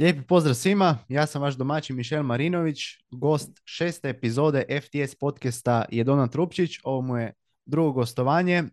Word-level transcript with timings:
Lijepi 0.00 0.22
pozdrav 0.22 0.54
svima, 0.54 0.98
ja 1.08 1.26
sam 1.26 1.42
vaš 1.42 1.54
domaćin 1.54 1.96
Mišel 1.96 2.22
Marinović, 2.22 2.78
gost 3.10 3.50
šeste 3.64 4.08
epizode 4.08 4.64
FTS 4.82 5.14
podcasta 5.14 5.84
je 5.90 6.04
Donat 6.04 6.32
Trupčić, 6.32 6.78
ovo 6.84 7.02
mu 7.02 7.16
je 7.16 7.32
drugo 7.66 7.92
gostovanje. 7.92 8.64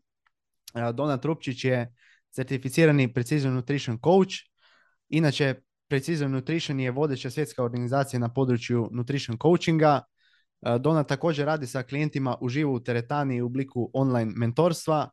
Donat 0.94 1.22
Trupčić 1.22 1.66
je 1.66 1.94
certificirani 2.32 3.14
Precision 3.14 3.54
Nutrition 3.54 4.00
Coach, 4.04 4.34
inače 5.10 5.56
Precision 5.88 6.32
Nutrition 6.32 6.80
je 6.80 6.92
vodeća 6.92 7.30
svjetska 7.30 7.64
organizacija 7.64 8.20
na 8.20 8.34
području 8.34 8.90
nutrition 8.92 9.38
coachinga. 9.42 10.02
Donat 10.80 11.08
također 11.08 11.46
radi 11.46 11.68
sa 11.68 11.84
klijentima 11.84 12.38
uživo 12.42 12.74
u 12.74 12.80
teretani 12.80 13.42
u 13.42 13.46
obliku 13.46 13.92
online 13.94 14.32
mentorstva, 14.36 15.10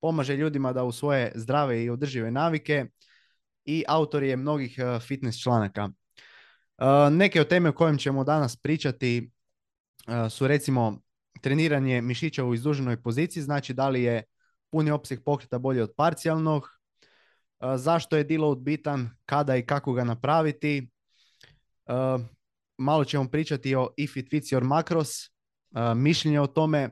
pomaže 0.00 0.36
ljudima 0.36 0.72
da 0.72 0.84
u 0.84 0.92
svoje 0.92 1.32
zdrave 1.34 1.84
i 1.84 1.90
održive 1.90 2.30
navike, 2.30 2.86
i 3.64 3.84
autor 3.88 4.22
je 4.22 4.36
mnogih 4.36 4.78
eh, 4.78 5.00
fitness 5.00 5.42
članaka. 5.42 5.88
Eh, 6.78 7.10
neke 7.10 7.40
od 7.40 7.48
teme 7.48 7.68
o 7.68 7.72
kojim 7.72 7.98
ćemo 7.98 8.24
danas 8.24 8.56
pričati 8.56 9.30
eh, 10.08 10.30
su 10.30 10.48
recimo 10.48 10.98
treniranje 11.40 12.02
mišića 12.02 12.44
u 12.44 12.54
izduženoj 12.54 13.02
poziciji, 13.02 13.42
znači 13.42 13.74
da 13.74 13.88
li 13.88 14.02
je 14.02 14.22
puni 14.70 14.90
opseg 14.90 15.24
pokreta 15.24 15.58
bolji 15.58 15.80
od 15.80 15.92
parcijalnog, 15.96 16.68
zašto 17.76 18.16
je 18.16 18.24
deload 18.24 18.58
bitan, 18.58 19.10
kada 19.26 19.56
i 19.56 19.66
kako 19.66 19.92
ga 19.92 20.04
napraviti, 20.04 20.90
malo 22.78 23.04
ćemo 23.04 23.30
pričati 23.30 23.74
o 23.74 23.88
if 23.96 24.16
it 24.16 24.30
fits 24.30 24.52
your 24.52 24.62
macros, 24.64 25.10
mišljenje 25.96 26.40
o 26.40 26.46
tome, 26.46 26.90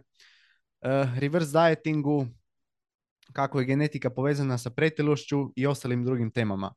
reverse 1.19 1.52
dietingu, 1.52 2.27
kako 3.33 3.59
je 3.59 3.65
genetika 3.65 4.11
povezana 4.11 4.59
sa 4.59 4.71
pretilošću 4.71 5.53
i 5.57 5.67
ostalim 5.67 6.05
drugim 6.05 6.31
temama. 6.31 6.75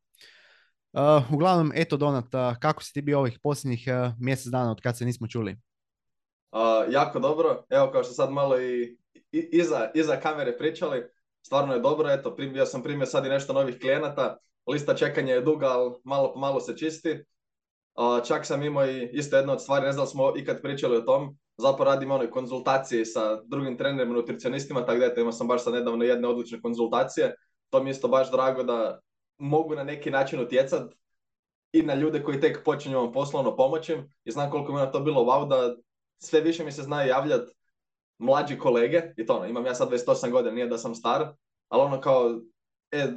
Uh, 0.93 1.33
uglavnom, 1.33 1.71
eto 1.75 1.97
Donat, 1.97 2.33
uh, 2.33 2.59
kako 2.59 2.83
si 2.83 2.93
ti 2.93 3.01
bio 3.01 3.19
ovih 3.19 3.39
posljednjih 3.43 3.87
uh, 3.87 4.13
mjesec 4.19 4.51
dana 4.51 4.71
od 4.71 4.81
kad 4.81 4.97
se 4.97 5.05
nismo 5.05 5.27
čuli? 5.27 5.57
Uh, 6.51 6.93
jako 6.93 7.19
dobro, 7.19 7.63
evo 7.69 7.89
kao 7.91 8.03
što 8.03 8.13
sad 8.13 8.31
malo 8.31 8.61
i, 8.61 8.97
iza, 9.31 9.91
iza 9.93 10.15
kamere 10.15 10.57
pričali, 10.57 11.03
stvarno 11.41 11.73
je 11.73 11.79
dobro, 11.79 12.09
eto, 12.09 12.35
ja 12.53 12.65
sam 12.65 12.83
primio 12.83 13.05
sad 13.05 13.25
i 13.25 13.29
nešto 13.29 13.53
novih 13.53 13.79
klijenata, 13.79 14.37
lista 14.67 14.95
čekanja 14.95 15.33
je 15.33 15.41
duga, 15.41 15.67
ali 15.67 15.91
malo 16.03 16.33
po 16.33 16.39
malo 16.39 16.59
se 16.59 16.77
čisti. 16.77 17.23
čak 18.27 18.45
sam 18.45 18.63
imao 18.63 18.85
i 18.85 19.09
isto 19.13 19.37
jedna 19.37 19.53
od 19.53 19.61
stvari, 19.61 19.85
ne 19.85 19.91
znam 19.91 20.07
smo 20.07 20.33
ikad 20.37 20.61
pričali 20.61 20.97
o 20.97 21.01
tom, 21.01 21.37
zapravo 21.57 21.91
radim 21.91 22.11
onoj 22.11 22.29
konzultacije 22.29 23.05
sa 23.05 23.41
drugim 23.43 23.77
trenerima, 23.77 24.13
nutricionistima, 24.13 24.85
tako 24.85 24.99
da 24.99 25.21
imao 25.21 25.31
sam 25.31 25.47
baš 25.47 25.63
sad 25.63 25.73
nedavno 25.73 26.03
jedne 26.03 26.27
odlične 26.27 26.61
konzultacije. 26.61 27.35
To 27.69 27.83
mi 27.83 27.89
je 27.89 27.91
isto 27.91 28.07
baš 28.07 28.31
drago 28.31 28.63
da 28.63 28.99
mogu 29.37 29.75
na 29.75 29.83
neki 29.83 30.11
način 30.11 30.39
utjecati 30.39 30.95
i 31.71 31.81
na 31.81 31.95
ljude 31.95 32.23
koji 32.23 32.39
tek 32.39 32.63
počinju 32.65 32.97
ovom 32.97 33.13
poslovno 33.13 33.55
pomoći. 33.55 33.97
I 34.23 34.31
znam 34.31 34.51
koliko 34.51 34.73
mi 34.73 34.79
je 34.79 34.91
to 34.91 34.99
bilo 34.99 35.21
wow 35.21 35.47
da 35.47 35.75
sve 36.17 36.41
više 36.41 36.63
mi 36.63 36.71
se 36.71 36.83
zna 36.83 37.03
javljati 37.03 37.53
mlađi 38.17 38.57
kolege, 38.57 39.01
i 39.17 39.25
to 39.25 39.35
ono, 39.35 39.45
imam 39.45 39.65
ja 39.65 39.75
sad 39.75 39.91
28 39.91 40.31
godina, 40.31 40.55
nije 40.55 40.67
da 40.67 40.77
sam 40.77 40.95
star, 40.95 41.33
ali 41.69 41.81
ono 41.83 42.01
kao, 42.01 42.41
e, 42.91 43.07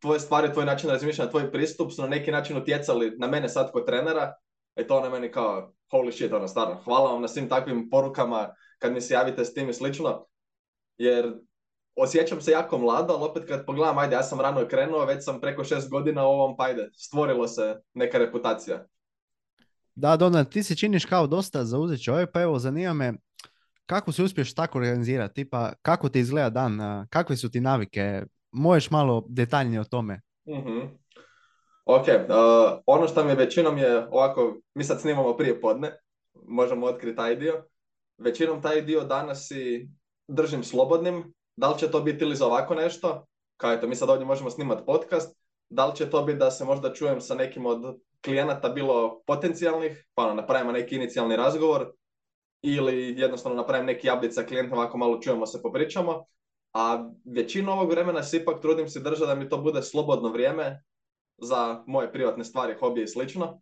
tvoje 0.00 0.20
stvari, 0.20 0.52
tvoj 0.52 0.64
način 0.64 0.90
razmišljanja, 0.90 1.30
tvoj 1.30 1.52
pristup 1.52 1.92
su 1.92 2.02
na 2.02 2.08
neki 2.08 2.30
način 2.30 2.56
utjecali 2.56 3.14
na 3.18 3.26
mene 3.26 3.48
sad 3.48 3.72
kod 3.72 3.86
trenera, 3.86 4.34
i 4.76 4.86
to 4.86 4.96
ono 4.98 5.10
meni 5.10 5.30
kao, 5.30 5.72
holy 5.92 6.12
shit, 6.12 6.32
ono, 6.32 6.48
stvarno, 6.48 6.80
hvala 6.84 7.12
vam 7.12 7.22
na 7.22 7.28
svim 7.28 7.48
takvim 7.48 7.90
porukama 7.90 8.54
kad 8.78 8.92
mi 8.92 9.00
se 9.00 9.14
javite 9.14 9.44
s 9.44 9.54
tim 9.54 9.68
i 9.68 9.74
slično, 9.74 10.26
jer 10.98 11.32
osjećam 11.96 12.40
se 12.40 12.50
jako 12.50 12.78
mlado, 12.78 13.14
ali 13.14 13.24
opet 13.24 13.48
kad 13.48 13.66
pogledam, 13.66 13.98
ajde, 13.98 14.16
ja 14.16 14.22
sam 14.22 14.40
rano 14.40 14.68
krenuo, 14.68 15.04
već 15.04 15.24
sam 15.24 15.40
preko 15.40 15.64
šest 15.64 15.90
godina 15.90 16.26
u 16.26 16.30
ovom, 16.30 16.56
pa 16.56 16.64
ajde, 16.64 16.90
stvorilo 16.94 17.48
se 17.48 17.76
neka 17.94 18.18
reputacija. 18.18 18.86
Da, 19.94 20.16
Donald, 20.16 20.48
ti 20.48 20.62
se 20.62 20.76
činiš 20.76 21.04
kao 21.04 21.26
dosta 21.26 21.64
zauzet 21.64 22.04
čovjek, 22.04 22.30
pa 22.32 22.42
evo, 22.42 22.58
zanima 22.58 22.92
me, 22.92 23.12
kako 23.86 24.12
se 24.12 24.22
uspješ 24.22 24.54
tako 24.54 24.78
organizirati, 24.78 25.34
tipa, 25.34 25.72
kako 25.82 26.08
ti 26.08 26.20
izgleda 26.20 26.50
dan, 26.50 27.06
kakve 27.10 27.36
su 27.36 27.50
ti 27.50 27.60
navike, 27.60 28.22
možeš 28.52 28.90
malo 28.90 29.26
detaljnije 29.28 29.80
o 29.80 29.84
tome? 29.84 30.20
uh 30.44 31.01
Ok, 31.84 32.06
uh, 32.08 32.80
ono 32.86 33.08
što 33.08 33.24
mi 33.24 33.34
većinom 33.34 33.78
je 33.78 34.06
ovako, 34.10 34.56
mi 34.74 34.84
sad 34.84 35.00
snimamo 35.00 35.36
prije 35.36 35.60
podne, 35.60 35.98
možemo 36.34 36.86
otkriti 36.86 37.16
taj 37.16 37.36
dio. 37.36 37.64
Većinom 38.18 38.62
taj 38.62 38.82
dio 38.82 39.00
danas 39.00 39.50
i 39.50 39.88
držim 40.28 40.64
slobodnim. 40.64 41.34
Da 41.56 41.70
li 41.70 41.78
će 41.78 41.90
to 41.90 42.00
biti 42.00 42.24
ili 42.24 42.36
za 42.36 42.46
ovako 42.46 42.74
nešto, 42.74 43.26
kao 43.56 43.72
eto, 43.72 43.86
mi 43.86 43.96
sad 43.96 44.10
ovdje 44.10 44.26
možemo 44.26 44.50
snimati 44.50 44.82
podcast, 44.86 45.36
da 45.68 45.86
li 45.86 45.96
će 45.96 46.10
to 46.10 46.22
biti 46.22 46.38
da 46.38 46.50
se 46.50 46.64
možda 46.64 46.92
čujem 46.92 47.20
sa 47.20 47.34
nekim 47.34 47.66
od 47.66 47.98
klijenata 48.24 48.68
bilo 48.68 49.22
potencijalnih, 49.26 50.06
pa 50.14 50.24
ono, 50.24 50.34
napravimo 50.34 50.72
neki 50.72 50.96
inicijalni 50.96 51.36
razgovor, 51.36 51.92
ili 52.62 53.14
jednostavno 53.18 53.56
napravim 53.56 53.86
neki 53.86 54.08
update 54.10 54.32
sa 54.32 54.42
klijentom, 54.42 54.78
ovako 54.78 54.98
malo 54.98 55.20
čujemo 55.20 55.46
se, 55.46 55.62
popričamo. 55.62 56.24
A 56.72 57.10
većinu 57.24 57.72
ovog 57.72 57.90
vremena 57.90 58.22
se 58.22 58.36
ipak 58.36 58.60
trudim 58.60 58.88
se 58.88 59.00
držati 59.00 59.26
da 59.26 59.34
mi 59.34 59.48
to 59.48 59.58
bude 59.58 59.82
slobodno 59.82 60.28
vrijeme, 60.28 60.82
za 61.42 61.82
moje 61.86 62.12
privatne 62.12 62.44
stvari, 62.44 62.74
hobije 62.80 63.04
i 63.04 63.08
slično. 63.08 63.60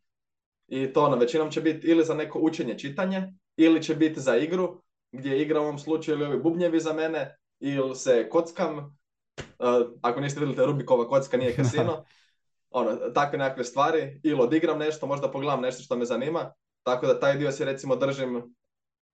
I 0.68 0.92
to 0.92 1.04
ono, 1.04 1.16
većinom 1.16 1.50
će 1.50 1.60
biti 1.60 1.86
ili 1.86 2.04
za 2.04 2.14
neko 2.14 2.38
učenje 2.38 2.78
čitanje, 2.78 3.32
ili 3.56 3.82
će 3.82 3.94
biti 3.94 4.20
za 4.20 4.36
igru, 4.36 4.82
gdje 5.12 5.42
igra 5.42 5.60
u 5.60 5.62
ovom 5.62 5.78
slučaju 5.78 6.18
ili 6.18 6.26
ovi 6.26 6.38
bubnjevi 6.38 6.80
za 6.80 6.92
mene, 6.92 7.36
ili 7.60 7.94
se 7.94 8.28
kockam. 8.28 8.78
Uh, 8.78 8.86
ako 10.02 10.20
niste 10.20 10.40
vidjeli, 10.40 10.66
Rubikova 10.66 11.08
kocka 11.08 11.36
nije 11.36 11.56
kasino. 11.56 12.04
ono, 12.70 12.96
takve 13.14 13.38
nekakve 13.38 13.64
stvari. 13.64 14.20
Ili 14.22 14.40
odigram 14.40 14.78
nešto, 14.78 15.06
možda 15.06 15.30
pogledam 15.30 15.60
nešto 15.60 15.82
što 15.82 15.96
me 15.96 16.04
zanima. 16.04 16.52
Tako 16.82 17.06
da 17.06 17.20
taj 17.20 17.36
dio 17.36 17.52
se 17.52 17.64
recimo 17.64 17.96
držim. 17.96 18.54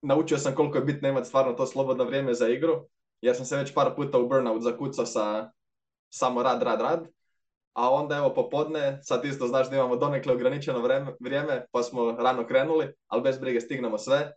Naučio 0.03 0.39
sam 0.39 0.55
koliko 0.55 0.79
je 0.79 0.85
bitno 0.85 1.09
imati 1.09 1.29
stvarno 1.29 1.53
to 1.53 1.67
slobodno 1.67 2.05
vrijeme 2.05 2.35
za 2.35 2.49
igru. 2.49 2.89
Jer 3.21 3.37
sam 3.37 3.47
se 3.47 3.57
već 3.57 3.75
par 3.75 3.95
puta 3.97 4.19
u 4.19 4.29
burnout 4.29 4.63
zakucao 4.63 5.07
sa 5.07 5.51
samo 6.11 6.43
rad, 6.43 6.63
rad, 6.63 6.81
rad 6.81 7.16
a 7.77 7.91
onda 7.91 8.17
evo 8.17 8.35
popodne, 8.35 8.99
sad 9.03 9.25
isto 9.25 9.47
znaš 9.47 9.71
da 9.71 9.77
imamo 9.77 9.97
donekle 9.97 10.33
ograničeno 10.33 10.83
vrijeme, 11.21 11.67
pa 11.71 11.83
smo 11.83 12.13
rano 12.13 12.47
krenuli, 12.47 12.93
ali 13.07 13.23
bez 13.23 13.39
brige 13.39 13.61
stignemo 13.61 13.99
sve. 13.99 14.33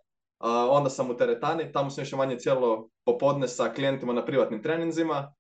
onda 0.70 0.90
sam 0.90 1.10
u 1.10 1.18
teretani, 1.18 1.72
tamo 1.72 1.90
sam 1.90 2.02
još 2.02 2.12
manje 2.12 2.40
cijelo 2.40 2.90
popodne 3.06 3.48
sa 3.48 3.70
klijentima 3.76 4.14
na 4.14 4.26
privatnim 4.26 4.64
treninzima 4.64 5.34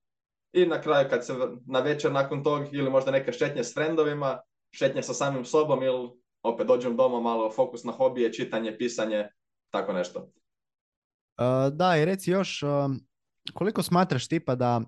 i 0.53 0.65
na 0.65 0.81
kraju 0.81 1.09
kad 1.09 1.25
se 1.25 1.33
na 1.67 1.79
večer 1.79 2.11
nakon 2.11 2.43
tog 2.43 2.73
ili 2.73 2.89
možda 2.89 3.11
neke 3.11 3.31
šetnje 3.31 3.63
s 3.63 3.73
frendovima, 3.73 4.39
šetnje 4.71 5.03
sa 5.03 5.13
samim 5.13 5.45
sobom 5.45 5.83
ili 5.83 6.09
opet 6.43 6.67
dođem 6.67 6.95
doma 6.97 7.19
malo 7.19 7.51
fokus 7.51 7.83
na 7.83 7.91
hobije, 7.91 8.33
čitanje, 8.33 8.77
pisanje, 8.77 9.29
tako 9.69 9.93
nešto. 9.93 10.29
da, 11.71 11.97
i 11.97 12.05
reci 12.05 12.31
još, 12.31 12.63
koliko 13.53 13.83
smatraš 13.83 14.27
tipa 14.27 14.55
da, 14.55 14.81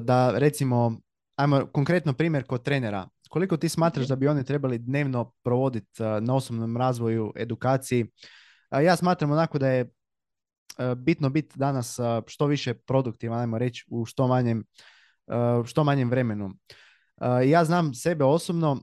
da 0.00 0.38
recimo 0.38 1.05
ajmo 1.36 1.66
konkretno 1.72 2.12
primjer 2.12 2.44
kod 2.44 2.62
trenera. 2.62 3.08
Koliko 3.30 3.56
ti 3.56 3.68
smatraš 3.68 4.04
mhm. 4.04 4.08
da 4.08 4.16
bi 4.16 4.28
oni 4.28 4.44
trebali 4.44 4.78
dnevno 4.78 5.32
provoditi 5.42 6.02
uh, 6.02 6.08
na 6.22 6.34
osobnom 6.34 6.76
razvoju, 6.76 7.32
edukaciji? 7.36 8.02
Uh, 8.02 8.84
ja 8.84 8.96
smatram 8.96 9.30
onako 9.30 9.58
da 9.58 9.68
je 9.68 9.82
uh, 9.82 10.94
bitno 10.94 11.30
biti 11.30 11.58
danas 11.58 11.98
što 12.26 12.46
više 12.46 12.74
produktivan, 12.74 13.40
ajmo 13.40 13.58
reći, 13.58 13.84
u 13.88 14.04
što 14.04 14.26
manjem, 14.26 14.64
što 15.64 15.84
manjem 15.84 16.10
vremenu. 16.10 16.50
Ja 17.44 17.64
znam 17.64 17.94
sebe 17.94 18.24
osobno, 18.24 18.82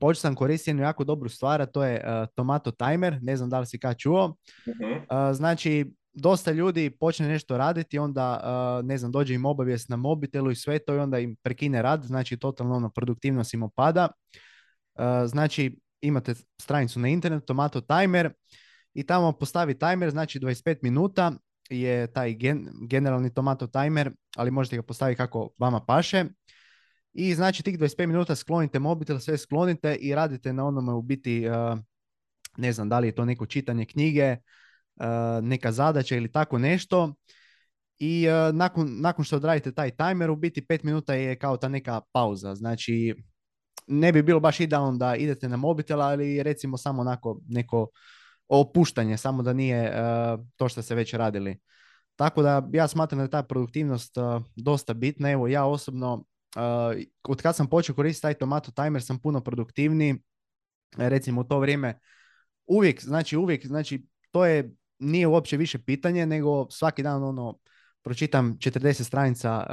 počeo 0.00 0.20
sam 0.20 0.34
koristiti 0.34 0.70
jednu 0.70 0.82
jako 0.82 1.04
dobru 1.04 1.28
stvar, 1.28 1.62
a 1.62 1.66
to 1.66 1.84
je 1.84 2.04
Tomato 2.34 2.70
Timer, 2.70 3.18
ne 3.22 3.36
znam 3.36 3.50
da 3.50 3.60
li 3.60 3.66
si 3.66 3.78
kad 3.78 3.96
čuo. 3.98 4.36
Mhm. 4.68 5.32
Znači, 5.32 5.94
dosta 6.14 6.52
ljudi 6.52 6.90
počne 7.00 7.28
nešto 7.28 7.58
raditi, 7.58 7.98
onda, 7.98 8.40
ne 8.84 8.98
znam, 8.98 9.12
dođe 9.12 9.34
im 9.34 9.44
obavijest 9.44 9.88
na 9.88 9.96
mobitelu 9.96 10.50
i 10.50 10.56
sve 10.56 10.78
to 10.78 10.94
i 10.94 10.98
onda 10.98 11.18
im 11.18 11.36
prekine 11.42 11.82
rad, 11.82 12.04
znači 12.04 12.36
totalno 12.36 12.74
ono, 12.74 12.90
produktivnost 12.90 13.54
im 13.54 13.62
opada. 13.62 14.08
Znači, 15.26 15.80
imate 16.00 16.34
stranicu 16.60 17.00
na 17.00 17.08
internetu, 17.08 17.46
Tomato 17.46 17.80
Timer, 17.80 18.32
i 18.94 19.02
tamo 19.02 19.32
postavi 19.32 19.78
timer, 19.78 20.10
znači 20.10 20.40
25 20.40 20.78
minuta 20.82 21.32
je 21.70 22.12
taj 22.12 22.36
generalni 22.88 23.34
Tomato 23.34 23.66
Timer, 23.66 24.12
ali 24.36 24.50
možete 24.50 24.76
ga 24.76 24.82
postaviti 24.82 25.16
kako 25.16 25.50
vama 25.58 25.80
paše. 25.80 26.24
I 27.12 27.34
znači 27.34 27.62
tih 27.62 27.78
25 27.78 28.06
minuta 28.06 28.34
sklonite 28.34 28.78
mobitel, 28.78 29.18
sve 29.18 29.38
sklonite 29.38 29.94
i 29.94 30.14
radite 30.14 30.52
na 30.52 30.66
onome 30.66 30.92
u 30.92 31.02
biti, 31.02 31.46
ne 32.56 32.72
znam, 32.72 32.88
da 32.88 32.98
li 32.98 33.08
je 33.08 33.14
to 33.14 33.24
neko 33.24 33.46
čitanje 33.46 33.84
knjige, 33.84 34.36
neka 35.42 35.72
zadaća 35.72 36.16
ili 36.16 36.32
tako 36.32 36.58
nešto 36.58 37.14
i 37.98 38.26
eh, 38.26 38.52
nakon, 38.52 39.00
nakon 39.00 39.24
što 39.24 39.36
odradite 39.36 39.72
taj 39.72 39.90
timer 39.90 40.30
u 40.30 40.36
biti 40.36 40.66
pet 40.66 40.82
minuta 40.82 41.14
je 41.14 41.38
kao 41.38 41.56
ta 41.56 41.68
neka 41.68 42.00
pauza. 42.12 42.54
Znači 42.54 43.14
ne 43.86 44.12
bi 44.12 44.22
bilo 44.22 44.40
baš 44.40 44.60
idealno 44.60 44.98
da 44.98 45.16
idete 45.16 45.48
na 45.48 45.56
mobitel, 45.56 46.02
ali 46.02 46.42
recimo 46.42 46.76
samo 46.76 47.00
onako 47.00 47.40
neko 47.48 47.88
opuštanje, 48.48 49.16
samo 49.16 49.42
da 49.42 49.52
nije 49.52 49.84
eh, 49.84 50.36
to 50.56 50.68
što 50.68 50.82
ste 50.82 50.94
već 50.94 51.14
radili. 51.14 51.58
Tako 52.16 52.42
da 52.42 52.68
ja 52.72 52.88
smatram 52.88 53.18
da 53.18 53.22
je 53.22 53.30
ta 53.30 53.42
produktivnost 53.42 54.14
dosta 54.56 54.94
bitna. 54.94 55.30
Evo 55.30 55.48
ja 55.48 55.64
osobno 55.64 56.24
od 57.24 57.42
kad 57.42 57.56
sam 57.56 57.66
počeo 57.66 57.94
koristiti 57.94 58.22
taj 58.22 58.34
tomato 58.34 58.70
timer 58.70 59.02
sam 59.02 59.18
puno 59.18 59.40
produktivniji. 59.40 60.14
Recimo 60.96 61.40
u 61.40 61.44
to 61.44 61.58
vrijeme 61.58 61.98
uvijek, 62.66 63.02
znači 63.02 63.36
uvijek, 63.36 63.66
znači 63.66 64.06
to 64.30 64.46
je, 64.46 64.74
nije 64.98 65.26
uopće 65.26 65.56
više 65.56 65.78
pitanje, 65.78 66.26
nego 66.26 66.70
svaki 66.70 67.02
dan 67.02 67.22
ono, 67.22 67.58
pročitam 68.02 68.56
40 68.58 69.04
stranica 69.04 69.66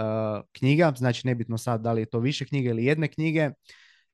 knjiga, 0.52 0.94
znači 0.98 1.28
nebitno 1.28 1.58
sad 1.58 1.82
da 1.82 1.94
li 1.94 2.02
je 2.02 2.10
to 2.10 2.20
više 2.20 2.46
knjige 2.46 2.70
ili 2.70 2.86
jedne 2.86 3.08
knjige. 3.08 3.50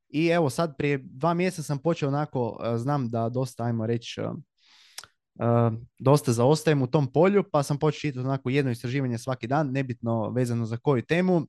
I 0.09 0.27
evo 0.27 0.49
sad 0.49 0.77
prije 0.77 0.99
dva 1.03 1.33
mjeseca 1.33 1.63
sam 1.63 1.77
počeo 1.79 2.09
onako, 2.09 2.59
znam 2.77 3.09
da 3.09 3.29
dosta, 3.29 3.63
ajmo 3.63 3.85
reći, 3.85 4.21
dosta 5.99 6.31
zaostajem 6.31 6.81
u 6.81 6.87
tom 6.87 7.11
polju, 7.13 7.43
pa 7.51 7.63
sam 7.63 7.79
počeo 7.79 7.99
čitati 7.99 8.19
onako 8.19 8.49
jedno 8.49 8.71
istraživanje 8.71 9.17
svaki 9.17 9.47
dan, 9.47 9.71
nebitno 9.71 10.29
vezano 10.29 10.65
za 10.65 10.77
koju 10.77 11.01
temu. 11.01 11.41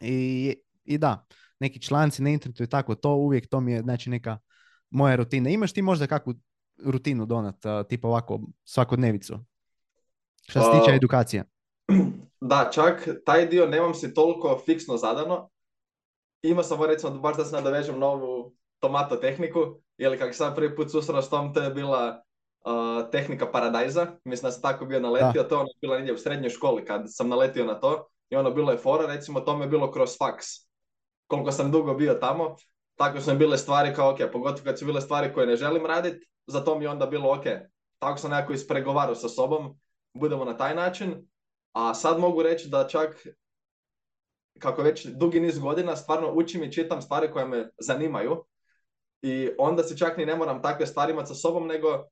I, 0.00 0.54
i 0.84 0.98
da, 0.98 1.26
neki 1.60 1.82
članci 1.82 2.22
na 2.22 2.30
internetu 2.30 2.62
i 2.62 2.66
tako, 2.66 2.94
to 2.94 3.14
uvijek 3.14 3.48
to 3.48 3.60
mi 3.60 3.72
je 3.72 3.82
znači 3.82 4.10
neka 4.10 4.38
moja 4.90 5.16
rutina. 5.16 5.50
Imaš 5.50 5.72
ti 5.72 5.82
možda 5.82 6.06
kakvu 6.06 6.34
rutinu 6.84 7.26
donat, 7.26 7.56
tipa 7.88 8.08
ovako 8.08 8.40
svakodnevicu? 8.64 9.38
Što 10.48 10.60
se 10.60 10.78
tiče 10.80 10.96
edukacije. 10.96 11.44
Da, 12.44 12.70
čak 12.72 13.08
taj 13.26 13.46
dio 13.46 13.66
nemam 13.66 13.94
si 13.94 14.14
toliko 14.14 14.60
fiksno 14.64 14.96
zadano. 14.96 15.50
Imao 16.42 16.64
sam, 16.64 16.82
recimo, 16.82 17.12
baš 17.12 17.36
da 17.36 17.44
se 17.44 17.56
nadovežem 17.56 17.98
novu 17.98 18.54
tomato 18.78 19.16
tehniku, 19.16 19.60
jer 19.98 20.18
kako 20.18 20.32
sam 20.32 20.54
prvi 20.54 20.76
put 20.76 20.90
susreo 20.90 21.22
s 21.22 21.30
tom, 21.30 21.54
to 21.54 21.62
je 21.62 21.70
bila 21.70 22.22
uh, 22.64 23.10
tehnika 23.10 23.50
paradajza. 23.52 24.06
Mislim 24.24 24.48
da 24.48 24.52
sam 24.52 24.62
tako 24.62 24.84
bio 24.84 25.00
naletio, 25.00 25.42
to 25.42 25.54
je 25.54 25.58
ono 25.58 25.68
bila 25.80 25.96
negdje 25.96 26.14
u 26.14 26.18
srednjoj 26.18 26.50
školi 26.50 26.84
kad 26.84 27.02
sam 27.06 27.28
naletio 27.28 27.64
na 27.64 27.80
to. 27.80 28.08
I 28.30 28.36
ono 28.36 28.50
bilo 28.50 28.72
je 28.72 28.78
fora, 28.78 29.06
recimo 29.06 29.40
to 29.40 29.62
je 29.62 29.68
bilo 29.68 29.90
kroz 29.92 30.18
faks. 30.18 30.46
Koliko 31.26 31.52
sam 31.52 31.70
dugo 31.70 31.94
bio 31.94 32.14
tamo, 32.14 32.56
tako 32.96 33.20
su 33.20 33.32
mi 33.32 33.38
bile 33.38 33.58
stvari 33.58 33.94
kao 33.94 34.10
ok, 34.10 34.18
pogotovo 34.32 34.64
kad 34.64 34.78
su 34.78 34.86
bile 34.86 35.00
stvari 35.00 35.32
koje 35.34 35.46
ne 35.46 35.56
želim 35.56 35.86
raditi, 35.86 36.26
za 36.46 36.64
to 36.64 36.78
mi 36.78 36.84
je 36.84 36.90
onda 36.90 37.06
bilo 37.06 37.34
ok. 37.34 37.44
Tako 37.98 38.18
sam 38.18 38.30
nekako 38.30 38.52
ispregovarao 38.52 39.14
sa 39.14 39.28
sobom, 39.28 39.80
budemo 40.14 40.44
na 40.44 40.56
taj 40.56 40.74
način. 40.74 41.28
A 41.72 41.94
sad 41.94 42.18
mogu 42.18 42.42
reći 42.42 42.68
da 42.68 42.88
čak 42.88 43.26
kako 44.58 44.82
već 44.82 45.06
dugi 45.06 45.40
niz 45.40 45.58
godina 45.58 45.96
stvarno 45.96 46.32
učim 46.32 46.62
i 46.62 46.72
čitam 46.72 47.02
stvari 47.02 47.32
koje 47.32 47.46
me 47.46 47.70
zanimaju 47.78 48.44
i 49.22 49.50
onda 49.58 49.82
se 49.82 49.96
čak 49.96 50.16
ni 50.16 50.26
ne 50.26 50.36
moram 50.36 50.62
takve 50.62 50.86
stvari 50.86 51.12
imati 51.12 51.28
sa 51.28 51.34
sobom, 51.34 51.66
nego 51.66 52.04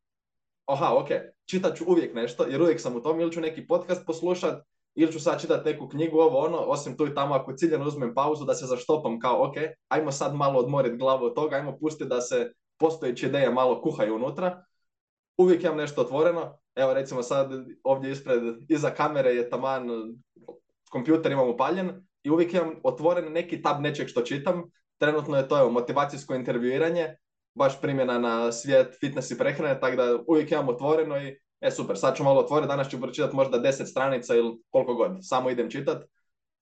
aha, 0.66 0.94
ok, 0.96 1.08
čitat 1.44 1.76
ću 1.76 1.84
uvijek 1.86 2.14
nešto, 2.14 2.44
jer 2.44 2.62
uvijek 2.62 2.80
sam 2.80 2.96
u 2.96 3.02
tom, 3.02 3.20
ili 3.20 3.32
ću 3.32 3.40
neki 3.40 3.66
podcast 3.66 4.06
poslušat, 4.06 4.64
ili 4.94 5.12
ću 5.12 5.20
sad 5.20 5.40
čitati 5.40 5.70
neku 5.70 5.88
knjigu, 5.88 6.18
ovo 6.18 6.38
ono, 6.38 6.58
osim 6.58 6.96
tu 6.96 7.06
i 7.06 7.14
tamo 7.14 7.34
ako 7.34 7.52
ciljeno 7.52 7.86
uzmem 7.86 8.14
pauzu 8.14 8.44
da 8.44 8.54
se 8.54 8.66
zaštopam 8.66 9.18
kao 9.18 9.48
ok, 9.48 9.54
ajmo 9.88 10.12
sad 10.12 10.34
malo 10.34 10.58
odmoriti 10.58 10.96
glavu 10.96 11.24
od 11.24 11.34
toga, 11.34 11.56
ajmo 11.56 11.78
pustiti 11.78 12.08
da 12.08 12.20
se 12.20 12.52
postojeće 12.80 13.26
ideje 13.26 13.50
malo 13.50 13.82
kuhaju 13.82 14.14
unutra. 14.14 14.64
Uvijek 15.38 15.64
imam 15.64 15.76
nešto 15.76 16.00
otvoreno, 16.00 16.58
evo 16.74 16.94
recimo 16.94 17.22
sad 17.22 17.50
ovdje 17.84 18.10
ispred, 18.10 18.42
iza 18.68 18.90
kamere 18.90 19.30
je 19.30 19.50
taman 19.50 19.88
kompjuter 20.90 21.32
imam 21.32 21.48
upaljen 21.48 22.06
i 22.22 22.30
uvijek 22.30 22.54
imam 22.54 22.74
otvoren 22.82 23.32
neki 23.32 23.62
tab 23.62 23.80
nečeg 23.80 24.08
što 24.08 24.22
čitam. 24.22 24.70
Trenutno 24.98 25.36
je 25.36 25.48
to 25.48 25.58
evo, 25.58 25.70
motivacijsko 25.70 26.34
intervjuiranje, 26.34 27.16
baš 27.54 27.80
primjena 27.80 28.18
na 28.18 28.52
svijet 28.52 28.96
fitness 29.00 29.30
i 29.30 29.38
prehrane, 29.38 29.80
tako 29.80 29.96
da 29.96 30.18
uvijek 30.26 30.50
imam 30.50 30.68
otvoreno 30.68 31.22
i 31.22 31.38
e 31.60 31.70
super, 31.70 31.98
sad 31.98 32.16
ću 32.16 32.24
malo 32.24 32.40
otvoriti, 32.40 32.68
danas 32.68 32.88
ću 32.88 33.00
pročitati 33.00 33.36
možda 33.36 33.58
10 33.58 33.84
stranica 33.84 34.34
ili 34.34 34.62
koliko 34.70 34.94
god, 34.94 35.18
samo 35.20 35.50
idem 35.50 35.70
čitati. 35.70 36.06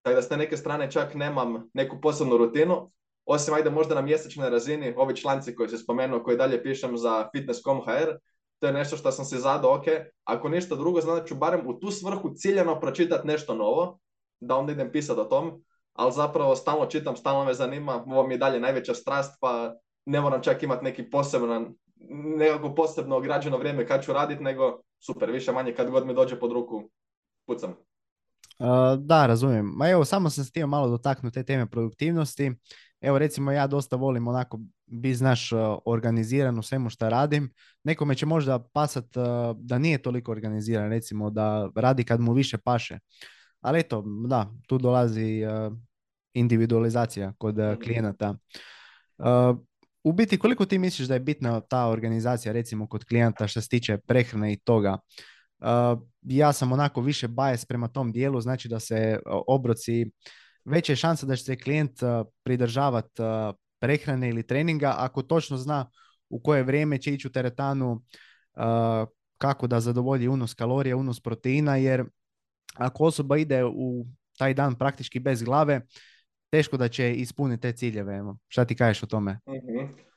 Tako 0.01 0.15
da 0.15 0.21
s 0.21 0.29
te 0.29 0.37
neke 0.37 0.57
strane 0.57 0.91
čak 0.91 1.13
nemam 1.15 1.69
neku 1.73 2.01
posebnu 2.01 2.37
rutinu, 2.37 2.91
osim 3.29 3.53
ajde 3.53 3.69
možda 3.69 3.95
na 3.95 4.01
mjesečnoj 4.01 4.49
razini, 4.49 4.93
ovi 4.97 5.15
članci 5.15 5.55
koji 5.55 5.69
se 5.69 5.77
spomenuo, 5.77 6.23
koji 6.23 6.37
dalje 6.37 6.63
pišem 6.63 6.97
za 6.97 7.29
fitness.com.hr, 7.35 8.17
to 8.59 8.67
je 8.67 8.73
nešto 8.73 8.97
što 8.97 9.11
sam 9.11 9.25
se 9.25 9.37
zadao, 9.37 9.75
ok, 9.75 9.83
ako 10.23 10.49
ništa 10.49 10.75
drugo, 10.75 11.01
znači 11.01 11.27
ću 11.27 11.35
barem 11.35 11.67
u 11.67 11.79
tu 11.79 11.91
svrhu 11.91 12.33
ciljano 12.35 12.79
pročitati 12.79 13.27
nešto 13.27 13.55
novo, 13.55 13.99
da 14.39 14.55
onda 14.55 14.71
idem 14.71 14.91
pisati 14.91 15.19
o 15.19 15.25
tom, 15.25 15.63
ali 15.93 16.11
zapravo 16.11 16.55
stalno 16.55 16.85
čitam, 16.85 17.15
stalno 17.15 17.45
me 17.45 17.53
zanima, 17.53 18.03
ovo 18.07 18.27
mi 18.27 18.33
je 18.33 18.37
dalje 18.37 18.59
najveća 18.59 18.93
strast, 18.93 19.37
pa 19.41 19.73
ne 20.05 20.21
moram 20.21 20.41
čak 20.41 20.63
imati 20.63 20.83
neki 20.83 21.09
poseban, 21.09 21.73
nekako 22.37 22.75
posebno 22.75 23.17
ograđeno 23.17 23.57
vrijeme 23.57 23.87
kad 23.87 24.03
ću 24.03 24.13
raditi, 24.13 24.43
nego 24.43 24.81
super, 24.99 25.31
više 25.31 25.51
manje 25.51 25.73
kad 25.73 25.89
god 25.89 26.05
mi 26.05 26.13
dođe 26.13 26.39
pod 26.39 26.51
ruku, 26.51 26.83
pucam. 27.47 27.75
da, 28.97 29.25
razumijem. 29.25 29.65
Ma 29.65 29.89
evo, 29.89 30.05
samo 30.05 30.29
sam 30.29 30.43
se 30.43 30.49
htio 30.49 30.67
malo 30.67 30.87
dotaknuti 30.87 31.33
te 31.33 31.43
teme 31.43 31.69
produktivnosti. 31.69 32.51
Evo, 33.01 33.17
recimo, 33.17 33.51
ja 33.51 33.67
dosta 33.67 33.95
volim 33.95 34.27
onako 34.27 34.59
bi 34.85 35.13
znaš 35.13 35.49
organiziran 35.85 36.59
u 36.59 36.63
svemu 36.63 36.89
što 36.89 37.09
radim. 37.09 37.53
Nekome 37.83 38.15
će 38.15 38.25
možda 38.25 38.59
pasat 38.73 39.05
da 39.55 39.77
nije 39.79 40.01
toliko 40.01 40.31
organiziran, 40.31 40.89
recimo 40.89 41.29
da 41.29 41.69
radi 41.75 42.03
kad 42.03 42.19
mu 42.19 42.33
više 42.33 42.57
paše. 42.57 42.99
Ali 43.61 43.79
eto, 43.79 44.03
da, 44.27 44.51
tu 44.67 44.77
dolazi 44.77 45.41
individualizacija 46.33 47.33
kod 47.37 47.57
mhm. 47.57 47.81
klijenata. 47.81 48.35
U 50.03 50.11
biti, 50.13 50.39
koliko 50.39 50.65
ti 50.65 50.79
misliš 50.79 51.07
da 51.07 51.13
je 51.13 51.19
bitna 51.19 51.59
ta 51.59 51.87
organizacija, 51.87 52.53
recimo, 52.53 52.87
kod 52.87 53.05
klijenta 53.05 53.47
što 53.47 53.61
se 53.61 53.69
tiče 53.69 53.97
prehrane 53.97 54.53
i 54.53 54.59
toga? 54.59 54.97
Ja 56.21 56.53
sam 56.53 56.71
onako 56.71 57.01
više 57.01 57.27
bajes 57.27 57.65
prema 57.65 57.87
tom 57.87 58.11
dijelu, 58.11 58.41
znači 58.41 58.67
da 58.67 58.79
se 58.79 59.19
obroci, 59.47 60.11
veća 60.65 60.91
je 60.91 60.95
šansa 60.95 61.25
da 61.25 61.35
će 61.35 61.43
se 61.43 61.57
klijent 61.57 61.99
pridržavati 62.43 63.21
prehrane 63.79 64.29
ili 64.29 64.47
treninga 64.47 64.95
ako 64.97 65.21
točno 65.21 65.57
zna 65.57 65.89
u 66.29 66.39
koje 66.39 66.63
vrijeme 66.63 66.97
će 66.97 67.13
ići 67.13 67.27
u 67.27 67.31
teretanu, 67.31 68.01
kako 69.37 69.67
da 69.67 69.79
zadovolji 69.79 70.27
unos 70.27 70.53
kalorija, 70.53 70.97
unos 70.97 71.19
proteina, 71.19 71.75
jer 71.75 72.03
ako 72.75 73.03
osoba 73.03 73.37
ide 73.37 73.65
u 73.65 74.05
taj 74.37 74.53
dan 74.53 74.75
praktički 74.75 75.19
bez 75.19 75.43
glave, 75.43 75.81
teško 76.49 76.77
da 76.77 76.87
će 76.87 77.13
ispuniti 77.13 77.61
te 77.61 77.71
ciljeve. 77.71 78.21
Šta 78.47 78.65
ti 78.65 78.75
kažeš 78.75 79.03
o 79.03 79.07
tome? 79.07 79.39
uh 79.45 80.09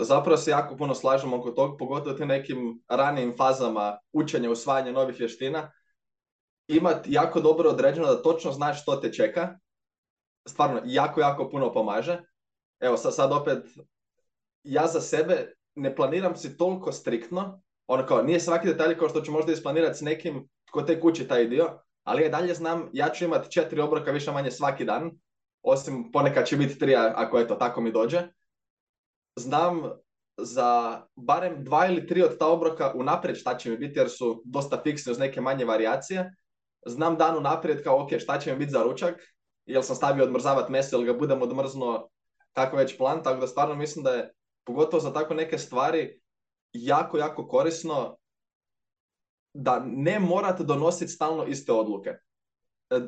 zapravo 0.00 0.36
se 0.36 0.50
jako 0.50 0.76
puno 0.76 0.94
slažemo 0.94 1.36
oko 1.36 1.50
tog, 1.50 1.78
pogotovo 1.78 2.16
u 2.22 2.26
nekim 2.26 2.82
ranijim 2.88 3.34
fazama 3.36 3.98
učenja, 4.12 4.50
usvajanja 4.50 4.92
novih 4.92 5.16
vještina. 5.18 5.72
Ima 6.68 6.94
jako 7.06 7.40
dobro 7.40 7.70
određeno 7.70 8.06
da 8.06 8.22
točno 8.22 8.52
znaš 8.52 8.82
što 8.82 8.96
te 8.96 9.12
čeka. 9.12 9.58
Stvarno, 10.48 10.80
jako, 10.84 11.20
jako 11.20 11.48
puno 11.50 11.72
pomaže. 11.72 12.22
Evo, 12.80 12.96
sad, 12.96 13.14
sad 13.14 13.32
opet, 13.32 13.64
ja 14.62 14.86
za 14.86 15.00
sebe 15.00 15.52
ne 15.74 15.96
planiram 15.96 16.36
si 16.36 16.56
toliko 16.56 16.92
striktno, 16.92 17.62
ono 17.86 18.06
kao, 18.06 18.22
nije 18.22 18.40
svaki 18.40 18.68
detalj 18.68 18.98
kao 18.98 19.08
što 19.08 19.20
ću 19.20 19.32
možda 19.32 19.52
isplanirati 19.52 19.98
s 19.98 20.00
nekim 20.00 20.48
tko 20.68 20.82
tek 20.82 21.04
uči 21.04 21.28
taj 21.28 21.46
dio, 21.46 21.78
ali 22.04 22.22
ja 22.22 22.28
dalje 22.28 22.54
znam, 22.54 22.90
ja 22.92 23.08
ću 23.08 23.24
imati 23.24 23.52
četiri 23.52 23.80
obroka 23.80 24.10
više 24.10 24.32
manje 24.32 24.50
svaki 24.50 24.84
dan, 24.84 25.10
osim 25.62 26.12
ponekad 26.12 26.46
će 26.46 26.56
biti 26.56 26.78
tri 26.78 26.96
ako 26.96 27.38
je 27.38 27.48
to 27.48 27.54
tako 27.54 27.80
mi 27.80 27.92
dođe. 27.92 28.22
Znam 29.36 29.82
za 30.38 31.02
barem 31.16 31.64
dva 31.64 31.86
ili 31.86 32.06
tri 32.06 32.22
od 32.22 32.38
ta 32.38 32.48
obroka 32.48 32.92
unaprijed 32.94 33.36
šta 33.36 33.56
će 33.56 33.70
mi 33.70 33.76
biti 33.76 33.98
jer 33.98 34.10
su 34.10 34.42
dosta 34.44 34.80
fiksni 34.82 35.12
uz 35.12 35.18
neke 35.18 35.40
manje 35.40 35.64
varijacije. 35.64 36.34
Znam 36.86 37.16
dan 37.16 37.36
unaprijed 37.36 37.82
kao 37.84 38.02
ok 38.02 38.08
šta 38.18 38.38
će 38.38 38.52
mi 38.52 38.58
biti 38.58 38.72
za 38.72 38.82
ručak, 38.82 39.35
jel 39.66 39.82
sam 39.82 39.96
stavio 39.96 40.24
odmrzavati 40.24 40.72
meso 40.72 40.96
ili 40.96 41.06
ga 41.06 41.12
budem 41.12 41.42
odmrznuo 41.42 42.08
tako 42.52 42.76
već 42.76 42.98
plan, 42.98 43.22
tako 43.22 43.40
da 43.40 43.46
stvarno 43.46 43.74
mislim 43.74 44.04
da 44.04 44.10
je 44.10 44.32
pogotovo 44.64 45.00
za 45.00 45.12
tako 45.12 45.34
neke 45.34 45.58
stvari 45.58 46.20
jako, 46.72 47.18
jako 47.18 47.48
korisno 47.48 48.16
da 49.54 49.82
ne 49.86 50.18
morate 50.18 50.64
donositi 50.64 51.12
stalno 51.12 51.44
iste 51.44 51.72
odluke. 51.72 52.10
E, 52.90 53.00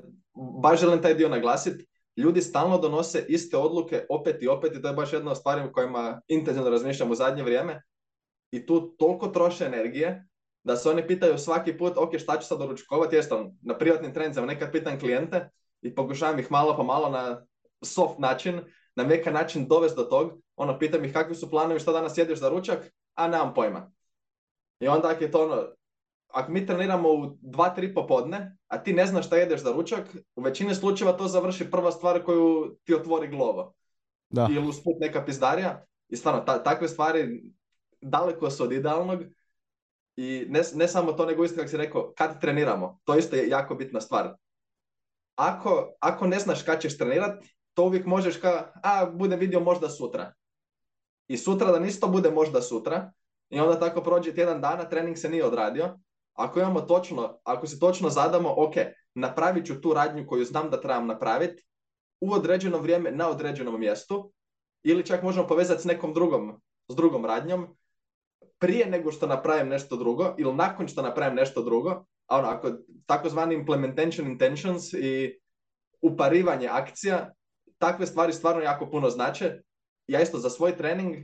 baš 0.62 0.80
želim 0.80 1.02
taj 1.02 1.14
dio 1.14 1.28
naglasiti. 1.28 1.86
Ljudi 2.16 2.42
stalno 2.42 2.78
donose 2.78 3.24
iste 3.28 3.56
odluke 3.56 4.06
opet 4.08 4.42
i 4.42 4.48
opet 4.48 4.74
i 4.74 4.82
to 4.82 4.88
je 4.88 4.94
baš 4.94 5.12
jedna 5.12 5.30
od 5.30 5.36
stvari 5.36 5.68
u 5.68 5.72
kojima 5.72 6.20
intenzivno 6.28 6.70
razmišljam 6.70 7.10
u 7.10 7.14
zadnje 7.14 7.42
vrijeme. 7.42 7.82
I 8.50 8.66
tu 8.66 8.96
toliko 8.96 9.28
troše 9.28 9.64
energije 9.64 10.28
da 10.64 10.76
se 10.76 10.90
oni 10.90 11.06
pitaju 11.06 11.38
svaki 11.38 11.78
put, 11.78 11.92
ok, 11.96 12.18
šta 12.18 12.38
ću 12.40 12.46
sad 12.46 12.58
doručkovati, 12.58 13.16
jesam 13.16 13.58
na 13.62 13.78
privatnim 13.78 14.14
trenicama, 14.14 14.46
nekad 14.46 14.72
pitam 14.72 15.00
klijente 15.00 15.50
i 15.82 15.94
pokušavam 15.94 16.38
ih 16.38 16.50
malo 16.50 16.76
po 16.76 16.82
malo 16.82 17.08
na 17.08 17.46
soft 17.82 18.18
način, 18.18 18.60
na 18.96 19.04
mekan 19.04 19.34
način 19.34 19.68
dovesti 19.68 19.96
do 19.96 20.04
tog, 20.04 20.32
ono, 20.56 20.78
pitam 20.78 21.04
ih 21.04 21.12
kakvi 21.12 21.34
su 21.34 21.50
planovi, 21.50 21.80
što 21.80 21.92
danas 21.92 22.18
jedeš 22.18 22.38
za 22.38 22.48
ručak, 22.48 22.92
a 23.14 23.28
nemam 23.28 23.54
pojma. 23.54 23.90
I 24.80 24.88
onda 24.88 25.10
je 25.10 25.30
to 25.30 25.44
ono, 25.44 25.66
ako 26.28 26.52
mi 26.52 26.66
treniramo 26.66 27.08
u 27.08 27.36
dva, 27.40 27.74
tri 27.74 27.94
popodne, 27.94 28.56
a 28.68 28.82
ti 28.82 28.92
ne 28.92 29.06
znaš 29.06 29.26
šta 29.26 29.36
jedeš 29.36 29.60
za 29.60 29.72
ručak, 29.72 30.16
u 30.36 30.42
većini 30.42 30.74
slučajeva 30.74 31.16
to 31.16 31.28
završi 31.28 31.70
prva 31.70 31.92
stvar 31.92 32.24
koju 32.24 32.76
ti 32.84 32.94
otvori 32.94 33.28
glovo. 33.28 33.74
Da. 34.30 34.48
Ili 34.50 34.68
usput 34.68 34.94
neka 35.00 35.24
pizdarija. 35.24 35.84
I 36.08 36.16
stvarno, 36.16 36.40
takve 36.40 36.88
stvari 36.88 37.42
daleko 38.00 38.50
su 38.50 38.64
od 38.64 38.72
idealnog. 38.72 39.22
I 40.16 40.46
ne, 40.48 40.60
ne 40.74 40.88
samo 40.88 41.12
to, 41.12 41.26
nego 41.26 41.44
isto 41.44 41.56
kako 41.56 41.68
si 41.68 41.76
rekao, 41.76 42.12
kad 42.16 42.40
treniramo, 42.40 42.98
to 43.04 43.16
isto 43.16 43.36
je 43.36 43.48
jako 43.48 43.74
bitna 43.74 44.00
stvar. 44.00 44.34
Ako, 45.38 45.94
ako 46.00 46.26
ne 46.26 46.38
znaš 46.38 46.62
kad 46.62 46.80
ćeš 46.80 46.98
trenirati, 46.98 47.56
to 47.74 47.84
uvijek 47.84 48.06
možeš 48.06 48.36
ka, 48.36 48.72
a 48.82 49.06
bude 49.06 49.36
vidio 49.36 49.60
možda 49.60 49.88
sutra. 49.88 50.32
I 51.28 51.36
sutra 51.36 51.72
da 51.72 51.86
isto 51.86 52.08
bude 52.08 52.30
možda 52.30 52.62
sutra, 52.62 53.12
i 53.50 53.60
onda 53.60 53.80
tako 53.80 54.02
prođe 54.02 54.34
tjedan 54.34 54.60
dana, 54.60 54.88
trening 54.88 55.18
se 55.18 55.28
nije 55.28 55.44
odradio. 55.44 55.98
Ako 56.34 56.60
imamo 56.60 56.80
točno, 56.80 57.38
ako 57.44 57.66
si 57.66 57.78
točno 57.80 58.10
zadamo, 58.10 58.54
ok, 58.56 58.74
napravit 59.14 59.66
ću 59.66 59.80
tu 59.80 59.94
radnju 59.94 60.26
koju 60.26 60.44
znam 60.44 60.70
da 60.70 60.80
trebam 60.80 61.06
napraviti 61.06 61.62
u 62.20 62.32
određeno 62.32 62.78
vrijeme 62.78 63.10
na 63.10 63.28
određenom 63.28 63.80
mjestu 63.80 64.32
ili 64.82 65.06
čak 65.06 65.22
možemo 65.22 65.46
povezati 65.46 65.82
s 65.82 65.84
nekom 65.84 66.14
drugom, 66.14 66.60
s 66.88 66.96
drugom 66.96 67.24
radnjom 67.24 67.76
prije 68.58 68.86
nego 68.86 69.12
što 69.12 69.26
napravim 69.26 69.68
nešto 69.68 69.96
drugo 69.96 70.34
ili 70.38 70.54
nakon 70.54 70.88
što 70.88 71.02
napravim 71.02 71.36
nešto 71.36 71.62
drugo, 71.62 72.04
ono, 72.28 72.48
ako 72.48 72.70
takozvani 73.06 73.54
implementation 73.54 74.26
intentions 74.26 74.92
i 74.92 75.38
uparivanje 76.00 76.68
akcija, 76.68 77.32
takve 77.78 78.06
stvari 78.06 78.32
stvarno 78.32 78.62
jako 78.62 78.90
puno 78.90 79.10
znače. 79.10 79.60
Ja 80.06 80.20
isto 80.20 80.38
za 80.38 80.50
svoj 80.50 80.76
trening 80.76 81.16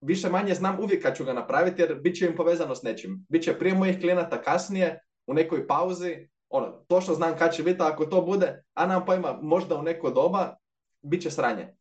više 0.00 0.28
manje 0.28 0.54
znam 0.54 0.80
uvijek 0.80 1.02
kad 1.02 1.16
ću 1.16 1.24
ga 1.24 1.32
napraviti 1.32 1.82
jer 1.82 2.00
bit 2.00 2.16
će 2.16 2.26
im 2.26 2.36
povezano 2.36 2.74
s 2.74 2.82
nečim. 2.82 3.26
Biće 3.28 3.58
prije 3.58 3.74
mojih 3.74 4.00
klijenata 4.00 4.42
kasnije, 4.42 5.00
u 5.26 5.34
nekoj 5.34 5.66
pauzi, 5.66 6.28
ono, 6.48 6.66
točno 6.88 7.14
znam 7.14 7.38
kad 7.38 7.54
će 7.54 7.62
biti, 7.62 7.82
ako 7.82 8.06
to 8.06 8.22
bude, 8.22 8.62
a 8.74 8.86
nam 8.86 9.04
pojma, 9.04 9.38
možda 9.42 9.76
u 9.76 9.82
neko 9.82 10.10
doba, 10.10 10.56
bit 11.02 11.22
će 11.22 11.30
sranje. 11.30 11.74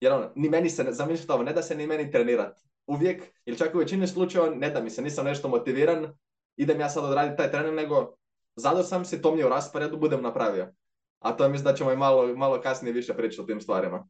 Jer 0.00 0.12
ono, 0.12 0.32
ni 0.34 0.48
meni 0.48 0.70
se, 0.70 0.86
zamislite 0.90 1.32
ovo, 1.32 1.42
ne 1.42 1.52
da 1.52 1.62
se 1.62 1.74
ni 1.74 1.86
meni 1.86 2.10
trenirati. 2.10 2.60
Uvijek, 2.86 3.22
ili 3.44 3.58
čak 3.58 3.74
u 3.74 3.78
većini 3.78 4.06
slučajeva, 4.06 4.54
ne 4.54 4.70
da 4.70 4.80
mi 4.80 4.90
se, 4.90 5.02
nisam 5.02 5.24
nešto 5.24 5.48
motiviran, 5.48 6.12
idem 6.56 6.80
ja 6.80 6.88
sad 6.88 7.04
odraditi 7.04 7.36
taj 7.36 7.50
trening, 7.50 7.76
nego 7.76 8.14
zadao 8.56 8.82
sam 8.82 9.04
se, 9.04 9.22
to 9.22 9.34
mi 9.34 9.38
je 9.38 9.46
u 9.46 9.48
rasporedu, 9.48 9.98
budem 9.98 10.22
napravio. 10.22 10.72
A 11.18 11.32
to 11.32 11.48
mislim 11.48 11.64
da 11.64 11.74
ćemo 11.74 11.92
i 11.92 11.96
malo, 11.96 12.36
malo 12.36 12.60
kasnije 12.60 12.92
više 12.92 13.14
pričati 13.14 13.42
o 13.42 13.44
tim 13.44 13.60
stvarima. 13.60 14.08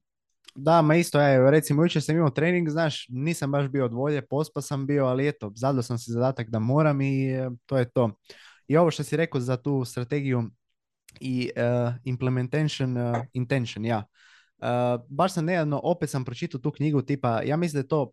Da, 0.54 0.82
ma 0.82 0.94
isto, 0.94 1.20
ja, 1.20 1.50
recimo 1.50 1.82
jučer 1.82 2.02
sam 2.02 2.16
imao 2.16 2.30
trening, 2.30 2.68
znaš, 2.68 3.06
nisam 3.08 3.50
baš 3.50 3.68
bio 3.68 3.84
od 3.84 3.92
volje, 3.92 4.26
pospa 4.26 4.60
sam 4.60 4.86
bio, 4.86 5.06
ali 5.06 5.28
eto, 5.28 5.52
zadao 5.54 5.82
sam 5.82 5.98
si 5.98 6.10
zadatak 6.10 6.50
da 6.50 6.58
moram 6.58 7.00
i 7.00 7.32
e, 7.32 7.50
to 7.66 7.78
je 7.78 7.90
to. 7.90 8.10
I 8.68 8.76
ovo 8.76 8.90
što 8.90 9.02
si 9.02 9.16
rekao 9.16 9.40
za 9.40 9.56
tu 9.56 9.84
strategiju 9.84 10.42
i 11.20 11.50
uh, 11.56 11.94
implementation 12.04 12.96
uh, 12.96 13.16
intention, 13.32 13.84
ja. 13.84 14.04
baš 15.08 15.32
sam 15.32 15.44
nedavno, 15.44 15.80
opet 15.82 16.10
sam 16.10 16.24
pročitao 16.24 16.60
tu 16.60 16.70
knjigu 16.70 17.02
tipa, 17.02 17.42
ja 17.42 17.56
mislim 17.56 17.80
da 17.80 17.84
je 17.84 17.88
to 17.88 18.12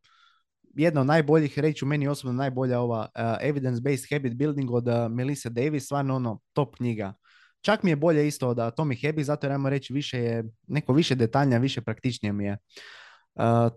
jedna 0.76 1.02
od 1.02 1.08
najboljih, 1.08 1.60
reći 1.60 1.86
u 1.86 1.88
meni 1.88 2.08
osobno 2.08 2.34
najbolja 2.34 2.80
ova 2.80 3.08
Evidence-Based 3.16 4.16
Habit 4.16 4.36
Building 4.36 4.72
od 4.72 4.86
Melissa 5.12 5.50
Davis, 5.50 5.86
stvarno 5.86 6.16
ono 6.16 6.40
top 6.54 6.76
knjiga. 6.76 7.14
Čak 7.62 7.84
mi 7.84 7.92
je 7.92 7.96
bolje 7.96 8.28
isto 8.28 8.50
od 8.50 8.58
Tommy 8.58 9.08
Habit, 9.08 9.26
zato 9.26 9.48
jer 9.48 9.52
ajmo 9.52 9.70
reći 9.70 9.94
više 9.94 10.20
je, 10.20 10.44
neko 10.68 10.94
više 10.94 11.16
detaljnija, 11.16 11.60
više 11.60 11.82
praktičnije 11.82 12.34
mi 12.34 12.46
je. 12.46 12.58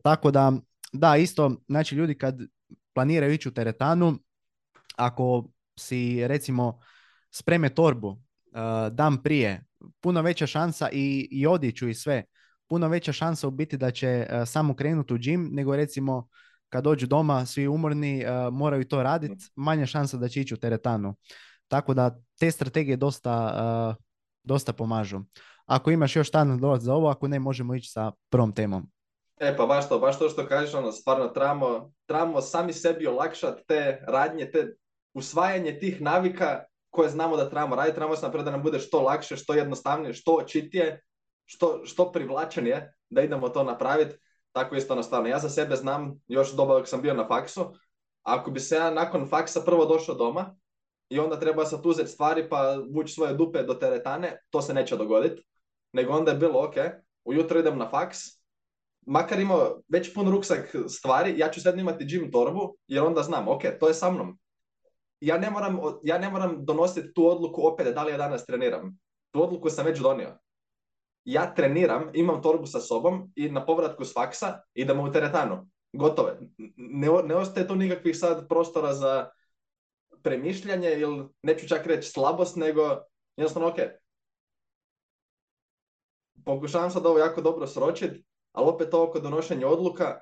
tako 0.02 0.30
da, 0.30 0.52
da, 0.92 1.16
isto, 1.16 1.56
znači 1.68 1.94
ljudi 1.94 2.18
kad 2.18 2.38
planiraju 2.94 3.32
ići 3.32 3.48
u 3.48 3.52
teretanu, 3.52 4.18
ako 4.96 5.48
si 5.78 6.26
recimo 6.28 6.78
spreme 7.30 7.68
torbu 7.68 8.08
uh, 8.08 8.18
dan 8.92 9.22
prije, 9.22 9.64
puno 10.00 10.22
veća 10.22 10.46
šansa 10.46 10.88
i, 10.92 11.28
i 11.30 11.46
odjeću 11.46 11.88
i 11.88 11.94
sve, 11.94 12.24
puno 12.68 12.88
veća 12.88 13.12
šansa 13.12 13.48
u 13.48 13.50
biti 13.50 13.76
da 13.76 13.90
će 13.90 14.26
uh, 14.26 14.48
samo 14.48 14.74
krenuti 14.74 15.14
u 15.14 15.18
džim 15.18 15.48
nego 15.52 15.76
recimo 15.76 16.28
kad 16.70 16.84
dođu 16.84 17.06
doma 17.06 17.46
svi 17.46 17.68
umorni, 17.68 18.24
uh, 18.24 18.54
moraju 18.54 18.88
to 18.88 19.02
raditi, 19.02 19.44
manja 19.56 19.86
šansa 19.86 20.16
da 20.16 20.28
će 20.28 20.40
ići 20.40 20.54
u 20.54 20.56
teretanu. 20.56 21.14
Tako 21.68 21.94
da 21.94 22.16
te 22.38 22.50
strategije 22.50 22.96
dosta, 22.96 23.96
dosta 24.42 24.72
pomažu. 24.72 25.20
Ako 25.66 25.90
imaš 25.90 26.16
još 26.16 26.28
šta 26.28 26.44
dolat 26.44 26.80
za 26.80 26.94
ovo, 26.94 27.08
ako 27.08 27.28
ne, 27.28 27.38
možemo 27.38 27.74
ići 27.74 27.90
sa 27.90 28.12
prvom 28.30 28.52
temom. 28.54 28.90
E 29.40 29.56
pa 29.56 29.66
baš 29.66 29.88
to, 29.88 29.98
baš 29.98 30.18
to 30.18 30.28
što 30.28 30.46
kažeš, 30.46 30.74
ono, 30.74 30.92
stvarno 30.92 31.28
trebamo, 31.28 31.92
trebamo 32.06 32.40
sami 32.40 32.72
sebi 32.72 33.06
olakšati 33.06 33.62
te 33.68 34.04
radnje, 34.08 34.50
te 34.50 34.74
usvajanje 35.14 35.78
tih 35.78 36.00
navika 36.00 36.64
koje 36.90 37.08
znamo 37.08 37.36
da 37.36 37.50
trebamo 37.50 37.76
raditi, 37.76 37.94
trebamo 37.94 38.16
se 38.16 38.22
naprijed 38.22 38.44
da 38.44 38.50
nam 38.50 38.62
bude 38.62 38.78
što 38.78 39.00
lakše, 39.02 39.36
što 39.36 39.54
jednostavnije, 39.54 40.14
što 40.14 40.34
očitije, 40.34 41.00
što, 41.44 41.80
što 41.84 42.12
privlačenije 42.12 42.92
da 43.10 43.22
idemo 43.22 43.48
to 43.48 43.64
napraviti. 43.64 44.16
Tako 44.52 44.74
isto 44.74 44.94
nastavno. 44.94 45.28
Ja 45.28 45.38
za 45.38 45.48
sebe 45.48 45.76
znam, 45.76 46.20
još 46.28 46.52
doba 46.56 46.74
dok 46.74 46.88
sam 46.88 47.02
bio 47.02 47.14
na 47.14 47.26
faksu, 47.28 47.74
ako 48.22 48.50
bi 48.50 48.60
se 48.60 48.76
ja 48.76 48.90
nakon 48.90 49.28
faksa 49.28 49.60
prvo 49.60 49.84
došao 49.84 50.14
doma 50.14 50.56
i 51.08 51.18
onda 51.18 51.40
treba 51.40 51.64
sad 51.64 51.86
uzeti 51.86 52.10
stvari 52.10 52.48
pa 52.48 52.78
vući 52.90 53.14
svoje 53.14 53.34
dupe 53.34 53.62
do 53.62 53.74
teretane, 53.74 54.40
to 54.50 54.62
se 54.62 54.74
neće 54.74 54.96
dogoditi. 54.96 55.42
Nego 55.92 56.12
onda 56.12 56.30
je 56.30 56.38
bilo, 56.38 56.64
ok, 56.64 56.74
ujutro 57.24 57.58
idem 57.58 57.78
na 57.78 57.90
faks, 57.90 58.18
makar 59.06 59.40
imao 59.40 59.80
već 59.88 60.14
pun 60.14 60.30
ruksak 60.30 60.74
stvari, 60.88 61.38
ja 61.38 61.50
ću 61.50 61.60
sad 61.60 61.78
imati 61.78 62.04
gym 62.04 62.32
torbu, 62.32 62.76
jer 62.86 63.02
onda 63.02 63.22
znam, 63.22 63.48
ok, 63.48 63.62
to 63.80 63.88
je 63.88 63.94
sa 63.94 64.10
mnom 64.10 64.38
ja 65.20 65.38
ne 65.38 65.50
moram, 65.50 65.78
ja 66.02 66.18
ne 66.18 66.30
moram 66.30 66.64
donositi 66.64 67.14
tu 67.14 67.26
odluku 67.28 67.66
opet 67.66 67.94
da 67.94 68.02
li 68.04 68.12
ja 68.12 68.16
danas 68.16 68.46
treniram. 68.46 68.98
Tu 69.30 69.42
odluku 69.42 69.70
sam 69.70 69.86
već 69.86 69.98
donio. 69.98 70.38
Ja 71.24 71.54
treniram, 71.54 72.10
imam 72.14 72.42
torbu 72.42 72.66
sa 72.66 72.80
sobom 72.80 73.32
i 73.36 73.50
na 73.50 73.66
povratku 73.66 74.04
s 74.04 74.14
faksa 74.14 74.62
idemo 74.74 75.02
u 75.02 75.12
teretanu. 75.12 75.68
Gotove. 75.92 76.38
Ne, 76.76 77.08
ne 77.24 77.36
ostaje 77.36 77.68
tu 77.68 77.76
nikakvih 77.76 78.18
sad 78.18 78.48
prostora 78.48 78.94
za 78.94 79.30
premišljanje 80.22 80.90
ili 80.90 81.28
neću 81.42 81.68
čak 81.68 81.86
reći 81.86 82.10
slabost, 82.10 82.56
nego 82.56 82.82
jednostavno 83.36 83.68
ok. 83.68 83.76
Pokušavam 86.44 86.90
sad 86.90 87.06
ovo 87.06 87.18
jako 87.18 87.40
dobro 87.40 87.66
sročiti, 87.66 88.24
ali 88.52 88.68
opet 88.68 88.94
ovo 88.94 89.10
kod 89.10 89.22
donošenja 89.22 89.68
odluka, 89.68 90.20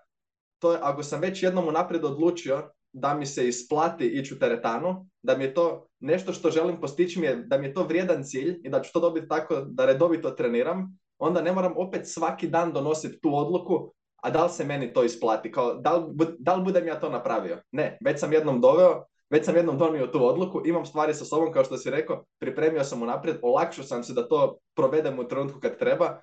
to 0.59 0.73
je 0.73 0.79
ako 0.83 1.03
sam 1.03 1.21
već 1.21 1.43
jednom 1.43 1.69
unaprijed 1.69 2.05
odlučio 2.05 2.71
da 3.01 3.15
mi 3.15 3.27
se 3.27 3.49
isplati 3.49 4.07
ići 4.07 4.35
u 4.35 4.39
teretanu, 4.39 5.07
da 5.23 5.37
mi 5.37 5.45
je 5.45 5.55
to 5.55 5.87
nešto 6.01 6.33
što 6.33 6.51
želim 6.51 6.81
postići, 6.81 7.21
mi 7.21 7.27
je, 7.27 7.37
da 7.37 7.59
mi 7.59 7.67
je 7.67 7.75
to 7.75 7.83
vrijedan 7.83 8.25
cilj 8.25 8.61
i 8.65 8.69
da 8.69 8.83
ću 8.83 8.93
to 8.93 9.01
dobiti 9.01 9.29
tako 9.29 9.55
da 9.61 9.87
redovito 9.87 10.31
treniram, 10.31 10.99
onda 11.19 11.43
ne 11.43 11.53
moram 11.53 11.73
opet 11.77 12.09
svaki 12.09 12.49
dan 12.49 12.73
donositi 12.73 13.21
tu 13.21 13.37
odluku, 13.37 13.93
a 14.17 14.31
da 14.31 14.45
li 14.45 14.51
se 14.51 14.65
meni 14.65 14.93
to 14.93 15.05
isplati, 15.05 15.53
kao 15.53 15.75
da 15.75 15.97
li, 15.97 16.05
da 16.39 16.55
li 16.55 16.65
budem 16.65 16.87
ja 16.87 17.01
to 17.01 17.11
napravio. 17.11 17.63
Ne, 17.73 17.99
već 18.05 18.21
sam 18.21 18.33
jednom 18.33 18.61
doveo, 18.61 19.05
već 19.31 19.45
sam 19.45 19.57
jednom 19.57 19.79
donio 19.79 20.07
tu 20.07 20.27
odluku, 20.27 20.63
imam 20.67 20.87
stvari 20.87 21.15
sa 21.15 21.25
sobom 21.25 21.53
kao 21.53 21.65
što 21.65 21.77
si 21.77 21.91
rekao, 21.91 22.25
pripremio 22.39 22.85
sam 22.85 23.03
unaprijed, 23.03 23.39
olakšao 23.43 23.85
sam 23.85 24.05
se 24.05 24.15
da 24.15 24.29
to 24.29 24.59
provedem 24.75 25.19
u 25.19 25.29
trenutku 25.29 25.61
kad 25.61 25.79
treba 25.79 26.21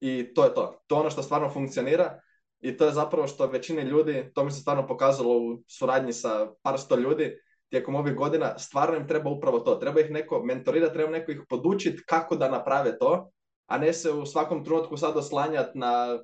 i 0.00 0.34
to 0.34 0.44
je 0.44 0.54
to. 0.54 0.80
To 0.86 0.94
je 0.94 1.00
ono 1.00 1.10
što 1.10 1.22
stvarno 1.22 1.50
funkcionira 1.50 2.20
i 2.60 2.76
to 2.76 2.86
je 2.86 2.92
zapravo 2.92 3.26
što 3.26 3.46
većini 3.46 3.82
ljudi, 3.82 4.30
to 4.34 4.44
mi 4.44 4.50
se 4.50 4.60
stvarno 4.60 4.86
pokazalo 4.86 5.38
u 5.38 5.62
suradnji 5.66 6.12
sa 6.12 6.46
par 6.62 6.78
sto 6.78 6.96
ljudi 6.96 7.36
tijekom 7.68 7.94
ovih 7.94 8.14
godina, 8.14 8.58
stvarno 8.58 8.96
im 8.96 9.08
treba 9.08 9.30
upravo 9.30 9.60
to. 9.60 9.74
Treba 9.74 10.00
ih 10.00 10.10
neko 10.10 10.42
mentorirati, 10.44 10.94
treba 10.94 11.10
neko 11.10 11.32
ih 11.32 11.40
podučiti 11.48 12.02
kako 12.06 12.36
da 12.36 12.50
naprave 12.50 12.98
to, 12.98 13.30
a 13.66 13.78
ne 13.78 13.92
se 13.92 14.10
u 14.10 14.26
svakom 14.26 14.64
trenutku 14.64 14.96
sad 14.96 15.16
oslanjati 15.16 15.78
na 15.78 16.18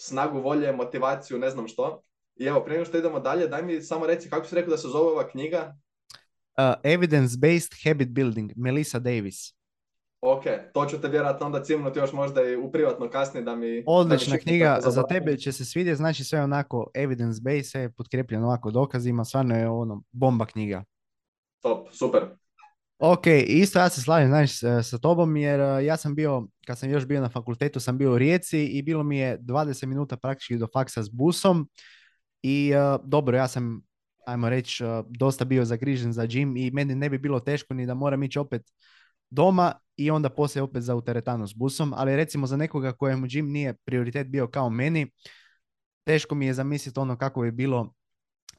snagu 0.00 0.40
volje, 0.40 0.72
motivaciju, 0.72 1.38
ne 1.38 1.50
znam 1.50 1.68
što. 1.68 2.02
I 2.36 2.44
evo, 2.44 2.64
prije 2.64 2.84
što 2.84 2.98
idemo 2.98 3.20
dalje, 3.20 3.48
daj 3.48 3.62
mi 3.62 3.82
samo 3.82 4.06
reci 4.06 4.30
kako 4.30 4.46
si 4.46 4.54
rekao 4.54 4.70
da 4.70 4.78
se 4.78 4.88
zove 4.88 5.10
ova 5.10 5.28
knjiga? 5.28 5.76
Uh, 6.58 6.74
Evidence-Based 6.82 7.84
Habit 7.84 8.08
Building, 8.08 8.52
Melissa 8.56 8.98
Davis. 8.98 9.59
Ok, 10.20 10.44
to 10.74 10.86
ću 10.86 11.00
te 11.00 11.08
vjerojatno 11.08 11.46
onda 11.46 11.62
cimnuti 11.62 11.98
još 11.98 12.12
možda 12.12 12.44
i 12.44 12.56
u 12.56 12.72
privatno 12.72 13.10
kasnije 13.10 13.44
da 13.44 13.56
mi... 13.56 13.84
Odlična 13.86 14.38
knjiga, 14.38 14.78
za 14.86 15.02
tebe 15.02 15.36
će 15.36 15.52
se 15.52 15.64
svidjeti, 15.64 15.96
znači 15.96 16.24
sve 16.24 16.42
onako 16.42 16.90
evidence 16.94 17.40
based, 17.42 17.66
sve 17.66 17.80
je 17.80 17.92
potkrepljeno 17.92 18.46
ovako 18.46 18.70
dokazima, 18.70 19.24
stvarno 19.24 19.56
je 19.56 19.68
ono 19.68 20.02
bomba 20.12 20.46
knjiga. 20.46 20.84
Top, 21.60 21.88
super. 21.92 22.22
Ok, 22.98 23.26
isto 23.46 23.78
ja 23.78 23.88
se 23.88 24.00
slavim 24.00 24.28
znači, 24.28 24.54
sa 24.82 24.98
tobom 24.98 25.36
jer 25.36 25.60
e, 25.60 25.84
ja 25.84 25.96
sam 25.96 26.14
bio, 26.14 26.46
kad 26.66 26.78
sam 26.78 26.90
još 26.90 27.06
bio 27.06 27.20
na 27.20 27.28
fakultetu, 27.28 27.80
sam 27.80 27.98
bio 27.98 28.12
u 28.12 28.18
Rijeci 28.18 28.64
i 28.64 28.82
bilo 28.82 29.02
mi 29.02 29.18
je 29.18 29.38
20 29.38 29.86
minuta 29.86 30.16
praktički 30.16 30.56
do 30.56 30.66
faksa 30.72 31.02
s 31.02 31.08
busom 31.08 31.68
i 32.42 32.72
uh, 32.74 33.00
dobro, 33.04 33.36
ja 33.36 33.48
sam, 33.48 33.82
ajmo 34.26 34.48
reći, 34.48 34.84
uh, 34.84 34.90
dosta 35.08 35.44
bio 35.44 35.64
zagrižen 35.64 36.12
za 36.12 36.22
gym 36.22 36.66
i 36.66 36.70
meni 36.70 36.94
ne 36.94 37.10
bi 37.10 37.18
bilo 37.18 37.40
teško 37.40 37.74
ni 37.74 37.86
da 37.86 37.94
moram 37.94 38.22
ići 38.22 38.38
opet 38.38 38.62
doma 39.30 39.72
i 39.96 40.10
onda 40.10 40.28
poslije 40.28 40.62
opet 40.62 40.82
za 40.82 41.00
teretanu 41.00 41.46
s 41.46 41.54
busom, 41.54 41.92
ali 41.96 42.16
recimo 42.16 42.46
za 42.46 42.56
nekoga 42.56 42.92
kojemu 42.92 43.26
gym 43.26 43.52
nije 43.52 43.74
prioritet 43.84 44.26
bio 44.26 44.46
kao 44.46 44.70
meni, 44.70 45.12
teško 46.04 46.34
mi 46.34 46.46
je 46.46 46.54
zamisliti 46.54 47.00
ono 47.00 47.16
kako 47.16 47.40
bi 47.40 47.50
bilo 47.50 47.94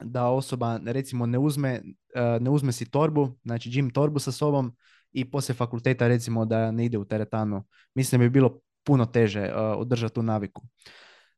da 0.00 0.26
osoba 0.26 0.80
recimo 0.84 1.26
ne 1.26 1.38
uzme, 1.38 1.82
e, 2.14 2.38
ne 2.40 2.50
uzme 2.50 2.72
si 2.72 2.90
torbu, 2.90 3.38
znači 3.44 3.70
gym 3.70 3.92
torbu 3.92 4.18
sa 4.18 4.32
sobom 4.32 4.76
i 5.12 5.30
poslije 5.30 5.56
fakulteta 5.56 6.08
recimo 6.08 6.44
da 6.44 6.70
ne 6.70 6.84
ide 6.84 6.98
u 6.98 7.04
teretanu. 7.04 7.64
Mislim 7.94 8.20
bi 8.20 8.30
bilo 8.30 8.60
puno 8.84 9.06
teže 9.06 9.42
uh, 9.42 9.80
održati 9.80 10.14
tu 10.14 10.22
naviku. 10.22 10.62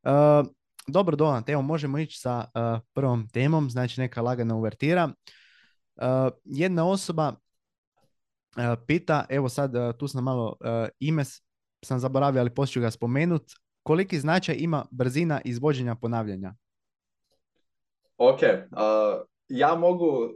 Uh, 0.02 0.46
dobro, 0.86 1.16
Donat, 1.16 1.48
evo 1.48 1.62
možemo 1.62 1.98
ići 1.98 2.18
sa 2.18 2.46
prvom 2.92 3.28
temom, 3.28 3.70
znači 3.70 4.00
neka 4.00 4.22
lagana 4.22 4.54
uvertira. 4.54 5.12
jedna 6.44 6.84
osoba 6.84 7.34
pita, 8.86 9.24
evo 9.28 9.48
sad 9.48 9.98
tu 9.98 10.08
sam 10.08 10.24
malo 10.24 10.56
ime 10.98 11.24
sam 11.84 11.98
zaboravio, 11.98 12.40
ali 12.40 12.54
poslije 12.54 12.72
ću 12.72 12.80
ga 12.80 12.90
spomenut. 12.90 13.42
Koliki 13.82 14.20
značaj 14.20 14.56
ima 14.58 14.86
brzina 14.90 15.40
izvođenja 15.44 15.94
ponavljanja? 15.94 16.54
Ok, 18.16 18.40
uh, 18.42 19.22
ja 19.48 19.74
mogu 19.74 20.30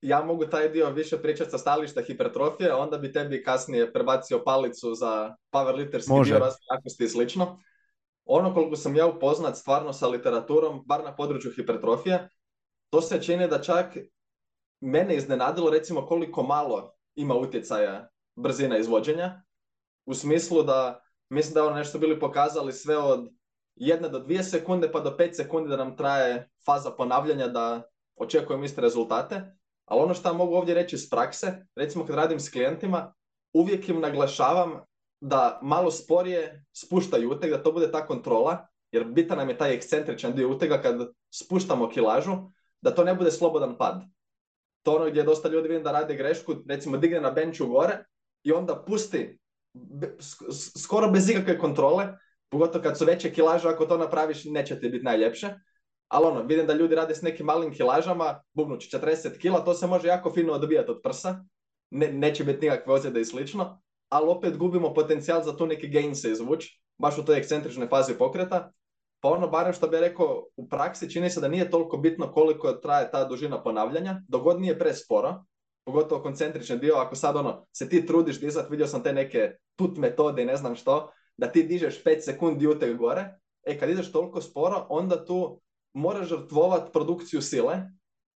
ja 0.00 0.24
mogu 0.24 0.46
taj 0.46 0.68
dio 0.68 0.90
više 0.90 1.22
pričati 1.22 1.50
sa 1.50 1.58
stališta 1.58 2.02
hipertrofije, 2.02 2.74
onda 2.74 2.98
bi 2.98 3.12
tebi 3.12 3.42
kasnije 3.42 3.92
prebacio 3.92 4.42
palicu 4.44 4.94
za 4.94 5.36
powerlifterski 5.52 6.08
Može. 6.08 6.34
dio 6.34 7.04
i 7.04 7.08
slično. 7.08 7.60
Ono 8.24 8.54
koliko 8.54 8.76
sam 8.76 8.96
ja 8.96 9.06
upoznat 9.06 9.56
stvarno 9.56 9.92
sa 9.92 10.08
literaturom, 10.08 10.82
bar 10.86 11.04
na 11.04 11.16
području 11.16 11.52
hipertrofije, 11.56 12.28
to 12.90 13.00
se 13.00 13.22
čini 13.22 13.48
da 13.48 13.62
čak 13.62 13.96
mene 14.80 15.16
iznenadilo 15.16 15.70
recimo 15.70 16.06
koliko 16.06 16.42
malo 16.42 16.92
ima 17.14 17.34
utjecaja 17.34 18.08
brzina 18.36 18.78
izvođenja. 18.78 19.42
U 20.06 20.14
smislu 20.14 20.62
da, 20.62 21.02
mislim 21.28 21.54
da 21.54 21.64
ono 21.64 21.76
nešto 21.76 21.98
bili 21.98 22.20
pokazali 22.20 22.72
sve 22.72 22.96
od 22.98 23.28
jedne 23.74 24.08
do 24.08 24.18
dvije 24.18 24.44
sekunde 24.44 24.92
pa 24.92 25.00
do 25.00 25.16
pet 25.16 25.36
sekundi 25.36 25.68
da 25.68 25.76
nam 25.76 25.96
traje 25.96 26.50
faza 26.66 26.90
ponavljanja 26.90 27.48
da 27.48 27.82
očekujemo 28.16 28.64
iste 28.64 28.80
rezultate. 28.80 29.42
Ali 29.84 30.00
ono 30.00 30.14
što 30.14 30.34
mogu 30.34 30.54
ovdje 30.54 30.74
reći 30.74 30.96
iz 30.96 31.10
prakse, 31.10 31.66
recimo 31.76 32.06
kad 32.06 32.16
radim 32.16 32.40
s 32.40 32.50
klijentima, 32.50 33.14
uvijek 33.52 33.88
im 33.88 34.00
naglašavam 34.00 34.80
da 35.20 35.58
malo 35.62 35.90
sporije 35.90 36.64
spuštaju 36.72 37.30
uteg, 37.30 37.50
da 37.50 37.62
to 37.62 37.72
bude 37.72 37.92
ta 37.92 38.06
kontrola, 38.06 38.66
jer 38.92 39.04
bitan 39.04 39.38
nam 39.38 39.48
je 39.48 39.58
taj 39.58 39.74
ekscentričan 39.74 40.32
dio 40.32 40.50
utega 40.50 40.82
kad 40.82 41.08
spuštamo 41.30 41.88
kilažu, 41.88 42.32
da 42.80 42.94
to 42.94 43.04
ne 43.04 43.14
bude 43.14 43.30
slobodan 43.30 43.76
pad. 43.78 44.02
To 44.82 44.94
ono 44.94 45.10
gdje 45.10 45.22
dosta 45.22 45.48
ljudi 45.48 45.68
vidim 45.68 45.84
da 45.84 45.92
rade 45.92 46.16
grešku, 46.16 46.54
recimo 46.68 46.96
digne 46.96 47.20
na 47.20 47.30
benchu 47.30 47.66
gore 47.66 48.04
i 48.42 48.52
onda 48.52 48.84
pusti 48.86 49.38
skoro 50.78 51.10
bez 51.10 51.30
ikakve 51.30 51.58
kontrole, 51.58 52.06
pogotovo 52.50 52.82
kad 52.82 52.98
su 52.98 53.04
veće 53.04 53.32
kilaže, 53.32 53.68
ako 53.68 53.86
to 53.86 53.98
napraviš 53.98 54.44
neće 54.44 54.80
ti 54.80 54.88
biti 54.88 55.04
najljepše. 55.04 55.54
Ali 56.08 56.26
ono, 56.26 56.42
vidim 56.42 56.66
da 56.66 56.74
ljudi 56.74 56.94
rade 56.94 57.14
s 57.14 57.22
nekim 57.22 57.46
malim 57.46 57.72
kilažama, 57.72 58.42
bubnući 58.52 58.96
40 58.96 59.38
kila, 59.38 59.64
to 59.64 59.74
se 59.74 59.86
može 59.86 60.08
jako 60.08 60.32
fino 60.32 60.52
odbijati 60.52 60.90
od 60.90 61.00
prsa, 61.02 61.44
ne, 61.90 62.12
neće 62.12 62.44
biti 62.44 62.60
nikakve 62.60 62.92
ozljede 62.92 63.20
i 63.20 63.24
slično, 63.24 63.82
ali 64.08 64.28
opet 64.28 64.56
gubimo 64.56 64.94
potencijal 64.94 65.42
za 65.42 65.56
tu 65.56 65.66
neki 65.66 65.88
gain 65.88 66.14
se 66.14 66.30
izvući, 66.30 66.82
baš 66.98 67.18
u 67.18 67.24
toj 67.24 67.38
ekscentričnoj 67.38 67.88
fazi 67.88 68.14
pokreta. 68.18 68.72
Pa 69.22 69.28
ono, 69.28 69.48
barem 69.48 69.72
što 69.72 69.88
bih 69.88 70.00
rekao, 70.00 70.46
u 70.56 70.68
praksi 70.68 71.10
čini 71.10 71.30
se 71.30 71.40
da 71.40 71.48
nije 71.48 71.70
toliko 71.70 71.96
bitno 71.96 72.32
koliko 72.32 72.72
traje 72.72 73.10
ta 73.10 73.24
dužina 73.24 73.62
ponavljanja, 73.62 74.20
dok 74.28 74.42
god 74.42 74.60
nije 74.60 74.78
presporo, 74.78 75.44
pogotovo 75.84 76.22
koncentrični 76.22 76.78
dio, 76.78 76.94
ako 76.94 77.14
sad 77.14 77.36
ono, 77.36 77.66
se 77.72 77.88
ti 77.88 78.06
trudiš 78.06 78.40
dizat, 78.40 78.70
vidio 78.70 78.86
sam 78.86 79.02
te 79.02 79.12
neke 79.12 79.50
tut 79.76 79.96
metode 79.96 80.42
i 80.42 80.46
ne 80.46 80.56
znam 80.56 80.74
što, 80.74 81.12
da 81.36 81.52
ti 81.52 81.62
dižeš 81.62 82.04
5 82.04 82.20
sekundi 82.20 82.66
uteg 82.66 82.96
gore, 82.96 83.38
e 83.66 83.78
kad 83.78 83.90
ideš 83.90 84.12
toliko 84.12 84.40
sporo, 84.40 84.86
onda 84.88 85.24
tu 85.24 85.60
moraš 85.94 86.28
žrtvovat 86.28 86.92
produkciju 86.92 87.42
sile 87.42 87.78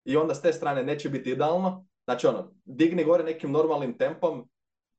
i 0.06 0.18
onda 0.18 0.36
s 0.36 0.42
te 0.42 0.54
strane 0.54 0.84
neće 0.84 1.10
biti 1.10 1.32
idealno. 1.32 1.86
Znači 2.04 2.28
ono, 2.28 2.52
digni 2.66 3.04
gore 3.04 3.24
nekim 3.24 3.52
normalnim 3.52 3.98
tempom, 3.98 4.50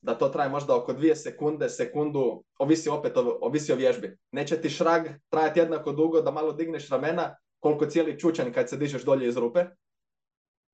da 0.04 0.14
to 0.14 0.28
traje 0.28 0.50
možda 0.50 0.76
oko 0.76 0.92
dvije 0.92 1.16
sekunde, 1.16 1.68
sekundu, 1.68 2.44
ovisi 2.58 2.88
opet, 2.88 3.12
ovisi 3.40 3.72
o 3.72 3.76
vježbi. 3.76 4.16
Neće 4.32 4.60
ti 4.60 4.70
šrag 4.70 5.06
trajati 5.28 5.60
jednako 5.60 5.92
dugo 5.92 6.20
da 6.20 6.30
malo 6.30 6.52
digneš 6.52 6.88
ramena, 6.88 7.36
koliko 7.60 7.86
cijeli 7.86 8.18
čučanj 8.18 8.52
kad 8.52 8.68
se 8.68 8.76
dižeš 8.76 9.04
dolje 9.04 9.28
iz 9.28 9.36
rupe. 9.36 9.64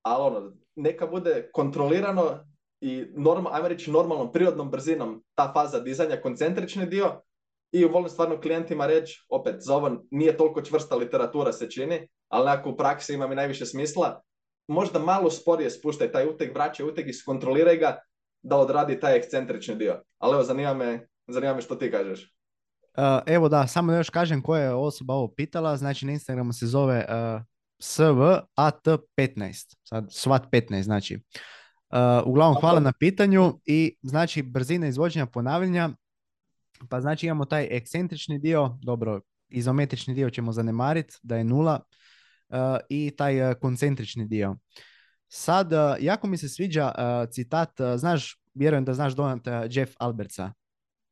Ali 0.03 0.23
ono, 0.23 0.53
neka 0.75 1.07
bude 1.07 1.49
kontrolirano 1.53 2.45
i 2.81 3.05
normal, 3.15 3.53
ajmo 3.53 3.67
reći 3.67 3.91
normalnom, 3.91 4.31
prirodnom 4.31 4.71
brzinom 4.71 5.23
ta 5.35 5.51
faza 5.53 5.79
dizanja, 5.79 6.21
koncentrični 6.21 6.85
dio, 6.85 7.21
i 7.71 7.85
volim 7.85 8.09
stvarno 8.09 8.41
klijentima 8.41 8.85
reći, 8.85 9.25
opet, 9.29 9.55
za 9.59 9.75
ovo 9.75 9.91
nije 10.11 10.37
toliko 10.37 10.61
čvrsta 10.61 10.95
literatura 10.95 11.53
se 11.53 11.69
čini, 11.69 12.07
ali 12.29 12.45
nekako 12.45 12.69
u 12.69 12.77
praksi 12.77 13.13
ima 13.13 13.27
mi 13.27 13.35
najviše 13.35 13.65
smisla, 13.65 14.21
možda 14.67 14.99
malo 14.99 15.29
sporije 15.29 15.69
spuštaj 15.69 16.11
taj 16.11 16.27
uteg, 16.27 16.53
vraćaj 16.53 16.85
uteg 16.85 17.09
i 17.09 17.13
skontroliraj 17.13 17.77
ga 17.77 17.99
da 18.41 18.57
odradi 18.57 18.99
taj 18.99 19.17
ekscentrični 19.17 19.75
dio. 19.75 20.03
Ali 20.17 20.33
evo, 20.33 20.43
zanima 20.43 20.73
me, 20.73 21.07
zanima 21.27 21.53
me 21.53 21.61
što 21.61 21.75
ti 21.75 21.91
kažeš. 21.91 22.35
Uh, 22.97 23.03
evo 23.25 23.49
da, 23.49 23.67
samo 23.67 23.93
još 23.93 24.09
kažem 24.09 24.41
koja 24.41 24.63
je 24.63 24.73
osoba 24.73 25.13
ovo 25.13 25.33
pitala, 25.33 25.77
znači 25.77 26.05
na 26.05 26.11
Instagramu 26.11 26.53
se 26.53 26.67
zove 26.67 27.05
uh, 27.09 27.41
SVAT15, 27.79 29.75
sad 29.83 30.05
SWAT15 30.05 30.81
znači. 30.81 31.15
Uh, 31.15 31.97
uglavnom 32.25 32.61
hvala 32.61 32.79
na 32.79 32.93
pitanju 32.99 33.59
i 33.65 33.97
znači 34.01 34.41
brzina 34.41 34.87
izvođenja 34.87 35.25
ponavljanja 35.25 35.89
pa 36.89 37.01
znači 37.01 37.25
imamo 37.25 37.45
taj 37.45 37.67
ekscentrični 37.71 38.39
dio, 38.39 38.77
dobro, 38.81 39.21
izometrični 39.49 40.13
dio 40.13 40.29
ćemo 40.29 40.51
zanemariti 40.51 41.15
da 41.23 41.37
je 41.37 41.43
nula 41.43 41.79
uh, 42.49 42.57
i 42.89 43.11
taj 43.17 43.49
uh, 43.49 43.55
koncentrični 43.61 44.25
dio. 44.25 44.55
Sad, 45.33 45.73
uh, 45.73 45.79
jako 45.99 46.27
mi 46.27 46.37
se 46.37 46.49
sviđa 46.49 46.91
citat, 47.31 47.69
znaš, 47.95 48.37
vjerujem 48.53 48.85
da 48.85 48.93
znaš 48.93 49.15
Donat 49.15 49.47
Jeff 49.69 49.93
Albertsa. 49.99 50.53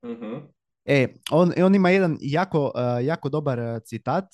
mm 0.05 0.60
E, 0.86 1.08
on, 1.32 1.53
on 1.63 1.75
ima 1.75 1.89
jedan 1.89 2.17
jako, 2.21 2.71
jako 3.03 3.29
dobar 3.29 3.60
citat. 3.86 4.25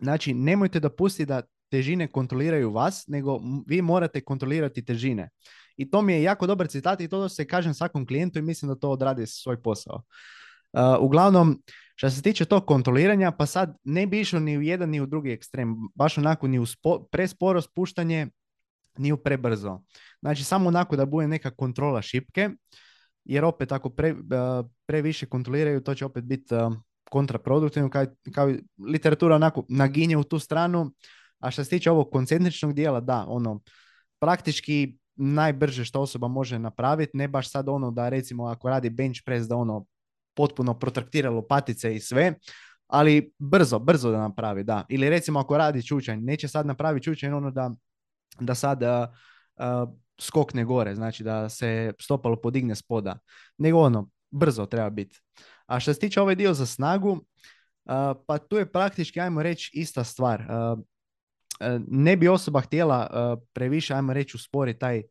Znači, 0.00 0.34
nemojte 0.34 0.80
da 0.80 0.90
pusti 0.90 1.26
da 1.26 1.42
težine 1.70 2.06
kontroliraju 2.06 2.70
vas, 2.70 3.06
nego 3.06 3.40
vi 3.66 3.82
morate 3.82 4.20
kontrolirati 4.20 4.84
težine. 4.84 5.28
I 5.76 5.90
to 5.90 6.02
mi 6.02 6.12
je 6.12 6.22
jako 6.22 6.46
dobar 6.46 6.66
citat 6.66 7.00
i 7.00 7.08
to 7.08 7.28
se 7.28 7.46
kažem 7.46 7.74
svakom 7.74 8.06
klijentu 8.06 8.38
i 8.38 8.42
mislim 8.42 8.68
da 8.68 8.74
to 8.74 8.90
odradi 8.90 9.26
svoj 9.26 9.62
posao. 9.62 10.02
Uh, 10.72 10.80
uglavnom, 11.00 11.62
što 11.94 12.10
se 12.10 12.22
tiče 12.22 12.44
tog 12.44 12.66
kontroliranja, 12.66 13.32
pa 13.32 13.46
sad 13.46 13.76
ne 13.84 14.06
bi 14.06 14.20
išao 14.20 14.40
ni 14.40 14.58
u 14.58 14.62
jedan 14.62 14.90
ni 14.90 15.00
u 15.00 15.06
drugi 15.06 15.30
ekstrem, 15.30 15.76
baš 15.94 16.18
onako 16.18 16.48
ni 16.48 16.58
u 16.58 16.66
spo, 16.66 17.06
presporo 17.10 17.60
spuštanje, 17.60 18.26
ni 18.98 19.12
u 19.12 19.16
prebrzo. 19.16 19.80
Znači 20.20 20.44
samo 20.44 20.68
onako 20.68 20.96
da 20.96 21.06
bude 21.06 21.28
neka 21.28 21.50
kontrola 21.50 22.02
šipke, 22.02 22.50
jer 23.24 23.44
opet 23.44 23.72
ako 23.72 23.90
pre, 23.90 24.12
uh, 24.12 24.66
previše 24.86 25.26
kontroliraju, 25.26 25.80
to 25.80 25.94
će 25.94 26.04
opet 26.04 26.24
biti 26.24 26.54
uh, 26.54 26.74
kontraproduktivno, 27.10 27.90
kao, 27.90 28.06
kao 28.34 28.54
literatura 28.78 29.36
onako 29.36 29.64
naginje 29.68 30.16
u 30.16 30.24
tu 30.24 30.38
stranu, 30.38 30.92
a 31.38 31.50
što 31.50 31.64
se 31.64 31.70
tiče 31.70 31.90
ovog 31.90 32.10
koncentričnog 32.10 32.72
dijela, 32.74 33.00
da, 33.00 33.24
ono, 33.28 33.60
praktički 34.20 34.98
najbrže 35.16 35.84
što 35.84 36.00
osoba 36.00 36.28
može 36.28 36.58
napraviti, 36.58 37.16
ne 37.16 37.28
baš 37.28 37.50
sad 37.50 37.68
ono 37.68 37.90
da 37.90 38.08
recimo 38.08 38.46
ako 38.46 38.68
radi 38.68 38.90
bench 38.90 39.20
press 39.24 39.48
da 39.48 39.56
ono 39.56 39.84
potpuno 40.36 40.78
protraktira 40.78 41.30
lopatice 41.30 41.94
i 41.94 42.00
sve, 42.00 42.34
ali 42.86 43.32
brzo, 43.38 43.78
brzo 43.78 44.10
da 44.10 44.18
napravi, 44.18 44.64
da. 44.64 44.84
Ili 44.88 45.10
recimo 45.10 45.40
ako 45.40 45.58
radi 45.58 45.86
čučanj, 45.86 46.20
neće 46.20 46.48
sad 46.48 46.66
napraviti 46.66 47.04
čučanj 47.04 47.32
ono 47.32 47.50
da, 47.50 47.70
da 48.40 48.54
sad 48.54 48.82
uh, 48.82 49.88
skokne 50.20 50.64
gore, 50.64 50.94
znači 50.94 51.24
da 51.24 51.48
se 51.48 51.92
stopalo 52.00 52.40
podigne 52.40 52.74
spoda, 52.74 53.18
nego 53.58 53.78
ono, 53.78 54.10
brzo 54.30 54.66
treba 54.66 54.90
biti. 54.90 55.20
A 55.66 55.80
što 55.80 55.94
se 55.94 56.00
tiče 56.00 56.20
ovaj 56.20 56.34
dio 56.34 56.54
za 56.54 56.66
snagu, 56.66 57.20
pa 58.26 58.38
tu 58.38 58.56
je 58.56 58.72
praktički, 58.72 59.20
ajmo 59.20 59.42
reći, 59.42 59.70
ista 59.74 60.04
stvar. 60.04 60.40
E, 60.40 61.78
ne 61.88 62.16
bi 62.16 62.28
osoba 62.28 62.60
htjela 62.60 63.36
previše, 63.52 63.94
ajmo 63.94 64.12
reći, 64.12 64.36
usporiti 64.36 64.78
taj 64.78 65.02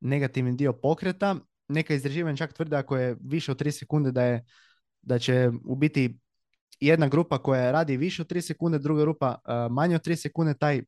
negativni 0.00 0.56
dio 0.56 0.72
pokreta. 0.72 1.36
Neka 1.68 1.94
istraživanja 1.94 2.36
čak 2.36 2.52
tvrde 2.52 2.76
ako 2.76 2.96
je 2.96 3.16
više 3.20 3.52
od 3.52 3.60
3 3.60 3.70
sekunde 3.70 4.12
da, 4.12 4.22
je, 4.22 4.44
da 5.02 5.18
će 5.18 5.50
u 5.64 5.76
biti 5.76 6.18
jedna 6.80 7.08
grupa 7.08 7.38
koja 7.38 7.72
radi 7.72 7.96
više 7.96 8.22
od 8.22 8.32
3 8.32 8.40
sekunde, 8.40 8.78
druga 8.78 9.00
grupa 9.00 9.38
manje 9.70 9.94
od 9.94 10.06
3 10.06 10.16
sekunde, 10.16 10.54
taj 10.54 10.82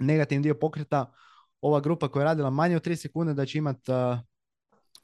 negativni 0.00 0.42
dio 0.42 0.54
pokreta, 0.54 1.12
ova 1.60 1.80
grupa 1.80 2.08
koja 2.08 2.20
je 2.20 2.24
radila 2.24 2.50
manje 2.50 2.76
od 2.76 2.86
3 2.86 2.96
sekunde 2.96 3.34
da 3.34 3.46
će 3.46 3.58
imati 3.58 3.92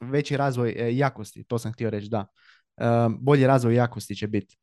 veći 0.01 0.37
razvoj 0.37 0.97
jakosti, 0.97 1.43
to 1.43 1.59
sam 1.59 1.73
htio 1.73 1.89
reći, 1.89 2.09
da. 2.09 2.25
Bolji 3.19 3.47
razvoj 3.47 3.75
jakosti 3.75 4.15
će 4.15 4.27
biti. 4.27 4.57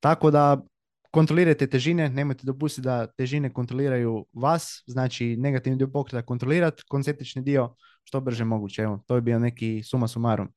Tako 0.00 0.30
da 0.30 0.62
kontrolirajte 1.10 1.66
težine, 1.66 2.08
nemojte 2.08 2.46
dopustiti 2.46 2.84
da 2.84 3.06
težine 3.06 3.52
kontroliraju 3.52 4.26
vas, 4.32 4.82
znači 4.86 5.36
negativni 5.36 5.78
dio 5.78 5.88
pokreta 5.88 6.26
kontrolirati, 6.26 6.82
koncentrični 6.88 7.42
dio 7.42 7.74
što 8.04 8.20
brže 8.20 8.44
moguće. 8.44 8.82
Evo, 8.82 9.00
to 9.06 9.14
je 9.14 9.20
bio 9.20 9.38
neki 9.38 9.82
suma 9.82 10.08
sumarum. 10.08 10.48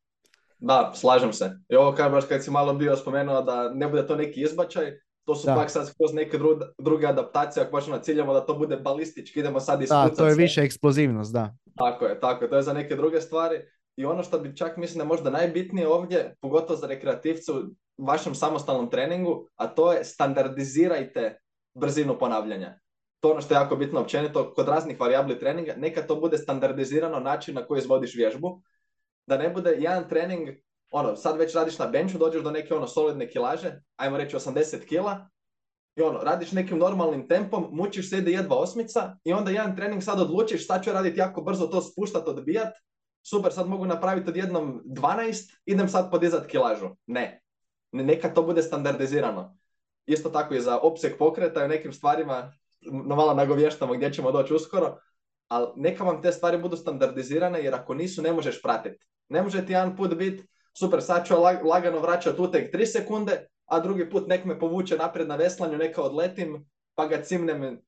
Da, 0.59 0.91
slažem 0.95 1.33
se. 1.33 1.51
I 1.69 1.75
ovo 1.75 1.95
kad 1.95 2.11
baš 2.11 2.25
kad 2.29 2.43
si 2.43 2.51
malo 2.51 2.73
bio 2.73 2.95
spomenuo 2.95 3.41
da 3.41 3.73
ne 3.73 3.87
bude 3.87 4.07
to 4.07 4.15
neki 4.15 4.41
izbačaj, 4.41 4.91
to 5.27 5.35
su 5.35 5.45
da. 5.45 5.55
pak 5.55 5.69
sad 5.71 5.93
kroz 5.97 6.13
neke 6.13 6.39
druge 6.77 7.07
adaptacije, 7.07 7.63
ako 7.63 7.71
baš 7.71 7.87
na 7.87 7.99
ciljamo 8.01 8.33
da 8.33 8.45
to 8.45 8.53
bude 8.53 8.77
balistički, 8.77 9.39
idemo 9.39 9.59
sad 9.59 9.81
ispucati. 9.81 10.09
Da, 10.09 10.15
to 10.15 10.27
je 10.27 10.35
više 10.35 10.61
eksplozivnost, 10.61 11.33
da. 11.33 11.55
Tako 11.77 12.05
je, 12.05 12.19
tako 12.19 12.43
je, 12.43 12.49
to 12.49 12.55
je 12.55 12.61
za 12.61 12.73
neke 12.73 12.95
druge 12.95 13.21
stvari. 13.21 13.59
I 13.95 14.05
ono 14.05 14.23
što 14.23 14.39
bi 14.39 14.55
čak 14.55 14.77
mislim 14.77 14.97
da 14.97 15.03
je 15.03 15.07
možda 15.07 15.29
najbitnije 15.29 15.87
ovdje, 15.87 16.35
pogotovo 16.41 16.79
za 16.79 16.87
rekreativcu, 16.87 17.63
vašem 17.97 18.35
samostalnom 18.35 18.89
treningu, 18.89 19.47
a 19.55 19.67
to 19.67 19.93
je 19.93 20.03
standardizirajte 20.03 21.39
brzinu 21.75 22.19
ponavljanja. 22.19 22.79
To 23.19 23.31
ono 23.31 23.41
što 23.41 23.53
je 23.53 23.57
jako 23.57 23.75
bitno 23.75 23.99
općenito 23.99 24.53
kod 24.53 24.67
raznih 24.67 24.99
varijabli 24.99 25.39
treninga, 25.39 25.73
neka 25.77 26.01
to 26.01 26.15
bude 26.15 26.37
standardizirano 26.37 27.19
način 27.19 27.55
na 27.55 27.65
koji 27.65 27.79
izvodiš 27.79 28.15
vježbu, 28.15 28.61
da 29.27 29.37
ne 29.37 29.49
bude 29.49 29.75
jedan 29.79 30.09
trening 30.09 30.49
ono, 30.91 31.15
sad 31.15 31.37
već 31.37 31.55
radiš 31.55 31.79
na 31.79 31.87
benchu, 31.87 32.17
dođeš 32.17 32.43
do 32.43 32.51
neke 32.51 32.73
ono 32.73 32.87
solidne 32.87 33.29
kilaže, 33.29 33.81
ajmo 33.95 34.17
reći 34.17 34.35
80 34.35 34.85
kila, 34.85 35.29
i 35.95 36.01
ono, 36.01 36.19
radiš 36.19 36.51
nekim 36.51 36.77
normalnim 36.77 37.27
tempom, 37.27 37.69
mučiš 37.71 38.09
se 38.09 38.17
ide 38.17 38.31
jedva 38.31 38.55
osmica 38.55 39.17
i 39.23 39.33
onda 39.33 39.51
jedan 39.51 39.75
trening 39.75 40.03
sad 40.03 40.19
odlučiš, 40.19 40.67
sad 40.67 40.83
ću 40.83 40.91
raditi 40.91 41.19
jako 41.19 41.41
brzo 41.41 41.67
to 41.67 41.81
spuštat, 41.81 42.27
odbijat, 42.27 42.73
super, 43.29 43.53
sad 43.53 43.69
mogu 43.69 43.85
napraviti 43.85 44.29
odjednom 44.29 44.81
12, 44.85 45.55
idem 45.65 45.89
sad 45.89 46.11
podizat 46.11 46.47
kilažu. 46.47 46.89
Ne. 47.07 47.41
Neka 47.91 48.33
to 48.33 48.43
bude 48.43 48.63
standardizirano. 48.63 49.57
Isto 50.05 50.29
tako 50.29 50.53
i 50.53 50.61
za 50.61 50.79
opseg 50.79 51.17
pokreta 51.17 51.61
i 51.61 51.65
u 51.65 51.67
nekim 51.67 51.93
stvarima 51.93 52.53
no 52.81 53.15
malo 53.15 53.33
nagovještamo 53.33 53.93
gdje 53.93 54.13
ćemo 54.13 54.31
doći 54.31 54.53
uskoro, 54.53 54.97
ali 55.47 55.67
neka 55.75 56.03
vam 56.03 56.21
te 56.21 56.31
stvari 56.31 56.57
budu 56.57 56.77
standardizirane 56.77 57.63
jer 57.63 57.75
ako 57.75 57.93
nisu 57.93 58.21
ne 58.21 58.31
možeš 58.33 58.61
pratiti. 58.61 59.05
Ne 59.29 59.41
može 59.41 59.65
ti 59.65 59.73
jedan 59.73 59.95
put 59.95 60.15
biti 60.15 60.47
super, 60.79 61.01
sad 61.01 61.27
ću 61.27 61.33
lagano 61.69 61.99
vraćati 61.99 62.41
utek 62.41 62.73
3 62.73 62.85
sekunde, 62.85 63.47
a 63.65 63.79
drugi 63.79 64.09
put 64.09 64.27
nek 64.27 64.45
me 64.45 64.59
povuče 64.59 64.97
naprijed 64.97 65.27
na 65.27 65.35
veslanju, 65.35 65.77
neka 65.77 66.01
odletim, 66.01 66.65
pa 66.95 67.07
ga 67.07 67.21
cimnem. 67.21 67.81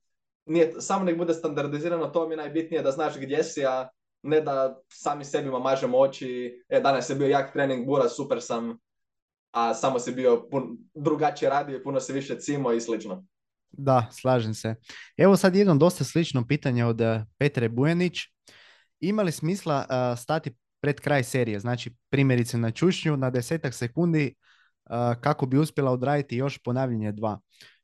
Nije, 0.46 0.82
samo 0.82 1.06
nek 1.06 1.18
bude 1.18 1.34
standardizirano, 1.34 2.08
to 2.08 2.28
mi 2.28 2.34
je 2.34 2.38
najbitnije 2.38 2.84
da 2.84 2.92
znaš 2.92 3.18
gdje 3.18 3.44
si, 3.44 3.66
a 3.66 3.90
ne 4.24 4.42
da 4.42 4.82
sami 4.88 5.26
sebi 5.26 5.50
mažemo 5.50 6.00
oči, 6.00 6.64
e, 6.70 6.80
danas 6.80 7.10
je 7.10 7.16
bio 7.16 7.28
jak 7.28 7.54
trening, 7.54 7.86
bura, 7.86 8.10
super 8.10 8.42
sam, 8.42 8.78
a 9.52 9.74
samo 9.74 10.00
si 10.00 10.12
bio 10.12 10.48
pun, 10.52 10.78
drugačije 10.94 11.50
radio, 11.50 11.82
puno 11.84 12.00
se 12.00 12.14
više 12.14 12.40
cimo 12.40 12.72
i 12.72 12.82
slično. 12.82 13.26
Da, 13.72 14.08
slažem 14.12 14.54
se. 14.54 14.76
Evo 15.18 15.38
sad 15.38 15.56
jedno 15.56 15.76
dosta 15.76 16.04
slično 16.04 16.48
pitanje 16.48 16.86
od 16.86 17.02
eh, 17.02 17.26
Petre 17.38 17.70
Bujanić. 17.70 18.18
Ima 19.00 19.24
li 19.24 19.32
smisla 19.32 19.86
uh, 19.90 20.20
stati 20.20 20.52
pred 20.82 21.00
kraj 21.00 21.24
serije, 21.24 21.60
znači 21.60 21.96
primjerice 22.10 22.58
na 22.58 22.72
čušnju 22.72 23.18
na 23.18 23.30
desetak 23.30 23.74
sekundi 23.74 24.36
kako 25.22 25.46
bi 25.46 25.58
uspjela 25.58 25.92
odraditi 25.92 26.38
još 26.38 26.58
ponavljanje 26.58 27.12
dva. 27.12 27.40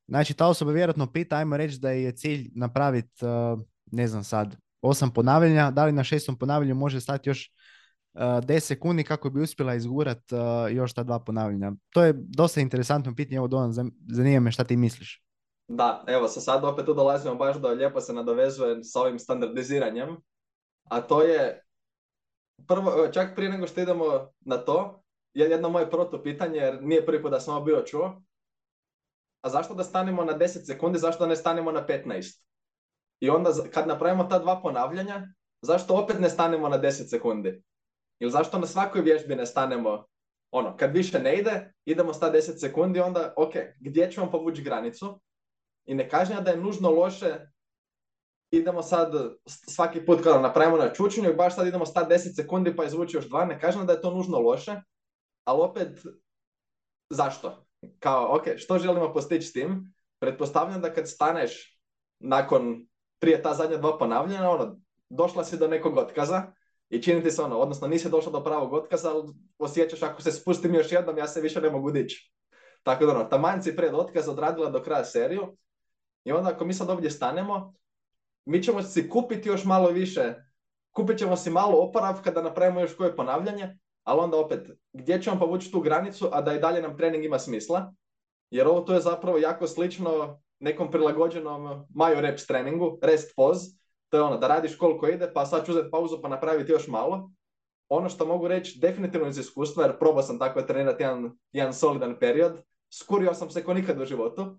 Znači 0.08 0.34
ta 0.34 0.48
osoba 0.48 0.72
vjerojatno 0.72 1.12
pita, 1.12 1.38
ajmo 1.38 1.58
reći 1.58 1.80
da 1.80 1.90
je 1.90 2.12
cilj 2.12 2.52
napraviti, 2.56 3.26
ne 3.92 4.08
znam 4.08 4.24
sad, 4.24 4.56
osam 4.82 5.12
ponavljanja, 5.12 5.72
da 5.72 5.86
li 5.86 5.92
na 5.92 6.04
šestom 6.04 6.38
ponavljanju 6.38 6.76
može 6.76 7.02
stati 7.02 7.30
još 7.30 7.52
uh, 8.14 8.22
10 8.22 8.60
sekundi 8.60 9.04
kako 9.04 9.30
bi 9.30 9.42
uspjela 9.42 9.76
izgurat 9.76 10.22
još 10.72 10.94
ta 10.94 11.04
dva 11.04 11.20
ponavljanja. 11.20 11.72
To 11.90 12.04
je 12.04 12.14
dosta 12.18 12.62
interesantno 12.62 13.16
pitanje, 13.16 13.38
evo 13.38 13.48
Donan, 13.48 13.74
zanima 14.10 14.40
me 14.40 14.52
šta 14.52 14.64
ti 14.64 14.78
misliš. 14.78 15.22
Da, 15.68 16.04
evo 16.08 16.28
sa 16.28 16.42
sad 16.42 16.64
opet 16.64 16.86
tu 16.86 16.94
dolazimo 16.94 17.36
baš 17.36 17.58
da 17.58 17.68
lijepo 17.68 18.02
se 18.02 18.14
nadovezuje 18.14 18.84
sa 18.84 19.02
ovim 19.02 19.20
standardiziranjem, 19.20 20.18
a 20.90 21.02
to 21.02 21.22
je 21.22 21.65
prvo, 22.68 23.08
čak 23.08 23.36
prije 23.36 23.52
nego 23.52 23.68
što 23.68 23.82
idemo 23.82 24.32
na 24.40 24.58
to, 24.58 25.04
je 25.34 25.50
jedno 25.50 25.70
moje 25.70 25.90
proto 25.90 26.24
pitanje, 26.24 26.58
jer 26.58 26.84
nije 26.84 27.06
prvi 27.06 27.22
put 27.22 27.32
da 27.32 27.40
sam 27.40 27.56
ovo 27.56 27.66
bio 27.66 27.82
čuo, 27.82 28.22
a 29.42 29.50
zašto 29.50 29.74
da 29.74 29.84
stanemo 29.84 30.24
na 30.24 30.38
10 30.38 30.66
sekundi, 30.66 31.00
zašto 31.00 31.24
da 31.24 31.30
ne 31.30 31.36
stanemo 31.36 31.72
na 31.72 31.88
15? 31.88 32.42
I 33.20 33.30
onda 33.30 33.52
kad 33.74 33.88
napravimo 33.88 34.24
ta 34.24 34.40
dva 34.40 34.62
ponavljanja, 34.62 35.28
zašto 35.62 35.96
opet 35.96 36.20
ne 36.20 36.30
stanemo 36.30 36.70
na 36.70 36.80
10 36.82 37.10
sekundi? 37.10 37.64
Ili 38.20 38.32
zašto 38.32 38.60
na 38.60 38.68
svakoj 38.68 39.02
vježbi 39.02 39.36
ne 39.36 39.46
stanemo, 39.46 40.06
ono, 40.52 40.78
kad 40.78 40.94
više 40.94 41.20
ne 41.20 41.38
ide, 41.38 41.74
idemo 41.86 42.14
sta 42.14 42.32
10 42.32 42.60
sekundi, 42.60 43.00
onda, 43.00 43.34
ok, 43.38 43.54
gdje 43.80 44.12
ćemo 44.12 44.32
povući 44.32 44.62
granicu? 44.62 45.20
I 45.86 45.96
ne 45.96 46.10
kažem 46.10 46.44
da 46.44 46.52
je 46.52 46.58
nužno 46.58 46.90
loše 46.90 47.48
idemo 48.52 48.82
sad 48.82 49.12
svaki 49.46 50.06
put 50.06 50.24
kada 50.24 50.42
napravimo 50.42 50.78
na 50.78 50.94
čučenju 50.94 51.30
i 51.30 51.36
baš 51.36 51.56
sad 51.56 51.68
idemo 51.68 51.86
stati 51.86 52.14
10 52.14 52.36
sekundi 52.36 52.76
pa 52.76 52.86
izvući 52.86 53.18
još 53.18 53.30
dva, 53.30 53.46
ne 53.46 53.60
kažem 53.60 53.86
da 53.86 53.94
je 53.94 54.02
to 54.02 54.12
nužno 54.12 54.40
loše, 54.40 54.82
ali 55.44 55.62
opet 55.62 56.00
zašto? 57.10 57.66
Kao, 58.00 58.36
ok, 58.36 58.44
što 58.58 58.78
želimo 58.78 59.14
postići 59.14 59.48
s 59.48 59.54
tim? 59.54 59.94
Pretpostavljam 60.20 60.82
da 60.82 60.94
kad 60.94 61.10
staneš 61.10 61.80
nakon 62.20 62.88
prije 63.20 63.42
ta 63.42 63.54
zadnja 63.54 63.78
dva 63.78 63.98
ponavljanja, 63.98 64.50
ono, 64.50 64.80
došla 65.10 65.44
si 65.44 65.58
do 65.58 65.68
nekog 65.68 65.98
otkaza 65.98 66.44
i 66.90 67.02
čini 67.02 67.24
ti 67.24 67.32
se 67.32 67.42
ono, 67.42 67.58
odnosno 67.58 67.88
nisi 67.88 68.10
došla 68.10 68.32
do 68.32 68.44
pravog 68.44 68.74
otkaza, 68.74 69.12
ali 69.12 69.34
osjećaš 69.58 70.04
ako 70.04 70.22
se 70.22 70.32
spustim 70.32 70.76
još 70.76 70.92
jednom, 70.92 71.18
ja 71.18 71.28
se 71.28 71.42
više 71.42 71.62
ne 71.62 71.70
mogu 71.70 71.92
dići. 71.92 72.34
Tako 72.84 73.06
da 73.06 73.12
ono, 73.12 73.24
taman 73.24 73.64
si 73.64 73.76
pred 73.76 73.94
otkaz 73.94 74.30
odradila 74.30 74.70
do 74.70 74.84
kraja 74.84 75.06
seriju 75.06 75.58
i 76.24 76.32
onda 76.32 76.50
ako 76.50 76.66
mi 76.66 76.74
sad 76.74 76.90
ovdje 76.90 77.12
stanemo, 77.12 77.74
mi 78.46 78.64
ćemo 78.64 78.84
si 78.84 79.10
kupiti 79.10 79.50
još 79.50 79.66
malo 79.66 79.90
više, 79.90 80.34
kupit 80.92 81.18
ćemo 81.18 81.36
si 81.36 81.50
malo 81.50 81.78
oporavka 81.78 82.32
da 82.32 82.42
napravimo 82.42 82.82
još 82.82 82.96
koje 82.96 83.16
ponavljanje, 83.16 83.78
ali 84.04 84.20
onda 84.20 84.38
opet, 84.38 84.70
gdje 84.94 85.22
ćemo 85.22 85.40
povući 85.40 85.72
tu 85.72 85.82
granicu, 85.82 86.30
a 86.32 86.42
da 86.42 86.54
i 86.54 86.60
dalje 86.60 86.82
nam 86.82 86.98
trening 86.98 87.26
ima 87.26 87.40
smisla, 87.40 87.94
jer 88.52 88.68
ovo 88.68 88.82
to 88.82 88.94
je 88.94 89.02
zapravo 89.02 89.38
jako 89.38 89.68
slično 89.68 90.42
nekom 90.60 90.92
prilagođenom 90.92 91.86
maju 91.96 92.22
reps 92.22 92.48
treningu, 92.48 93.00
rest 93.02 93.34
pause, 93.36 93.66
to 94.10 94.18
je 94.18 94.24
ono 94.24 94.38
da 94.38 94.48
radiš 94.48 94.78
koliko 94.78 95.08
ide, 95.08 95.34
pa 95.34 95.46
sad 95.46 95.66
ću 95.66 95.72
uzeti 95.72 95.92
pauzu 95.92 96.22
pa 96.22 96.28
napraviti 96.28 96.72
još 96.72 96.88
malo. 96.88 97.32
Ono 97.90 98.10
što 98.10 98.26
mogu 98.26 98.48
reći 98.48 98.80
definitivno 98.80 99.28
iz 99.28 99.38
iskustva, 99.38 99.84
jer 99.84 100.00
probao 100.00 100.24
sam 100.24 100.40
tako 100.40 100.62
trenirati 100.62 101.04
jedan, 101.04 101.32
jedan 101.52 101.74
solidan 101.74 102.16
period, 102.20 102.62
skurio 102.94 103.34
sam 103.34 103.50
se 103.50 103.64
ko 103.64 103.74
nikad 103.74 104.02
u 104.02 104.06
životu, 104.06 104.58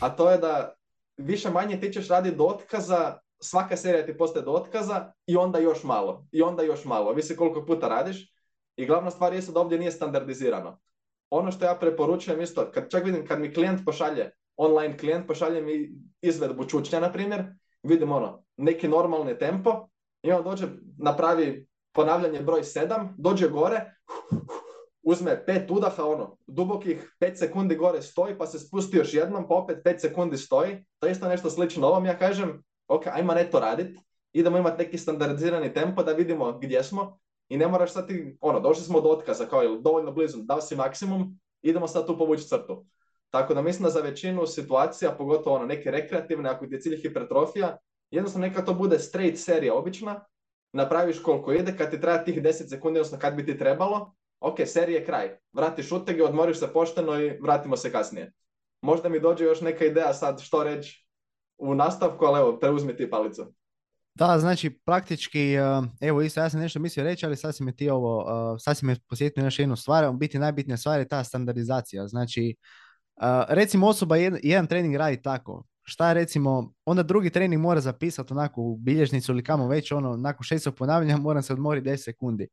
a 0.00 0.16
to 0.16 0.30
je 0.30 0.38
da 0.38 0.74
više 1.16 1.50
manje 1.50 1.80
ti 1.80 1.92
ćeš 1.92 2.08
raditi 2.08 2.36
do 2.36 2.44
otkaza, 2.44 3.18
svaka 3.40 3.76
serija 3.76 4.06
ti 4.06 4.18
postaje 4.18 4.44
do 4.44 4.52
otkaza 4.52 5.12
i 5.26 5.36
onda 5.36 5.58
još 5.58 5.84
malo, 5.84 6.26
i 6.32 6.42
onda 6.42 6.62
još 6.62 6.84
malo, 6.84 7.12
visi 7.12 7.36
koliko 7.36 7.66
puta 7.66 7.88
radiš. 7.88 8.34
I 8.76 8.86
glavna 8.86 9.10
stvar 9.10 9.34
je 9.34 9.40
da 9.40 9.60
ovdje 9.60 9.78
nije 9.78 9.92
standardizirano. 9.92 10.80
Ono 11.30 11.52
što 11.52 11.64
ja 11.64 11.74
preporučujem 11.74 12.40
isto, 12.40 12.70
kad 12.74 12.90
čak 12.90 13.04
vidim 13.04 13.26
kad 13.26 13.40
mi 13.40 13.54
klijent 13.54 13.84
pošalje, 13.84 14.30
online 14.56 14.98
klijent 14.98 15.26
pošalje 15.26 15.62
mi 15.62 15.90
izvedbu 16.22 16.64
čučnja, 16.64 17.00
na 17.00 17.12
primjer, 17.12 17.44
vidim 17.82 18.12
ono, 18.12 18.44
neki 18.56 18.88
normalni 18.88 19.38
tempo 19.38 19.88
i 20.22 20.32
on 20.32 20.44
dođe, 20.44 20.66
napravi 20.98 21.68
ponavljanje 21.94 22.40
broj 22.40 22.60
7, 22.60 23.08
dođe 23.18 23.48
gore, 23.48 23.94
uzme 25.10 25.46
pet 25.46 25.70
udaha, 25.70 26.04
ono, 26.04 26.36
dubokih 26.46 27.16
pet 27.18 27.38
sekundi 27.38 27.76
gore 27.76 28.02
stoji, 28.02 28.38
pa 28.38 28.46
se 28.46 28.58
spusti 28.58 28.96
još 28.96 29.14
jednom, 29.14 29.48
pa 29.48 29.54
opet 29.54 29.78
pet 29.84 30.00
sekundi 30.00 30.36
stoji. 30.36 30.84
To 30.98 31.06
je 31.06 31.12
isto 31.12 31.28
nešto 31.28 31.50
slično 31.50 31.86
ovom, 31.86 32.06
ja 32.06 32.18
kažem, 32.18 32.62
ok, 32.88 33.06
ajmo 33.06 33.34
ne 33.34 33.50
to 33.50 33.60
radit, 33.60 33.98
idemo 34.32 34.58
imati 34.58 34.82
neki 34.82 34.98
standardizirani 34.98 35.72
tempo 35.72 36.02
da 36.02 36.12
vidimo 36.12 36.58
gdje 36.58 36.82
smo 36.82 37.18
i 37.48 37.56
ne 37.56 37.68
moraš 37.68 37.92
sad 37.92 38.08
ti, 38.08 38.36
ono, 38.40 38.60
došli 38.60 38.84
smo 38.84 39.00
do 39.00 39.08
otkaza, 39.08 39.46
kao 39.46 39.64
ili 39.64 39.82
dovoljno 39.82 40.12
blizu, 40.12 40.38
dao 40.42 40.60
si 40.60 40.76
maksimum, 40.76 41.40
idemo 41.62 41.88
sad 41.88 42.06
tu 42.06 42.18
povući 42.18 42.48
crtu. 42.48 42.86
Tako 43.30 43.54
da 43.54 43.62
mislim 43.62 43.84
da 43.84 43.90
za 43.90 44.00
većinu 44.00 44.46
situacija, 44.46 45.14
pogotovo 45.18 45.56
ono, 45.56 45.66
neke 45.66 45.90
rekreativne, 45.90 46.50
ako 46.50 46.66
ti 46.66 46.74
je 46.74 46.80
cilj 46.80 46.96
hipertrofija, 47.02 47.76
jednostavno 48.10 48.46
neka 48.46 48.64
to 48.64 48.74
bude 48.74 48.98
straight 48.98 49.38
serija 49.38 49.74
obična, 49.74 50.24
napraviš 50.72 51.22
koliko 51.22 51.52
ide, 51.52 51.76
kad 51.76 51.90
ti 51.90 52.00
treba 52.00 52.24
tih 52.24 52.42
10 52.42 52.68
sekundi, 52.68 53.00
odnosno 53.00 53.18
kad 53.18 53.34
bi 53.34 53.46
ti 53.46 53.58
trebalo, 53.58 54.14
ok, 54.40 54.56
serije 54.66 55.04
kraj, 55.04 55.38
vratiš 55.52 55.92
utege, 55.92 56.24
odmoriš 56.24 56.58
se 56.58 56.72
pošteno 56.72 57.20
i 57.20 57.38
vratimo 57.40 57.76
se 57.76 57.92
kasnije. 57.92 58.32
Možda 58.80 59.08
mi 59.08 59.20
dođe 59.20 59.44
još 59.44 59.60
neka 59.60 59.84
ideja 59.84 60.14
sad 60.14 60.40
što 60.40 60.64
reći 60.64 61.03
u 61.64 61.74
nastavku, 61.74 62.24
ali 62.24 62.40
evo, 62.40 62.58
preuzmi 62.60 62.96
ti 62.96 63.10
palicu. 63.10 63.54
Da, 64.14 64.38
znači 64.38 64.70
praktički, 64.70 65.54
eh, 65.54 65.82
evo 66.00 66.22
isto 66.22 66.40
ja 66.40 66.50
sam 66.50 66.60
nešto 66.60 66.78
mislio 66.78 67.04
reći, 67.04 67.26
ali 67.26 67.36
sad 67.36 67.56
si 67.56 67.64
me 67.64 67.76
ti 67.76 67.90
ovo, 67.90 68.26
eh, 68.28 68.58
sad 68.58 68.76
si 68.76 68.86
me 68.86 68.96
posjetio 69.08 69.44
još 69.44 69.58
jednu 69.58 69.76
stvar, 69.76 70.12
biti 70.12 70.38
najbitnija 70.38 70.76
stvar 70.76 70.98
je 71.00 71.08
ta 71.08 71.24
standardizacija. 71.24 72.08
Znači, 72.08 72.56
eh, 73.22 73.44
recimo 73.48 73.86
osoba 73.86 74.16
jedan, 74.16 74.40
jedan 74.42 74.66
trening 74.66 74.94
radi 74.94 75.22
tako, 75.22 75.64
šta 75.82 76.12
recimo, 76.12 76.72
onda 76.84 77.02
drugi 77.02 77.30
trening 77.30 77.62
mora 77.62 77.80
zapisati 77.80 78.32
onako 78.32 78.62
u 78.62 78.76
bilježnicu 78.76 79.32
ili 79.32 79.44
kamo 79.44 79.68
već, 79.68 79.92
ono, 79.92 80.16
nakon 80.16 80.44
šestog 80.44 80.74
ponavljanja 80.74 81.16
moram 81.16 81.42
se 81.42 81.52
odmoriti 81.52 81.88
10 81.88 82.04
sekundi 82.04 82.48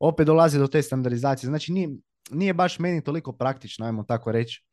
opet 0.00 0.26
dolazi 0.26 0.58
do 0.58 0.66
te 0.66 0.82
standardizacije. 0.82 1.48
Znači 1.48 1.72
nije 2.30 2.54
baš 2.54 2.78
meni 2.78 3.04
toliko 3.04 3.32
praktično, 3.32 3.86
ajmo 3.86 4.02
tako 4.02 4.32
reći. 4.32 4.64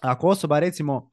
Ako 0.00 0.28
osoba 0.28 0.58
recimo 0.58 1.10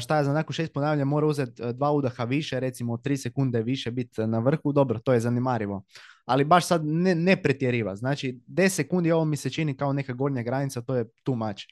šta 0.00 0.18
je 0.18 0.24
za 0.24 0.32
nakon 0.32 0.52
šest 0.52 0.72
ponavljanja 0.72 1.04
mora 1.04 1.26
uzeti 1.26 1.62
e, 1.62 1.72
dva 1.72 1.92
udaha 1.92 2.24
više, 2.24 2.60
recimo 2.60 2.96
tri 2.96 3.16
sekunde 3.16 3.62
više 3.62 3.90
biti 3.90 4.26
na 4.26 4.38
vrhu, 4.38 4.72
dobro, 4.72 4.98
to 4.98 5.12
je 5.12 5.20
zanimarivo. 5.20 5.84
Ali 6.24 6.44
baš 6.44 6.66
sad 6.66 6.84
ne, 6.84 7.14
ne 7.14 7.42
pretjeriva. 7.42 7.96
Znači 7.96 8.40
10 8.48 8.68
sekundi 8.68 9.12
ovo 9.12 9.24
mi 9.24 9.36
se 9.36 9.50
čini 9.50 9.76
kao 9.76 9.92
neka 9.92 10.12
gornja 10.12 10.42
granica, 10.42 10.80
to 10.80 10.96
je 10.96 11.04
too 11.22 11.34
much. 11.34 11.62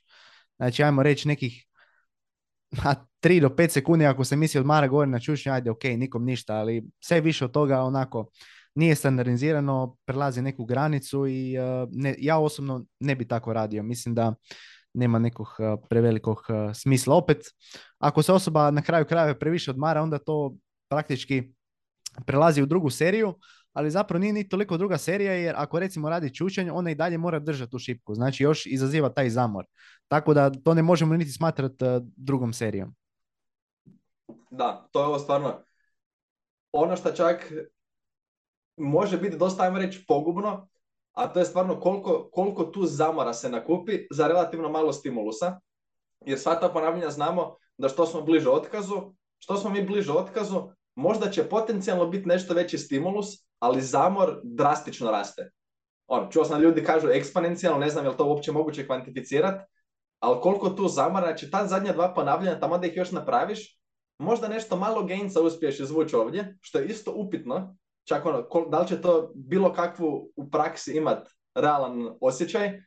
Znači 0.56 0.82
ajmo 0.82 1.02
reći 1.02 1.28
nekih 1.28 1.66
a 2.84 2.94
3 3.22 3.40
do 3.40 3.48
5 3.48 3.68
sekundi 3.68 4.06
ako 4.06 4.24
se 4.24 4.36
misli 4.36 4.60
odmara 4.60 4.88
gore 4.88 5.06
na 5.06 5.20
čušnju, 5.20 5.52
ajde 5.52 5.70
ok, 5.70 5.84
nikom 5.84 6.24
ništa, 6.24 6.54
ali 6.54 6.84
sve 7.00 7.20
više 7.20 7.44
od 7.44 7.50
toga 7.50 7.82
onako 7.82 8.30
nije 8.74 8.94
standardizirano, 8.94 9.96
prelazi 10.04 10.42
neku 10.42 10.64
granicu 10.64 11.26
i 11.26 11.58
uh, 11.58 11.88
ne, 11.92 12.14
ja 12.18 12.38
osobno 12.38 12.84
ne 13.00 13.16
bi 13.16 13.28
tako 13.28 13.52
radio. 13.52 13.82
Mislim 13.82 14.14
da 14.14 14.34
nema 14.94 15.18
nekog 15.18 15.46
uh, 15.46 15.80
prevelikog 15.88 16.38
uh, 16.38 16.74
smisla. 16.74 17.16
Opet, 17.16 17.46
ako 17.98 18.22
se 18.22 18.32
osoba 18.32 18.70
na 18.70 18.82
kraju 18.82 19.04
krajeva 19.04 19.38
previše 19.38 19.70
odmara, 19.70 20.02
onda 20.02 20.18
to 20.18 20.54
praktički 20.88 21.52
prelazi 22.26 22.62
u 22.62 22.66
drugu 22.66 22.90
seriju, 22.90 23.34
ali 23.72 23.90
zapravo 23.90 24.20
nije 24.20 24.32
ni 24.32 24.48
toliko 24.48 24.76
druga 24.76 24.98
serija 24.98 25.32
jer 25.32 25.54
ako 25.58 25.78
recimo 25.78 26.10
radi 26.10 26.34
čučanj, 26.34 26.70
ona 26.70 26.90
i 26.90 26.94
dalje 26.94 27.18
mora 27.18 27.38
držati 27.38 27.70
tu 27.70 27.78
šipku. 27.78 28.14
Znači 28.14 28.42
još 28.42 28.66
izaziva 28.66 29.08
taj 29.08 29.30
zamor. 29.30 29.64
Tako 30.08 30.34
da 30.34 30.50
to 30.50 30.74
ne 30.74 30.82
možemo 30.82 31.16
niti 31.16 31.30
smatrati 31.30 31.84
uh, 31.84 32.02
drugom 32.16 32.52
serijom. 32.52 32.94
Da, 34.50 34.88
to 34.92 35.00
je 35.00 35.06
ovo 35.06 35.18
stvarno 35.18 35.64
ono 36.72 36.96
što 36.96 37.12
čak 37.12 37.52
može 38.76 39.18
biti 39.18 39.36
dosta, 39.36 39.62
ajmo 39.62 39.78
reći, 39.78 40.04
pogubno, 40.08 40.68
a 41.14 41.32
to 41.32 41.38
je 41.38 41.44
stvarno 41.44 41.80
koliko, 41.80 42.28
koliko 42.32 42.64
tu 42.64 42.86
zamora 42.86 43.34
se 43.34 43.48
nakupi 43.48 44.06
za 44.10 44.28
relativno 44.28 44.68
malo 44.68 44.92
stimulusa. 44.92 45.60
Jer 46.26 46.38
sva 46.38 46.54
ta 46.60 46.68
ponavljanja 46.68 47.10
znamo 47.10 47.56
da 47.78 47.88
što 47.88 48.06
smo 48.06 48.20
bliže 48.20 48.50
otkazu, 48.50 49.14
što 49.38 49.56
smo 49.56 49.70
mi 49.70 49.86
bliže 49.86 50.12
otkazu, 50.12 50.62
možda 50.94 51.30
će 51.30 51.48
potencijalno 51.48 52.06
biti 52.06 52.28
nešto 52.28 52.54
veći 52.54 52.78
stimulus, 52.78 53.26
ali 53.58 53.82
zamor 53.82 54.40
drastično 54.42 55.10
raste. 55.10 55.50
Ono, 56.06 56.30
čuo 56.30 56.44
sam 56.44 56.60
ljudi 56.60 56.84
kažu 56.84 57.08
eksponencijalno, 57.08 57.78
ne 57.78 57.90
znam 57.90 58.04
je 58.04 58.10
li 58.10 58.16
to 58.16 58.26
uopće 58.26 58.52
moguće 58.52 58.86
kvantificirati, 58.86 59.64
ali 60.20 60.40
koliko 60.40 60.70
tu 60.70 60.88
zamora, 60.88 61.26
znači 61.26 61.50
ta 61.50 61.66
zadnja 61.66 61.92
dva 61.92 62.14
ponavljanja, 62.14 62.60
tamo 62.60 62.78
da 62.78 62.86
ih 62.86 62.96
još 62.96 63.12
napraviš, 63.12 63.80
možda 64.18 64.48
nešto 64.48 64.76
malo 64.76 65.02
gainca 65.02 65.40
uspiješ 65.40 65.80
izvući 65.80 66.16
ovdje, 66.16 66.58
što 66.60 66.78
je 66.78 66.86
isto 66.86 67.12
upitno, 67.14 67.76
čak 68.04 68.26
ono, 68.26 68.46
da 68.70 68.80
li 68.80 68.88
će 68.88 69.02
to 69.02 69.32
bilo 69.34 69.72
kakvu 69.72 70.32
u 70.36 70.50
praksi 70.50 70.96
imat 70.96 71.28
realan 71.54 72.16
osjećaj, 72.20 72.80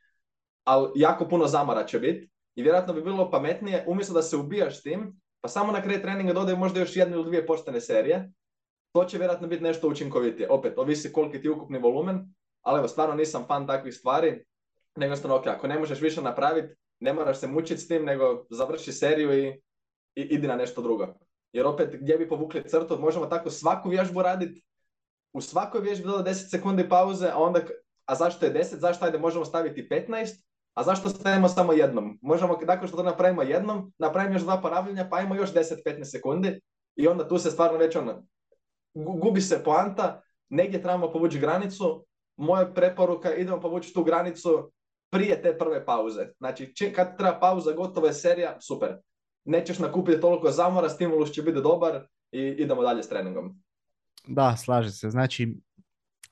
ali 0.63 0.91
jako 0.95 1.27
puno 1.27 1.47
zamora 1.47 1.85
će 1.85 1.99
biti 1.99 2.29
i 2.55 2.61
vjerojatno 2.61 2.93
bi 2.93 3.01
bilo 3.01 3.31
pametnije, 3.31 3.85
umjesto 3.87 4.13
da 4.13 4.21
se 4.21 4.37
ubijaš 4.37 4.79
s 4.79 4.83
tim, 4.83 5.21
pa 5.41 5.49
samo 5.49 5.71
na 5.71 5.81
kraju 5.81 6.01
treninga 6.01 6.33
dodaju 6.33 6.57
možda 6.57 6.79
još 6.79 6.95
jednu 6.95 7.15
ili 7.15 7.25
dvije 7.25 7.45
poštene 7.45 7.81
serije, 7.81 8.31
to 8.93 9.05
će 9.05 9.17
vjerojatno 9.17 9.47
biti 9.47 9.63
nešto 9.63 9.87
učinkovitije. 9.87 10.49
Opet, 10.49 10.77
ovisi 10.77 11.13
koliki 11.13 11.41
ti 11.41 11.49
ukupni 11.49 11.79
volumen, 11.79 12.33
ali 12.61 12.79
evo, 12.79 12.87
stvarno 12.87 13.15
nisam 13.15 13.45
fan 13.47 13.67
takvih 13.67 13.95
stvari, 13.95 14.45
nego 14.95 15.15
stvarno, 15.15 15.37
ok, 15.37 15.47
ako 15.47 15.67
ne 15.67 15.79
možeš 15.79 16.01
više 16.01 16.21
napraviti, 16.21 16.75
ne 16.99 17.13
moraš 17.13 17.39
se 17.39 17.47
mučiti 17.47 17.81
s 17.81 17.87
tim, 17.87 18.05
nego 18.05 18.45
završi 18.49 18.91
seriju 18.91 19.33
i, 19.33 19.47
i 20.15 20.21
idi 20.21 20.47
na 20.47 20.55
nešto 20.55 20.81
drugo. 20.81 21.07
Jer 21.53 21.65
opet, 21.65 21.95
gdje 22.01 22.17
bi 22.17 22.29
povukli 22.29 22.69
crtu, 22.69 22.97
možemo 22.99 23.25
tako 23.25 23.49
svaku 23.49 23.89
vježbu 23.89 24.21
raditi, 24.21 24.66
u 25.33 25.41
svakoj 25.41 25.81
vježbi 25.81 26.07
doda 26.07 26.29
10 26.29 26.49
sekundi 26.49 26.89
pauze, 26.89 27.27
a 27.33 27.37
onda, 27.37 27.61
a 28.05 28.15
zašto 28.15 28.45
je 28.45 28.53
10, 28.53 28.79
zašto 28.79 29.05
ajde 29.05 29.17
možemo 29.17 29.45
staviti 29.45 29.87
15, 29.91 30.43
a 30.73 30.83
zašto 30.83 31.09
stavimo 31.09 31.47
samo 31.47 31.73
jednom? 31.73 32.19
Možemo, 32.21 32.59
nakon 32.67 32.87
što 32.87 32.97
to 32.97 33.03
napravimo 33.03 33.41
jednom, 33.41 33.93
napravimo 33.97 34.35
još 34.35 34.43
dva 34.43 34.61
ponavljanja, 34.61 35.07
pa 35.09 35.17
ajmo 35.17 35.35
još 35.35 35.53
10-15 35.53 36.03
sekundi 36.03 36.61
i 36.95 37.07
onda 37.07 37.27
tu 37.27 37.37
se 37.37 37.51
stvarno 37.51 37.77
već 37.77 37.95
ono, 37.95 38.27
gubi 38.93 39.41
se 39.41 39.63
poanta, 39.63 40.21
negdje 40.49 40.81
trebamo 40.81 41.11
povući 41.11 41.39
granicu, 41.39 42.05
moja 42.37 42.73
preporuka, 42.73 43.33
idemo 43.35 43.61
povući 43.61 43.93
tu 43.93 44.03
granicu 44.03 44.71
prije 45.09 45.41
te 45.41 45.57
prve 45.57 45.85
pauze. 45.85 46.27
Znači, 46.37 46.73
kad 46.95 47.17
treba 47.17 47.39
pauza, 47.39 47.71
gotova 47.71 48.07
je 48.07 48.13
serija, 48.13 48.61
super. 48.61 48.97
Nećeš 49.45 49.79
nakupiti 49.79 50.21
toliko 50.21 50.51
zamora, 50.51 50.89
stimulus 50.89 51.31
će 51.31 51.41
biti 51.41 51.61
dobar 51.61 52.07
i 52.31 52.39
idemo 52.41 52.81
dalje 52.81 53.03
s 53.03 53.09
treningom. 53.09 53.61
Da, 54.27 54.57
slaže 54.57 54.91
se. 54.91 55.09
Znači, 55.09 55.57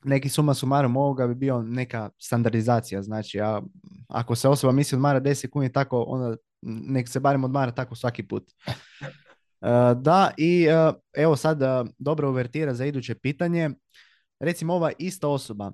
neki 0.03 0.29
suma 0.29 0.53
sumarom 0.53 0.97
ovoga 0.97 1.27
bi 1.27 1.35
bio 1.35 1.61
neka 1.61 2.09
standardizacija. 2.17 3.01
Znači, 3.01 3.39
a, 3.39 3.61
ako 4.07 4.35
se 4.35 4.47
osoba 4.49 4.73
misli 4.73 4.95
odmara 4.95 5.21
10 5.21 5.33
sekundi 5.33 5.71
tako, 5.71 6.03
onda 6.07 6.37
nek 6.61 7.09
se 7.09 7.19
barem 7.19 7.43
odmara 7.43 7.71
tako 7.71 7.95
svaki 7.95 8.27
put. 8.27 8.51
E, 9.61 9.95
da, 9.95 10.31
i 10.37 10.67
e, 10.69 10.93
evo 11.13 11.35
sad 11.35 11.61
e, 11.61 11.65
dobro 11.97 12.29
uvertira 12.29 12.73
za 12.73 12.85
iduće 12.85 13.15
pitanje. 13.15 13.69
Recimo 14.39 14.73
ova 14.73 14.91
ista 14.99 15.27
osoba, 15.27 15.71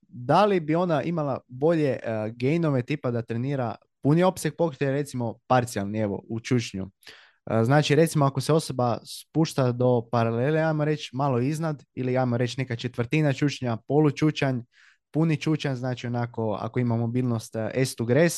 da 0.00 0.44
li 0.44 0.60
bi 0.60 0.74
ona 0.74 1.02
imala 1.02 1.40
bolje 1.48 1.98
gainove 2.36 2.82
tipa 2.82 3.10
da 3.10 3.22
trenira 3.22 3.74
puni 4.02 4.22
opseg 4.22 4.56
pokreta, 4.58 4.90
recimo 4.90 5.38
parcijalni, 5.46 5.98
evo, 5.98 6.22
u 6.28 6.40
čučnju. 6.40 6.90
Znači, 7.62 7.94
recimo, 7.94 8.24
ako 8.24 8.40
se 8.40 8.52
osoba 8.52 8.98
spušta 9.04 9.72
do 9.72 10.08
paralele, 10.12 10.60
ajmo 10.60 10.84
reći 10.84 11.10
malo 11.12 11.40
iznad, 11.40 11.82
ili 11.94 12.18
ajmo 12.18 12.36
reći 12.36 12.60
neka 12.60 12.76
četvrtina 12.76 13.32
čučnja, 13.32 13.76
polučučanj, 13.86 14.60
puni 15.10 15.36
čučanj, 15.36 15.74
znači 15.74 16.06
onako, 16.06 16.58
ako 16.60 16.80
ima 16.80 16.96
mobilnost 16.96 17.56
S 17.74 17.96
to 17.96 18.04
gres, 18.04 18.34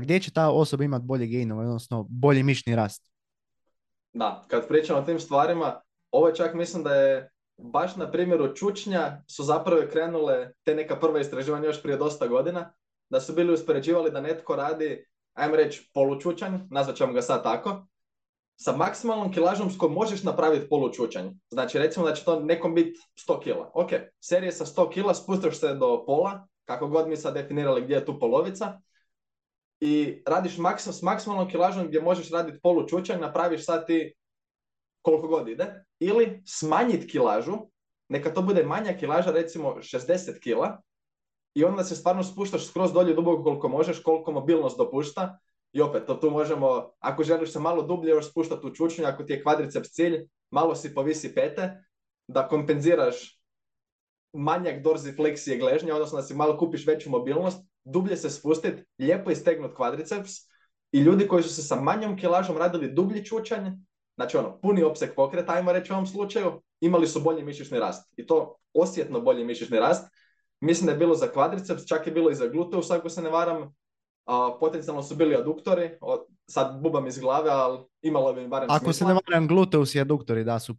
gdje 0.00 0.20
će 0.20 0.30
ta 0.30 0.50
osoba 0.50 0.84
imati 0.84 1.04
bolje 1.04 1.26
gainove, 1.26 1.66
odnosno 1.66 2.06
bolji 2.08 2.42
mišni 2.42 2.76
rast? 2.76 3.10
Da, 4.12 4.44
kad 4.48 4.68
pričamo 4.68 4.98
o 4.98 5.02
tim 5.02 5.20
stvarima, 5.20 5.80
ovo 6.10 6.32
čak 6.32 6.54
mislim 6.54 6.82
da 6.82 6.94
je 6.94 7.30
baš 7.58 7.96
na 7.96 8.10
primjeru 8.10 8.54
čučnja 8.54 9.22
su 9.28 9.42
zapravo 9.42 9.82
krenule 9.92 10.52
te 10.64 10.74
neka 10.74 10.96
prva 10.96 11.20
istraživanja 11.20 11.66
još 11.66 11.82
prije 11.82 11.96
dosta 11.96 12.26
godina, 12.26 12.72
da 13.10 13.20
su 13.20 13.32
bili 13.32 13.52
uspoređivali 13.52 14.10
da 14.10 14.20
netko 14.20 14.56
radi, 14.56 15.06
ajmo 15.34 15.56
reći, 15.56 15.90
polučučanj, 15.94 16.58
nazvat 16.70 16.96
ćemo 16.96 17.12
ga 17.12 17.22
sad 17.22 17.42
tako, 17.42 17.86
sa 18.62 18.76
maksimalnom 18.76 19.32
kilažom 19.32 19.70
s 19.70 19.78
kojom 19.78 19.94
možeš 19.94 20.22
napraviti 20.22 20.68
polučučanj. 20.68 21.30
Znači 21.50 21.78
recimo 21.78 22.06
da 22.06 22.14
će 22.14 22.24
to 22.24 22.40
nekom 22.40 22.74
biti 22.74 23.00
100 23.28 23.42
kila. 23.42 23.70
Ok, 23.74 23.90
serije 24.20 24.52
sa 24.52 24.64
100 24.64 24.90
kila, 24.92 25.14
spustiš 25.14 25.60
se 25.60 25.74
do 25.74 26.04
pola, 26.06 26.46
kako 26.64 26.88
god 26.88 27.08
mi 27.08 27.16
sad 27.16 27.34
definirali 27.34 27.82
gdje 27.82 27.94
je 27.94 28.04
tu 28.04 28.18
polovica, 28.18 28.80
i 29.80 30.22
radiš 30.26 30.58
maksim, 30.58 30.92
s 30.92 31.02
maksimalnom 31.02 31.48
kilažom 31.48 31.86
gdje 31.86 32.02
možeš 32.02 32.30
raditi 32.30 32.60
polučučanj, 32.62 33.20
napraviš 33.20 33.64
sad 33.64 33.86
ti 33.86 34.14
koliko 35.02 35.28
god 35.28 35.48
ide, 35.48 35.84
ili 36.00 36.42
smanjiti 36.46 37.06
kilažu, 37.06 37.58
neka 38.08 38.34
to 38.34 38.42
bude 38.42 38.62
manja 38.62 38.92
kilaža, 38.96 39.30
recimo 39.30 39.74
60 39.74 40.40
kila, 40.40 40.80
i 41.54 41.64
onda 41.64 41.84
se 41.84 41.96
stvarno 41.96 42.22
spuštaš 42.22 42.66
skroz 42.66 42.92
dolje 42.92 43.14
duboko 43.14 43.42
koliko 43.42 43.68
možeš, 43.68 44.02
koliko 44.02 44.32
mobilnost 44.32 44.78
dopušta, 44.78 45.38
i 45.72 45.80
opet, 45.80 46.06
to 46.06 46.14
tu 46.14 46.30
možemo, 46.30 46.90
ako 46.98 47.24
želiš 47.24 47.52
se 47.52 47.58
malo 47.58 47.82
dublje 47.82 48.10
još 48.10 48.30
spuštati 48.30 48.66
u 48.66 48.74
čučnju, 48.74 49.04
ako 49.06 49.22
ti 49.22 49.32
je 49.32 49.42
kvadriceps 49.42 49.90
cilj, 49.90 50.26
malo 50.50 50.74
si 50.74 50.94
povisi 50.94 51.34
pete, 51.34 51.84
da 52.28 52.48
kompenziraš 52.48 53.40
manjak 54.32 54.82
dorzifleksije 54.82 55.58
gležnja, 55.58 55.94
odnosno 55.94 56.16
da 56.16 56.22
si 56.22 56.34
malo 56.34 56.58
kupiš 56.58 56.86
veću 56.86 57.10
mobilnost, 57.10 57.64
dublje 57.84 58.16
se 58.16 58.30
spustiti, 58.30 58.84
lijepo 58.98 59.30
istegnut 59.30 59.76
kvadriceps 59.76 60.32
i 60.92 61.00
ljudi 61.00 61.28
koji 61.28 61.42
su 61.42 61.54
se 61.54 61.62
sa 61.62 61.80
manjom 61.80 62.16
kilažom 62.16 62.56
radili 62.56 62.92
dublji 62.92 63.24
čučanj, 63.24 63.70
znači 64.14 64.36
ono, 64.36 64.60
puni 64.60 64.82
opseg 64.82 65.10
pokreta, 65.16 65.52
ajmo 65.52 65.72
reći 65.72 65.92
u 65.92 65.94
ovom 65.94 66.06
slučaju, 66.06 66.62
imali 66.80 67.06
su 67.06 67.20
bolji 67.20 67.42
mišićni 67.42 67.78
rast. 67.78 68.12
I 68.16 68.26
to 68.26 68.56
osjetno 68.74 69.20
bolji 69.20 69.44
mišićni 69.44 69.78
rast. 69.78 70.10
Mislim 70.60 70.86
da 70.86 70.92
je 70.92 70.98
bilo 70.98 71.14
za 71.14 71.28
kvadriceps, 71.28 71.86
čak 71.86 72.06
je 72.06 72.12
bilo 72.12 72.30
i 72.30 72.34
za 72.34 72.46
gluteus, 72.46 72.90
ako 72.90 73.08
se 73.08 73.22
ne 73.22 73.30
varam, 73.30 73.74
a, 74.26 74.56
potencijalno 74.60 75.02
su 75.02 75.16
bili 75.16 75.36
aduktori, 75.36 75.90
o, 76.00 76.26
sad 76.46 76.80
bubam 76.82 77.06
iz 77.06 77.18
glave, 77.18 77.50
ali 77.50 77.78
imalo 78.02 78.32
bi 78.32 78.48
barem 78.48 78.70
Ako 78.70 78.92
se 78.92 79.04
ne 79.04 79.14
varam, 79.14 79.48
gluteus 79.48 79.94
i 79.94 80.00
aduktori, 80.00 80.44
da 80.44 80.58
su 80.58 80.74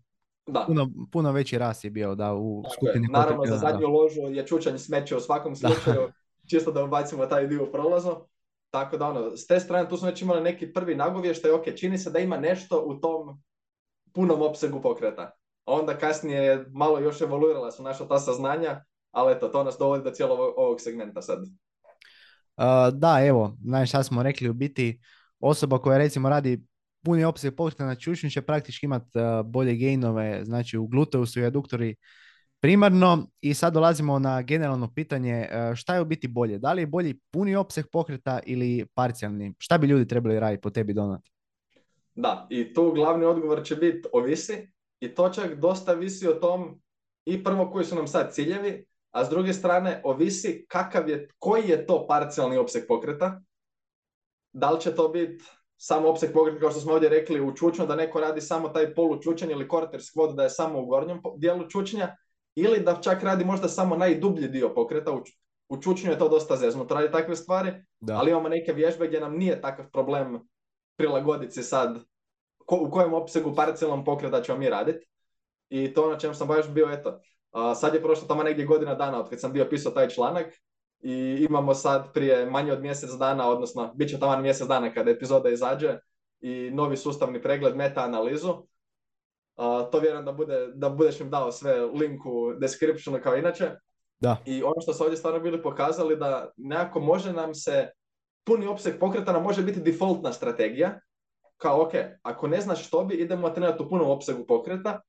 da. 0.48 0.64
Puno, 0.68 0.90
puno 1.12 1.32
veći 1.32 1.58
ras 1.58 1.84
je 1.84 1.90
bio 1.90 2.16
da 2.16 2.34
u 2.34 2.64
skupini. 2.74 3.08
Naravno, 3.08 3.46
za 3.46 3.58
zadnju 3.58 3.88
ložu 3.88 4.22
je 4.22 4.48
čučanje 4.48 4.78
smeće 4.78 5.16
u 5.16 5.20
svakom 5.20 5.56
slučaju, 5.56 6.12
čisto 6.50 6.72
da 6.72 6.84
ubacimo 6.84 7.26
taj 7.26 7.48
dio 7.48 7.66
prolazu. 7.66 8.16
Tako 8.70 8.98
da 8.98 9.08
ono, 9.08 9.38
s 9.38 9.48
te 9.48 9.60
strane 9.60 9.90
tu 9.90 9.98
smo 9.98 10.08
već 10.08 10.22
imali 10.22 10.42
neki 10.42 10.74
prvi 10.74 10.96
nagovještaj, 10.96 11.52
ok, 11.52 11.64
čini 11.76 11.98
se 11.98 12.12
da 12.12 12.20
ima 12.20 12.38
nešto 12.38 12.84
u 12.86 13.00
tom 13.00 13.42
punom 14.14 14.42
opsegu 14.42 14.82
pokreta. 14.82 15.22
A 15.66 15.74
onda 15.74 15.98
kasnije 15.98 16.66
malo 16.74 17.00
još 17.00 17.22
evoluirala 17.22 17.72
su 17.72 17.84
naša 17.84 18.08
ta 18.08 18.20
saznanja, 18.20 18.84
ali 19.12 19.34
eto, 19.34 19.48
to 19.48 19.64
nas 19.64 19.78
dovodi 19.78 20.04
do 20.04 20.12
cijelog 20.12 20.40
ovog 20.40 20.82
segmenta 20.82 21.22
sad 21.22 21.40
da, 22.94 23.26
evo, 23.26 23.58
znaš 23.64 23.90
šta 23.90 24.04
smo 24.04 24.24
rekli, 24.24 24.50
u 24.50 24.54
biti 24.54 25.00
osoba 25.40 25.78
koja 25.78 25.98
recimo 25.98 26.30
radi 26.30 26.64
puni 27.06 27.24
opseg 27.24 27.56
pokreta 27.56 27.86
na 27.86 27.96
čučnju 27.96 28.30
će 28.30 28.42
praktički 28.42 28.86
imati 28.86 29.10
bolje 29.46 29.76
gainove, 29.76 30.46
znači 30.46 30.78
u 30.78 30.88
gluteusu 30.88 31.40
i 31.40 31.46
aduktori 31.46 31.96
primarno. 32.60 33.28
I 33.42 33.54
sad 33.54 33.74
dolazimo 33.74 34.20
na 34.20 34.42
generalno 34.42 34.94
pitanje 34.94 35.48
šta 35.76 35.96
je 35.96 36.02
u 36.02 36.06
biti 36.06 36.28
bolje, 36.28 36.60
da 36.60 36.74
li 36.74 36.82
je 36.82 36.88
bolji 36.88 37.20
puni 37.32 37.56
opseg 37.56 37.86
pokreta 37.92 38.40
ili 38.46 38.86
parcijalni, 38.94 39.54
šta 39.58 39.78
bi 39.78 39.88
ljudi 39.88 40.08
trebali 40.08 40.40
raditi 40.40 40.62
po 40.62 40.70
tebi 40.70 40.94
Donat? 40.94 41.22
Da, 42.16 42.48
i 42.50 42.74
tu 42.74 42.92
glavni 42.92 43.26
odgovor 43.26 43.64
će 43.64 43.76
biti 43.76 44.08
ovisi. 44.14 44.72
I 45.00 45.08
to 45.08 45.30
čak 45.30 45.56
dosta 45.60 45.94
visi 45.94 46.28
o 46.28 46.34
tom 46.34 46.82
i 47.26 47.44
prvo 47.44 47.72
koji 47.72 47.86
su 47.86 47.96
nam 47.96 48.08
sad 48.08 48.34
ciljevi, 48.34 48.86
a 49.12 49.26
s 49.26 49.30
druge 49.30 49.54
strane 49.54 50.02
ovisi 50.04 50.66
kakav 50.70 51.10
je, 51.10 51.28
koji 51.40 51.70
je 51.70 51.86
to 51.86 52.08
parcijalni 52.08 52.58
opseg 52.58 52.84
pokreta. 52.88 53.42
Da 54.54 54.72
li 54.72 54.82
će 54.82 54.96
to 54.96 55.10
biti 55.10 55.44
samo 55.78 56.10
opseg 56.10 56.34
pokreta, 56.34 56.60
kao 56.60 56.72
što 56.72 56.80
smo 56.80 56.94
ovdje 56.94 57.10
rekli, 57.10 57.42
u 57.42 57.56
čučnju, 57.56 57.86
da 57.86 57.96
neko 57.96 58.20
radi 58.20 58.42
samo 58.42 58.70
taj 58.70 58.94
polučučanj 58.94 59.52
ili 59.52 59.68
quarter 59.68 60.00
squat 60.00 60.36
da 60.36 60.44
je 60.44 60.50
samo 60.50 60.80
u 60.80 60.86
gornjem 60.86 61.22
dijelu 61.38 61.70
čučnja, 61.70 62.16
ili 62.56 62.80
da 62.80 63.02
čak 63.02 63.24
radi 63.24 63.46
možda 63.46 63.68
samo 63.68 63.96
najdublji 63.96 64.48
dio 64.48 64.74
pokreta. 64.74 65.12
U, 65.12 65.24
u 65.70 65.82
čučnju 65.82 66.12
je 66.12 66.20
to 66.20 66.30
dosta 66.30 66.56
zeznuto 66.56 66.96
radi 66.96 67.12
takve 67.12 67.36
stvari, 67.36 67.74
da. 68.00 68.18
ali 68.18 68.32
imamo 68.32 68.50
neke 68.50 68.74
vježbe 68.74 69.08
gdje 69.08 69.20
nam 69.20 69.38
nije 69.38 69.62
takav 69.62 69.86
problem 69.92 70.40
prilagoditi 70.98 71.54
se 71.54 71.64
sad 71.64 72.00
ko, 72.66 72.78
u 72.82 72.92
kojem 72.92 73.14
opsegu 73.14 73.56
parcijalnom 73.56 74.06
pokreta 74.06 74.42
ćemo 74.42 74.58
mi 74.58 74.70
raditi. 74.70 75.08
I 75.70 75.94
to 75.94 76.12
na 76.12 76.20
čem 76.20 76.36
sam 76.36 76.48
baš 76.48 76.70
bio, 76.70 76.92
eto, 76.92 77.20
sad 77.76 77.94
je 77.94 78.02
prošlo 78.02 78.28
tamo 78.28 78.44
negdje 78.44 78.66
godina 78.66 78.96
dana 78.96 79.20
od 79.20 79.30
kad 79.30 79.40
sam 79.40 79.54
bio 79.54 79.68
pisao 79.70 79.92
taj 79.92 80.10
članak 80.10 80.48
i 81.00 81.46
imamo 81.50 81.74
sad 81.74 82.14
prije 82.14 82.46
manje 82.46 82.74
od 82.74 82.82
mjesec 82.82 83.12
dana, 83.12 83.50
odnosno 83.50 83.92
bit 83.96 84.10
će 84.10 84.20
tamo 84.20 84.42
mjesec 84.42 84.68
dana 84.68 84.94
kada 84.94 85.12
epizoda 85.12 85.50
izađe 85.50 86.00
i 86.42 86.72
novi 86.74 86.98
sustavni 86.98 87.42
pregled 87.42 87.76
meta-analizu. 87.76 88.54
to 89.92 90.00
vjerujem 90.00 90.26
da, 90.26 90.32
bude, 90.32 90.68
da 90.74 90.90
budeš 90.90 91.20
im 91.20 91.30
dao 91.30 91.52
sve 91.52 91.86
link 91.86 92.26
u 92.26 92.54
descriptionu 92.60 93.20
kao 93.24 93.36
inače. 93.36 93.72
Da. 94.20 94.38
I 94.46 94.64
ono 94.64 94.82
što 94.82 94.94
su 94.94 95.04
ovdje 95.04 95.18
stvarno 95.18 95.40
bili 95.40 95.62
pokazali 95.62 96.16
da 96.16 96.52
nekako 96.58 97.00
može 97.00 97.34
nam 97.34 97.54
se 97.54 97.90
puni 98.44 98.68
opseg 98.68 99.00
pokreta 99.00 99.34
nam 99.34 99.44
može 99.44 99.64
biti 99.64 99.80
defaultna 99.80 100.34
strategija. 100.34 101.00
Kao, 101.58 101.82
ok, 101.82 101.92
ako 102.22 102.48
ne 102.48 102.62
znaš 102.62 102.88
što 102.88 103.04
bi, 103.04 103.16
idemo 103.16 103.50
trenirati 103.50 103.84
u 103.84 103.90
punom 103.90 104.10
opsegu 104.10 104.46
pokreta, 104.46 105.02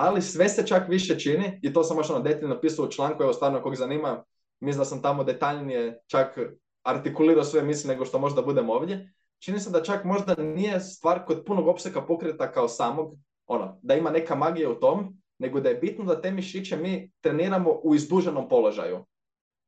ali 0.00 0.22
sve 0.22 0.48
se 0.48 0.66
čak 0.66 0.88
više 0.88 1.18
čini, 1.18 1.60
i 1.62 1.72
to 1.72 1.82
sam 1.82 1.96
još 1.96 2.10
ono 2.10 2.20
detaljno 2.20 2.54
napisao 2.54 2.84
u 2.84 2.90
članku, 2.90 3.22
evo 3.22 3.32
stvarno 3.32 3.62
kog 3.62 3.76
zanima, 3.76 4.24
mislim 4.60 4.78
da 4.78 4.84
sam 4.84 5.02
tamo 5.02 5.24
detaljnije 5.24 6.00
čak 6.06 6.38
artikulirao 6.82 7.44
sve 7.44 7.62
misli 7.62 7.88
nego 7.88 8.04
što 8.04 8.18
možda 8.18 8.42
budem 8.42 8.70
ovdje. 8.70 9.12
Čini 9.38 9.60
se 9.60 9.70
da 9.70 9.82
čak 9.82 10.04
možda 10.04 10.34
nije 10.34 10.80
stvar 10.80 11.24
kod 11.26 11.44
punog 11.46 11.68
opsega 11.68 12.06
pokreta 12.06 12.52
kao 12.52 12.68
samog, 12.68 13.14
ono, 13.46 13.78
da 13.82 13.94
ima 13.94 14.10
neka 14.10 14.34
magija 14.34 14.70
u 14.70 14.74
tom, 14.74 15.20
nego 15.38 15.60
da 15.60 15.68
je 15.68 15.74
bitno 15.74 16.04
da 16.04 16.20
te 16.20 16.30
mišiće 16.30 16.76
mi 16.76 17.12
treniramo 17.20 17.70
u 17.70 17.94
izduženom 17.94 18.48
položaju. 18.48 19.04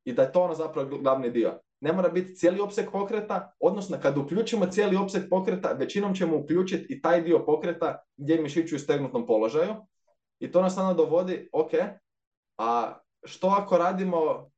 I 0.05 0.13
da 0.13 0.23
je 0.23 0.33
to 0.33 0.43
ono 0.43 0.55
zapravo 0.55 0.99
glavni 0.99 1.31
dio 1.31 1.61
ne 1.83 1.93
mora 1.93 2.09
biti 2.09 2.35
cijeli 2.35 2.61
opseg 2.61 2.87
pokreta, 2.93 3.53
odnosno 3.61 3.99
kad 4.03 4.19
uključimo 4.19 4.67
cijeli 4.67 4.97
opseg 4.97 5.23
pokreta, 5.31 5.73
većinom 5.73 6.15
ćemo 6.15 6.37
uključiti 6.37 6.95
i 6.95 7.03
taj 7.03 7.23
dio 7.23 7.45
pokreta 7.47 8.03
gdje 8.17 8.35
je 8.35 8.43
mišić 8.43 8.73
u 8.73 8.79
stegnutnom 8.79 9.27
položaju. 9.27 9.75
I 10.43 10.53
to 10.53 10.63
nas 10.63 10.79
onda 10.79 10.95
dovodi, 10.95 11.49
ok, 11.53 11.71
a 12.59 12.99
što 13.25 13.47
ako 13.49 13.79
radimo 13.79 14.51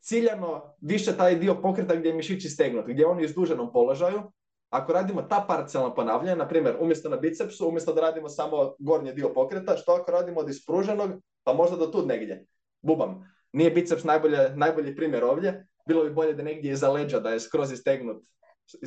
ciljano 0.00 0.74
više 0.80 1.16
taj 1.16 1.36
dio 1.36 1.54
pokreta 1.62 1.96
gdje 1.96 2.08
je 2.08 2.14
mišić 2.14 2.44
istegnut, 2.44 2.84
gdje 2.84 3.02
je 3.02 3.06
on 3.06 3.18
u 3.18 3.20
izduženom 3.20 3.72
položaju, 3.72 4.22
ako 4.70 4.92
radimo 4.92 5.22
ta 5.22 5.44
parcijalna 5.48 5.94
ponavljanja, 5.94 6.36
na 6.36 6.48
primjer, 6.48 6.76
umjesto 6.80 7.08
na 7.08 7.16
bicepsu, 7.16 7.68
umjesto 7.68 7.92
da 7.92 8.00
radimo 8.00 8.28
samo 8.28 8.74
gornji 8.78 9.12
dio 9.12 9.32
pokreta, 9.34 9.76
što 9.76 9.92
ako 9.92 10.10
radimo 10.10 10.40
od 10.40 10.48
ispruženog, 10.48 11.10
pa 11.44 11.52
možda 11.52 11.76
do 11.76 11.86
tu 11.86 12.06
negdje. 12.06 12.44
Bubam. 12.82 13.32
Nije 13.52 13.70
biceps 13.70 14.04
najbolje, 14.04 14.50
najbolji 14.56 14.96
primjer 14.96 15.24
ovdje, 15.24 15.66
bilo 15.86 16.04
bi 16.04 16.10
bolje 16.10 16.32
da 16.32 16.42
negdje 16.42 16.72
iza 16.72 16.90
leđa, 16.90 17.20
da 17.20 17.30
je 17.30 17.40
skroz 17.40 17.72
istegnut, 17.72 18.22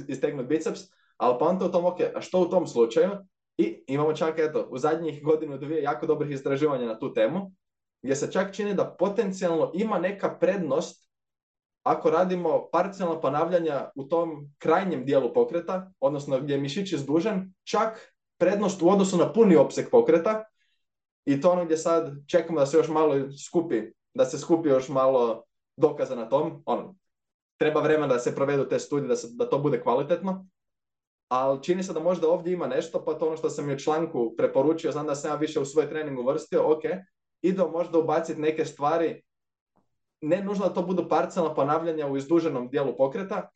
istegnut 0.07 0.45
biceps, 0.45 0.81
ali 1.17 1.37
onda 1.39 1.65
u 1.65 1.71
tom, 1.71 1.85
ok, 1.85 1.99
a 2.15 2.21
što 2.21 2.39
u 2.39 2.49
tom 2.49 2.67
slučaju? 2.67 3.09
I 3.57 3.83
imamo 3.87 4.13
čak, 4.13 4.39
eto, 4.39 4.67
u 4.69 4.77
zadnjih 4.77 5.23
godinu 5.23 5.57
dvije 5.57 5.83
jako 5.83 6.05
dobrih 6.05 6.31
istraživanja 6.31 6.85
na 6.85 6.99
tu 6.99 7.13
temu, 7.13 7.51
gdje 8.01 8.15
se 8.15 8.31
čak 8.31 8.55
čini 8.55 8.73
da 8.73 8.95
potencijalno 8.99 9.71
ima 9.73 9.99
neka 9.99 10.37
prednost 10.39 11.11
ako 11.83 12.09
radimo 12.09 12.69
parcijalna 12.71 13.21
ponavljanja 13.21 13.89
u 13.95 14.03
tom 14.03 14.49
krajnjem 14.57 15.05
dijelu 15.05 15.33
pokreta, 15.33 15.91
odnosno 15.99 16.39
gdje 16.39 16.53
je 16.53 16.61
mišić 16.61 16.93
izdužen, 16.93 17.53
čak 17.63 18.13
prednost 18.37 18.81
u 18.81 18.89
odnosu 18.89 19.17
na 19.17 19.33
puni 19.33 19.55
opseg 19.55 19.89
pokreta, 19.91 20.43
i 21.25 21.41
to 21.41 21.51
ono 21.51 21.65
gdje 21.65 21.77
sad 21.77 22.13
čekamo 22.27 22.59
da 22.59 22.65
se 22.65 22.77
još 22.77 22.87
malo 22.87 23.15
skupi, 23.47 23.81
da 24.13 24.25
se 24.25 24.39
skupi 24.39 24.69
još 24.69 24.89
malo 24.89 25.43
dokaza 25.77 26.15
na 26.15 26.29
tom. 26.29 26.63
On, 26.65 26.95
treba 27.57 27.81
vremena 27.81 28.07
da 28.07 28.19
se 28.19 28.35
provedu 28.35 28.69
te 28.69 28.79
studije, 28.79 29.07
da, 29.07 29.15
se, 29.15 29.27
da 29.31 29.49
to 29.49 29.59
bude 29.59 29.81
kvalitetno. 29.81 30.47
Ali 31.31 31.63
čini 31.63 31.83
se 31.83 31.93
da 31.93 31.99
možda 31.99 32.29
ovdje 32.29 32.53
ima 32.53 32.67
nešto, 32.67 33.05
pa 33.05 33.13
to 33.13 33.27
ono 33.27 33.37
što 33.37 33.49
sam 33.49 33.69
i 33.69 33.73
u 33.73 33.79
članku 33.79 34.33
preporučio, 34.37 34.91
znam 34.91 35.07
da 35.07 35.15
sam 35.15 35.31
ja 35.31 35.35
više 35.35 35.59
u 35.59 35.65
svoj 35.65 35.89
trening 35.89 36.19
uvrstio, 36.19 36.71
ok, 36.71 36.81
idemo 37.41 37.69
možda 37.69 37.99
ubaciti 37.99 38.41
neke 38.41 38.65
stvari, 38.65 39.21
ne 40.21 40.43
nužno 40.43 40.67
da 40.67 40.73
to 40.73 40.81
budu 40.81 41.09
parcijalna 41.09 41.53
ponavljanja 41.53 42.07
u 42.07 42.17
izduženom 42.17 42.69
dijelu 42.69 42.97
pokreta, 42.97 43.49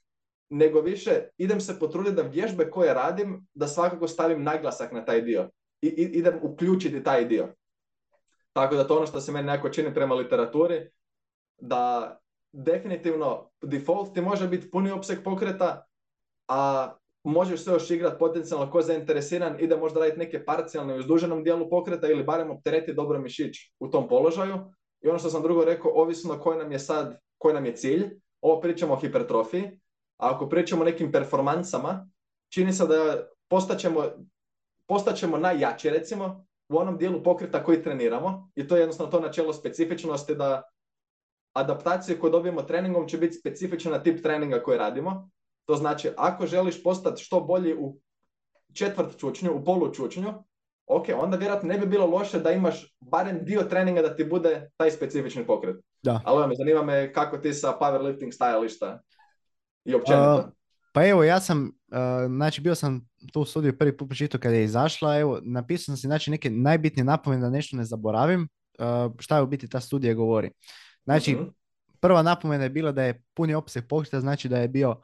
nego 0.49 0.81
više 0.81 1.11
idem 1.38 1.61
se 1.61 1.79
potruditi 1.79 2.15
da 2.15 2.21
vježbe 2.21 2.69
koje 2.69 2.93
radim, 2.93 3.47
da 3.53 3.67
svakako 3.67 4.07
stavim 4.07 4.43
naglasak 4.43 4.91
na 4.91 5.05
taj 5.05 5.21
dio. 5.21 5.49
I, 5.81 5.88
idem 5.88 6.39
uključiti 6.41 7.03
taj 7.03 7.25
dio. 7.25 7.53
Tako 8.53 8.75
da 8.75 8.88
to 8.88 8.97
ono 8.97 9.07
što 9.07 9.21
se 9.21 9.31
meni 9.31 9.47
nekako 9.47 9.69
čini 9.69 9.93
prema 9.93 10.15
literaturi, 10.15 10.89
da 11.57 12.17
definitivno 12.51 13.49
default 13.61 14.13
ti 14.13 14.21
može 14.21 14.47
biti 14.47 14.71
puni 14.71 14.91
opseg 14.91 15.23
pokreta, 15.23 15.85
a 16.47 16.91
možeš 17.29 17.63
se 17.63 17.71
još 17.71 17.91
igrati 17.91 18.19
potencijalno 18.19 18.71
ko 18.71 18.81
zainteresiran 18.81 19.55
i 19.59 19.67
da 19.67 19.77
možda 19.77 19.99
raditi 19.99 20.19
neke 20.19 20.45
parcijalne 20.45 20.93
u 20.93 20.99
izduženom 20.99 21.43
dijelu 21.43 21.69
pokreta 21.69 22.07
ili 22.07 22.23
barem 22.23 22.51
optereti 22.51 22.93
dobro 22.93 23.19
mišić 23.19 23.55
u 23.79 23.88
tom 23.88 24.07
položaju. 24.07 24.55
I 25.01 25.09
ono 25.09 25.19
što 25.19 25.29
sam 25.29 25.41
drugo 25.41 25.65
rekao, 25.65 25.91
ovisno 25.91 26.39
koji 26.39 26.57
nam 26.57 26.71
je 26.71 26.79
sad, 26.79 27.19
koji 27.38 27.53
nam 27.53 27.65
je 27.65 27.75
cilj, 27.75 28.19
ovo 28.41 28.61
pričamo 28.61 28.93
o 28.93 28.99
hipertrofiji, 28.99 29.63
a 30.17 30.35
ako 30.35 30.49
pričamo 30.49 30.81
o 30.81 30.85
nekim 30.85 31.11
performansama, 31.11 32.07
čini 32.53 32.73
se 32.73 32.88
da 32.88 33.27
postaćemo, 33.49 34.03
postaćemo 34.88 35.38
najjači 35.38 35.89
recimo 35.89 36.45
u 36.69 36.77
onom 36.77 36.97
dijelu 36.97 37.23
pokreta 37.23 37.63
koji 37.63 37.83
treniramo 37.83 38.49
i 38.55 38.67
to 38.67 38.75
je 38.75 38.79
jednostavno 38.79 39.11
to 39.11 39.19
načelo 39.19 39.53
specifičnosti 39.53 40.35
da 40.35 40.63
adaptacije 41.55 42.19
koje 42.19 42.31
dobijemo 42.31 42.61
treningom 42.61 43.07
će 43.07 43.17
biti 43.17 43.33
specifična 43.33 43.91
na 43.91 44.03
tip 44.03 44.23
treninga 44.23 44.59
koji 44.63 44.77
radimo. 44.77 45.29
To 45.65 45.75
znači, 45.75 46.10
ako 46.17 46.47
želiš 46.47 46.84
postati 46.84 47.23
što 47.23 47.41
bolji 47.41 47.75
u 47.80 47.97
četvrt 48.73 49.17
čučnju, 49.17 49.54
u 49.54 49.63
polu 49.63 49.93
čučnju, 49.93 50.34
ok, 50.88 51.06
onda 51.17 51.38
vjerojatno 51.38 51.69
ne 51.69 51.78
bi 51.78 51.86
bilo 51.86 52.06
loše 52.06 52.39
da 52.39 52.51
imaš 52.51 52.97
barem 52.99 53.39
dio 53.45 53.63
treninga 53.63 54.01
da 54.01 54.15
ti 54.15 54.23
bude 54.23 54.69
taj 54.78 54.91
specifični 54.91 55.45
pokret. 55.45 55.75
Da. 56.04 56.21
Ali 56.25 56.47
me 56.47 56.56
zanima 56.56 56.84
me 56.84 57.13
kako 57.13 57.38
ti 57.38 57.54
sa 57.54 57.78
powerlifting 57.82 58.32
stajališta 58.32 58.99
i 59.86 59.95
općenito. 59.95 60.51
pa 60.93 61.08
evo, 61.08 61.23
ja 61.23 61.39
sam, 61.39 61.63
uh, 61.63 62.36
znači 62.36 62.62
bio 62.62 62.75
sam 62.75 63.08
tu 63.34 63.45
studiju 63.45 63.78
prvi 63.78 63.97
put 63.97 64.10
pročitao 64.10 64.39
kada 64.39 64.56
je 64.56 64.63
izašla, 64.63 65.19
evo, 65.19 65.39
napisao 65.43 65.86
sam 65.86 65.97
si 65.97 66.08
znači 66.08 66.32
neke 66.32 66.49
najbitnije 66.49 67.04
napomene 67.04 67.41
da 67.41 67.49
nešto 67.49 67.78
ne 67.78 67.84
zaboravim, 67.86 68.47
uh, 68.80 69.13
šta 69.19 69.38
je 69.38 69.43
u 69.43 69.47
biti 69.47 69.69
ta 69.69 69.80
studija 69.80 70.13
govori. 70.13 70.51
Znači, 71.04 71.36
mhm. 71.36 71.43
prva 71.99 72.21
napomena 72.21 72.63
je 72.63 72.69
bila 72.69 72.91
da 72.91 73.04
je 73.04 73.23
puni 73.34 73.54
opseg 73.54 73.84
pokreta, 73.89 74.19
znači 74.19 74.49
da 74.49 74.58
je 74.58 74.67
bio 74.67 74.95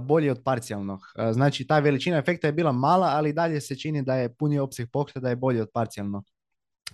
bolji 0.00 0.30
od 0.30 0.42
parcijalnog. 0.44 1.00
Znači, 1.32 1.66
ta 1.66 1.78
veličina 1.78 2.18
efekta 2.18 2.46
je 2.46 2.52
bila 2.52 2.72
mala, 2.72 3.06
ali 3.06 3.32
dalje 3.32 3.60
se 3.60 3.76
čini 3.78 4.02
da 4.02 4.14
je 4.14 4.34
puni 4.34 4.58
opseg 4.58 4.88
pokreta 4.92 5.20
da 5.20 5.28
je 5.28 5.36
bolji 5.36 5.60
od 5.60 5.68
parcijalnog. 5.74 6.24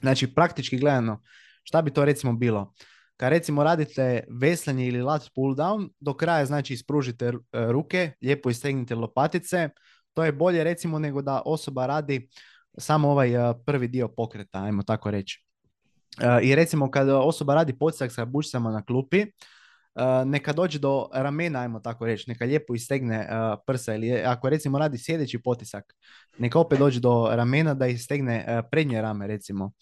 Znači, 0.01 0.35
praktički 0.35 0.79
gledano, 0.79 1.22
šta 1.62 1.83
bi 1.83 1.90
to 1.90 2.05
recimo 2.05 2.33
bilo? 2.33 2.74
Kad 3.16 3.31
recimo 3.31 3.64
radite 3.64 4.24
veslanje 4.40 4.87
ili 4.87 5.03
lat 5.03 5.22
pull 5.35 5.55
down, 5.55 5.88
do 6.01 6.14
kraja 6.14 6.46
znači 6.46 6.74
ispružite 6.74 7.27
e, 7.27 7.33
ruke, 7.53 8.12
lijepo 8.22 8.51
istegnite 8.51 8.94
lopatice, 8.94 9.68
to 10.14 10.24
je 10.24 10.33
bolje 10.33 10.64
recimo 10.64 10.98
nego 10.98 11.22
da 11.22 11.42
osoba 11.44 11.87
radi 11.87 12.29
samo 12.79 13.11
ovaj 13.11 13.31
prvi 13.66 13.88
dio 13.88 14.09
pokreta, 14.09 14.62
ajmo 14.62 14.83
tako 14.83 15.11
reći. 15.11 15.44
Eh, 16.20 16.40
I 16.42 16.55
recimo 16.55 16.90
kada 16.90 17.18
osoba 17.18 17.55
radi 17.55 17.79
podsak 17.79 18.12
sa 18.12 18.24
bučicama 18.24 18.70
na 18.70 18.83
klupi, 18.83 19.27
neka 20.26 20.52
dođe 20.52 20.78
do 20.78 21.08
ramena, 21.12 21.61
ajmo 21.61 21.80
tako 21.80 22.06
reći, 22.06 22.30
neka 22.30 22.44
lijepo 22.44 22.74
istegne 22.74 23.16
eh, 23.16 23.56
prsa 23.66 23.94
ili 23.94 24.12
ako 24.12 24.48
recimo 24.48 24.78
radi 24.78 24.98
sjedeći 24.98 25.42
potisak, 25.42 25.94
neka 26.38 26.58
opet 26.58 26.78
dođe 26.78 27.00
do 27.00 27.28
ramena 27.32 27.74
da 27.74 27.87
istegne 27.87 28.62
prednje 28.70 29.02
rame 29.02 29.26
recimo. 29.26 29.72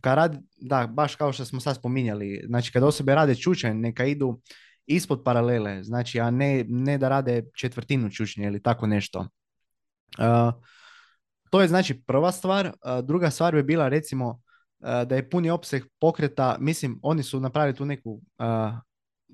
Kad 0.00 0.16
radi, 0.16 0.38
da, 0.56 0.86
baš 0.86 1.14
kao 1.14 1.32
što 1.32 1.44
smo 1.44 1.60
sad 1.60 1.76
spominjali, 1.76 2.44
znači 2.46 2.72
kad 2.72 2.82
osobe 2.82 3.14
rade 3.14 3.34
čučanj, 3.34 3.76
neka 3.76 4.04
idu 4.04 4.40
ispod 4.86 5.22
paralele, 5.24 5.82
znači 5.82 6.20
a 6.20 6.30
ne, 6.30 6.64
ne 6.68 6.98
da 6.98 7.08
rade 7.08 7.44
četvrtinu 7.56 8.10
čučnje 8.10 8.46
ili 8.46 8.62
tako 8.62 8.86
nešto. 8.86 9.28
To 11.50 11.62
je 11.62 11.68
znači 11.68 12.02
prva 12.06 12.32
stvar. 12.32 12.72
Druga 13.02 13.30
stvar 13.30 13.54
bi 13.54 13.62
bila 13.62 13.88
recimo 13.88 14.40
da 14.80 15.16
je 15.16 15.30
puni 15.30 15.50
opseg 15.50 15.82
pokreta, 16.00 16.56
mislim, 16.60 16.98
oni 17.02 17.22
su 17.22 17.40
napravili 17.40 17.76
tu 17.76 17.84
neku 17.84 18.10
uh, 18.10 18.78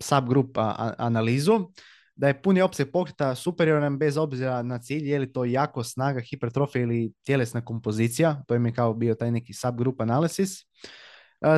subgrup 0.00 0.58
analizu, 0.98 1.68
da 2.14 2.28
je 2.28 2.42
puni 2.42 2.62
opseg 2.62 2.90
pokreta 2.92 3.34
superioran 3.34 3.98
bez 3.98 4.16
obzira 4.16 4.62
na 4.62 4.78
cilj, 4.78 5.10
je 5.10 5.18
li 5.18 5.32
to 5.32 5.44
jako 5.44 5.84
snaga, 5.84 6.20
hipertrofija 6.20 6.82
ili 6.82 7.12
tjelesna 7.24 7.64
kompozicija, 7.64 8.42
to 8.46 8.54
im 8.54 8.66
je 8.66 8.72
kao 8.72 8.94
bio 8.94 9.14
taj 9.14 9.30
neki 9.30 9.52
subgroup 9.52 10.00
analysis. 10.00 10.66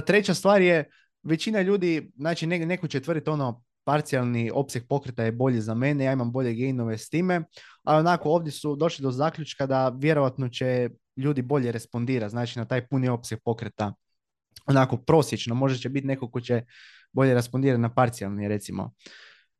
treća 0.07 0.35
stvar 0.35 0.62
je, 0.62 0.91
većina 1.22 1.61
ljudi, 1.61 2.12
znači 2.16 2.47
ne, 2.47 2.59
neko 2.59 2.89
će 2.89 3.01
tvrditi 3.01 3.30
ono, 3.30 3.62
parcijalni 3.85 4.51
opseg 4.55 4.82
pokreta 4.89 5.24
je 5.24 5.32
bolji 5.32 5.61
za 5.61 5.74
mene, 5.74 6.05
ja 6.05 6.12
imam 6.12 6.32
bolje 6.32 6.55
gainove 6.55 6.99
s 6.99 7.09
time, 7.09 7.45
ali 7.82 8.01
onako 8.01 8.30
ovdje 8.30 8.53
su 8.53 8.76
došli 8.76 9.03
do 9.03 9.11
zaključka 9.11 9.66
da 9.66 9.89
vjerojatno 9.89 10.49
će 10.49 10.91
ljudi 11.16 11.42
bolje 11.42 11.72
respondira, 11.72 12.28
znači 12.28 12.58
na 12.58 12.64
taj 12.64 12.86
puni 12.88 13.08
opseg 13.08 13.38
pokreta. 13.44 13.94
Onako 14.66 14.96
prosječno, 14.96 15.54
možda 15.54 15.78
će 15.78 15.88
biti 15.88 16.06
neko 16.06 16.30
ko 16.30 16.40
će 16.40 16.62
bolje 17.12 17.34
respondirati 17.34 17.80
na 17.80 17.94
parcijalni 17.94 18.48
recimo. 18.48 18.92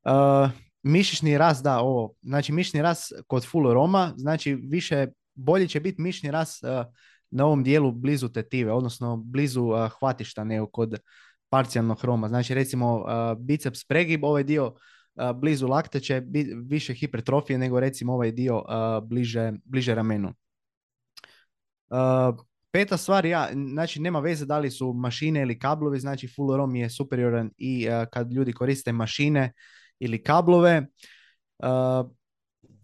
Uh, 0.05 0.51
mišićni 0.83 1.39
rast, 1.39 1.65
da, 1.65 1.79
ovo, 1.79 2.15
znači 2.23 2.53
mišićni 2.53 2.83
rast 2.83 3.13
kod 3.27 3.47
full 3.47 3.73
roma, 3.73 4.13
znači 4.17 4.55
više, 4.55 5.07
bolje 5.35 5.69
će 5.69 5.81
biti 5.81 6.03
mišićni 6.03 6.31
rast 6.31 6.65
uh, 6.65 6.71
na 7.31 7.47
ovom 7.47 7.63
dijelu 7.63 7.93
blizu 7.93 8.29
tetive, 8.29 8.73
odnosno 8.73 9.17
blizu 9.17 9.71
hvatišta 9.99 10.45
nego 10.45 10.67
kod 10.67 10.99
parcijalnog 11.49 12.01
hroma. 12.01 12.29
Znači 12.29 12.55
recimo 12.55 13.05
biceps 13.39 13.85
pregib, 13.85 14.25
ovaj 14.25 14.45
dio 14.45 14.75
blizu 15.35 15.67
lakte 15.67 16.01
će 16.01 16.21
biti 16.21 16.55
više 16.55 16.95
hipertrofije 16.95 17.59
nego 17.59 17.81
recimo 17.81 18.13
ovaj 18.13 18.33
dio 18.33 18.63
bliže, 19.03 19.53
bliže 19.65 19.95
ramenu. 19.95 20.35
Peta 22.71 22.97
stvar, 22.97 23.27
ja, 23.27 23.49
znači 23.73 24.01
nema 24.01 24.21
veze 24.21 24.47
da 24.47 24.59
li 24.59 24.71
su 24.71 24.93
mašine 24.93 25.43
ili 25.43 25.59
kablovi, 25.59 26.01
znači 26.01 26.29
full 26.37 26.57
ROM 26.57 26.77
je 26.77 26.91
superioran 26.91 27.51
i 27.57 27.87
kad 28.13 28.33
ljudi 28.33 28.53
koriste 28.53 28.93
mašine 28.93 29.53
ili 29.99 30.23
kablove. 30.23 30.87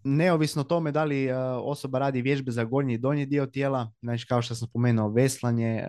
neovisno 0.03 0.61
o 0.61 0.65
tome 0.65 0.91
da 0.91 1.03
li 1.03 1.31
osoba 1.63 1.99
radi 1.99 2.21
vježbe 2.21 2.51
za 2.51 2.63
gornji 2.63 2.93
i 2.93 2.97
donji 2.97 3.25
dio 3.25 3.45
tijela, 3.45 3.91
znači 4.01 4.25
kao 4.25 4.41
što 4.41 4.55
sam 4.55 4.67
spomenuo, 4.67 5.09
veslanje, 5.09 5.83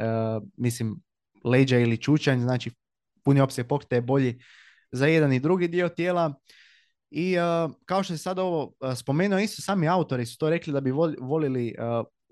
mislim 0.56 0.96
leđa 1.44 1.78
ili 1.78 1.96
čučanj, 1.96 2.40
znači 2.40 2.70
puni 3.24 3.40
opseg 3.40 3.66
pokreta 3.66 3.94
je 3.94 4.02
bolji 4.02 4.40
za 4.92 5.06
jedan 5.06 5.32
i 5.32 5.40
drugi 5.40 5.68
dio 5.68 5.88
tijela. 5.88 6.34
I 7.10 7.36
kao 7.84 8.02
što 8.02 8.14
se 8.14 8.18
sad 8.18 8.38
ovo 8.38 8.72
spomenuo, 8.96 9.38
isto 9.38 9.62
sami 9.62 9.88
autori 9.88 10.26
su 10.26 10.38
to 10.38 10.50
rekli 10.50 10.72
da 10.72 10.80
bi 10.80 10.90
volili 11.20 11.74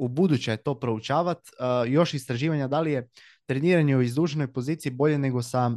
u 0.01 0.09
buduće 0.09 0.57
to 0.57 0.75
proučavati. 0.81 1.51
još 1.87 2.15
istraživanja 2.15 2.69
da 2.69 2.81
li 2.81 2.93
je 2.93 3.09
treniranje 3.47 3.97
u 3.97 4.03
izduženoj 4.03 4.53
poziciji 4.53 4.93
bolje 4.93 5.19
nego 5.19 5.43
sa 5.43 5.71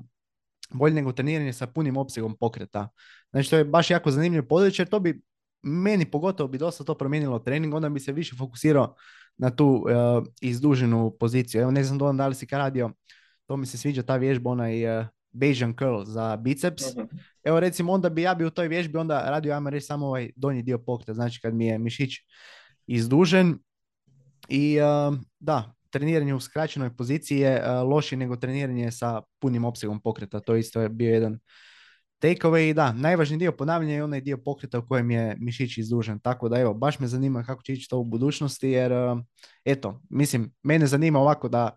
bolje 0.72 0.96
nego 0.96 1.12
treniranje 1.12 1.54
sa 1.54 1.68
punim 1.68 1.98
opsegom 1.98 2.38
pokreta. 2.40 2.90
Znači 3.32 3.50
to 3.50 3.58
je 3.58 3.66
baš 3.66 3.90
jako 3.90 4.12
zanimljivo 4.12 4.48
područje 4.48 4.84
jer 4.84 4.90
to 4.90 5.00
bi 5.00 5.22
meni 5.64 6.06
pogotovo 6.06 6.48
bi 6.48 6.58
dosta 6.58 6.84
to 6.84 6.96
promijenilo 6.98 7.40
trening, 7.40 7.74
onda 7.74 7.90
bi 7.90 8.00
se 8.00 8.12
više 8.12 8.36
fokusirao 8.36 8.96
na 9.38 9.50
tu 9.50 9.66
uh, 9.66 10.24
izduženu 10.42 11.16
poziciju. 11.20 11.62
Evo 11.62 11.72
ne 11.72 11.84
znam 11.84 12.18
da 12.18 12.28
li 12.28 12.36
si 12.36 12.48
ka 12.48 12.58
radio, 12.58 12.92
to 13.46 13.58
mi 13.58 13.66
se 13.66 13.78
sviđa 13.78 14.04
ta 14.04 14.16
vježba, 14.16 14.50
onaj 14.50 15.00
uh, 15.00 15.06
Bayesian 15.34 15.78
curl 15.80 16.04
za 16.04 16.38
biceps. 16.38 16.84
uh 16.84 17.04
Evo 17.44 17.60
recimo 17.60 17.92
onda 17.92 18.10
bi 18.10 18.22
ja 18.22 18.36
bi 18.36 18.46
u 18.46 18.50
toj 18.50 18.68
vježbi 18.68 18.98
onda 18.98 19.30
radio, 19.30 19.54
ajmo 19.54 19.70
reći, 19.70 19.86
samo 19.86 20.08
ovaj 20.08 20.32
donji 20.36 20.62
dio 20.62 20.78
pokreta, 20.78 21.14
znači 21.14 21.40
kad 21.42 21.54
mi 21.54 21.66
je 21.68 21.78
mišić 21.78 22.12
izdužen. 22.88 23.60
I 24.48 24.80
uh, 24.82 25.18
da, 25.40 25.74
treniranje 25.90 26.34
u 26.34 26.40
skraćenoj 26.40 26.96
poziciji 26.96 27.40
je 27.40 27.62
uh, 27.62 27.90
lošije 27.90 28.20
nego 28.20 28.36
treniranje 28.36 28.92
sa 28.92 29.22
punim 29.40 29.66
opsegom 29.66 30.02
pokreta. 30.02 30.40
To 30.40 30.56
isto 30.56 30.82
je 30.82 30.90
bio 30.90 31.14
jedan 31.14 31.40
takeaway. 32.22 32.70
I 32.70 32.74
da, 32.74 32.94
najvažniji 32.94 33.40
dio 33.40 33.52
ponavljanja 33.52 33.96
je 33.96 34.04
onaj 34.04 34.22
dio 34.22 34.38
pokreta 34.38 34.80
u 34.80 34.88
kojem 34.88 35.12
je 35.12 35.36
mišić 35.40 35.78
izdužen. 35.78 36.20
Tako 36.20 36.50
da 36.50 36.60
evo, 36.60 36.74
baš 36.74 37.00
me 37.00 37.08
zanima 37.08 37.44
kako 37.44 37.64
će 37.64 37.74
ići 37.74 37.90
to 37.90 37.98
u 37.98 38.04
budućnosti 38.04 38.70
jer 38.70 38.92
eto, 39.66 40.02
mislim, 40.10 40.54
mene 40.64 40.88
zanima 40.88 41.20
ovako 41.20 41.50
da 41.50 41.76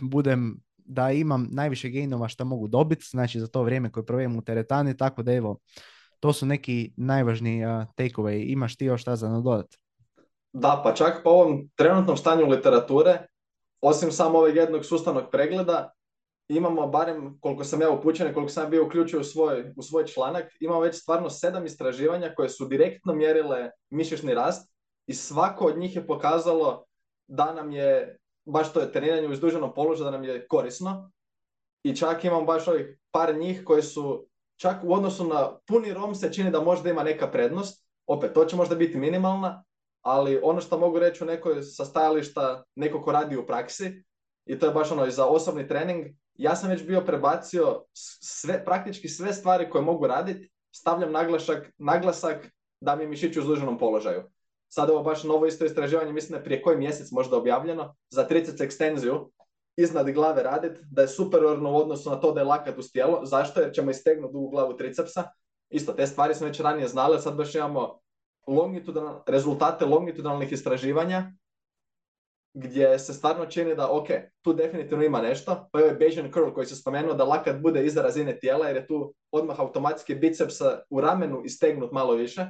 budem 0.00 0.60
da 0.90 1.10
imam 1.10 1.48
najviše 1.50 1.90
gainova 1.90 2.28
što 2.28 2.44
mogu 2.44 2.68
dobiti, 2.68 3.06
znači 3.10 3.40
za 3.40 3.46
to 3.46 3.62
vrijeme 3.62 3.92
koje 3.92 4.06
provedem 4.06 4.36
u 4.36 4.42
teretani, 4.42 4.96
tako 4.96 5.22
da 5.22 5.32
evo, 5.32 5.58
to 6.20 6.32
su 6.32 6.46
neki 6.46 6.92
najvažniji 6.96 7.64
uh, 7.64 7.70
takeaway. 7.96 8.44
Imaš 8.52 8.76
ti 8.76 8.84
još 8.84 9.00
šta 9.00 9.16
za 9.16 9.28
nadodat? 9.28 9.66
Da, 10.52 10.80
pa 10.84 10.94
čak 10.94 11.20
po 11.24 11.30
ovom 11.30 11.70
trenutnom 11.76 12.16
stanju 12.16 12.46
literature, 12.46 13.26
osim 13.80 14.12
samo 14.12 14.38
ovog 14.38 14.56
jednog 14.56 14.84
sustavnog 14.84 15.24
pregleda, 15.30 15.92
imamo 16.48 16.86
barem, 16.86 17.38
koliko 17.40 17.64
sam 17.64 17.80
ja 17.80 17.90
upućen 17.90 18.30
i 18.30 18.34
koliko 18.34 18.52
sam 18.52 18.70
bio 18.70 18.86
uključio 18.86 19.20
u 19.20 19.24
svoj, 19.24 19.72
u 19.76 19.82
svoj 19.82 20.06
članak, 20.06 20.52
imamo 20.60 20.80
već 20.80 20.96
stvarno 20.96 21.30
sedam 21.30 21.66
istraživanja 21.66 22.34
koje 22.36 22.48
su 22.48 22.64
direktno 22.64 23.14
mjerile 23.14 23.70
mišićni 23.90 24.34
rast 24.34 24.70
i 25.06 25.14
svako 25.14 25.64
od 25.64 25.78
njih 25.78 25.96
je 25.96 26.06
pokazalo 26.06 26.84
da 27.26 27.54
nam 27.54 27.72
je 27.72 28.16
baš 28.44 28.72
to 28.72 28.80
je 28.80 28.92
treniranje 28.92 29.28
u 29.28 29.32
izduženom 29.32 29.74
položaju 29.74 30.04
da 30.04 30.10
nam 30.10 30.24
je 30.24 30.46
korisno. 30.48 31.10
I 31.82 31.96
čak 31.96 32.24
imam 32.24 32.46
baš 32.46 32.68
ovih 32.68 32.98
par 33.10 33.36
njih 33.36 33.64
koji 33.64 33.82
su 33.82 34.26
čak 34.56 34.76
u 34.84 34.94
odnosu 34.94 35.24
na 35.24 35.58
puni 35.66 35.94
rom 35.94 36.14
se 36.14 36.32
čini 36.32 36.50
da 36.50 36.60
možda 36.60 36.90
ima 36.90 37.02
neka 37.02 37.30
prednost. 37.30 37.86
Opet, 38.06 38.34
to 38.34 38.44
će 38.44 38.56
možda 38.56 38.74
biti 38.74 38.98
minimalna, 38.98 39.64
ali 40.02 40.40
ono 40.42 40.60
što 40.60 40.78
mogu 40.78 40.98
reći 40.98 41.24
u 41.24 41.26
nekoj 41.26 41.62
sa 41.62 41.84
stajališta 41.84 42.64
neko 42.74 43.02
ko 43.02 43.12
radi 43.12 43.36
u 43.36 43.46
praksi, 43.46 44.02
i 44.46 44.58
to 44.58 44.66
je 44.66 44.72
baš 44.72 44.90
ono 44.90 45.06
i 45.06 45.10
za 45.10 45.26
osobni 45.26 45.68
trening, 45.68 46.06
ja 46.34 46.56
sam 46.56 46.70
već 46.70 46.86
bio 46.86 47.00
prebacio 47.00 47.84
sve, 48.22 48.64
praktički 48.64 49.08
sve 49.08 49.32
stvari 49.32 49.70
koje 49.70 49.82
mogu 49.82 50.06
raditi, 50.06 50.50
stavljam 50.74 51.12
naglasak, 51.12 51.72
naglasak 51.78 52.50
da 52.80 52.96
mi 52.96 53.02
je 53.02 53.08
mišić 53.08 53.36
u 53.36 53.40
izduženom 53.40 53.78
položaju 53.78 54.22
sad 54.72 54.90
ovo 54.90 55.02
baš 55.02 55.24
novo 55.24 55.46
isto 55.46 55.64
istraživanje, 55.64 56.12
mislim 56.12 56.30
da 56.30 56.36
je 56.36 56.44
prije 56.44 56.62
koji 56.62 56.78
mjesec 56.78 57.10
možda 57.10 57.36
objavljeno, 57.36 57.96
za 58.10 58.28
30 58.28 58.64
ekstenziju 58.64 59.30
iznad 59.76 60.10
glave 60.10 60.42
raditi, 60.42 60.80
da 60.90 61.02
je 61.02 61.08
superiorno 61.08 61.72
u 61.72 61.76
odnosu 61.76 62.10
na 62.10 62.20
to 62.20 62.32
da 62.32 62.40
je 62.40 62.46
lakat 62.46 62.78
uz 62.78 62.92
tijelo. 62.92 63.26
Zašto? 63.26 63.60
Jer 63.60 63.72
ćemo 63.74 63.90
istegnuti 63.90 64.32
dugu 64.32 64.48
glavu 64.48 64.76
tricepsa. 64.76 65.24
Isto, 65.70 65.92
te 65.92 66.06
stvari 66.06 66.34
smo 66.34 66.46
već 66.46 66.60
ranije 66.60 66.88
znali, 66.88 67.20
sad 67.20 67.34
baš 67.34 67.54
imamo 67.54 68.00
longitudinal, 68.46 69.22
rezultate 69.26 69.84
longitudinalnih 69.84 70.52
istraživanja 70.52 71.32
gdje 72.54 72.98
se 72.98 73.14
stvarno 73.14 73.46
čini 73.46 73.74
da, 73.74 73.90
ok, 73.90 74.06
tu 74.42 74.52
definitivno 74.52 75.04
ima 75.04 75.20
nešto. 75.20 75.68
Pa 75.72 75.80
je 75.80 75.98
Bayesian 75.98 76.32
curl 76.32 76.50
koji 76.54 76.66
se 76.66 76.76
spomenuo 76.76 77.14
da 77.14 77.24
lakat 77.24 77.60
bude 77.60 77.86
iza 77.86 78.02
razine 78.02 78.38
tijela 78.38 78.66
jer 78.66 78.76
je 78.76 78.86
tu 78.86 79.14
odmah 79.30 79.60
automatski 79.60 80.14
biceps 80.14 80.54
u 80.90 81.00
ramenu 81.00 81.42
istegnut 81.44 81.92
malo 81.92 82.14
više. 82.14 82.46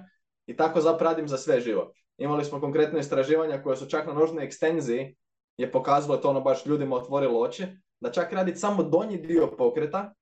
I 0.46 0.56
tako 0.56 0.80
zapravo 0.80 1.10
radim 1.10 1.28
za 1.28 1.38
sve 1.38 1.60
živo. 1.60 1.92
Imali 2.18 2.44
smo 2.44 2.60
konkretno 2.60 2.98
istraživanja 2.98 3.62
koje 3.62 3.76
su 3.76 3.86
čak 3.86 4.06
na 4.06 4.12
nožnoj 4.12 4.44
ekstenziji 4.44 5.16
je 5.56 5.72
pokazalo 5.72 6.16
to 6.16 6.30
ono 6.30 6.40
baš 6.40 6.66
ljudima 6.66 6.96
otvorilo 6.96 7.40
oči, 7.40 7.66
da 8.00 8.12
čak 8.12 8.32
raditi 8.32 8.58
samo 8.58 8.82
donji 8.82 9.16
dio 9.16 9.46
pokreta, 9.58 10.14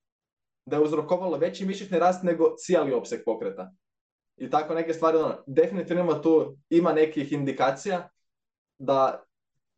da 0.66 0.76
je 0.76 0.82
uzrokovalo 0.82 1.38
veći 1.38 1.66
mišićni 1.66 1.98
rast 1.98 2.22
nego 2.22 2.54
cijeli 2.56 2.92
opseg 2.92 3.20
pokreta. 3.24 3.70
I 4.38 4.50
tako 4.50 4.74
neke 4.74 4.94
stvari, 4.94 5.16
ono, 5.16 5.34
definitivno 5.46 6.02
ima 6.02 6.22
tu, 6.22 6.56
ima 6.70 6.92
nekih 6.92 7.32
indikacija 7.32 8.08
da 8.78 9.24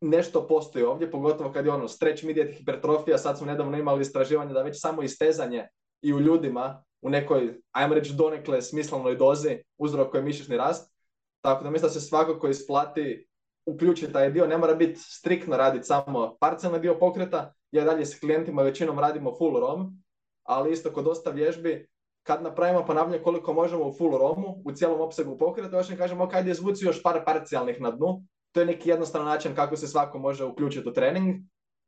nešto 0.01 0.47
postoji 0.47 0.85
ovdje, 0.85 1.11
pogotovo 1.11 1.51
kad 1.51 1.65
je 1.65 1.71
ono 1.71 1.87
stretch 1.87 2.23
mediated 2.23 2.55
hipertrofija, 2.55 3.17
sad 3.17 3.37
smo 3.37 3.47
nedavno 3.47 3.77
imali 3.77 4.01
istraživanje 4.01 4.53
da 4.53 4.63
već 4.63 4.81
samo 4.81 5.03
istezanje 5.03 5.67
i 6.01 6.13
u 6.13 6.19
ljudima 6.19 6.83
u 7.01 7.09
nekoj, 7.09 7.61
ajmo 7.71 7.95
reći, 7.95 8.13
donekle 8.13 8.61
smislenoj 8.61 9.15
dozi 9.15 9.63
uzrokuje 9.77 10.23
mišićni 10.23 10.57
rast, 10.57 10.93
tako 11.41 11.63
da 11.63 11.69
mislim 11.69 11.87
da 11.87 11.93
se 11.93 12.01
svakako 12.01 12.47
isplati 12.47 13.27
uključiti 13.65 14.13
taj 14.13 14.31
dio. 14.31 14.47
Ne 14.47 14.57
mora 14.57 14.75
biti 14.75 14.99
striktno 14.99 15.57
raditi 15.57 15.85
samo 15.85 16.37
parcijalni 16.39 16.79
dio 16.79 16.99
pokreta. 16.99 17.53
Ja 17.71 17.83
dalje 17.83 18.05
s 18.05 18.19
klijentima 18.19 18.61
većinom 18.61 18.99
radimo 18.99 19.35
full 19.37 19.59
ROM, 19.59 20.03
ali 20.43 20.71
isto 20.71 20.93
kod 20.93 21.05
dosta 21.05 21.29
vježbi 21.29 21.90
kad 22.23 22.43
napravimo 22.43 22.85
ponavljanje 22.85 23.23
koliko 23.23 23.53
možemo 23.53 23.87
u 23.87 23.93
full 23.93 24.17
ROMu, 24.17 24.61
u 24.65 24.71
cijelom 24.71 25.01
opsegu 25.01 25.37
pokreta, 25.37 25.77
još 25.77 25.89
ne 25.89 25.97
kažemo 25.97 26.23
ok, 26.23 26.33
ajde 26.33 26.51
izvuci 26.51 26.85
još 26.85 27.03
par 27.03 27.21
parcijalnih 27.25 27.81
na 27.81 27.91
dnu. 27.91 28.23
To 28.51 28.59
je 28.59 28.65
neki 28.65 28.89
jednostavan 28.89 29.27
način 29.27 29.55
kako 29.55 29.77
se 29.77 29.87
svako 29.87 30.19
može 30.19 30.45
uključiti 30.45 30.89
u 30.89 30.93
trening. 30.93 31.35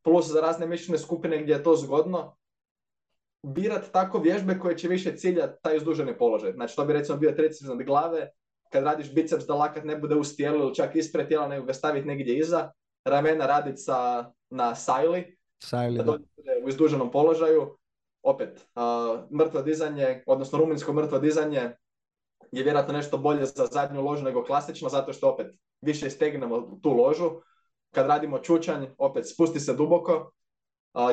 Plus 0.03 0.31
za 0.31 0.41
razne 0.41 0.67
mišićne 0.67 0.97
skupine 0.97 1.43
gdje 1.43 1.53
je 1.53 1.63
to 1.63 1.75
zgodno, 1.75 2.35
birati 3.43 3.91
tako 3.91 4.19
vježbe 4.19 4.59
koje 4.59 4.77
će 4.77 4.87
više 4.87 5.15
ciljati 5.15 5.61
taj 5.61 5.77
izduženi 5.77 6.17
položaj. 6.17 6.51
Znači 6.51 6.75
to 6.75 6.85
bi 6.85 6.93
recimo 6.93 7.17
bio 7.17 7.31
triceps 7.31 7.61
iznad 7.61 7.83
glave, 7.83 8.29
kad 8.71 8.83
radiš 8.83 9.13
biceps 9.13 9.45
da 9.45 9.55
lakat 9.55 9.83
ne 9.83 9.97
bude 9.97 10.15
uz 10.15 10.35
tijelu 10.35 10.59
ili 10.59 10.75
čak 10.75 10.95
ispred 10.95 11.27
tijela, 11.27 11.47
nego 11.47 11.65
ga 11.65 11.73
staviti 11.73 12.07
negdje 12.07 12.37
iza. 12.37 12.71
Ramena 13.05 13.45
raditi 13.45 13.77
sa, 13.77 14.31
na 14.49 14.75
sajli, 14.75 15.37
sajli 15.63 16.03
da 16.03 16.17
u 16.65 16.69
izduženom 16.69 17.11
položaju. 17.11 17.77
Opet, 18.23 18.67
mrtvo 19.39 19.61
dizanje, 19.61 20.23
odnosno 20.25 20.59
rumunjsko 20.59 20.93
mrtvo 20.93 21.19
dizanje 21.19 21.71
je 22.51 22.63
vjerojatno 22.63 22.93
nešto 22.93 23.17
bolje 23.17 23.45
za 23.45 23.65
zadnju 23.65 24.01
ložu 24.01 24.23
nego 24.23 24.43
klasično, 24.43 24.89
zato 24.89 25.13
što 25.13 25.29
opet 25.29 25.47
više 25.81 26.07
istegnemo 26.07 26.79
tu 26.81 26.93
ložu. 26.93 27.31
Kad 27.91 28.07
radimo 28.07 28.39
čučanj, 28.39 28.85
opet 28.97 29.29
spusti 29.29 29.59
se 29.59 29.73
duboko. 29.73 30.31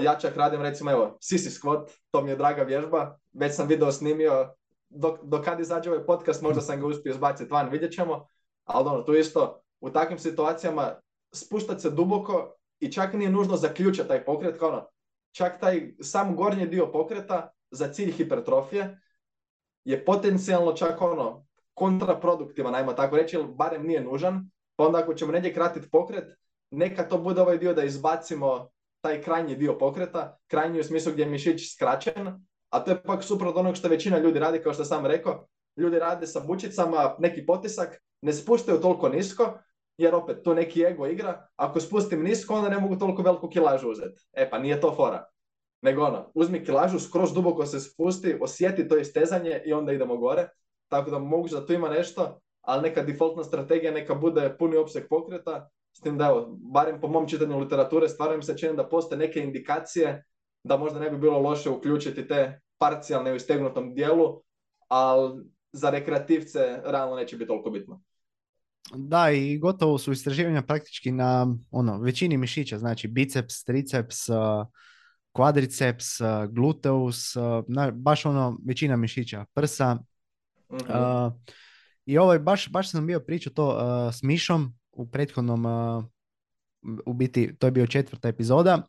Ja 0.03 0.19
čak 0.19 0.37
radim 0.37 0.63
recimo, 0.63 0.91
evo, 0.91 1.17
sisi 1.21 1.51
squat, 1.51 1.89
to 2.11 2.23
mi 2.23 2.31
je 2.31 2.37
draga 2.37 2.63
vježba. 2.63 3.19
Već 3.33 3.55
sam 3.55 3.69
video 3.69 3.93
snimio, 3.93 4.55
dok, 4.89 5.19
dok 5.23 5.45
kad 5.45 5.61
izađe 5.61 5.91
ovaj 5.91 6.07
podcast, 6.07 6.43
možda 6.43 6.61
sam 6.61 6.81
ga 6.81 6.87
uspio 6.87 7.15
zbaciti 7.15 7.53
van, 7.53 7.71
vidjet 7.71 7.93
ćemo. 7.93 8.27
Ali 8.65 8.89
ono, 8.89 9.03
tu 9.03 9.15
isto, 9.15 9.61
u 9.81 9.91
takvim 9.91 10.19
situacijama 10.19 10.95
spuštati 11.33 11.81
se 11.81 11.91
duboko 11.91 12.55
i 12.81 12.93
čak 12.93 13.13
nije 13.13 13.31
nužno 13.31 13.57
zaključati 13.57 14.09
taj 14.09 14.25
pokret, 14.25 14.59
kao 14.59 14.69
ono, 14.69 14.87
čak 15.33 15.61
taj 15.61 15.93
sam 16.01 16.37
gornji 16.37 16.67
dio 16.67 16.93
pokreta 16.93 17.51
za 17.71 17.93
cilj 17.93 18.13
hipertrofije 18.13 19.01
je 19.85 20.05
potencijalno 20.05 20.73
čak 20.73 21.03
ono 21.03 21.47
kontraproduktivan, 21.75 22.75
ajmo 22.75 22.93
tako 22.93 23.17
reći, 23.17 23.37
ili 23.37 23.49
barem 23.49 23.87
nije 23.87 24.01
nužan, 24.05 24.51
pa 24.77 24.87
onda 24.87 24.99
ako 24.99 25.15
ćemo 25.15 25.33
negdje 25.33 25.55
kratiti 25.55 25.91
pokret, 25.91 26.25
neka 26.71 27.09
to 27.09 27.19
bude 27.19 27.41
ovaj 27.41 27.59
dio 27.59 27.75
da 27.75 27.85
izbacimo 27.85 28.71
taj 29.01 29.23
krajnji 29.23 29.57
dio 29.57 29.79
pokreta, 29.79 30.39
krajnji 30.47 30.81
u 30.81 30.85
smislu 30.85 31.13
gdje 31.13 31.23
je 31.23 31.29
mišić 31.31 31.75
skraćen, 31.75 32.47
a 32.71 32.85
to 32.85 32.91
je 32.91 33.03
pak 33.03 33.25
suprotno 33.25 33.61
onog 33.61 33.77
što 33.77 33.89
većina 33.89 34.19
ljudi 34.19 34.39
radi, 34.39 34.63
kao 34.63 34.73
što 34.75 34.85
sam 34.85 35.07
rekao. 35.07 35.47
Ljudi 35.77 35.99
rade 35.99 36.27
sa 36.27 36.41
bučicama, 36.41 37.17
neki 37.19 37.47
potisak, 37.47 38.03
ne 38.23 38.33
spuštaju 38.33 38.81
toliko 38.81 39.09
nisko 39.09 39.59
jer 40.03 40.15
opet 40.15 40.43
to 40.45 40.55
neki 40.55 40.83
ego 40.85 41.07
igra, 41.07 41.47
ako 41.57 41.81
spustim 41.81 42.23
nisko, 42.23 42.55
onda 42.55 42.69
ne 42.69 42.79
mogu 42.79 42.97
toliko 42.97 43.23
veliku 43.23 43.49
kilažu 43.49 43.91
uzeti. 43.91 44.21
E 44.33 44.51
pa 44.51 44.59
nije 44.59 44.81
to 44.81 44.95
fora. 44.97 45.25
Nego 45.83 46.05
ono, 46.05 46.31
uzmi 46.35 46.65
kilažu, 46.65 46.99
skroz 46.99 47.33
duboko 47.35 47.67
se 47.67 47.81
spusti, 47.81 48.37
osjeti 48.41 48.89
to 48.89 48.99
istezanje 48.99 49.63
i 49.67 49.73
onda 49.73 49.93
idemo 49.93 50.17
gore. 50.17 50.49
Tako 50.89 51.11
da 51.11 51.19
moguće 51.19 51.55
da 51.55 51.67
tu 51.67 51.73
ima 51.73 51.89
nešto, 51.89 52.41
ali 52.61 52.83
neka 52.83 53.03
defaultna 53.03 53.45
strategija 53.45 53.93
neka 53.93 54.15
bude 54.15 54.57
puni 54.59 54.77
opseg 54.77 55.09
pokreta, 55.09 55.69
s 55.93 56.01
tim 56.01 56.19
da 56.19 56.27
evo, 56.27 56.57
barem 56.73 57.01
po 57.01 57.09
mom 57.09 57.29
čitanju 57.29 57.59
literature, 57.59 58.09
stvarno 58.09 58.37
mi 58.37 58.43
se 58.43 58.59
čini 58.59 58.77
da 58.77 58.89
postoje 58.89 59.19
neke 59.19 59.41
indikacije 59.41 60.25
da 60.65 60.77
možda 60.77 61.01
ne 61.01 61.11
bi 61.11 61.19
bilo 61.19 61.39
loše 61.39 61.71
uključiti 61.71 62.29
te 62.29 62.61
parcijalne 62.79 63.33
u 63.33 63.37
istegnutom 63.37 63.95
dijelu, 63.95 64.43
ali 64.89 65.45
za 65.73 65.91
rekreativce 65.91 66.81
realno 66.85 67.17
neće 67.17 67.37
biti 67.37 67.49
toliko 67.49 67.71
bitno. 67.71 68.03
Da, 68.95 69.31
i 69.31 69.59
gotovo 69.59 69.99
su 69.99 70.13
istraživanja 70.13 70.63
praktički 70.63 71.13
na 71.13 71.57
ono, 71.71 71.99
većini 71.99 72.37
mišića, 72.37 72.79
znači 72.79 73.09
biceps, 73.09 73.65
triceps, 73.65 74.17
kvadriceps, 75.33 76.07
gluteus, 76.49 77.37
baš 77.93 78.27
ono 78.27 78.59
većina 78.67 78.97
mišića, 78.97 79.45
prsa. 79.55 79.99
Mhm. 80.73 80.93
I 82.07 82.19
ovaj, 82.19 82.39
baš, 82.39 82.71
baš 82.71 82.91
sam 82.91 83.07
bio 83.07 83.21
pričao 83.21 83.53
to 83.53 83.79
s 84.13 84.23
Mišom 84.23 84.75
u 84.93 85.11
prethodnom, 85.11 85.65
u 87.07 87.13
biti, 87.13 87.57
to 87.59 87.67
je 87.67 87.71
bio 87.71 87.87
četvrta 87.87 88.29
epizoda. 88.29 88.87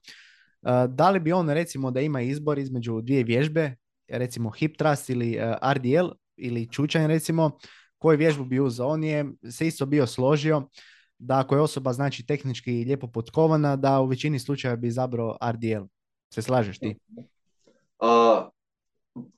Da 0.87 1.09
li 1.09 1.19
bi 1.19 1.31
on 1.31 1.49
recimo 1.49 1.91
da 1.91 2.01
ima 2.01 2.21
izbor 2.21 2.59
između 2.59 3.01
dvije 3.01 3.23
vježbe, 3.23 3.75
recimo 4.07 4.49
hip 4.49 4.77
thrust 4.77 5.09
ili 5.09 5.39
RDL 5.73 6.07
ili 6.37 6.67
čučanj 6.71 7.07
recimo, 7.07 7.57
koju 8.01 8.17
vježbu 8.17 8.45
bi 8.45 8.59
uzeo. 8.59 8.87
On 8.87 9.03
je 9.03 9.25
se 9.51 9.67
isto 9.67 9.85
bio 9.85 10.07
složio 10.07 10.63
da 11.17 11.39
ako 11.39 11.55
je 11.55 11.61
osoba 11.61 11.93
znači 11.93 12.25
tehnički 12.25 12.71
lijepo 12.71 13.07
potkovana, 13.07 13.75
da 13.75 13.99
u 13.99 14.05
većini 14.05 14.39
slučajeva 14.39 14.75
bi 14.75 14.87
izabrao 14.87 15.37
RDL. 15.51 15.85
Se 16.33 16.41
slažeš 16.41 16.79
ti? 16.79 16.95
Uh, 17.99 18.49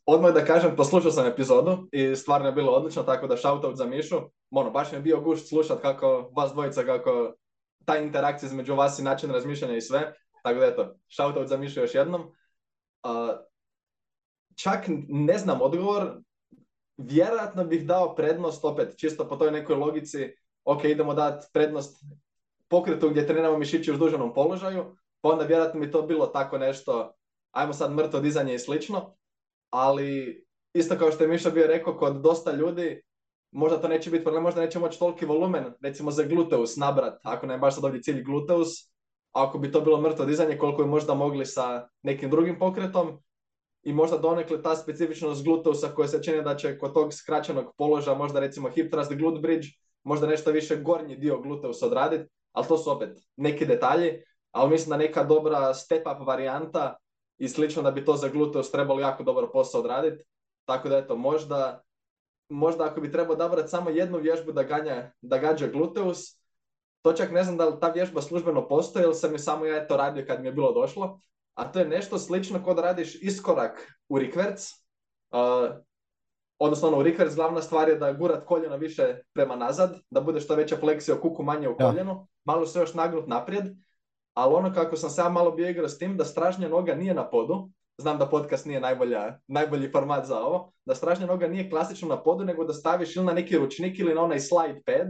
odmah 0.05 0.33
da 0.33 0.45
kažem, 0.45 0.75
poslušao 0.75 1.11
sam 1.11 1.27
epizodu 1.27 1.87
i 1.91 2.15
stvarno 2.15 2.47
je 2.47 2.53
bilo 2.53 2.71
odlično, 2.71 3.03
tako 3.03 3.27
da 3.27 3.37
shoutout 3.37 3.77
za 3.77 3.85
Mišu. 3.85 4.15
Ono, 4.51 4.71
baš 4.71 4.91
mi 4.91 4.97
je 4.97 5.01
bio 5.01 5.21
gušt 5.21 5.47
slušat 5.47 5.81
kako 5.81 6.31
vas 6.35 6.51
dvojica, 6.53 6.83
kako 6.83 7.33
ta 7.85 7.97
interakcija 7.97 8.47
između 8.47 8.75
vas 8.75 8.99
i 8.99 9.03
način 9.03 9.31
razmišljanja 9.31 9.75
i 9.75 9.81
sve. 9.81 10.13
Tako 10.43 10.59
da 10.59 10.65
eto, 10.65 10.95
shoutout 11.15 11.47
za 11.47 11.57
Mišu 11.57 11.79
još 11.79 11.95
jednom. 11.95 12.21
Uh, 12.21 13.29
čak 14.55 14.85
ne 15.07 15.37
znam 15.37 15.61
odgovor, 15.61 16.17
vjerojatno 16.97 17.63
bih 17.63 17.87
dao 17.87 18.15
prednost 18.15 18.65
opet, 18.65 18.97
čisto 18.97 19.27
po 19.27 19.35
toj 19.35 19.51
nekoj 19.51 19.75
logici, 19.75 20.29
ok, 20.63 20.83
idemo 20.83 21.13
dati 21.13 21.47
prednost 21.53 22.03
pokretu 22.67 23.09
gdje 23.09 23.27
treniramo 23.27 23.57
mišići 23.57 23.91
u 23.91 23.95
zduženom 23.95 24.33
položaju, 24.33 24.95
pa 25.21 25.29
onda 25.29 25.45
vjerojatno 25.45 25.79
bi 25.79 25.91
to 25.91 26.01
bilo 26.01 26.27
tako 26.27 26.57
nešto, 26.57 27.13
ajmo 27.51 27.73
sad 27.73 27.91
mrtvo 27.91 28.19
dizanje 28.19 28.55
i 28.55 28.59
slično, 28.59 29.15
ali 29.69 30.43
isto 30.73 30.95
kao 30.97 31.11
što 31.11 31.23
je 31.23 31.27
Miša 31.27 31.49
bio 31.49 31.67
rekao, 31.67 31.97
kod 31.97 32.21
dosta 32.21 32.51
ljudi, 32.51 33.01
možda 33.51 33.81
to 33.81 33.87
neće 33.87 34.09
biti 34.09 34.23
problem, 34.23 34.43
možda 34.43 34.61
neće 34.61 34.79
moći 34.79 34.99
toliki 34.99 35.25
volumen, 35.25 35.65
recimo 35.81 36.11
za 36.11 36.23
gluteus 36.23 36.75
nabrat, 36.75 37.19
ako 37.23 37.47
nam 37.47 37.59
baš 37.59 37.75
sad 37.75 37.85
ovdje 37.85 38.01
cilj 38.01 38.23
gluteus, 38.23 38.69
ako 39.31 39.57
bi 39.57 39.71
to 39.71 39.81
bilo 39.81 40.01
mrtvo 40.01 40.25
dizanje, 40.25 40.57
koliko 40.57 40.83
bi 40.83 40.89
možda 40.89 41.13
mogli 41.13 41.45
sa 41.45 41.87
nekim 42.01 42.29
drugim 42.29 42.59
pokretom, 42.59 43.19
i 43.83 43.93
možda 43.93 44.17
donekle 44.17 44.61
ta 44.61 44.75
specifičnost 44.75 45.43
gluteusa 45.43 45.87
koja 45.87 46.07
se 46.07 46.23
čini 46.23 46.43
da 46.43 46.55
će 46.55 46.77
kod 46.77 46.93
tog 46.93 47.13
skraćenog 47.13 47.73
položaja, 47.77 48.17
možda 48.17 48.39
recimo 48.39 48.69
hip 48.69 48.91
thrust 48.91 49.13
glute 49.13 49.39
bridge, 49.39 49.67
možda 50.03 50.27
nešto 50.27 50.51
više 50.51 50.75
gornji 50.75 51.15
dio 51.15 51.41
gluteusa 51.41 51.85
odraditi, 51.85 52.29
ali 52.51 52.67
to 52.67 52.77
su 52.77 52.91
opet 52.91 53.09
neki 53.35 53.65
detalji, 53.65 54.23
ali 54.51 54.69
mislim 54.69 54.89
da 54.89 54.97
neka 54.97 55.23
dobra 55.23 55.73
step 55.73 56.07
up 56.07 56.27
varijanta 56.27 56.95
i 57.37 57.49
slično 57.49 57.81
da 57.81 57.91
bi 57.91 58.05
to 58.05 58.15
za 58.15 58.27
gluteus 58.27 58.71
trebalo 58.71 58.99
jako 58.99 59.23
dobro 59.23 59.49
posao 59.53 59.81
odraditi. 59.81 60.23
Tako 60.65 60.89
da 60.89 60.97
eto, 60.97 61.15
možda, 61.15 61.81
možda 62.49 62.83
ako 62.83 63.01
bi 63.01 63.11
trebao 63.11 63.33
odabrati 63.33 63.69
samo 63.69 63.89
jednu 63.89 64.17
vježbu 64.17 64.51
da, 64.51 64.63
ganja, 64.63 65.11
da 65.21 65.37
gađa 65.37 65.67
gluteus, 65.67 66.39
to 67.01 67.13
čak 67.13 67.31
ne 67.31 67.43
znam 67.43 67.57
da 67.57 67.65
li 67.65 67.79
ta 67.79 67.89
vježba 67.89 68.21
službeno 68.21 68.67
postoji 68.67 69.03
ili 69.03 69.15
sam 69.15 69.31
je 69.31 69.39
samo 69.39 69.65
ja 69.65 69.87
to 69.87 69.97
radio 69.97 70.25
kad 70.27 70.41
mi 70.41 70.47
je 70.47 70.51
bilo 70.51 70.71
došlo, 70.71 71.19
a 71.53 71.71
to 71.71 71.79
je 71.79 71.85
nešto 71.85 72.17
slično 72.17 72.63
kod 72.63 72.79
radiš 72.79 73.15
iskorak 73.21 73.99
u 74.09 74.19
rikverc, 74.19 74.69
uh, 75.31 75.75
odnosno 76.59 76.87
ono, 76.87 76.97
u 76.97 77.03
rikverc 77.03 77.35
glavna 77.35 77.61
stvar 77.61 77.89
je 77.89 77.95
da 77.95 78.13
gurat 78.13 78.45
koljeno 78.45 78.77
više 78.77 79.15
prema 79.33 79.55
nazad, 79.55 79.99
da 80.09 80.21
bude 80.21 80.39
što 80.39 80.55
veća 80.55 80.77
fleksija 80.77 81.15
u 81.15 81.21
kuku 81.21 81.43
manje 81.43 81.69
u 81.69 81.77
koljenu, 81.77 82.27
malo 82.45 82.65
se 82.65 82.79
još 82.79 82.93
nagnut 82.93 83.27
naprijed, 83.27 83.65
ali 84.33 84.55
ono 84.55 84.73
kako 84.73 84.95
sam 84.95 85.09
sam 85.09 85.33
malo 85.33 85.51
bio 85.51 85.69
igrao 85.69 85.89
s 85.89 85.97
tim, 85.97 86.17
da 86.17 86.25
stražnja 86.25 86.67
noga 86.67 86.95
nije 86.95 87.13
na 87.13 87.29
podu, 87.29 87.69
znam 87.97 88.17
da 88.17 88.29
podcast 88.29 88.65
nije 88.65 88.79
najbolja, 88.79 89.39
najbolji 89.47 89.91
format 89.91 90.25
za 90.25 90.39
ovo, 90.39 90.71
da 90.85 90.95
stražnja 90.95 91.25
noga 91.25 91.47
nije 91.47 91.69
klasično 91.69 92.07
na 92.07 92.23
podu, 92.23 92.43
nego 92.45 92.63
da 92.63 92.73
staviš 92.73 93.15
ili 93.15 93.25
na 93.25 93.33
neki 93.33 93.57
ručnik 93.57 93.99
ili 93.99 94.13
na 94.13 94.21
onaj 94.21 94.39
slide 94.39 94.81
pad, 94.85 95.07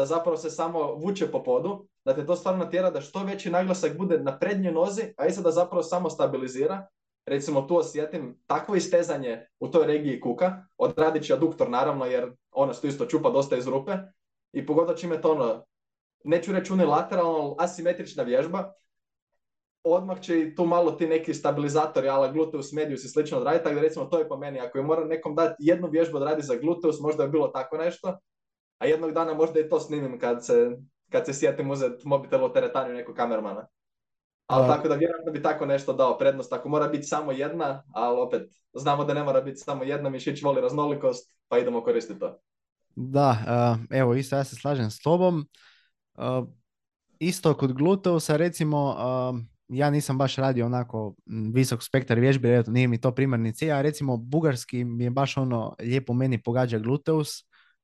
da 0.00 0.06
zapravo 0.06 0.36
se 0.36 0.50
samo 0.50 0.94
vuče 0.94 1.26
po 1.30 1.42
podu, 1.42 1.86
da 2.04 2.14
te 2.14 2.26
to 2.26 2.36
stvarno 2.36 2.64
natjera 2.64 2.90
da 2.90 3.00
što 3.00 3.24
veći 3.24 3.50
naglasak 3.50 3.98
bude 3.98 4.18
na 4.18 4.38
prednjoj 4.38 4.72
nozi, 4.72 5.02
a 5.16 5.26
i 5.26 5.32
da 5.42 5.50
zapravo 5.50 5.82
samo 5.82 6.10
stabilizira. 6.10 6.86
Recimo 7.26 7.62
tu 7.62 7.76
osjetim 7.76 8.38
takvo 8.46 8.76
istezanje 8.76 9.46
u 9.60 9.68
toj 9.68 9.86
regiji 9.86 10.20
kuka, 10.20 10.66
odradit 10.76 11.26
će 11.26 11.34
aduktor 11.34 11.70
naravno 11.70 12.04
jer 12.04 12.32
ona 12.52 12.74
se 12.74 12.88
isto 12.88 13.06
čupa 13.06 13.30
dosta 13.30 13.56
iz 13.56 13.68
rupe 13.68 13.92
i 14.52 14.66
pogotovo 14.66 14.98
čime 14.98 15.20
to 15.20 15.32
ono, 15.32 15.64
neću 16.24 16.52
reći 16.52 16.72
unilateralno, 16.72 17.56
asimetrična 17.58 18.22
vježba, 18.22 18.72
odmah 19.84 20.20
će 20.20 20.40
i 20.40 20.54
tu 20.54 20.66
malo 20.66 20.92
ti 20.92 21.06
neki 21.06 21.34
stabilizatori, 21.34 22.08
ala 22.08 22.32
gluteus 22.32 22.72
medius 22.72 23.04
i 23.04 23.08
slično 23.08 23.38
odraditi, 23.38 23.64
tako 23.64 23.74
da 23.74 23.82
recimo 23.82 24.04
to 24.04 24.18
je 24.18 24.28
po 24.28 24.36
meni, 24.36 24.60
ako 24.60 24.78
je 24.78 24.84
moram 24.84 25.08
nekom 25.08 25.34
dati 25.34 25.54
jednu 25.58 25.88
vježbu 25.90 26.16
odraditi 26.16 26.46
za 26.46 26.56
gluteus, 26.56 27.00
možda 27.00 27.22
je 27.22 27.28
bilo 27.28 27.48
tako 27.48 27.76
nešto, 27.76 28.18
a 28.80 28.86
jednog 28.86 29.12
dana 29.12 29.34
možda 29.34 29.60
i 29.60 29.68
to 29.68 29.80
snimim 29.80 30.18
kad 30.18 30.46
se, 30.46 30.70
kad 31.10 31.26
se 31.26 31.34
sjetim 31.34 31.70
uzeti 31.70 32.08
mobitel 32.08 32.44
u 32.44 32.52
teretaniju 32.52 32.94
nekog 32.94 33.16
kamermana. 33.16 33.66
Ali 34.46 34.68
tako 34.68 34.88
da 34.88 34.94
vjerojatno 34.94 35.32
bi 35.32 35.42
tako 35.42 35.66
nešto 35.66 35.92
dao 35.92 36.18
prednost. 36.18 36.52
Ako 36.52 36.68
mora 36.68 36.88
biti 36.88 37.02
samo 37.02 37.32
jedna, 37.32 37.82
ali 37.92 38.20
opet 38.20 38.50
znamo 38.72 39.04
da 39.04 39.14
ne 39.14 39.24
mora 39.24 39.40
biti 39.40 39.56
samo 39.56 39.84
jedna, 39.84 40.10
mišić 40.10 40.42
voli 40.42 40.60
raznolikost, 40.60 41.34
pa 41.48 41.58
idemo 41.58 41.82
koristiti 41.82 42.20
to. 42.20 42.38
Da, 42.96 43.36
evo 43.90 44.14
isto 44.14 44.36
ja 44.36 44.44
se 44.44 44.56
slažem 44.56 44.90
s 44.90 45.00
tobom. 45.00 45.46
Isto 47.18 47.54
kod 47.54 47.72
gluteusa, 47.72 48.36
recimo, 48.36 48.96
ja 49.68 49.90
nisam 49.90 50.18
baš 50.18 50.36
radio 50.36 50.66
onako 50.66 51.14
visok 51.54 51.82
spektar 51.82 52.18
vježbi, 52.18 52.62
nije 52.66 52.88
mi 52.88 53.00
to 53.00 53.14
primarni 53.14 53.54
cilj, 53.54 53.72
a 53.72 53.82
recimo 53.82 54.16
bugarski 54.16 54.84
mi 54.84 55.04
je 55.04 55.10
baš 55.10 55.36
ono 55.36 55.74
lijepo 55.78 56.12
meni 56.12 56.42
pogađa 56.42 56.78
gluteus, 56.78 57.28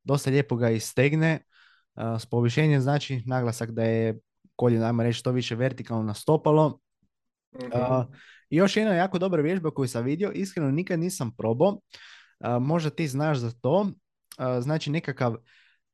dosta 0.07 0.31
lijepo 0.31 0.57
ga 0.57 0.71
istegne, 0.71 1.41
s 2.19 2.27
povišenjem 2.27 2.81
znači 2.81 3.23
naglasak 3.27 3.71
da 3.71 3.85
je 3.85 4.19
koljeno, 4.57 4.87
ajmo 4.87 5.03
reći, 5.03 5.19
što 5.19 5.33
više 5.33 5.55
vertikalno 5.55 6.03
na 6.03 6.15
stopalo. 6.15 6.79
mm 7.53 7.67
I 8.51 8.57
još 8.57 8.77
jedna 8.77 8.95
jako 8.95 9.19
dobra 9.19 9.43
vježba 9.43 9.71
koju 9.71 9.89
sam 9.89 10.05
vidio, 10.05 10.33
iskreno 10.33 10.71
nikad 10.71 11.01
nisam 11.01 11.35
probao, 11.37 11.81
možda 12.61 12.91
ti 12.91 13.09
znaš 13.09 13.39
za 13.39 13.51
to, 13.61 13.91
znači 14.61 14.91
nekakav 14.91 15.37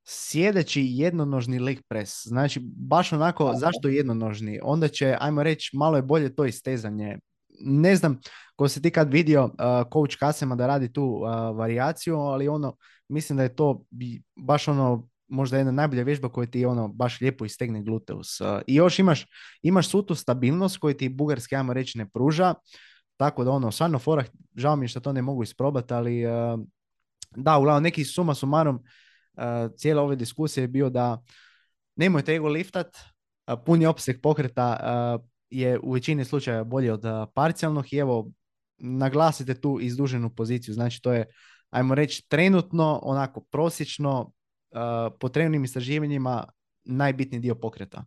sjedeći 0.05 0.83
jednonožni 0.85 1.59
leg 1.59 1.79
press. 1.89 2.27
Znači, 2.27 2.61
baš 2.77 3.13
onako, 3.13 3.55
zašto 3.55 3.89
jednonožni? 3.89 4.61
Onda 4.63 4.89
će, 4.89 5.17
ajmo 5.21 5.43
reći, 5.43 5.77
malo 5.77 5.97
je 5.97 6.03
bolje 6.03 6.35
to 6.35 6.45
istezanje. 6.45 7.19
Ne 7.61 7.97
znam, 7.97 8.21
ko 8.57 8.69
se 8.69 8.83
ti 8.83 8.91
kad 8.91 9.13
vidio 9.13 9.45
uh, 9.45 9.53
coach 9.93 10.17
Kasema 10.19 10.57
da 10.57 10.67
radi 10.67 10.93
tu 10.93 11.05
uh, 11.05 11.57
varijaciju, 11.57 12.17
ali 12.17 12.49
ono, 12.49 12.77
mislim 13.13 13.37
da 13.37 13.43
je 13.43 13.57
to 13.57 13.85
baš 14.37 14.69
ono 14.69 15.09
možda 15.29 15.57
jedna 15.57 15.73
najbolja 15.73 16.03
vježba 16.03 16.29
koja 16.29 16.47
ti 16.47 16.67
ono 16.67 16.89
baš 16.89 17.21
lijepo 17.21 17.45
istegne 17.45 17.83
gluteus. 17.83 18.41
I 18.67 18.75
još 18.75 18.99
imaš, 18.99 19.27
imaš 19.63 19.89
svu 19.89 20.03
tu 20.03 20.15
stabilnost 20.15 20.79
koju 20.79 20.95
ti 20.95 21.09
bugarski, 21.09 21.57
ajmo 21.57 21.73
reći, 21.73 21.99
ne 21.99 22.09
pruža. 22.09 22.55
Tako 23.17 23.45
da 23.45 23.51
ono, 23.51 23.71
stvarno 23.71 23.99
fora, 23.99 24.25
žao 24.57 24.77
mi 24.77 24.85
je 24.85 24.89
što 24.89 25.01
to 25.01 25.13
ne 25.13 25.23
mogu 25.23 25.43
isprobati, 25.43 25.95
ali 25.95 26.23
da, 27.37 27.59
uglavnom 27.59 27.83
neki 27.83 28.05
suma 28.05 28.35
sumarom 28.35 28.83
cijela 29.77 30.03
ove 30.03 30.17
diskusije 30.17 30.65
je 30.65 30.69
bio 30.69 30.91
da 30.91 31.23
nemojte 31.97 32.35
ego 32.35 32.49
liftat, 32.49 32.97
puni 33.67 33.87
opseg 33.87 34.21
pokreta 34.23 34.79
je 35.51 35.79
u 35.83 35.93
većini 35.93 36.25
slučaja 36.25 36.65
bolji 36.65 36.91
od 36.91 37.03
parcijalnog 37.35 37.93
i 37.93 37.97
evo 37.97 38.31
naglasite 38.79 39.61
tu 39.61 39.79
izduženu 39.81 40.31
poziciju, 40.31 40.75
znači 40.75 41.03
to 41.03 41.13
je 41.13 41.27
ajmo 41.73 41.95
reći 41.95 42.29
trenutno 42.29 43.01
onako 43.03 43.41
prosječno 43.41 44.33
po 45.21 45.29
trenutnim 45.29 45.65
istraživanjima 45.65 46.45
najbitniji 46.85 47.41
dio 47.41 47.55
pokreta. 47.55 48.05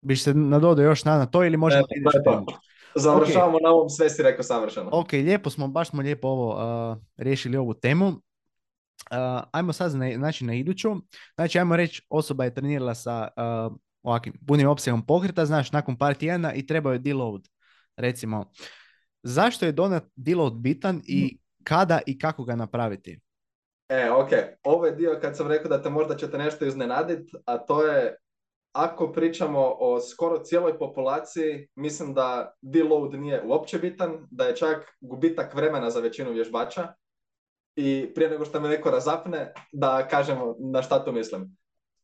Biš 0.00 0.22
se 0.22 0.34
nadodao 0.34 0.84
još 0.84 1.04
na 1.04 1.26
to 1.26 1.44
ili 1.44 1.56
možemo 1.56 1.82
e, 1.82 2.00
Završavamo 2.94 3.58
na 3.62 3.70
ovom, 3.70 3.88
sve 3.88 4.10
si 4.10 4.22
rekao 4.22 4.42
savršeno. 4.42 4.88
Ok, 4.92 5.12
lijepo 5.12 5.50
smo, 5.50 5.68
baš 5.68 5.90
smo 5.90 6.02
lijepo 6.02 6.28
ovo 6.28 6.56
riješili 7.16 7.56
ovu 7.56 7.74
temu. 7.74 8.12
ajmo 9.52 9.72
sad 9.72 9.94
na, 9.94 10.12
znači, 10.16 10.44
na 10.44 10.54
iduću. 10.54 10.88
Znači, 11.34 11.58
ajmo 11.58 11.76
reći, 11.76 12.06
osoba 12.08 12.44
je 12.44 12.54
trenirala 12.54 12.94
sa 12.94 13.28
uh, 13.36 13.76
ovakvim 14.02 14.34
punim 14.46 14.68
opsegom 14.68 15.06
pokreta, 15.06 15.46
znaš, 15.46 15.72
nakon 15.72 15.98
par 15.98 16.14
tjedana 16.14 16.54
i 16.54 16.66
treba 16.66 16.92
je 16.92 16.98
deload. 16.98 17.48
Recimo, 17.96 18.50
zašto 19.22 19.66
je 19.66 19.72
donat 19.72 20.04
deload 20.16 20.54
bitan 20.54 21.02
i 21.06 21.41
kada 21.64 22.00
i 22.06 22.18
kako 22.18 22.44
ga 22.44 22.56
napraviti? 22.56 23.20
E, 23.88 24.10
ok. 24.10 24.30
Ovo 24.62 24.86
je 24.86 24.92
dio 24.92 25.18
kad 25.20 25.36
sam 25.36 25.48
rekao 25.48 25.68
da 25.68 25.82
te 25.82 25.90
možda 25.90 26.16
ćete 26.16 26.38
nešto 26.38 26.64
iznenaditi, 26.64 27.32
a 27.44 27.58
to 27.58 27.86
je 27.86 28.16
ako 28.72 29.12
pričamo 29.12 29.76
o 29.78 30.00
skoro 30.00 30.38
cijeloj 30.38 30.78
populaciji, 30.78 31.68
mislim 31.74 32.14
da 32.14 32.54
deload 32.62 33.14
nije 33.14 33.42
uopće 33.44 33.78
bitan, 33.78 34.28
da 34.30 34.44
je 34.44 34.56
čak 34.56 34.96
gubitak 35.00 35.54
vremena 35.54 35.90
za 35.90 36.00
većinu 36.00 36.30
vježbača. 36.30 36.94
I 37.76 38.12
prije 38.14 38.30
nego 38.30 38.44
što 38.44 38.60
me 38.60 38.68
neko 38.68 38.90
razapne, 38.90 39.52
da 39.72 40.08
kažemo 40.08 40.56
na 40.58 40.82
šta 40.82 41.04
to 41.04 41.12
mislim. 41.12 41.56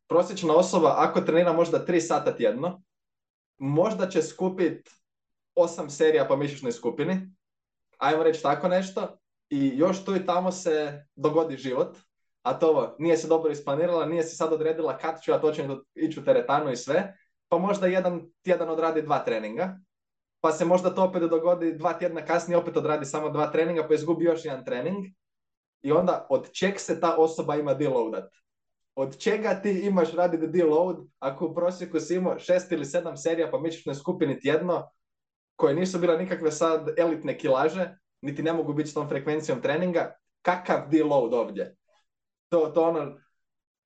Prosječna 0.08 0.54
osoba, 0.54 0.94
ako 0.96 1.20
trenira 1.20 1.52
možda 1.52 1.86
3 1.86 2.00
sata 2.00 2.36
tjedno, 2.36 2.82
možda 3.58 4.08
će 4.08 4.22
skupiti 4.22 4.90
8 5.56 5.88
serija 5.88 6.24
po 6.24 6.36
mišićnoj 6.36 6.72
skupini, 6.72 7.30
ajmo 7.98 8.22
reći 8.22 8.42
tako 8.42 8.68
nešto, 8.68 9.18
i 9.50 9.72
još 9.78 10.04
tu 10.04 10.16
i 10.16 10.26
tamo 10.26 10.52
se 10.52 11.04
dogodi 11.16 11.56
život, 11.56 11.96
a 12.42 12.58
to 12.58 12.68
ovo, 12.68 12.96
nije 12.98 13.16
se 13.16 13.28
dobro 13.28 13.52
isplanirala, 13.52 14.06
nije 14.06 14.22
se 14.22 14.36
sad 14.36 14.52
odredila 14.52 14.98
kad 14.98 15.22
ću 15.22 15.30
ja 15.30 15.40
točno 15.40 15.84
ići 15.94 16.20
u 16.20 16.24
teretanu 16.24 16.70
i 16.70 16.76
sve, 16.76 17.14
pa 17.48 17.58
možda 17.58 17.86
jedan 17.86 18.30
tjedan 18.42 18.70
odradi 18.70 19.02
dva 19.02 19.18
treninga, 19.24 19.78
pa 20.40 20.52
se 20.52 20.64
možda 20.64 20.94
to 20.94 21.04
opet 21.04 21.22
dogodi 21.22 21.72
dva 21.72 21.92
tjedna 21.92 22.24
kasnije, 22.24 22.58
opet 22.58 22.76
odradi 22.76 23.06
samo 23.06 23.30
dva 23.30 23.50
treninga, 23.50 23.88
pa 23.88 23.94
izgubi 23.94 24.24
još 24.24 24.44
jedan 24.44 24.64
trening. 24.64 25.06
I 25.82 25.92
onda 25.92 26.26
od 26.30 26.52
čeg 26.52 26.80
se 26.80 27.00
ta 27.00 27.16
osoba 27.16 27.56
ima 27.56 27.74
deloadat? 27.74 28.32
Od 28.94 29.18
čega 29.18 29.60
ti 29.62 29.70
imaš 29.70 30.12
raditi 30.12 30.46
deload 30.46 30.96
ako 31.18 31.46
u 31.46 31.54
prosjeku 31.54 32.00
si 32.00 32.14
imao 32.14 32.38
šest 32.38 32.72
ili 32.72 32.84
sedam 32.84 33.16
serija 33.16 33.50
po 33.50 33.60
mišićnoj 33.60 33.94
skupini 33.94 34.40
tjedno, 34.40 34.88
koje 35.56 35.74
nisu 35.74 35.98
bila 35.98 36.16
nikakve 36.16 36.50
sad 36.52 36.88
elitne 36.98 37.38
kilaže, 37.38 37.98
niti 38.22 38.42
ne 38.42 38.52
mogu 38.52 38.72
biti 38.72 38.90
s 38.90 38.94
tom 38.94 39.08
frekvencijom 39.08 39.62
treninga, 39.62 40.14
kakav 40.42 40.88
deload 40.90 41.34
ovdje? 41.34 41.76
To, 42.48 42.66
to, 42.66 42.82
ono, 42.82 43.18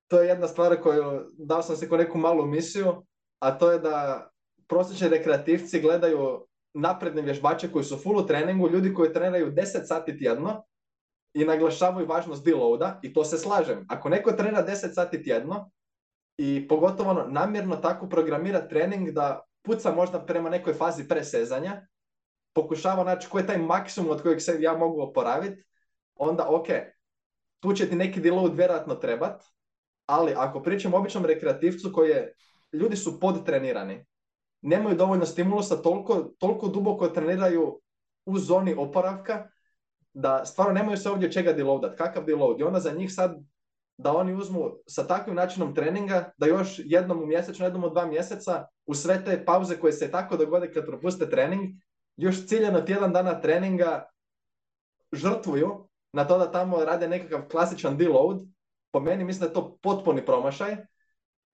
to 0.07 0.21
je 0.21 0.27
jedna 0.27 0.47
stvar 0.47 0.81
koju 0.81 1.25
dao 1.37 1.61
sam 1.61 1.75
se 1.75 1.89
ko 1.89 1.97
neku 1.97 2.17
malu 2.17 2.45
misiju, 2.45 3.05
a 3.39 3.57
to 3.57 3.71
je 3.71 3.79
da 3.79 4.29
prosječni 4.67 5.09
rekreativci 5.09 5.81
gledaju 5.81 6.47
napredne 6.73 7.21
vježbače 7.21 7.71
koji 7.71 7.85
su 7.85 7.97
full 7.97 8.17
u 8.17 8.27
treningu, 8.27 8.69
ljudi 8.69 8.93
koji 8.93 9.13
treniraju 9.13 9.51
10 9.51 9.85
sati 9.85 10.17
tjedno 10.17 10.63
i 11.33 11.45
naglašavaju 11.45 12.07
važnost 12.07 12.45
deloada 12.45 12.99
i 13.01 13.13
to 13.13 13.23
se 13.23 13.37
slažem. 13.37 13.85
Ako 13.89 14.09
neko 14.09 14.31
trenira 14.31 14.65
10 14.67 14.93
sati 14.93 15.23
tjedno 15.23 15.71
i 16.37 16.67
pogotovo 16.67 17.09
ono, 17.09 17.25
namjerno 17.27 17.75
tako 17.75 18.09
programira 18.09 18.67
trening 18.67 19.11
da 19.11 19.43
puca 19.65 19.91
možda 19.91 20.25
prema 20.25 20.49
nekoj 20.49 20.73
fazi 20.73 21.07
presezanja, 21.07 21.87
pokušava 22.53 23.03
naći 23.03 23.29
koji 23.29 23.43
je 23.43 23.47
taj 23.47 23.57
maksimum 23.57 24.11
od 24.11 24.21
kojeg 24.21 24.41
se 24.41 24.57
ja 24.59 24.77
mogu 24.77 25.01
oporaviti, 25.01 25.63
onda 26.15 26.47
ok, 26.49 26.67
tu 27.59 27.73
će 27.73 27.89
ti 27.89 27.95
neki 27.95 28.21
deload 28.21 28.55
vjerojatno 28.55 28.95
trebat, 28.95 29.43
ali 30.05 30.33
ako 30.37 30.61
pričam 30.63 30.93
o 30.93 30.97
običnom 30.97 31.25
rekreativcu 31.25 31.91
koji 31.93 32.09
je, 32.09 32.33
ljudi 32.73 32.95
su 32.95 33.19
podtrenirani, 33.19 34.05
nemaju 34.61 34.97
dovoljno 34.97 35.25
stimulusa, 35.25 35.81
toliko, 35.81 36.33
toliko 36.39 36.67
duboko 36.67 37.07
treniraju 37.07 37.81
u 38.25 38.39
zoni 38.39 38.75
oporavka, 38.77 39.47
da 40.13 40.45
stvarno 40.45 40.73
nemaju 40.73 40.97
se 40.97 41.09
ovdje 41.09 41.31
čega 41.31 41.53
deloadat. 41.53 41.97
Kakav 41.97 42.25
deload? 42.25 42.59
I 42.59 42.63
onda 42.63 42.79
za 42.79 42.91
njih 42.91 43.13
sad 43.13 43.37
da 43.97 44.13
oni 44.13 44.33
uzmu 44.33 44.71
sa 44.87 45.07
takvim 45.07 45.35
načinom 45.35 45.75
treninga, 45.75 46.31
da 46.37 46.45
još 46.45 46.79
jednom 46.85 47.23
u 47.23 47.25
mjesečno, 47.25 47.65
jednom 47.65 47.83
u 47.83 47.89
dva 47.89 48.05
mjeseca, 48.05 48.65
u 48.85 48.93
sve 48.93 49.25
te 49.25 49.45
pauze 49.45 49.79
koje 49.79 49.93
se 49.93 50.11
tako 50.11 50.37
dogode 50.37 50.71
kad 50.71 50.85
propuste 50.85 51.29
trening, 51.29 51.61
još 52.17 52.47
ciljeno 52.47 52.81
tjedan 52.81 53.13
dana 53.13 53.41
treninga 53.41 54.09
žrtvuju 55.11 55.87
na 56.13 56.27
to 56.27 56.37
da 56.37 56.51
tamo 56.51 56.85
rade 56.85 57.07
nekakav 57.07 57.47
klasičan 57.51 57.97
deload, 57.97 58.41
po 58.91 58.99
meni 58.99 59.23
mislim 59.23 59.39
da 59.39 59.45
je 59.47 59.53
to 59.53 59.77
potpuni 59.81 60.25
promašaj. 60.25 60.75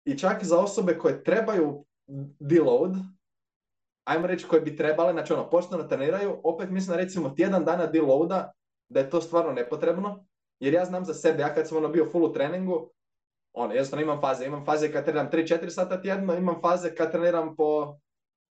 I 0.05 0.17
čak 0.17 0.43
za 0.43 0.59
osobe 0.59 0.97
koje 0.97 1.23
trebaju 1.23 1.85
deload, 2.39 2.91
ajmo 4.03 4.27
reći 4.27 4.47
koje 4.47 4.61
bi 4.61 4.75
trebale, 4.75 5.13
znači 5.13 5.33
ono, 5.33 5.49
pošteno 5.49 5.83
treniraju, 5.83 6.41
opet 6.43 6.69
mislim 6.69 6.97
da 6.97 7.03
recimo 7.03 7.29
tjedan 7.29 7.65
dana 7.65 7.85
deloada, 7.85 8.51
da 8.89 8.99
je 8.99 9.09
to 9.09 9.21
stvarno 9.21 9.51
nepotrebno, 9.51 10.25
jer 10.59 10.73
ja 10.73 10.85
znam 10.85 11.05
za 11.05 11.13
sebe, 11.13 11.41
ja 11.41 11.53
kad 11.53 11.67
sam 11.67 11.77
ono 11.77 11.87
bio 11.89 12.05
full 12.11 12.25
u 12.25 12.33
treningu, 12.33 12.91
ono, 13.53 13.73
jednostavno 13.73 14.03
imam 14.03 14.21
faze, 14.21 14.45
imam 14.45 14.65
faze 14.65 14.91
kad 14.91 15.05
treniram 15.05 15.29
3-4 15.31 15.69
sata 15.69 16.01
tjedno, 16.01 16.35
imam 16.35 16.61
faze 16.61 16.95
kad 16.95 17.11
treniram 17.11 17.55
po 17.55 17.97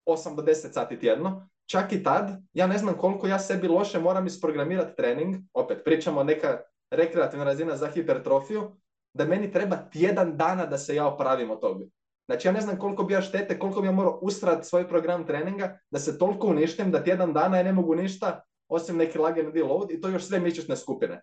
8 0.06 0.36
do 0.36 0.42
10 0.42 0.54
sati 0.54 1.00
tjedno, 1.00 1.50
čak 1.66 1.94
i 1.94 2.04
tad, 2.04 2.30
ja 2.54 2.68
ne 2.68 2.78
znam 2.78 2.98
koliko 2.98 3.28
ja 3.28 3.40
sebi 3.40 3.68
loše 3.68 4.00
moram 4.00 4.26
isprogramirati 4.26 4.96
trening, 4.96 5.36
opet 5.54 5.82
pričamo 5.86 6.24
neka 6.24 6.60
rekreativna 6.92 7.46
razina 7.46 7.78
za 7.78 7.88
hipertrofiju, 7.88 8.76
da 9.14 9.26
meni 9.26 9.52
treba 9.52 9.78
tjedan 9.92 10.38
dana 10.38 10.66
da 10.66 10.78
se 10.78 10.96
ja 10.96 11.08
opravim 11.08 11.52
od 11.52 11.60
toga. 11.62 11.86
Znači 12.26 12.48
ja 12.48 12.52
ne 12.52 12.62
znam 12.62 12.78
koliko 12.78 13.04
bi 13.04 13.14
ja 13.14 13.22
štete, 13.22 13.60
koliko 13.60 13.82
bi 13.82 13.88
ja 13.88 13.92
morao 13.92 14.20
ustrati 14.22 14.68
svoj 14.68 14.88
program 14.88 15.28
treninga, 15.28 15.80
da 15.92 16.00
se 16.00 16.18
toliko 16.18 16.48
uništim 16.48 16.92
da 16.92 17.04
tjedan 17.04 17.34
dana 17.34 17.58
ja 17.58 17.64
ne 17.64 17.74
mogu 17.74 17.96
ništa 17.96 18.42
osim 18.68 18.98
neki 18.98 19.18
lagani 19.18 19.52
deload 19.52 19.92
i 19.92 20.02
to 20.02 20.10
još 20.10 20.24
sve 20.24 20.40
mišićne 20.40 20.76
skupine. 20.76 21.22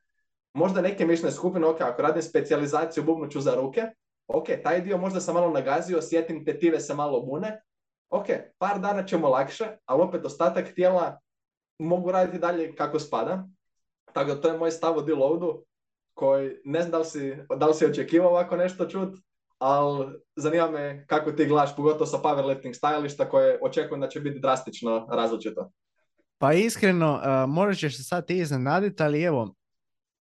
Možda 0.54 0.80
neke 0.80 1.06
mišićne 1.06 1.30
skupine, 1.30 1.66
ok, 1.66 1.80
ako 1.80 2.02
radim 2.02 2.22
specijalizaciju 2.22 3.04
bubnuću 3.04 3.40
za 3.40 3.54
ruke, 3.54 3.82
ok, 4.26 4.46
taj 4.62 4.80
dio 4.80 4.98
možda 4.98 5.20
sam 5.20 5.34
malo 5.34 5.50
nagazio, 5.50 5.98
osjetim 5.98 6.44
tetive 6.44 6.80
se 6.80 6.94
malo 6.94 7.20
bune, 7.20 7.62
ok, 8.10 8.26
par 8.58 8.80
dana 8.80 9.06
ćemo 9.06 9.28
lakše, 9.28 9.76
ali 9.84 10.02
opet 10.02 10.24
ostatak 10.24 10.74
tijela 10.74 11.18
mogu 11.78 12.12
raditi 12.12 12.38
dalje 12.38 12.74
kako 12.74 12.98
spada. 12.98 13.48
Tako 14.12 14.34
da 14.34 14.40
to 14.40 14.48
je 14.48 14.58
moj 14.58 14.70
stav 14.70 14.98
o 14.98 15.02
deloadu 15.02 15.64
koji 16.14 16.50
ne 16.64 16.80
znam 16.80 16.90
da 16.90 16.98
li 16.98 17.04
si, 17.04 17.36
da 17.56 17.66
li 17.66 17.74
si 17.74 17.86
očekivao 17.86 18.30
ovako 18.30 18.56
nešto 18.56 18.86
čut, 18.86 19.18
ali 19.58 20.20
zanima 20.36 20.70
me 20.70 21.06
kako 21.06 21.32
ti 21.32 21.46
gledaš, 21.46 21.76
pogotovo 21.76 22.06
sa 22.06 22.16
powerlifting 22.16 22.72
stajališta 22.72 23.28
koje 23.28 23.58
očekujem 23.62 24.00
da 24.00 24.08
će 24.08 24.20
biti 24.20 24.40
drastično 24.40 25.06
različito. 25.10 25.70
Pa 26.38 26.52
iskreno, 26.52 27.20
uh, 27.58 27.76
ćeš 27.76 27.96
se 27.96 28.02
sad 28.02 28.26
ti 28.26 28.38
iznenaditi, 28.38 29.02
ali 29.02 29.22
evo, 29.22 29.54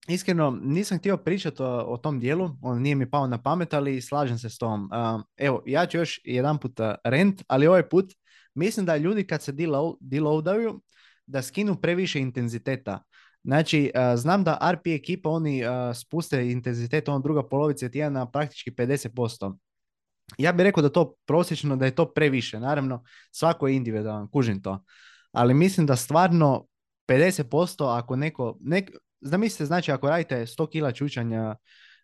iskreno 0.09 0.50
nisam 0.62 0.98
htio 0.98 1.16
pričati 1.16 1.62
o, 1.62 1.84
o, 1.86 1.96
tom 1.96 2.20
dijelu, 2.20 2.50
on 2.62 2.82
nije 2.82 2.94
mi 2.94 3.11
pao 3.11 3.26
na 3.26 3.42
pamet, 3.42 3.74
ali 3.74 4.00
slažem 4.00 4.38
se 4.38 4.50
s 4.50 4.59
tom. 4.59 4.90
evo, 5.36 5.62
ja 5.66 5.86
ću 5.86 5.98
još 5.98 6.20
jedan 6.24 6.59
put 6.59 6.80
rent, 7.04 7.42
ali 7.46 7.66
ovaj 7.66 7.88
put 7.88 8.12
mislim 8.54 8.86
da 8.86 8.96
ljudi 8.96 9.26
kad 9.26 9.42
se 9.42 9.52
deloadaju, 10.00 10.82
da 11.26 11.42
skinu 11.42 11.80
previše 11.80 12.20
intenziteta. 12.20 13.02
Znači, 13.44 13.92
znam 14.16 14.44
da 14.44 14.72
RP 14.72 14.86
ekipa, 14.86 15.30
oni 15.30 15.62
spuste 15.94 16.50
intenzitet, 16.50 17.09
on 17.09 17.22
druga 17.22 17.48
polovica 17.48 17.88
tjedna 17.88 18.30
praktički 18.30 18.70
50%. 18.70 19.57
Ja 20.38 20.52
bih 20.52 20.64
rekao 20.64 20.82
da 20.82 20.88
to 20.88 21.14
prosječno, 21.26 21.76
da 21.76 21.84
je 21.84 21.94
to 21.94 22.12
previše. 22.12 22.61
Naravno, 22.61 23.04
svako 23.30 23.68
je 23.68 23.76
individualan, 23.76 24.30
kužim 24.30 24.62
to. 24.62 24.84
Ali 25.32 25.54
mislim 25.54 25.86
da 25.86 25.96
stvarno 25.96 26.66
50% 27.09 27.98
ako 27.98 28.16
neko, 28.16 28.57
nek, 28.61 28.90
zamislite, 29.20 29.66
znači 29.66 29.92
ako 29.92 30.08
radite 30.08 30.46
100 30.46 30.70
kila 30.70 30.92
čučanja 30.92 31.56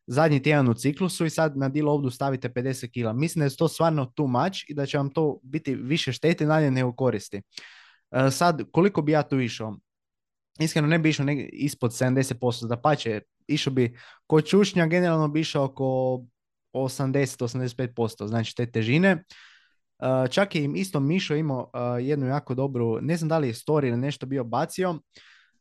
zadnji 0.06 0.42
tjedan 0.42 0.68
u 0.68 0.74
ciklusu 0.74 1.24
i 1.24 1.30
sad 1.30 1.56
na 1.56 1.70
ovdje 1.86 2.10
stavite 2.10 2.48
50 2.48 2.90
kila. 2.90 3.12
Mislim 3.12 3.40
da 3.40 3.44
je 3.46 3.56
to 3.56 3.68
stvarno 3.68 4.06
too 4.06 4.26
much 4.26 4.58
i 4.68 4.74
da 4.74 4.86
će 4.86 4.98
vam 4.98 5.10
to 5.10 5.40
biti 5.42 5.74
više 5.74 6.12
štete 6.12 6.46
dalje 6.46 6.70
nego 6.70 6.92
koristi. 6.92 7.42
E, 8.10 8.30
sad, 8.30 8.62
koliko 8.72 9.02
bi 9.02 9.12
ja 9.12 9.22
tu 9.22 9.40
išao? 9.40 9.76
Iskreno 10.60 10.88
ne 10.88 10.98
bi 10.98 11.08
išao 11.08 11.26
ispod 11.52 11.90
70%, 11.90 12.68
da 12.68 12.80
pače, 12.80 13.20
išao 13.46 13.72
bi 13.72 13.98
kod 14.26 14.46
čušnja 14.46 14.86
generalno 14.86 15.28
bi 15.28 15.40
išao 15.40 15.64
oko 15.64 16.20
80-85%, 16.72 18.26
znači 18.26 18.56
te 18.56 18.70
težine. 18.70 19.10
E, 19.10 19.24
čak 20.30 20.54
je 20.54 20.64
im 20.64 20.76
isto 20.76 21.00
Mišo 21.00 21.34
imao 21.34 21.70
e, 21.74 22.02
jednu 22.02 22.26
jako 22.26 22.54
dobru, 22.54 23.00
ne 23.00 23.16
znam 23.16 23.28
da 23.28 23.38
li 23.38 23.48
je 23.48 23.54
story 23.54 23.88
ili 23.88 23.96
nešto 23.96 24.26
bio 24.26 24.44
bacio, 24.44 24.98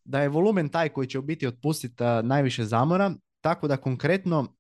da 0.04 0.22
je 0.22 0.30
volumen 0.30 0.70
taj 0.70 0.89
koji 0.89 1.08
će 1.08 1.20
u 1.20 1.22
biti 1.22 1.47
otpustiti 1.47 2.04
najviše 2.24 2.66
zamora, 2.66 3.14
tako 3.41 3.68
da 3.68 3.78
konkretno 3.78 4.56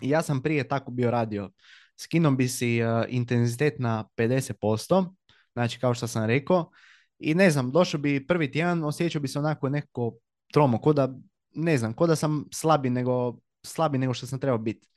ja 0.00 0.22
sam 0.22 0.42
prije 0.42 0.68
tako 0.68 0.90
bio 0.90 1.10
radio. 1.10 1.50
Skinom 1.96 2.36
bi 2.36 2.48
si 2.48 2.80
intenzitet 3.08 3.78
na 3.78 4.04
50%, 4.16 5.14
znači 5.52 5.80
kao 5.80 5.94
što 5.94 6.06
sam 6.06 6.26
rekao, 6.26 6.70
i 7.18 7.34
ne 7.34 7.50
znam, 7.50 7.72
došao 7.72 8.00
bi 8.00 8.26
prvi 8.26 8.50
tjedan, 8.50 8.84
osjećao 8.84 9.22
bi 9.22 9.28
se 9.28 9.38
onako 9.38 9.68
neko 9.68 10.14
tromo, 10.52 10.80
ko 10.80 10.92
da, 10.92 11.14
ne 11.54 11.78
znam, 11.78 11.92
ko 11.92 12.06
da 12.06 12.16
sam 12.16 12.44
slabi 12.52 12.90
nego, 12.90 13.38
slabi 13.62 13.98
nego 13.98 14.14
što 14.14 14.26
sam 14.26 14.40
trebao 14.40 14.58
biti. 14.58 14.88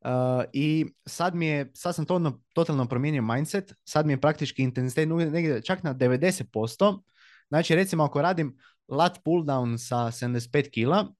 Uh, 0.00 0.10
I 0.52 0.86
sad 1.06 1.34
mi 1.34 1.46
je, 1.46 1.70
sad 1.74 1.94
sam 1.94 2.04
to 2.04 2.14
ono, 2.14 2.40
totalno 2.54 2.88
promijenio 2.88 3.22
mindset, 3.22 3.74
sad 3.84 4.06
mi 4.06 4.12
je 4.12 4.20
praktički 4.20 4.62
intenzitet 4.62 5.08
negdje 5.08 5.62
čak 5.62 5.82
na 5.82 5.94
90%, 5.94 7.00
znači 7.48 7.74
recimo 7.74 8.04
ako 8.04 8.22
radim 8.22 8.56
lat 8.88 9.18
pull 9.24 9.44
down 9.44 9.78
sa 9.78 9.96
75 9.96 10.70
kila, 10.70 11.12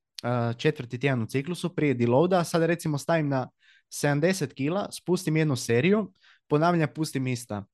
četvrti 0.59 0.99
tjedan 0.99 1.23
u 1.23 1.27
ciklusu 1.27 1.75
prije 1.75 1.95
deloada, 1.95 2.45
sad 2.45 2.63
recimo 2.63 2.99
stavim 2.99 3.29
na 3.29 3.49
70 3.91 4.55
kila, 4.55 4.89
spustim 4.93 5.37
jednu 5.37 5.57
seriju, 5.57 6.13
ponavljam, 6.49 6.89
pustim 6.95 7.27
ista. 7.27 7.65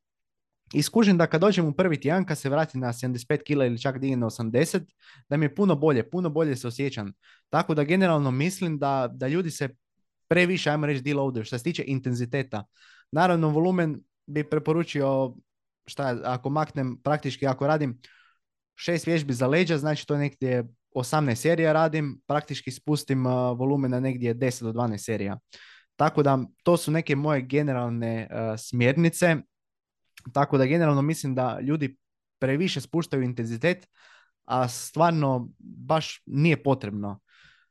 I 0.72 0.82
skužim 0.82 1.18
da 1.18 1.26
kad 1.26 1.40
dođem 1.40 1.66
u 1.66 1.72
prvi 1.72 2.00
tjedan, 2.00 2.24
kad 2.24 2.38
se 2.38 2.48
vratim 2.48 2.80
na 2.80 2.92
75 2.92 3.42
kila 3.42 3.66
ili 3.66 3.80
čak 3.80 3.98
dignem 3.98 4.20
na 4.20 4.26
80, 4.26 4.80
da 5.28 5.36
mi 5.36 5.44
je 5.44 5.54
puno 5.54 5.74
bolje, 5.76 6.10
puno 6.10 6.30
bolje 6.30 6.56
se 6.56 6.68
osjećam. 6.68 7.12
Tako 7.50 7.74
da 7.74 7.84
generalno 7.84 8.30
mislim 8.30 8.78
da, 8.78 9.10
da 9.12 9.28
ljudi 9.28 9.50
se 9.50 9.68
previše, 10.28 10.70
ajmo 10.70 10.86
reći, 10.86 11.02
deloadaju 11.02 11.44
što 11.44 11.58
se 11.58 11.64
tiče 11.64 11.84
intenziteta. 11.86 12.64
Naravno, 13.10 13.48
volumen 13.48 14.00
bi 14.26 14.50
preporučio, 14.50 15.34
šta 15.86 16.20
ako 16.24 16.50
maknem, 16.50 16.96
praktički 17.02 17.46
ako 17.46 17.66
radim 17.66 18.00
šest 18.74 19.06
vježbi 19.06 19.32
za 19.32 19.46
leđa, 19.46 19.78
znači 19.78 20.06
to 20.06 20.14
je 20.14 20.20
negdje 20.20 20.64
18 20.94 21.34
serija 21.34 21.72
radim, 21.72 22.20
praktički 22.26 22.70
spustim 22.70 23.26
uh, 23.26 23.32
volumen 23.58 23.90
na 23.90 24.00
negdje 24.00 24.34
10 24.34 24.62
do 24.62 24.72
12 24.72 24.98
serija. 24.98 25.38
Tako 25.96 26.22
da 26.22 26.38
to 26.62 26.76
su 26.76 26.90
neke 26.90 27.16
moje 27.16 27.42
generalne 27.42 28.28
uh, 28.30 28.58
smjernice. 28.58 29.36
Tako 30.32 30.58
da 30.58 30.66
generalno 30.66 31.02
mislim 31.02 31.34
da 31.34 31.60
ljudi 31.60 31.96
previše 32.38 32.80
spuštaju 32.80 33.22
intenzitet, 33.22 33.88
a 34.44 34.68
stvarno 34.68 35.48
baš 35.58 36.22
nije 36.26 36.62
potrebno. 36.62 37.20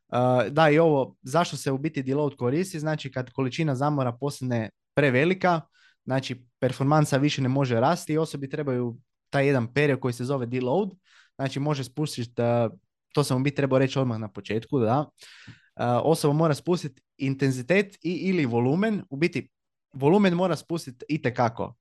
Uh, 0.07 0.17
da 0.49 0.69
i 0.69 0.79
ovo, 0.79 1.15
zašto 1.21 1.57
se 1.57 1.71
u 1.71 1.77
biti 1.77 2.03
deload 2.03 2.35
koristi, 2.35 2.79
znači 2.79 3.11
kad 3.11 3.31
količina 3.31 3.75
zamora 3.75 4.11
postane 4.11 4.69
prevelika, 4.93 5.61
znači 6.05 6.45
performansa 6.59 7.17
više 7.17 7.41
ne 7.41 7.49
može 7.49 7.79
rasti 7.79 8.13
i 8.13 8.17
osobi 8.17 8.49
trebaju 8.49 8.97
taj 9.31 9.47
jedan 9.47 9.73
period 9.73 9.99
koji 9.99 10.13
se 10.13 10.25
zove 10.25 10.45
deload, 10.45 10.89
znači 11.35 11.59
može 11.59 11.83
spustiti, 11.83 12.41
uh, 12.41 12.71
to 13.13 13.23
sam 13.23 13.43
biti 13.43 13.55
trebao 13.55 13.79
reći 13.79 13.99
odmah 13.99 14.19
na 14.19 14.27
početku, 14.27 14.79
da, 14.79 14.99
uh, 14.99 15.85
osoba 16.03 16.33
mora 16.33 16.53
spustiti 16.53 17.01
intenzitet 17.17 17.95
i 18.03 18.13
ili 18.13 18.45
volumen, 18.45 19.03
u 19.09 19.17
biti 19.17 19.49
volumen 19.93 20.33
mora 20.33 20.55
spustiti 20.55 21.05
itekako. 21.09 21.75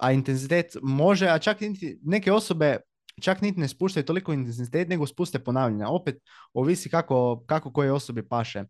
a 0.00 0.12
intenzitet 0.12 0.76
može, 0.82 1.28
a 1.28 1.38
čak 1.38 1.58
neke 2.02 2.32
osobe 2.32 2.76
čak 3.20 3.40
niti 3.40 3.60
ne 3.60 3.68
spuštaju 3.68 4.04
toliko 4.04 4.32
intenzitet, 4.32 4.88
nego 4.88 5.06
spuste 5.06 5.38
ponavljanja. 5.38 5.88
Opet, 5.88 6.22
ovisi 6.54 6.90
kako, 6.90 7.44
kako 7.46 7.72
koje 7.72 7.92
osobi 7.92 8.28
paše. 8.28 8.64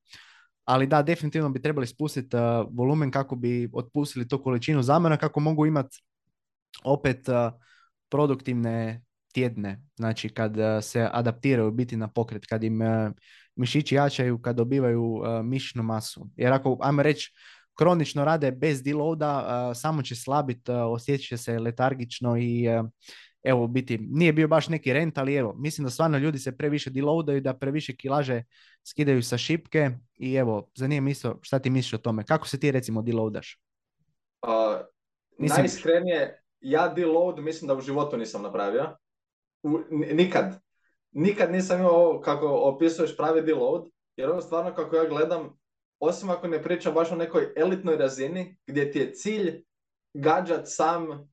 Ali 0.65 0.87
da, 0.87 1.03
definitivno 1.03 1.51
bi 1.51 1.63
trebali 1.63 1.87
spustiti 1.87 2.37
volumen 2.71 3.11
kako 3.11 3.37
bi 3.37 3.71
otpustili 3.73 4.29
tu 4.29 4.43
količinu 4.43 4.83
zamora, 4.83 5.17
kako 5.17 5.41
mogu 5.41 5.67
imati 5.67 6.03
opet 6.85 7.27
produktivne 8.09 9.03
tjedne. 9.33 9.83
Znači, 9.97 10.29
kad 10.29 10.57
se 10.83 11.09
adaptiraju 11.13 11.71
biti 11.71 11.97
na 11.97 12.09
pokret, 12.09 12.47
kad 12.47 12.65
im 12.65 12.81
mišići 13.57 13.95
jačaju 13.95 14.43
kad 14.43 14.57
dobivaju 14.57 15.23
mišićnu 15.45 15.83
masu. 15.83 16.31
Jer 16.37 16.53
ako, 16.53 16.79
ajmo 16.81 17.03
reći, 17.03 17.33
kronično 17.79 18.25
rade 18.25 18.51
bez 18.53 18.83
deloada, 18.83 19.73
samo 19.75 20.03
će 20.03 20.17
slabiti, 20.17 20.73
osjećat 20.73 21.29
će 21.29 21.37
se 21.37 21.59
letargično 21.59 22.37
i 22.39 22.67
evo, 23.43 23.67
biti, 23.67 23.99
nije 23.99 24.33
bio 24.33 24.49
baš 24.49 24.69
neki 24.69 24.93
rent, 24.93 25.19
ali 25.19 25.35
evo, 25.35 25.55
mislim 25.59 25.85
da 25.85 25.91
stvarno 25.91 26.19
ljudi 26.19 26.39
se 26.39 26.57
previše 26.57 26.91
deloadaju, 26.91 27.41
da 27.41 27.55
previše 27.55 27.97
kilaže 27.97 28.43
skidaju 28.85 29.23
sa 29.23 29.39
šipke 29.39 29.91
i 30.15 30.35
evo, 30.35 30.71
zanima 30.75 31.11
isto 31.11 31.39
šta 31.43 31.59
ti 31.59 31.71
misliš 31.71 31.95
o 31.95 31.99
tome. 31.99 32.25
Kako 32.25 32.49
se 32.49 32.61
ti 32.61 32.71
recimo 32.71 33.03
deloadaš? 33.03 33.61
Uh, 34.43 34.51
mislim... 35.39 35.59
Najiskrenije, 35.59 36.40
ja 36.61 36.89
deload 36.89 37.39
mislim 37.39 37.69
da 37.69 37.75
u 37.75 37.81
životu 37.81 38.17
nisam 38.17 38.43
napravio. 38.43 38.97
U, 39.63 39.79
nikad 39.91 40.61
nikad 41.13 41.53
nisam 41.53 41.81
imao 41.81 41.93
ovo 41.93 42.21
kako 42.21 42.47
opisuješ 42.49 43.17
pravi 43.17 43.43
deload, 43.43 43.91
jer 44.17 44.31
ono 44.31 44.41
stvarno 44.41 44.75
kako 44.75 44.97
ja 44.97 45.05
gledam, 45.05 45.59
osim 45.99 46.31
ako 46.31 46.49
ne 46.49 46.63
pričam 46.63 46.95
baš 46.95 47.13
o 47.13 47.17
nekoj 47.17 47.53
elitnoj 47.57 47.97
razini, 47.97 48.57
gdje 48.67 48.91
ti 48.91 48.99
je 48.99 49.13
cilj 49.13 49.65
gađat 50.15 50.63
sam, 50.65 51.31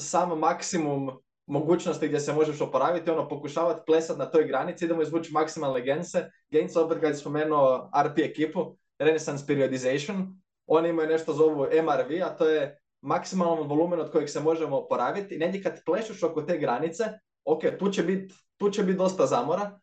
sam 0.00 0.38
maksimum 0.38 1.10
mogućnosti 1.46 2.08
gdje 2.08 2.20
se 2.20 2.32
možeš 2.32 2.60
oporaviti, 2.60 3.10
ono, 3.10 3.28
pokušavati 3.28 3.82
plesati 3.86 4.18
na 4.18 4.30
toj 4.30 4.44
granici, 4.44 4.84
idemo 4.84 5.02
izvući 5.02 5.32
maksimalne 5.32 5.82
gense. 5.82 6.30
Gense, 6.50 6.80
opet 6.80 7.00
kad 7.00 7.10
je 7.10 7.16
spomenuo 7.16 7.90
RP 8.04 8.18
ekipu, 8.18 8.76
Renaissance 8.98 9.44
Periodization, 9.46 10.40
oni 10.66 10.88
imaju 10.88 11.08
nešto 11.08 11.32
zovu 11.32 11.62
MRV, 11.62 12.22
a 12.24 12.36
to 12.36 12.48
je 12.48 12.80
maksimalan 13.04 13.68
volumen 13.68 14.00
od 14.00 14.12
kojeg 14.12 14.28
se 14.30 14.40
možemo 14.40 14.78
oporaviti. 14.78 15.34
I 15.34 15.38
negdje 15.38 15.62
kad 15.62 15.84
plešeš 15.84 16.22
oko 16.22 16.42
te 16.42 16.58
granice, 16.58 17.04
ok, 17.44 17.60
tu 17.78 17.90
će 17.90 18.02
biti 18.02 18.34
biti 18.58 18.98
dosta 18.98 19.26
zamora, 19.26 19.80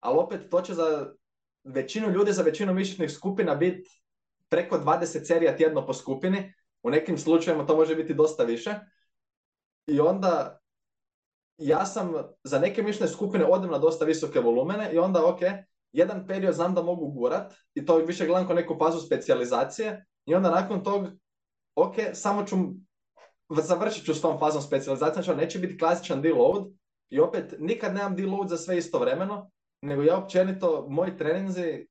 ali 0.00 0.18
opet 0.18 0.50
to 0.50 0.60
će 0.60 0.74
za 0.74 1.06
većinu 1.64 2.10
ljudi, 2.10 2.32
za 2.32 2.42
većinu 2.42 2.74
mišićnih 2.74 3.10
skupina 3.10 3.54
biti 3.54 3.90
preko 4.48 4.78
20 4.78 5.24
serija 5.24 5.56
tjedno 5.56 5.86
po 5.86 5.94
skupini. 5.94 6.52
U 6.82 6.90
nekim 6.90 7.18
slučajevima 7.18 7.66
to 7.66 7.76
može 7.76 7.96
biti 7.96 8.14
dosta 8.14 8.44
više. 8.44 8.74
I 9.86 10.00
onda 10.00 10.60
ja 11.58 11.86
sam 11.86 12.12
za 12.44 12.58
neke 12.58 12.82
mišićne 12.82 13.08
skupine 13.08 13.44
odem 13.44 13.70
na 13.70 13.78
dosta 13.78 14.04
visoke 14.04 14.40
volumene 14.40 14.92
i 14.92 14.98
onda 14.98 15.26
ok, 15.26 15.40
jedan 15.92 16.26
period 16.26 16.54
znam 16.54 16.74
da 16.74 16.82
mogu 16.82 17.06
gurat 17.06 17.54
i 17.74 17.86
to 17.86 17.96
više 17.96 18.26
gledam 18.26 18.46
kao 18.46 18.56
neku 18.56 18.76
fazu 18.78 19.00
specijalizacije 19.00 20.04
i 20.26 20.34
onda 20.34 20.50
nakon 20.50 20.84
tog 20.84 21.06
ok, 21.74 21.94
samo 22.12 22.44
ću 22.44 22.56
završit 23.62 24.04
ću 24.04 24.14
s 24.14 24.20
tom 24.20 24.38
fazom 24.38 24.62
specijalizacije, 24.62 25.22
znači 25.22 25.40
neće 25.40 25.58
biti 25.58 25.78
klasičan 25.78 26.22
deload, 26.22 26.64
i 27.10 27.20
opet, 27.20 27.54
nikad 27.58 27.94
nemam 27.94 28.16
deload 28.16 28.48
za 28.48 28.56
sve 28.56 28.78
istovremeno, 28.78 29.50
nego 29.82 30.02
ja 30.02 30.18
općenito, 30.18 30.86
moji 30.88 31.16
treninzi, 31.16 31.86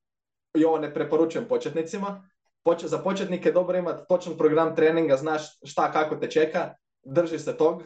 i 0.54 0.64
ovo 0.64 0.78
ne 0.78 0.94
preporučujem 0.94 1.48
početnicima, 1.48 2.28
Poč- 2.64 2.86
za 2.86 2.98
početnike 2.98 3.48
je 3.48 3.52
dobro 3.52 3.78
imati 3.78 4.04
točan 4.08 4.36
program 4.38 4.76
treninga, 4.76 5.16
znaš 5.16 5.58
šta 5.62 5.92
kako 5.92 6.16
te 6.16 6.30
čeka, 6.30 6.74
drži 7.02 7.38
se 7.38 7.56
tog, 7.56 7.82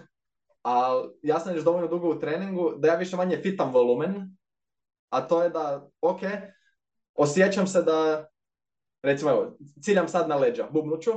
a 0.65 1.03
ja 1.23 1.41
sam 1.41 1.55
još 1.55 1.65
dovoljno 1.65 1.89
dugo 1.89 2.11
u 2.11 2.21
treningu 2.21 2.75
da 2.77 2.89
ja 2.89 2.95
više 2.95 3.17
manje 3.17 3.37
fitam 3.43 3.73
volumen, 3.73 4.37
a 5.11 5.21
to 5.21 5.43
je 5.43 5.51
da, 5.51 5.89
ok, 6.01 6.21
osjećam 7.15 7.67
se 7.67 7.83
da, 7.83 8.29
recimo 9.03 9.31
evo, 9.31 9.57
ciljam 9.83 10.09
sad 10.09 10.29
na 10.29 10.37
leđa, 10.37 10.69
bubnuću, 10.71 11.13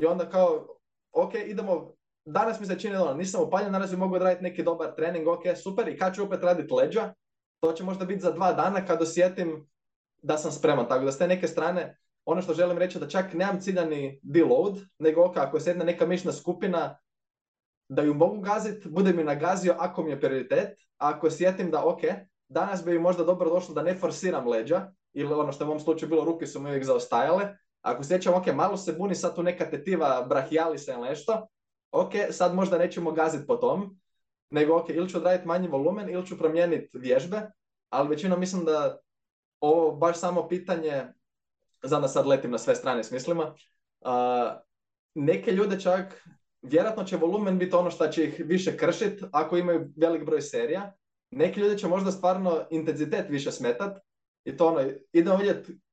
i 0.00 0.06
onda 0.06 0.28
kao, 0.28 0.66
ok, 1.12 1.34
idemo 1.34 1.92
danas 2.24 2.60
mi 2.60 2.66
se 2.66 2.78
čini 2.78 2.96
ono, 2.96 3.14
nisam 3.14 3.42
upaljen, 3.42 3.72
danas 3.72 3.90
bi 3.90 3.96
mogu 3.96 4.14
odraditi 4.14 4.42
neki 4.42 4.62
dobar 4.62 4.94
trening, 4.94 5.28
ok, 5.28 5.42
super, 5.62 5.88
i 5.88 5.98
kad 5.98 6.14
ću 6.14 6.24
opet 6.24 6.42
raditi 6.42 6.74
leđa, 6.74 7.14
to 7.60 7.72
će 7.72 7.84
možda 7.84 8.04
biti 8.04 8.20
za 8.20 8.32
dva 8.32 8.52
dana 8.52 8.86
kad 8.86 9.02
osjetim 9.02 9.68
da 10.22 10.38
sam 10.38 10.52
spreman. 10.52 10.88
Tako 10.88 11.04
da 11.04 11.12
s 11.12 11.18
te 11.18 11.28
neke 11.28 11.48
strane, 11.48 11.98
ono 12.24 12.42
što 12.42 12.54
želim 12.54 12.78
reći 12.78 12.98
da 12.98 13.08
čak 13.08 13.34
nemam 13.34 13.60
ciljani 13.60 14.20
deload, 14.22 14.78
nego 14.98 15.24
ok, 15.24 15.36
ako 15.36 15.58
je 15.66 15.74
neka 15.74 16.06
mišna 16.06 16.32
skupina, 16.32 16.98
da 17.88 18.02
ju 18.02 18.14
mogu 18.14 18.40
gaziti, 18.40 18.88
bude 18.88 19.12
mi 19.12 19.24
nagazio 19.24 19.74
ako 19.78 20.02
mi 20.02 20.10
je 20.10 20.20
prioritet, 20.20 20.78
a 20.98 21.08
ako 21.08 21.26
osjetim 21.26 21.70
da 21.70 21.84
ok, 21.84 22.00
danas 22.48 22.84
bi 22.84 22.92
mi 22.92 22.98
možda 22.98 23.24
dobro 23.24 23.50
došlo 23.50 23.74
da 23.74 23.82
ne 23.82 23.94
forsiram 23.94 24.48
leđa, 24.48 24.92
ili 25.12 25.34
ono 25.34 25.52
što 25.52 25.64
je 25.64 25.68
u 25.68 25.70
mom 25.70 25.80
slučaju 25.80 26.10
bilo, 26.10 26.24
ruke 26.24 26.46
su 26.46 26.60
mi 26.60 26.68
uvijek 26.68 26.84
zaostajale, 26.84 27.56
ako 27.86 28.04
sjećam, 28.04 28.34
ok, 28.34 28.46
malo 28.46 28.76
se 28.76 28.92
buni 28.92 29.14
sad 29.14 29.34
tu 29.34 29.42
neka 29.42 29.70
tetiva 29.70 30.26
brahijalisa 30.28 30.92
ili 30.92 31.08
nešto, 31.08 31.46
ok, 31.92 32.12
sad 32.30 32.54
možda 32.54 32.78
nećemo 32.78 33.12
gaziti 33.12 33.46
po 33.46 33.56
tom, 33.56 34.00
nego 34.50 34.76
ok, 34.76 34.88
ili 34.88 35.08
ću 35.08 35.18
odraditi 35.18 35.46
manji 35.46 35.68
volumen 35.68 36.10
ili 36.10 36.26
ću 36.26 36.38
promijeniti 36.38 36.98
vježbe, 36.98 37.50
ali 37.90 38.08
većinom 38.08 38.40
mislim 38.40 38.64
da 38.64 38.98
ovo 39.60 39.96
baš 39.96 40.18
samo 40.18 40.48
pitanje, 40.48 41.06
znam 41.82 42.02
da 42.02 42.08
sad 42.08 42.26
letim 42.26 42.50
na 42.50 42.58
sve 42.58 42.74
strane 42.74 43.04
s 43.04 43.10
mislima, 43.10 43.54
neke 45.14 45.52
ljude 45.52 45.80
čak, 45.80 46.28
vjerojatno 46.62 47.04
će 47.04 47.16
volumen 47.16 47.58
biti 47.58 47.76
ono 47.76 47.90
što 47.90 48.08
će 48.08 48.24
ih 48.24 48.42
više 48.44 48.76
kršiti 48.76 49.24
ako 49.32 49.56
imaju 49.56 49.88
velik 49.96 50.24
broj 50.24 50.40
serija, 50.40 50.92
neki 51.30 51.60
ljudi 51.60 51.78
će 51.78 51.88
možda 51.88 52.10
stvarno 52.10 52.66
intenzitet 52.70 53.26
više 53.28 53.52
smetat 53.52 53.98
i 54.44 54.56
to 54.56 54.66
ono, 54.66 54.90
idemo 55.12 55.36
vidjeti 55.36 55.85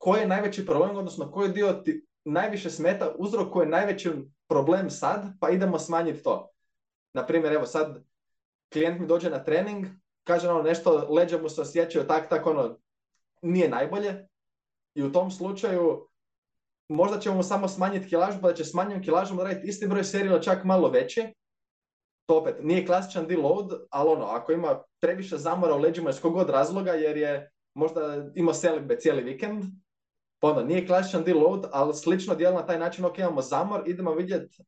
koji 0.00 0.20
je 0.20 0.28
najveći 0.28 0.66
problem, 0.66 0.96
odnosno 0.96 1.30
koji 1.30 1.52
dio 1.52 1.72
ti 1.72 2.06
najviše 2.24 2.70
smeta, 2.70 3.14
uzrok 3.18 3.56
je 3.60 3.66
najveći 3.66 4.10
problem 4.48 4.90
sad, 4.90 5.26
pa 5.40 5.50
idemo 5.50 5.78
smanjiti 5.78 6.22
to. 6.22 6.50
Na 7.12 7.26
primjer, 7.26 7.52
evo 7.52 7.66
sad 7.66 8.02
klijent 8.72 9.00
mi 9.00 9.06
dođe 9.06 9.30
na 9.30 9.44
trening, 9.44 9.86
kaže 10.24 10.48
ono 10.48 10.62
nešto, 10.62 11.06
leđa 11.10 11.38
mu 11.38 11.48
se 11.48 11.60
osjećaju 11.60 12.06
tak, 12.06 12.28
tak, 12.28 12.46
ono, 12.46 12.78
nije 13.42 13.68
najbolje. 13.68 14.26
I 14.94 15.02
u 15.02 15.12
tom 15.12 15.30
slučaju 15.30 16.08
možda 16.88 17.18
ćemo 17.18 17.36
mu 17.36 17.42
samo 17.42 17.68
smanjiti 17.68 18.08
kilažu, 18.08 18.38
pa 18.42 18.48
da 18.48 18.54
će 18.54 18.64
smanjenom 18.64 19.02
kilažom 19.02 19.40
raditi 19.40 19.68
isti 19.68 19.86
broj 19.86 20.04
serija, 20.04 20.40
čak 20.40 20.64
malo 20.64 20.88
veći. 20.88 21.34
To 22.26 22.38
opet 22.38 22.56
nije 22.62 22.86
klasičan 22.86 23.26
deload, 23.26 23.72
ali 23.90 24.10
ono, 24.10 24.24
ako 24.24 24.52
ima 24.52 24.82
previše 25.00 25.36
zamora 25.36 25.74
u 25.74 25.78
leđima 25.78 26.10
iz 26.10 26.20
kog 26.20 26.50
razloga, 26.50 26.92
jer 26.92 27.16
je 27.16 27.50
možda 27.74 28.30
imao 28.34 28.54
selitbe 28.54 28.98
cijeli 28.98 29.22
vikend, 29.22 29.64
pa 30.40 30.62
nije 30.62 30.86
klasičan 30.86 31.24
deload, 31.24 31.66
ali 31.72 31.94
slično 31.94 32.34
dijel 32.34 32.54
na 32.54 32.66
taj 32.66 32.78
način, 32.78 33.04
ok, 33.04 33.18
imamo 33.18 33.42
zamor, 33.42 33.82
idemo 33.86 34.14
vidjeti 34.14 34.62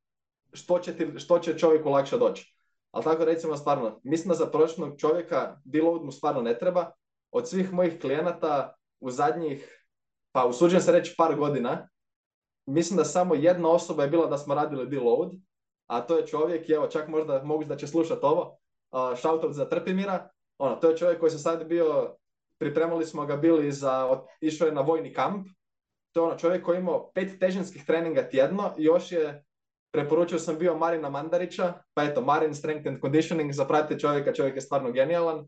što 0.53 0.79
će, 0.79 0.97
ti, 0.97 1.19
što 1.19 1.39
će 1.39 1.59
čovjeku 1.59 1.91
lakše 1.91 2.19
doći. 2.19 2.57
Ali 2.91 3.05
tako 3.05 3.25
recimo 3.25 3.57
stvarno, 3.57 4.01
mislim 4.05 4.29
da 4.29 4.35
za 4.35 4.47
prosječnog 4.47 4.99
čovjeka 4.99 5.61
deload 5.65 6.05
mu 6.05 6.13
stvarno 6.13 6.43
ne 6.43 6.59
treba. 6.59 6.91
od 7.31 7.49
svih 7.49 7.73
mojih 7.73 8.01
klijenata 8.01 8.75
u 9.01 9.11
zadnjih, 9.11 9.87
pa 10.33 10.47
usuđujem 10.47 10.83
se 10.83 10.93
reći 10.93 11.15
par 11.17 11.37
godina, 11.37 11.89
mislim 12.67 12.97
da 12.97 13.05
samo 13.05 13.35
jedna 13.35 13.71
osoba 13.71 14.03
je 14.03 14.11
bila 14.11 14.27
da 14.27 14.39
smo 14.39 14.55
radili 14.55 14.89
deload, 14.89 15.33
a 15.87 16.01
to 16.01 16.17
je 16.17 16.27
čovjek, 16.27 16.71
evo 16.71 16.87
čak 16.87 17.09
možda 17.09 17.43
mogu 17.45 17.65
da 17.65 17.77
će 17.77 17.87
slušati 17.87 18.21
ovo, 18.23 18.59
uh, 18.91 19.19
shoutout 19.19 19.53
za 19.53 19.69
Trpimira, 19.69 20.29
ono, 20.59 20.77
to 20.77 20.91
je 20.91 20.97
čovjek 20.97 21.21
koji 21.21 21.31
se 21.31 21.39
sad 21.39 21.67
bio, 21.67 22.17
pripremali 22.59 23.07
smo 23.07 23.27
ga 23.27 23.37
bili 23.37 23.73
za, 23.73 24.23
išao 24.41 24.67
je 24.67 24.73
na 24.73 24.81
vojni 24.81 25.13
kamp, 25.13 25.47
to 26.13 26.21
je 26.21 26.25
ono 26.25 26.39
čovjek 26.39 26.65
koji 26.65 26.77
je 26.77 26.81
imao 26.81 27.11
pet 27.15 27.39
težinskih 27.41 27.85
treninga 27.87 28.23
tjedno 28.23 28.75
i 28.79 28.85
još 28.85 29.13
je, 29.13 29.45
preporučio 29.93 30.39
sam 30.39 30.59
bio 30.59 30.79
Marina 30.79 31.11
Mandarića, 31.11 31.73
pa 31.95 32.05
eto, 32.05 32.21
Marin 32.21 32.55
Strength 32.55 32.89
and 32.89 33.01
Conditioning, 33.01 33.53
zapratite 33.53 34.01
čovjeka, 34.01 34.33
čovjek 34.33 34.55
je 34.55 34.61
stvarno 34.61 34.93
genijalan, 34.93 35.39
uh, 35.39 35.47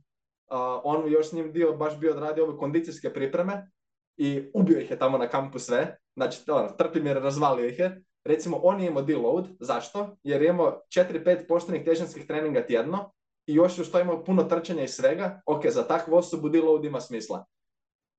on 0.84 1.12
još 1.12 1.28
s 1.28 1.32
njim 1.32 1.52
dio 1.52 1.72
baš 1.72 1.98
bio 1.98 2.12
odradio 2.12 2.44
ove 2.44 2.58
kondicijske 2.58 3.12
pripreme 3.12 3.70
i 4.16 4.50
ubio 4.54 4.78
ih 4.80 4.90
je 4.90 4.98
tamo 4.98 5.18
na 5.18 5.28
kampu 5.28 5.58
sve, 5.58 5.96
znači 6.16 6.50
ono, 6.50 6.68
Trpimir 6.68 7.16
razvalio 7.16 7.66
ih 7.66 7.78
je, 7.78 8.02
recimo 8.24 8.60
on 8.62 8.80
je 8.80 8.86
imao 8.86 9.02
deload, 9.02 9.48
zašto? 9.60 10.16
Jer 10.22 10.42
je 10.42 10.48
imao 10.48 10.80
4-5 10.96 11.46
poštenih 11.48 11.84
težinskih 11.84 12.26
treninga 12.26 12.66
tjedno 12.66 13.12
i 13.46 13.54
još 13.54 13.78
uz 13.78 13.90
to 13.90 14.00
imao 14.00 14.24
puno 14.24 14.42
trčanja 14.42 14.82
i 14.82 14.88
svega, 14.88 15.42
ok, 15.46 15.66
za 15.66 15.82
takvu 15.82 16.16
osobu 16.16 16.48
deload 16.48 16.84
ima 16.84 17.00
smisla. 17.00 17.44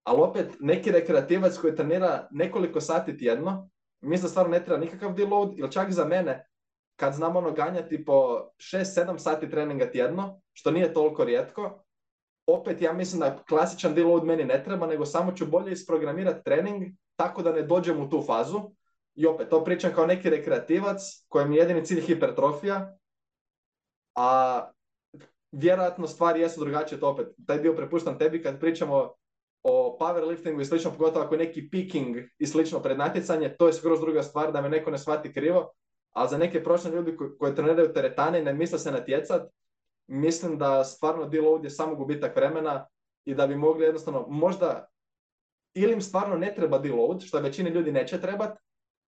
Ali 0.06 0.22
opet, 0.22 0.48
neki 0.60 0.92
rekreativac 0.92 1.58
koji 1.58 1.76
trenira 1.76 2.28
nekoliko 2.32 2.82
sati 2.82 3.18
tjedno, 3.18 3.70
mislim 4.02 4.24
da 4.24 4.30
stvarno 4.30 4.52
ne 4.52 4.66
treba 4.66 4.80
nikakav 4.80 5.14
deload, 5.14 5.54
ili 5.58 5.72
čak 5.72 5.92
za 5.92 6.06
mene, 6.06 6.48
kad 6.96 7.14
znam 7.14 7.36
ono 7.36 7.52
ganjati 7.52 8.06
po 8.06 8.50
6-7 8.58 9.18
sati 9.18 9.50
treninga 9.50 9.92
tjedno, 9.92 10.42
što 10.54 10.72
nije 10.72 10.94
toliko 10.94 11.24
rijetko, 11.24 11.84
opet 12.48 12.82
ja 12.82 12.94
mislim 12.94 13.20
da 13.20 13.44
klasičan 13.50 13.94
deload 13.94 14.24
meni 14.24 14.44
ne 14.44 14.64
treba, 14.64 14.88
nego 14.88 15.06
samo 15.06 15.32
ću 15.32 15.46
bolje 15.46 15.72
isprogramirati 15.72 16.44
trening 16.44 16.84
tako 17.16 17.42
da 17.42 17.52
ne 17.52 17.62
dođem 17.62 18.02
u 18.02 18.10
tu 18.10 18.24
fazu. 18.28 18.62
I 19.16 19.26
opet, 19.26 19.50
to 19.50 19.64
pričam 19.64 19.94
kao 19.96 20.06
neki 20.06 20.30
rekreativac 20.30 21.26
kojem 21.28 21.52
je 21.52 21.58
jedini 21.58 21.86
cilj 21.86 22.02
hipertrofija, 22.02 22.98
a 24.16 24.62
vjerojatno 25.52 26.08
stvari 26.08 26.42
jesu 26.42 26.60
drugačije, 26.60 27.00
to 27.00 27.10
opet, 27.10 27.28
taj 27.48 27.60
dio 27.60 27.76
prepuštam 27.76 28.18
tebi 28.18 28.44
kad 28.44 28.60
pričamo 28.60 29.14
o 29.68 29.98
powerliftingu 30.00 30.62
i 30.62 30.66
slično, 30.66 30.92
pogotovo 30.92 31.26
ako 31.26 31.34
je 31.36 31.40
neki 31.40 31.70
picking 31.70 32.18
i 32.38 32.48
slično 32.48 32.80
pred 32.80 32.98
natjecanje, 32.98 33.56
to 33.58 33.68
je 33.68 33.74
skroz 33.74 34.00
druga 34.00 34.24
stvar 34.24 34.52
da 34.52 34.62
me 34.62 34.70
neko 34.70 34.92
ne 34.92 34.98
shvati 34.98 35.34
krivo, 35.34 35.72
a 36.12 36.28
za 36.28 36.38
neke 36.38 36.64
prošle 36.64 36.92
ljudi 36.92 37.16
koji, 37.18 37.30
koji 37.40 37.56
treniraju 37.56 37.94
teretane 37.94 38.40
i 38.40 38.44
ne 38.44 38.54
misle 38.54 38.80
se 38.80 38.92
natjecat, 38.92 39.42
mislim 40.08 40.58
da 40.58 40.84
stvarno 40.84 41.26
deload 41.26 41.64
je 41.64 41.70
samo 41.70 41.96
gubitak 41.96 42.36
vremena 42.36 42.86
i 43.26 43.36
da 43.36 43.48
bi 43.48 43.56
mogli 43.56 43.86
jednostavno, 43.86 44.26
možda 44.28 44.88
ili 45.74 45.94
im 45.94 46.02
stvarno 46.02 46.38
ne 46.38 46.54
treba 46.56 46.80
deload, 46.80 47.22
što 47.22 47.40
većini 47.40 47.70
ljudi 47.70 47.92
neće 47.92 48.22
trebat, 48.22 48.58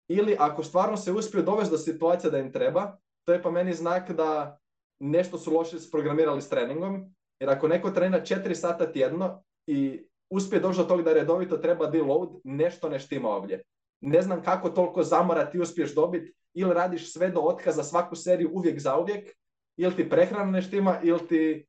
ili 0.07 0.35
ako 0.39 0.63
stvarno 0.63 0.97
se 0.97 1.11
uspiju 1.11 1.43
dovesti 1.43 1.71
do 1.71 1.77
situacije 1.77 2.31
da 2.31 2.37
im 2.37 2.51
treba, 2.51 2.97
to 3.25 3.33
je 3.33 3.41
po 3.41 3.51
meni 3.51 3.73
znak 3.73 4.11
da 4.11 4.57
nešto 4.99 5.37
su 5.37 5.53
loše 5.53 5.77
programirali 5.91 6.41
s 6.41 6.49
treningom, 6.49 7.13
jer 7.39 7.49
ako 7.49 7.67
neko 7.67 7.91
trenira 7.91 8.23
4 8.23 8.53
sata 8.53 8.91
tjedno 8.91 9.43
i 9.67 10.07
uspije 10.29 10.59
doći 10.59 10.77
do 10.77 10.83
toga 10.83 11.03
da 11.03 11.13
redovito 11.13 11.57
treba 11.57 11.87
deload, 11.87 12.29
nešto 12.43 12.89
ne 12.89 12.99
štima 12.99 13.29
ovdje. 13.29 13.61
Ne 14.01 14.21
znam 14.21 14.43
kako 14.43 14.69
toliko 14.69 15.03
zamora 15.03 15.49
ti 15.49 15.59
uspiješ 15.59 15.95
dobiti, 15.95 16.33
ili 16.53 16.73
radiš 16.73 17.13
sve 17.13 17.29
do 17.29 17.39
otkaza 17.39 17.83
svaku 17.83 18.15
seriju 18.15 18.49
uvijek 18.53 18.79
za 18.79 18.97
uvijek, 18.97 19.29
ili 19.77 19.95
ti 19.95 20.09
prehrana 20.09 20.51
ne 20.51 20.61
štima, 20.61 20.99
ili 21.03 21.27
ti 21.27 21.67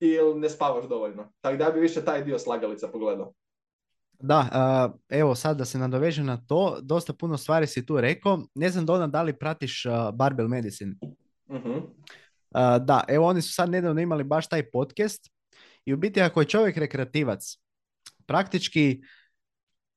ili 0.00 0.40
ne 0.40 0.50
spavaš 0.50 0.84
dovoljno. 0.88 1.32
Tako 1.40 1.56
da 1.56 1.70
bi 1.70 1.80
više 1.80 2.04
taj 2.04 2.24
dio 2.24 2.38
slagalica 2.38 2.88
pogledao. 2.88 3.32
Da, 4.20 4.48
evo 5.08 5.34
sad 5.34 5.56
da 5.56 5.64
se 5.64 5.78
nadovežem 5.78 6.26
na 6.26 6.36
to, 6.46 6.78
dosta 6.82 7.12
puno 7.12 7.36
stvari 7.36 7.66
si 7.66 7.86
tu 7.86 8.00
rekao. 8.00 8.38
Ne 8.54 8.68
znam 8.68 8.86
Dona 8.86 9.06
da 9.06 9.22
li 9.22 9.38
pratiš 9.38 9.86
Barbell 10.12 10.48
Medicine. 10.48 10.94
uh 11.46 11.60
Da, 12.80 13.04
evo 13.08 13.26
oni 13.26 13.42
su 13.42 13.52
sad 13.52 13.70
nedavno 13.70 14.00
imali 14.00 14.24
baš 14.24 14.48
taj 14.48 14.70
podcast 14.70 15.30
i 15.84 15.94
u 15.94 15.96
biti 15.96 16.20
ako 16.20 16.40
je 16.40 16.46
čovjek 16.46 16.76
rekreativac, 16.76 17.58
praktički 18.26 19.00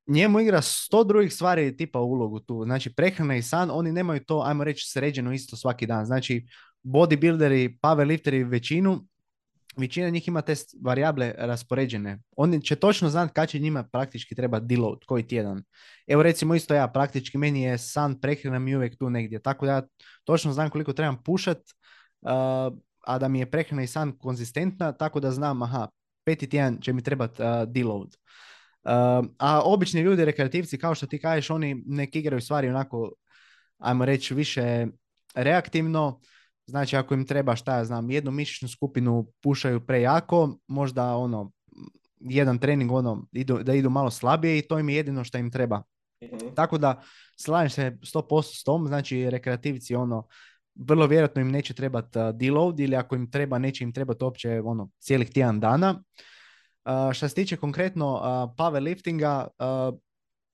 njemu 0.07 0.39
igra 0.39 0.61
sto 0.61 1.03
drugih 1.03 1.33
stvari 1.33 1.77
tipa 1.77 1.99
ulogu 1.99 2.39
tu. 2.39 2.63
Znači 2.65 2.93
prehrana 2.93 3.35
i 3.35 3.41
san, 3.41 3.69
oni 3.71 3.91
nemaju 3.91 4.23
to, 4.25 4.43
ajmo 4.45 4.63
reći, 4.63 4.89
sređeno 4.89 5.33
isto 5.33 5.55
svaki 5.55 5.85
dan. 5.85 6.05
Znači 6.05 6.47
bodybuilderi, 6.83 7.79
powerlifteri 7.81 8.49
većinu, 8.49 9.07
većina 9.77 10.09
njih 10.09 10.27
ima 10.27 10.41
te 10.41 10.53
varijable 10.81 11.33
raspoređene. 11.37 12.19
Oni 12.37 12.61
će 12.61 12.75
točno 12.75 13.09
znati 13.09 13.33
kad 13.33 13.49
će 13.49 13.59
njima 13.59 13.83
praktički 13.83 14.35
treba 14.35 14.59
deload, 14.59 14.99
koji 15.05 15.27
tjedan. 15.27 15.63
Evo 16.07 16.23
recimo 16.23 16.55
isto 16.55 16.73
ja, 16.73 16.87
praktički 16.87 17.37
meni 17.37 17.61
je 17.61 17.77
san, 17.77 18.21
prehrana 18.21 18.59
mi 18.59 18.75
uvijek 18.75 18.97
tu 18.97 19.09
negdje. 19.09 19.41
Tako 19.41 19.65
da 19.65 19.71
ja 19.71 19.87
točno 20.23 20.53
znam 20.53 20.69
koliko 20.69 20.93
trebam 20.93 21.23
pušat, 21.23 21.57
a 23.05 23.17
da 23.19 23.27
mi 23.27 23.39
je 23.39 23.51
prehrana 23.51 23.83
i 23.83 23.87
san 23.87 24.17
konzistentna, 24.17 24.91
tako 24.91 25.19
da 25.19 25.31
znam, 25.31 25.61
aha, 25.61 25.87
peti 26.27 26.49
tjedan 26.49 26.77
će 26.81 26.93
mi 26.93 27.03
trebati 27.03 27.41
uh, 27.41 27.47
deload. 27.67 28.15
a 29.37 29.61
obični 29.63 30.01
ljudi, 30.01 30.25
rekreativci, 30.25 30.77
kao 30.77 30.95
što 30.95 31.07
ti 31.07 31.19
kažeš, 31.19 31.49
oni 31.49 31.83
nek 31.85 32.15
igraju 32.15 32.41
stvari 32.41 32.69
onako, 32.69 33.11
ajmo 33.77 34.05
reći, 34.05 34.33
više 34.33 34.87
reaktivno. 35.35 36.19
Znači, 36.65 36.97
ako 36.97 37.13
im 37.13 37.25
treba, 37.25 37.55
šta 37.55 37.77
ja 37.77 37.85
znam, 37.85 38.09
jednu 38.09 38.31
mišićnu 38.31 38.67
skupinu 38.67 39.27
pušaju 39.41 39.85
prejako, 39.85 40.57
možda 40.67 41.15
ono, 41.15 41.51
jedan 42.19 42.59
trening 42.59 42.91
ono, 42.91 43.27
idu, 43.31 43.63
da 43.63 43.73
idu 43.73 43.89
malo 43.89 44.11
slabije 44.11 44.57
i 44.57 44.67
to 44.67 44.79
im 44.79 44.89
je 44.89 44.95
jedino 44.95 45.23
što 45.23 45.37
im 45.37 45.51
treba. 45.51 45.83
Mhm. 46.23 46.53
Tako 46.55 46.77
da, 46.77 47.01
slažem 47.39 47.69
se 47.69 47.97
100% 48.01 48.59
s 48.59 48.63
tom, 48.63 48.87
znači 48.87 49.29
rekreativci 49.29 49.95
ono, 49.95 50.27
vrlo 50.79 51.07
vjerojatno 51.07 51.41
im 51.41 51.51
neće 51.51 51.73
trebati 51.73 52.19
deload 52.33 52.79
ili 52.79 52.95
ako 52.95 53.15
im 53.15 53.31
treba, 53.31 53.57
neće 53.57 53.83
im 53.83 53.93
trebati 53.93 54.23
uopće 54.23 54.61
ono, 54.65 54.89
cijelih 54.99 55.29
tjedan 55.29 55.59
dana. 55.59 56.03
Uh, 56.85 57.13
što 57.13 57.29
se 57.29 57.35
tiče 57.35 57.57
konkretno 57.57 58.13
uh, 58.13 58.21
powerliftinga, 58.57 59.47
uh, 59.47 59.99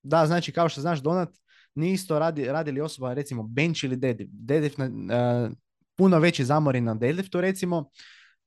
da, 0.03 0.25
znači 0.25 0.51
kao 0.51 0.69
što 0.69 0.81
znaš 0.81 1.01
Donat, 1.01 1.29
nije 1.75 1.93
isto 1.93 2.19
radi, 2.19 2.45
radili 2.45 2.81
osoba 2.81 3.13
recimo 3.13 3.43
bench 3.43 3.83
ili 3.83 3.95
deadlift. 3.95 4.31
Deadlift 4.33 4.77
na, 4.77 5.51
puno 5.95 6.19
veći 6.19 6.45
zamori 6.45 6.81
na 6.81 6.95
deadliftu 6.95 7.41
recimo. 7.41 7.89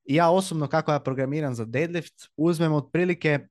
Ja 0.05 0.31
osobno 0.31 0.67
kako 0.69 0.93
ja 0.93 1.01
programiram 1.01 1.55
za 1.55 1.65
deadlift 1.65 2.15
uzmem 2.37 2.73
otprilike 2.73 3.49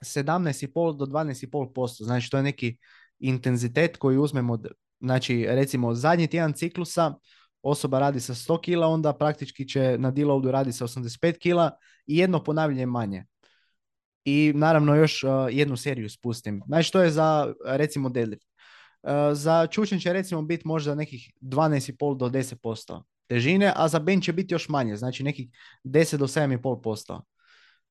17,5 0.00 0.96
do 0.96 1.06
12,5%. 1.06 2.04
Znači 2.04 2.30
to 2.30 2.36
je 2.36 2.42
neki 2.42 2.76
intenzitet 3.18 3.96
koji 3.96 4.18
uzmem 4.18 4.50
od 4.50 4.68
Znači, 5.00 5.46
recimo, 5.48 5.94
zadnji 5.94 6.26
tjedan 6.26 6.52
ciklusa 6.52 7.14
osoba 7.62 7.98
radi 7.98 8.20
sa 8.20 8.34
100 8.34 8.60
kila, 8.60 8.86
onda 8.86 9.12
praktički 9.12 9.68
će 9.68 9.96
na 9.98 10.10
deloadu 10.10 10.50
radi 10.50 10.72
sa 10.72 10.84
85 10.84 11.38
kila 11.38 11.70
i 12.06 12.16
jedno 12.16 12.44
ponavljanje 12.44 12.86
manje. 12.86 13.24
I 14.24 14.52
naravno 14.54 14.94
još 14.94 15.24
uh, 15.24 15.30
jednu 15.50 15.76
seriju 15.76 16.10
spustim. 16.10 16.62
Znači, 16.66 16.92
to 16.92 17.02
je 17.02 17.10
za, 17.10 17.54
recimo, 17.64 18.08
deadlift. 18.08 18.48
Uh, 19.02 19.10
za 19.32 19.66
čučen 19.66 20.00
će 20.00 20.12
recimo 20.12 20.42
biti 20.42 20.68
možda 20.68 20.94
nekih 20.94 21.32
12,5 21.40 22.16
do 22.16 22.28
10% 22.28 23.02
težine, 23.26 23.72
a 23.76 23.88
za 23.88 23.98
bench 23.98 24.24
će 24.24 24.32
biti 24.32 24.54
još 24.54 24.68
manje, 24.68 24.96
znači 24.96 25.22
nekih 25.22 25.48
10 25.84 26.16
do 26.16 26.26
7,5%. 26.26 27.20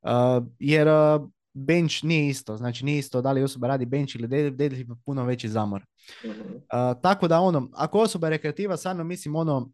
Uh, 0.01 0.47
jer 0.59 0.87
uh, 0.87 1.29
bench 1.57 2.03
nije 2.03 2.27
isto, 2.27 2.57
znači 2.57 2.85
nije 2.85 2.99
isto 2.99 3.21
da 3.21 3.31
li 3.31 3.43
osoba 3.43 3.67
radi 3.67 3.85
bench 3.85 4.15
ili 4.15 4.51
deadlift, 4.51 4.89
puno 5.05 5.25
veći 5.25 5.49
zamor. 5.49 5.81
uh 6.25 7.01
tako 7.01 7.27
da 7.27 7.39
ono, 7.39 7.69
ako 7.73 7.99
osoba 7.99 8.27
je 8.27 8.31
rekreativa, 8.31 8.77
stvarno 8.77 9.03
mislim 9.03 9.35
ono, 9.35 9.71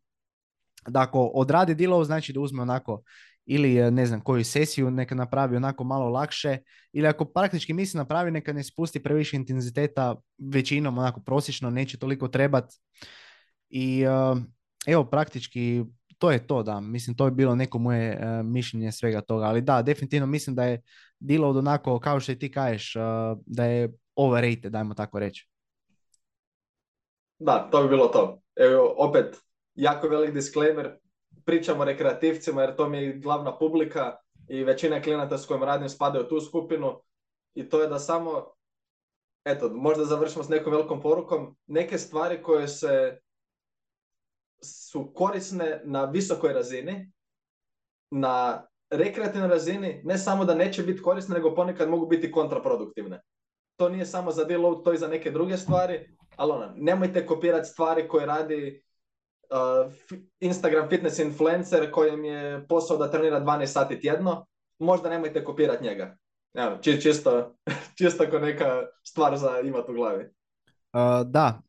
da 0.88 1.02
ako 1.02 1.32
odradi 1.34 1.76
dilov, 1.76 2.04
znači 2.04 2.34
da 2.34 2.40
uzme 2.40 2.62
onako 2.62 3.04
ili 3.46 3.78
e, 3.78 3.92
ne 3.92 4.06
znam 4.06 4.22
koju 4.22 4.44
sesiju 4.44 4.92
neka 4.92 5.16
napravi 5.16 5.56
onako 5.56 5.84
malo 5.84 6.10
lakše 6.10 6.58
ili 6.94 7.08
ako 7.08 7.26
praktički 7.26 7.74
misli 7.74 7.98
napravi 7.98 8.32
neka 8.32 8.54
ne 8.54 8.64
spusti 8.64 9.04
previše 9.04 9.36
intenziteta 9.36 10.16
većinom 10.38 10.98
onako 10.98 11.20
prosječno 11.20 11.70
neće 11.70 11.98
toliko 11.98 12.28
trebat 12.28 12.74
i 13.70 14.06
uh, 14.08 14.38
evo 14.86 15.06
praktički 15.06 15.84
to 16.24 16.32
je 16.32 16.48
to 16.48 16.64
da 16.64 16.80
mislim 16.80 17.18
to 17.18 17.26
je 17.26 17.32
bilo 17.32 17.56
neko 17.56 17.80
moje 17.80 18.16
uh, 18.16 18.46
mišljenje 18.46 18.92
svega 18.92 19.22
toga 19.22 19.46
ali 19.46 19.62
da 19.62 19.82
definitivno 19.82 20.28
mislim 20.28 20.56
da 20.56 20.64
je 20.64 20.82
od 21.44 21.58
onako, 21.58 22.00
kao 22.00 22.20
što 22.20 22.32
i 22.32 22.40
ti 22.40 22.52
kažeš, 22.52 22.96
uh, 22.96 23.02
da 23.46 23.66
je 23.66 23.94
overrated, 24.16 24.72
dajmo 24.72 24.94
tako 24.94 25.20
reći. 25.20 25.50
Da, 27.40 27.68
to 27.72 27.84
bi 27.84 27.90
bilo 27.90 28.08
to. 28.08 28.42
Evo, 28.56 28.96
opet, 28.98 29.38
jako 29.76 30.08
velik 30.08 30.34
disclaimer, 30.34 30.98
pričamo 31.46 31.82
o 31.82 31.86
rekreativcima 31.86 32.62
jer 32.62 32.76
to 32.76 32.90
mi 32.90 32.98
je 32.98 33.14
glavna 33.14 33.58
publika 33.58 34.16
i 34.48 34.64
većina 34.64 35.02
klijenata 35.02 35.38
s 35.38 35.46
kojim 35.46 35.64
radim 35.64 35.90
spadaju 35.90 36.26
u 36.26 36.30
tu 36.30 36.42
skupinu 36.42 37.02
i 37.54 37.70
to 37.70 37.82
je 37.82 37.88
da 37.88 38.00
samo, 38.00 38.46
eto, 39.46 39.70
možda 39.70 40.06
završimo 40.06 40.44
s 40.44 40.50
nekom 40.50 40.74
velikom 40.74 41.02
porukom, 41.02 41.56
neke 41.68 41.98
stvari 41.98 42.44
koje 42.44 42.68
se 42.68 43.20
su 44.64 45.14
korisne 45.16 45.82
na 45.86 46.06
visokoj 46.06 46.54
razini, 46.54 47.12
na 48.12 48.68
rekreativnoj 48.90 49.50
razini 49.50 50.02
ne 50.04 50.18
samo 50.18 50.46
da 50.46 50.56
neće 50.56 50.84
biti 50.84 51.02
korisne, 51.02 51.36
nego 51.36 51.56
ponekad 51.56 51.90
mogu 51.90 52.08
biti 52.08 52.32
kontraproduktivne. 52.32 53.22
To 53.80 53.90
nije 53.90 54.06
samo 54.06 54.32
za 54.32 54.44
deload, 54.44 54.84
to 54.84 54.94
i 54.94 54.98
za 54.98 55.08
neke 55.08 55.32
druge 55.32 55.58
stvari, 55.58 56.18
ali 56.36 56.52
ono, 56.52 56.74
nemojte 56.76 57.26
kopirati 57.26 57.70
stvari 57.70 58.08
koje 58.08 58.26
radi 58.26 58.84
uh, 59.50 59.94
Instagram 60.40 60.90
fitness 60.90 61.20
influencer 61.20 61.92
kojem 61.92 62.26
je 62.26 62.68
posao 62.68 62.98
da 62.98 63.12
trenira 63.12 63.42
12 63.42 63.66
sati 63.66 64.00
tjedno, 64.00 64.46
možda 64.80 65.10
nemojte 65.10 65.44
kopirati 65.44 65.84
njega. 65.84 66.18
Evo, 66.54 66.78
čisto, 66.82 67.56
čisto 67.98 68.26
kao 68.32 68.40
neka 68.40 68.86
stvar 69.04 69.38
za 69.38 69.60
imati 69.60 69.92
u 69.92 69.96
glavi. 69.96 70.24
Uh, 70.24 71.28
da, 71.28 71.62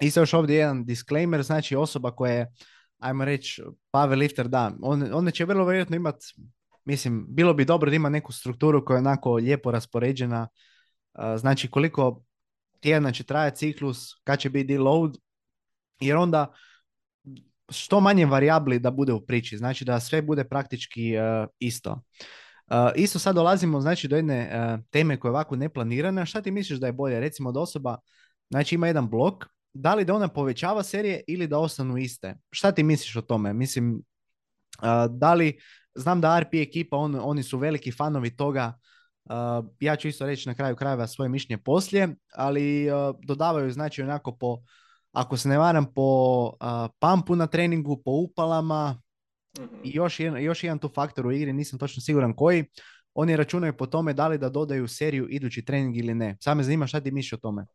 isto 0.00 0.20
još 0.20 0.34
ovdje 0.34 0.56
jedan 0.56 0.84
disclaimer, 0.84 1.42
znači 1.42 1.76
osoba 1.76 2.10
koja 2.10 2.32
je, 2.32 2.52
ajmo 2.98 3.24
reći, 3.24 3.62
Pavel 3.90 4.18
Lifter, 4.18 4.48
da, 4.48 4.72
on, 4.82 5.08
on 5.12 5.30
će 5.30 5.44
vrlo 5.44 5.64
vjerojatno 5.64 5.96
imati, 5.96 6.26
mislim, 6.84 7.26
bilo 7.28 7.54
bi 7.54 7.64
dobro 7.64 7.90
da 7.90 7.96
ima 7.96 8.08
neku 8.08 8.32
strukturu 8.32 8.84
koja 8.84 8.96
je 8.96 9.00
onako 9.00 9.34
lijepo 9.34 9.70
raspoređena, 9.70 10.48
znači 11.36 11.70
koliko 11.70 12.22
tjedna 12.80 13.12
će 13.12 13.24
trajati 13.24 13.56
ciklus, 13.56 13.98
kad 14.24 14.38
će 14.38 14.50
biti 14.50 14.74
deload, 14.74 15.16
jer 16.00 16.16
onda 16.16 16.52
što 17.68 18.00
manje 18.00 18.26
varijabli 18.26 18.78
da 18.78 18.90
bude 18.90 19.12
u 19.12 19.26
priči, 19.26 19.56
znači 19.56 19.84
da 19.84 20.00
sve 20.00 20.22
bude 20.22 20.44
praktički 20.44 21.14
uh, 21.16 21.48
isto. 21.58 21.92
Uh, 21.92 22.76
isto 22.96 23.18
sad 23.18 23.34
dolazimo 23.34 23.80
znači 23.80 24.08
do 24.08 24.16
jedne 24.16 24.50
uh, 24.52 24.84
teme 24.90 25.20
koja 25.20 25.28
je 25.28 25.32
ovako 25.32 25.56
neplanirana. 25.56 26.26
Šta 26.26 26.42
ti 26.42 26.50
misliš 26.50 26.78
da 26.78 26.86
je 26.86 26.92
bolje? 26.92 27.20
Recimo 27.20 27.52
da 27.52 27.60
osoba 27.60 27.98
znači 28.50 28.74
ima 28.74 28.86
jedan 28.86 29.08
blok, 29.10 29.44
da 29.74 29.94
li 29.94 30.04
da 30.04 30.14
ona 30.14 30.28
povećava 30.28 30.82
serije 30.82 31.20
ili 31.28 31.46
da 31.46 31.58
ostanu 31.58 31.98
iste? 31.98 32.34
Šta 32.50 32.72
ti 32.72 32.82
misliš 32.82 33.16
o 33.16 33.22
tome? 33.22 33.52
Mislim, 33.52 34.02
da 35.10 35.34
li, 35.34 35.58
znam 35.94 36.20
da 36.20 36.40
RP 36.40 36.54
ekipa, 36.54 36.96
on, 36.96 37.18
oni 37.22 37.42
su 37.42 37.58
veliki 37.58 37.92
fanovi 37.92 38.36
toga, 38.36 38.78
ja 39.80 39.96
ću 39.96 40.08
isto 40.08 40.26
reći 40.26 40.48
na 40.48 40.54
kraju 40.54 40.76
krajeva 40.76 41.06
svoje 41.06 41.28
mišljenje 41.28 41.62
poslije, 41.62 42.16
ali 42.34 42.86
dodavaju 43.26 43.72
znači 43.72 44.02
onako 44.02 44.36
po 44.36 44.58
ako 45.12 45.36
se 45.36 45.48
ne 45.48 45.58
varam, 45.58 45.92
po 45.94 46.42
uh, 46.44 46.90
pampu 46.98 47.36
na 47.36 47.46
treningu, 47.46 48.02
po 48.04 48.10
upalama 48.10 49.02
mm-hmm. 49.58 49.78
i 49.84 49.90
još 49.94 50.20
jedan, 50.20 50.42
još 50.42 50.64
jedan 50.64 50.78
tu 50.78 50.88
faktor 50.88 51.26
u 51.26 51.32
igri, 51.32 51.52
nisam 51.52 51.78
točno 51.78 52.00
siguran 52.00 52.34
koji. 52.34 52.64
Oni 53.14 53.36
računaju 53.36 53.76
po 53.76 53.86
tome 53.86 54.12
da 54.12 54.28
li 54.28 54.38
da 54.38 54.48
dodaju 54.48 54.88
seriju 54.88 55.26
idući 55.28 55.64
trening 55.64 55.96
ili 55.96 56.14
ne. 56.14 56.36
Samo 56.40 56.54
me 56.54 56.62
zanima 56.62 56.86
šta 56.86 57.00
ti 57.00 57.10
misliš 57.10 57.32
o 57.32 57.36
tome. 57.36 57.66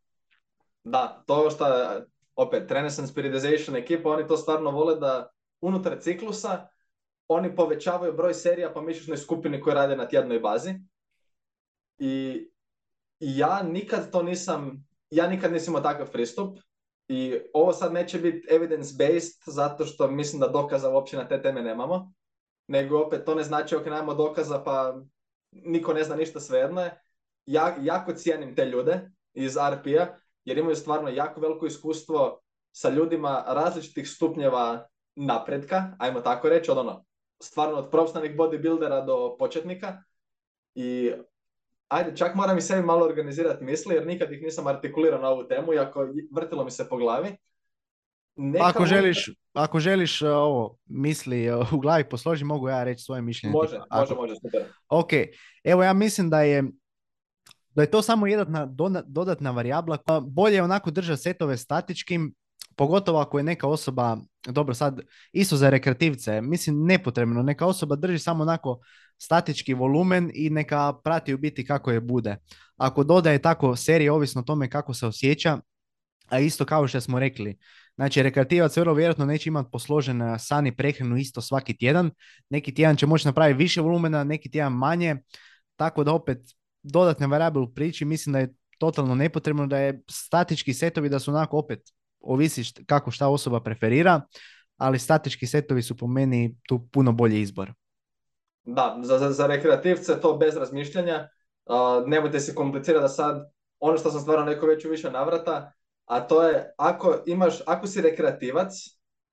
Da, 0.89 1.23
to 1.25 1.49
što, 1.49 1.65
opet, 2.35 2.71
Renaissance 2.71 3.13
Periodization 3.13 3.75
ekipa, 3.75 4.09
oni 4.09 4.27
to 4.27 4.37
stvarno 4.37 4.71
vole 4.71 4.95
da 4.95 5.29
unutar 5.61 5.97
ciklusa 6.01 6.67
oni 7.27 7.55
povećavaju 7.55 8.13
broj 8.13 8.33
serija 8.33 8.73
po 8.73 8.81
mišićnoj 8.81 9.17
skupini 9.17 9.61
koje 9.61 9.75
rade 9.75 9.95
na 9.95 10.07
tjednoj 10.07 10.39
bazi. 10.39 10.73
I 11.97 12.45
ja 13.19 13.63
nikad 13.63 14.11
to 14.11 14.23
nisam, 14.23 14.87
ja 15.09 15.27
nikad 15.27 15.53
nisam 15.53 15.71
imao 15.71 15.83
takav 15.83 16.11
pristup. 16.11 16.59
I 17.07 17.39
ovo 17.53 17.73
sad 17.73 17.93
neće 17.93 18.19
biti 18.19 18.47
evidence-based 18.51 19.41
zato 19.45 19.85
što 19.85 20.07
mislim 20.07 20.39
da 20.39 20.47
dokaza 20.47 20.89
uopće 20.89 21.17
na 21.17 21.27
te 21.27 21.41
teme 21.41 21.61
nemamo. 21.61 22.13
Nego 22.67 22.99
opet 22.99 23.25
to 23.25 23.35
ne 23.35 23.43
znači 23.43 23.75
ok, 23.75 23.85
nemamo 23.85 24.13
dokaza 24.13 24.63
pa 24.63 25.01
niko 25.51 25.93
ne 25.93 26.03
zna 26.03 26.15
ništa 26.15 26.39
svejedno 26.39 26.81
je. 26.81 27.01
Ja, 27.45 27.75
jako 27.81 28.13
cijenim 28.13 28.55
te 28.55 28.65
ljude 28.65 29.11
iz 29.33 29.57
RP-a 29.71 30.26
jer 30.47 30.57
imaju 30.57 30.75
stvarno 30.75 31.09
jako 31.09 31.41
veliko 31.41 31.65
iskustvo 31.65 32.39
sa 32.71 32.89
ljudima 32.89 33.43
različitih 33.47 34.09
stupnjeva 34.09 34.87
napretka, 35.15 35.95
ajmo 35.99 36.21
tako 36.21 36.49
reći, 36.49 36.71
od 36.71 36.77
ono, 36.77 37.05
stvarno 37.41 37.77
od 37.77 37.89
profesionalnih 37.91 38.37
bodybuildera 38.37 39.05
do 39.05 39.35
početnika. 39.39 40.03
I 40.75 41.11
ajde, 41.87 42.15
čak 42.15 42.35
moram 42.35 42.57
i 42.57 42.61
sebi 42.61 42.85
malo 42.85 43.05
organizirati 43.05 43.63
misli, 43.63 43.95
jer 43.95 44.07
nikad 44.07 44.31
ih 44.31 44.41
nisam 44.41 44.67
artikulirao 44.67 45.21
na 45.21 45.29
ovu 45.29 45.47
temu, 45.47 45.73
iako 45.73 46.07
vrtilo 46.35 46.63
mi 46.63 46.71
se 46.71 46.89
po 46.89 46.97
glavi. 46.97 47.37
Neka 48.35 48.65
ako, 48.65 48.85
želiš, 48.85 49.29
ako 49.53 49.79
želiš 49.79 50.21
uh, 50.21 50.29
ovo 50.29 50.77
misli 50.85 51.51
uh, 51.51 51.73
u 51.73 51.79
glavi 51.79 52.09
posloži, 52.09 52.43
mogu 52.43 52.69
ja 52.69 52.83
reći 52.83 53.03
svoje 53.03 53.21
mišljenje. 53.21 53.53
Može, 53.53 53.79
može, 53.91 54.15
može, 54.15 54.35
super. 54.35 54.63
Ok, 54.89 55.09
evo 55.63 55.83
ja 55.83 55.93
mislim 55.93 56.29
da 56.29 56.41
je 56.41 56.63
da 57.77 57.83
je 57.83 57.91
to 57.91 58.01
samo 58.01 58.27
jedna 58.27 58.65
dodatna 59.05 59.51
varijabla. 59.51 59.97
Bolje 60.21 60.55
je 60.55 60.63
onako 60.63 60.91
držati 60.91 61.21
setove 61.21 61.57
statičkim, 61.57 62.33
pogotovo 62.75 63.19
ako 63.19 63.37
je 63.37 63.43
neka 63.43 63.67
osoba, 63.67 64.17
dobro 64.47 64.73
sad, 64.73 65.01
isto 65.31 65.57
za 65.57 65.69
rekreativce, 65.69 66.41
mislim 66.41 66.85
nepotrebno, 66.85 67.43
neka 67.43 67.65
osoba 67.65 67.95
drži 67.95 68.19
samo 68.19 68.43
onako 68.43 68.79
statički 69.17 69.73
volumen 69.73 70.31
i 70.33 70.49
neka 70.49 70.93
prati 71.03 71.33
u 71.33 71.37
biti 71.37 71.65
kako 71.65 71.91
je 71.91 72.01
bude. 72.01 72.37
Ako 72.77 73.03
dodaje 73.03 73.41
tako 73.41 73.75
serije, 73.75 74.11
ovisno 74.11 74.41
o 74.41 74.45
tome 74.45 74.69
kako 74.69 74.93
se 74.93 75.07
osjeća, 75.07 75.59
a 76.27 76.39
isto 76.39 76.65
kao 76.65 76.87
što 76.87 77.01
smo 77.01 77.19
rekli, 77.19 77.57
znači 77.95 78.23
rekreativac 78.23 78.77
vrlo 78.77 78.93
vjerojatno 78.93 79.25
neće 79.25 79.49
imati 79.49 79.69
posložen 79.71 80.21
sani 80.39 80.75
prehranu 80.75 81.17
isto 81.17 81.41
svaki 81.41 81.77
tjedan, 81.77 82.11
neki 82.49 82.73
tjedan 82.73 82.95
će 82.95 83.05
moći 83.05 83.27
napraviti 83.27 83.57
više 83.57 83.81
volumena, 83.81 84.23
neki 84.23 84.51
tjedan 84.51 84.73
manje, 84.73 85.15
tako 85.75 86.03
da 86.03 86.13
opet 86.13 86.39
dodatne 86.91 87.27
varijable 87.27 87.61
u 87.61 87.73
priči, 87.73 88.05
mislim 88.05 88.33
da 88.33 88.39
je 88.39 88.53
totalno 88.77 89.15
nepotrebno 89.15 89.67
da 89.67 89.77
je 89.77 90.01
statički 90.09 90.73
setovi 90.73 91.09
da 91.09 91.19
su 91.19 91.31
onako 91.31 91.57
opet 91.57 91.79
ovisi 92.19 92.63
kako 92.85 93.11
šta 93.11 93.27
osoba 93.27 93.59
preferira, 93.63 94.21
ali 94.77 94.99
statički 94.99 95.47
setovi 95.47 95.81
su 95.81 95.97
po 95.97 96.07
meni 96.07 96.57
tu 96.67 96.87
puno 96.91 97.11
bolji 97.11 97.41
izbor. 97.41 97.73
Da, 98.63 98.99
za, 99.03 99.17
za, 99.17 99.31
za 99.31 99.47
rekreativce 99.47 100.21
to 100.21 100.37
bez 100.37 100.57
razmišljanja. 100.57 101.29
Uh, 101.65 102.07
nemojte 102.07 102.39
se 102.39 102.55
komplicirati 102.55 103.01
da 103.01 103.07
sad, 103.07 103.51
ono 103.79 103.97
što 103.97 104.11
sam 104.11 104.21
stvarno 104.21 104.45
rekao 104.45 104.69
već 104.69 104.85
u 104.85 104.89
više 104.89 105.11
navrata, 105.11 105.71
a 106.05 106.19
to 106.19 106.43
je 106.43 106.73
ako 106.77 107.23
imaš, 107.25 107.53
ako 107.65 107.87
si 107.87 108.01
rekreativac 108.01 108.73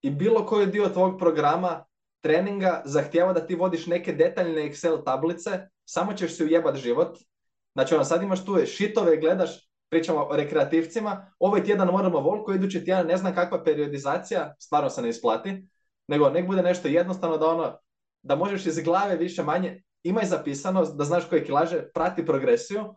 i 0.02 0.10
bilo 0.10 0.46
koji 0.46 0.66
dio 0.66 0.88
tvog 0.88 1.18
programa 1.18 1.84
treninga 2.20 2.82
zahtjeva 2.84 3.32
da 3.32 3.46
ti 3.46 3.54
vodiš 3.54 3.86
neke 3.86 4.12
detaljne 4.12 4.62
Excel 4.62 5.04
tablice, 5.04 5.50
samo 5.84 6.12
ćeš 6.12 6.36
si 6.36 6.44
ujebat 6.44 6.76
život. 6.76 7.18
Znači 7.74 7.94
ono, 7.94 8.04
sad 8.04 8.22
imaš 8.22 8.44
tu 8.44 8.66
šitove, 8.66 9.16
gledaš, 9.16 9.68
pričamo 9.90 10.26
o 10.30 10.36
rekreativcima, 10.36 11.32
ovaj 11.38 11.64
tjedan 11.64 11.88
moramo 11.88 12.20
volko, 12.20 12.52
idući 12.52 12.84
tjedan 12.84 13.06
ne 13.06 13.16
znam 13.16 13.34
kakva 13.34 13.64
periodizacija, 13.64 14.54
stvarno 14.58 14.90
se 14.90 15.02
ne 15.02 15.08
isplati, 15.08 15.68
nego 16.08 16.30
nek 16.30 16.46
bude 16.46 16.62
nešto 16.62 16.88
jednostavno 16.88 17.38
da 17.38 17.46
ono, 17.46 17.78
da 18.22 18.36
možeš 18.36 18.66
iz 18.66 18.78
glave 18.78 19.16
više 19.16 19.42
manje, 19.42 19.82
imaj 20.02 20.24
zapisano, 20.24 20.84
da 20.84 21.04
znaš 21.04 21.28
koje 21.28 21.44
kilaže, 21.44 21.82
prati 21.94 22.26
progresiju, 22.26 22.94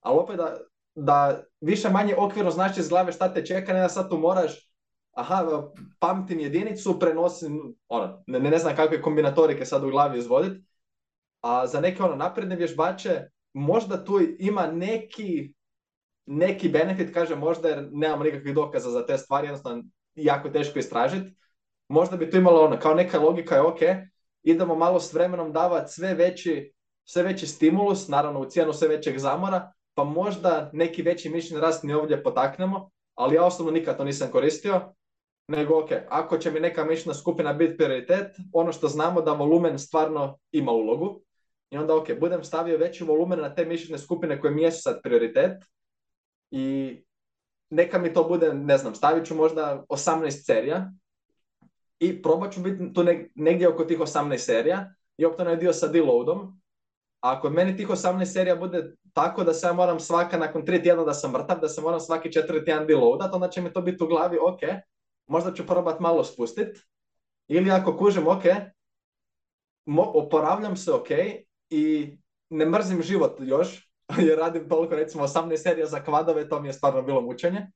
ali 0.00 0.18
opet 0.18 0.36
da, 0.36 0.56
da 0.94 1.42
više 1.60 1.90
manje 1.90 2.14
okvirno 2.16 2.50
znaš 2.50 2.78
iz 2.78 2.88
glave 2.88 3.12
šta 3.12 3.34
te 3.34 3.46
čeka, 3.46 3.72
ne 3.72 3.80
da 3.80 3.88
sad 3.88 4.10
tu 4.10 4.18
moraš, 4.18 4.70
aha, 5.12 5.62
pamtim 5.98 6.40
jedinicu, 6.40 6.98
prenosim, 6.98 7.74
ono, 7.88 8.22
ne, 8.26 8.40
ne 8.40 8.58
znam 8.58 8.76
kakve 8.76 9.02
kombinatorike 9.02 9.64
sad 9.64 9.84
u 9.84 9.90
glavi 9.90 10.18
izvoditi, 10.18 10.64
a 11.40 11.66
za 11.66 11.80
neke 11.80 12.02
ono 12.02 12.14
napredne 12.14 12.56
vježbače, 12.56 13.28
možda 13.56 14.04
tu 14.04 14.20
ima 14.38 14.66
neki, 14.66 15.54
neki 16.26 16.68
benefit, 16.68 17.14
kaže 17.14 17.36
možda 17.36 17.68
jer 17.68 17.88
nemamo 17.92 18.24
nikakvih 18.24 18.54
dokaza 18.54 18.90
za 18.90 19.06
te 19.06 19.18
stvari, 19.18 19.46
jednostavno 19.46 19.84
jako 20.14 20.48
teško 20.48 20.78
istražiti. 20.78 21.36
Možda 21.88 22.16
bi 22.16 22.30
tu 22.30 22.36
imalo 22.36 22.64
ono, 22.64 22.78
kao 22.78 22.94
neka 22.94 23.18
logika 23.18 23.54
je 23.54 23.62
ok, 23.62 23.78
idemo 24.42 24.74
malo 24.74 25.00
s 25.00 25.12
vremenom 25.12 25.52
davati 25.52 25.92
sve 25.92 26.14
veći, 26.14 26.72
sve 27.04 27.22
veći 27.22 27.46
stimulus, 27.46 28.08
naravno 28.08 28.40
u 28.40 28.44
cijenu 28.44 28.72
sve 28.72 28.88
većeg 28.88 29.18
zamora, 29.18 29.72
pa 29.94 30.04
možda 30.04 30.70
neki 30.72 31.02
veći 31.02 31.28
mišljen 31.28 31.60
rast 31.60 31.84
ni 31.84 31.94
ovdje 31.94 32.22
potaknemo, 32.22 32.90
ali 33.14 33.34
ja 33.34 33.44
osobno 33.44 33.72
nikad 33.72 33.96
to 33.96 34.04
nisam 34.04 34.30
koristio, 34.30 34.80
nego 35.48 35.78
ok, 35.78 35.90
ako 36.08 36.38
će 36.38 36.50
mi 36.50 36.60
neka 36.60 36.84
mišljena 36.84 37.14
skupina 37.14 37.52
biti 37.52 37.76
prioritet, 37.76 38.36
ono 38.52 38.72
što 38.72 38.88
znamo 38.88 39.20
da 39.20 39.32
volumen 39.32 39.78
stvarno 39.78 40.38
ima 40.52 40.72
ulogu, 40.72 41.25
i 41.70 41.76
onda 41.78 41.96
ok, 41.96 42.06
budem 42.20 42.44
stavio 42.44 42.78
veći 42.78 43.04
volumen 43.04 43.40
na 43.40 43.54
te 43.54 43.64
mišljene 43.64 43.98
skupine 43.98 44.40
koje 44.40 44.50
mi 44.50 44.62
jesu 44.62 44.82
sad 44.82 45.02
prioritet 45.02 45.64
i 46.50 46.96
neka 47.70 47.98
mi 47.98 48.12
to 48.12 48.24
bude, 48.24 48.54
ne 48.54 48.78
znam, 48.78 48.94
stavit 48.94 49.26
ću 49.26 49.34
možda 49.34 49.84
18 49.88 50.44
serija 50.44 50.92
i 51.98 52.22
probat 52.22 52.52
ću 52.52 52.60
biti 52.60 52.92
tu 52.92 53.04
negdje 53.34 53.68
oko 53.68 53.84
tih 53.84 53.98
18 53.98 54.38
serija 54.38 54.94
i 55.16 55.24
opet 55.24 55.40
onaj 55.40 55.56
dio 55.56 55.72
sa 55.72 55.88
deloadom. 55.88 56.60
A 57.20 57.32
ako 57.32 57.50
meni 57.50 57.76
tih 57.76 57.88
18 57.88 58.24
serija 58.24 58.56
bude 58.56 58.94
tako 59.12 59.44
da 59.44 59.54
se 59.54 59.66
ja 59.66 59.72
moram 59.72 60.00
svaka 60.00 60.38
nakon 60.38 60.62
3 60.62 60.82
tjedna 60.82 61.04
da 61.04 61.14
sam 61.14 61.32
mrtav, 61.32 61.60
da 61.60 61.68
se 61.68 61.80
moram 61.80 62.00
svaki 62.00 62.28
4 62.28 62.64
tjedan 62.64 62.86
deloadat, 62.86 63.34
onda 63.34 63.48
će 63.48 63.62
mi 63.62 63.72
to 63.72 63.80
biti 63.80 64.04
u 64.04 64.06
glavi, 64.06 64.38
ok, 64.38 64.60
možda 65.26 65.54
ću 65.54 65.66
probat 65.66 66.00
malo 66.00 66.24
spustit. 66.24 66.78
Ili 67.48 67.70
ako 67.70 67.96
kužim, 67.96 68.26
ok, 68.28 68.44
oporavljam 70.14 70.76
se, 70.76 70.92
ok, 70.92 71.08
i 71.70 72.16
ne 72.50 72.66
mrzim 72.66 73.02
život 73.02 73.36
još, 73.40 73.92
jer 74.26 74.38
radim 74.38 74.68
toliko 74.68 74.94
recimo 74.94 75.26
18 75.26 75.56
serija 75.56 75.86
za 75.86 76.04
kvadove, 76.04 76.48
to 76.48 76.60
mi 76.60 76.68
je 76.68 76.72
stvarno 76.72 77.02
bilo 77.02 77.20
mučenje. 77.20 77.66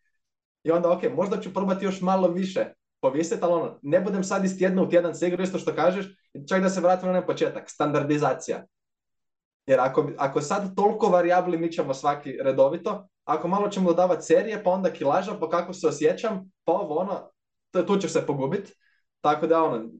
I 0.64 0.70
onda 0.70 0.93
ok, 0.93 1.03
možda 1.16 1.41
ću 1.41 1.55
probati 1.55 1.84
još 1.84 2.01
malo 2.01 2.28
više 2.28 2.66
povisiti, 3.01 3.41
ali 3.43 3.53
ono, 3.53 3.78
ne 3.82 4.01
budem 4.01 4.24
sad 4.24 4.45
iz 4.45 4.59
tjedna 4.59 4.82
u 4.82 4.88
tjedan 4.88 5.14
se 5.14 5.28
isto 5.28 5.59
što 5.59 5.74
kažeš, 5.74 6.07
čak 6.49 6.62
da 6.62 6.68
se 6.68 6.80
vratim 6.80 7.12
na 7.12 7.26
početak, 7.26 7.70
standardizacija. 7.70 8.64
Jer 9.66 9.80
ako, 9.80 10.11
ako 10.18 10.41
sad 10.41 10.76
toliko 10.76 11.07
varijabli 11.07 11.59
mi 11.59 11.72
ćemo 11.72 11.95
svaki 11.95 12.32
redovito, 12.32 13.09
ako 13.24 13.49
malo 13.49 13.68
ćemo 13.68 13.88
dodavati 13.88 14.26
serije, 14.26 14.64
pa 14.64 14.70
onda 14.70 14.91
kilaža, 14.91 15.34
pa 15.41 15.49
kako 15.49 15.72
se 15.72 15.86
osjećam, 15.86 16.53
pa 16.64 16.72
ovo 16.72 16.95
ono, 16.95 17.30
tu 17.86 17.97
ćeš 17.97 18.12
se 18.12 18.26
pogubiti. 18.26 18.72
Tako 19.20 19.47
da 19.47 19.62
ono, 19.62 19.91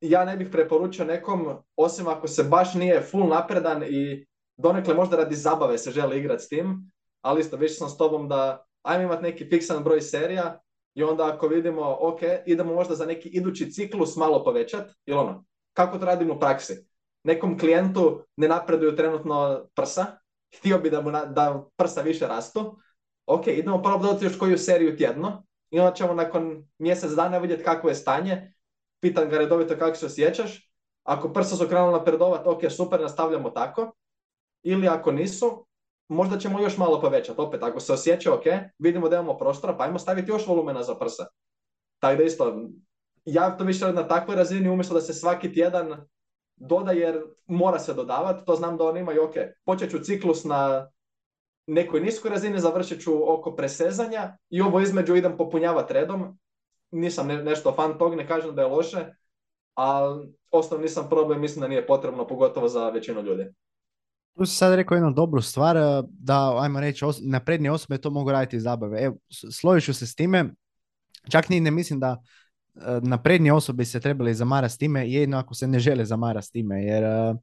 ja 0.00 0.24
ne 0.24 0.36
bih 0.36 0.48
preporučio 0.52 1.04
nekom, 1.04 1.48
osim 1.76 2.08
ako 2.08 2.28
se 2.28 2.44
baš 2.44 2.74
nije 2.74 3.00
full 3.00 3.28
napredan 3.28 3.82
i 3.82 4.26
donekle 4.56 4.94
možda 4.94 5.16
radi 5.16 5.34
zabave 5.34 5.78
se 5.78 5.90
želi 5.90 6.18
igrati 6.18 6.42
s 6.42 6.48
tim, 6.48 6.90
ali 7.22 7.40
isto 7.40 7.56
više 7.56 7.74
sam 7.74 7.88
s 7.88 7.96
tobom 7.96 8.28
da 8.28 8.64
ajmo 8.82 9.04
imati 9.04 9.22
neki 9.22 9.48
fiksan 9.48 9.84
broj 9.84 10.00
serija 10.00 10.60
i 10.94 11.02
onda 11.02 11.34
ako 11.34 11.48
vidimo, 11.48 11.96
ok, 12.00 12.20
idemo 12.46 12.74
možda 12.74 12.94
za 12.94 13.06
neki 13.06 13.28
idući 13.28 13.70
ciklus 13.70 14.16
malo 14.16 14.44
povećati, 14.44 14.94
ili 15.06 15.18
ono, 15.18 15.44
kako 15.72 15.98
to 15.98 16.04
radimo 16.04 16.34
u 16.34 16.40
praksi? 16.40 16.86
Nekom 17.24 17.58
klijentu 17.58 18.22
ne 18.36 18.48
napreduju 18.48 18.96
trenutno 18.96 19.66
prsa, 19.74 20.06
htio 20.58 20.78
bi 20.78 20.90
da 20.90 21.00
mu 21.00 21.10
da 21.10 21.64
prsa 21.76 22.00
više 22.00 22.26
rastu, 22.26 22.78
ok, 23.26 23.46
idemo 23.46 23.82
probati 23.82 24.24
još 24.24 24.38
koju 24.38 24.58
seriju 24.58 24.96
tjedno 24.96 25.44
i 25.70 25.80
onda 25.80 25.94
ćemo 25.94 26.14
nakon 26.14 26.68
mjesec 26.78 27.12
dana 27.12 27.38
vidjeti 27.38 27.64
kakvo 27.64 27.88
je 27.88 27.94
stanje, 27.94 28.53
pitan 29.04 29.28
ga 29.28 29.38
redovito 29.38 29.76
kako 29.78 29.96
se 29.96 30.06
osjećaš, 30.06 30.70
ako 31.04 31.32
prsa 31.32 31.56
su 31.56 31.68
krenula 31.68 31.98
napredovati, 31.98 32.48
ok, 32.48 32.60
super, 32.70 33.00
nastavljamo 33.00 33.50
tako, 33.50 33.92
ili 34.62 34.88
ako 34.88 35.12
nisu, 35.12 35.66
možda 36.08 36.38
ćemo 36.38 36.60
još 36.60 36.76
malo 36.76 37.00
povećati. 37.00 37.40
Opet, 37.40 37.62
ako 37.62 37.80
se 37.80 37.92
osjeća 37.92 38.34
ok, 38.34 38.44
vidimo 38.78 39.08
da 39.08 39.16
imamo 39.16 39.38
prostora, 39.38 39.76
pa 39.76 39.84
ajmo 39.84 39.98
staviti 39.98 40.30
još 40.30 40.46
volumena 40.46 40.82
za 40.82 40.94
prsa. 40.94 41.26
Tako 41.98 42.16
da 42.16 42.22
isto, 42.22 42.68
ja 43.24 43.56
to 43.56 43.64
više 43.64 43.92
na 43.92 44.08
takvoj 44.08 44.36
razini, 44.36 44.68
umjesto 44.68 44.94
da 44.94 45.00
se 45.00 45.14
svaki 45.14 45.52
tjedan 45.52 46.06
doda 46.56 46.92
jer 46.92 47.22
mora 47.46 47.78
se 47.78 47.94
dodavati, 47.94 48.44
to 48.46 48.56
znam 48.56 48.76
da 48.76 48.84
oni 48.84 49.00
imaju, 49.00 49.24
ok, 49.24 49.34
počet 49.64 49.90
ću 49.90 49.98
ciklus 49.98 50.44
na 50.44 50.90
nekoj 51.66 52.00
niskoj 52.00 52.30
razini, 52.30 52.60
završit 52.60 53.02
ću 53.02 53.32
oko 53.34 53.56
presezanja 53.56 54.36
i 54.50 54.60
ovo 54.60 54.80
između 54.80 55.16
idem 55.16 55.36
popunjavati 55.36 55.92
redom. 55.92 56.38
Nisam 56.94 57.28
nešto 57.28 57.74
fan 57.76 57.98
tog, 57.98 58.14
ne 58.14 58.26
kažem 58.28 58.54
da 58.54 58.62
je 58.62 58.68
loše, 58.68 59.06
ali 59.74 60.34
osnovni 60.50 60.82
nisam 60.82 61.08
problem, 61.10 61.40
mislim 61.40 61.60
da 61.60 61.68
nije 61.68 61.86
potrebno, 61.86 62.26
pogotovo 62.26 62.68
za 62.68 62.90
većinu 62.90 63.22
ljudi. 63.22 63.44
Tu 64.36 64.46
si 64.46 64.56
sad 64.56 64.74
rekao 64.74 64.94
jednu 64.94 65.12
dobru 65.12 65.42
stvar, 65.42 65.76
eh, 65.76 66.02
da, 66.08 66.62
ajmo 66.62 66.80
reći, 66.80 67.04
os- 67.04 67.20
naprednije 67.22 67.72
osobe 67.72 67.98
to 67.98 68.10
mogu 68.10 68.32
raditi 68.32 68.56
iz 68.56 68.62
zabave. 68.62 69.02
Evo, 69.02 69.16
složit 69.52 69.84
ću 69.84 69.94
se 69.94 70.06
s 70.06 70.14
time, 70.14 70.50
čak 71.30 71.48
ni 71.48 71.60
ne 71.60 71.70
mislim 71.70 72.00
da 72.00 72.22
eh, 72.74 73.00
naprednije 73.02 73.52
osobe 73.52 73.84
se 73.84 74.00
trebali 74.00 74.34
zamarati 74.34 74.74
s 74.74 74.78
time, 74.78 75.10
jedno 75.10 75.38
ako 75.38 75.54
se 75.54 75.66
ne 75.66 75.78
žele 75.78 76.04
zamarati 76.04 76.46
s 76.46 76.50
time, 76.50 76.84
jer 76.84 77.04
eh, 77.04 77.34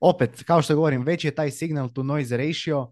opet, 0.00 0.42
kao 0.42 0.62
što 0.62 0.74
govorim, 0.74 1.02
već 1.02 1.24
je 1.24 1.34
taj 1.34 1.50
signal 1.50 1.88
to 1.92 2.02
noise 2.02 2.36
ratio, 2.36 2.90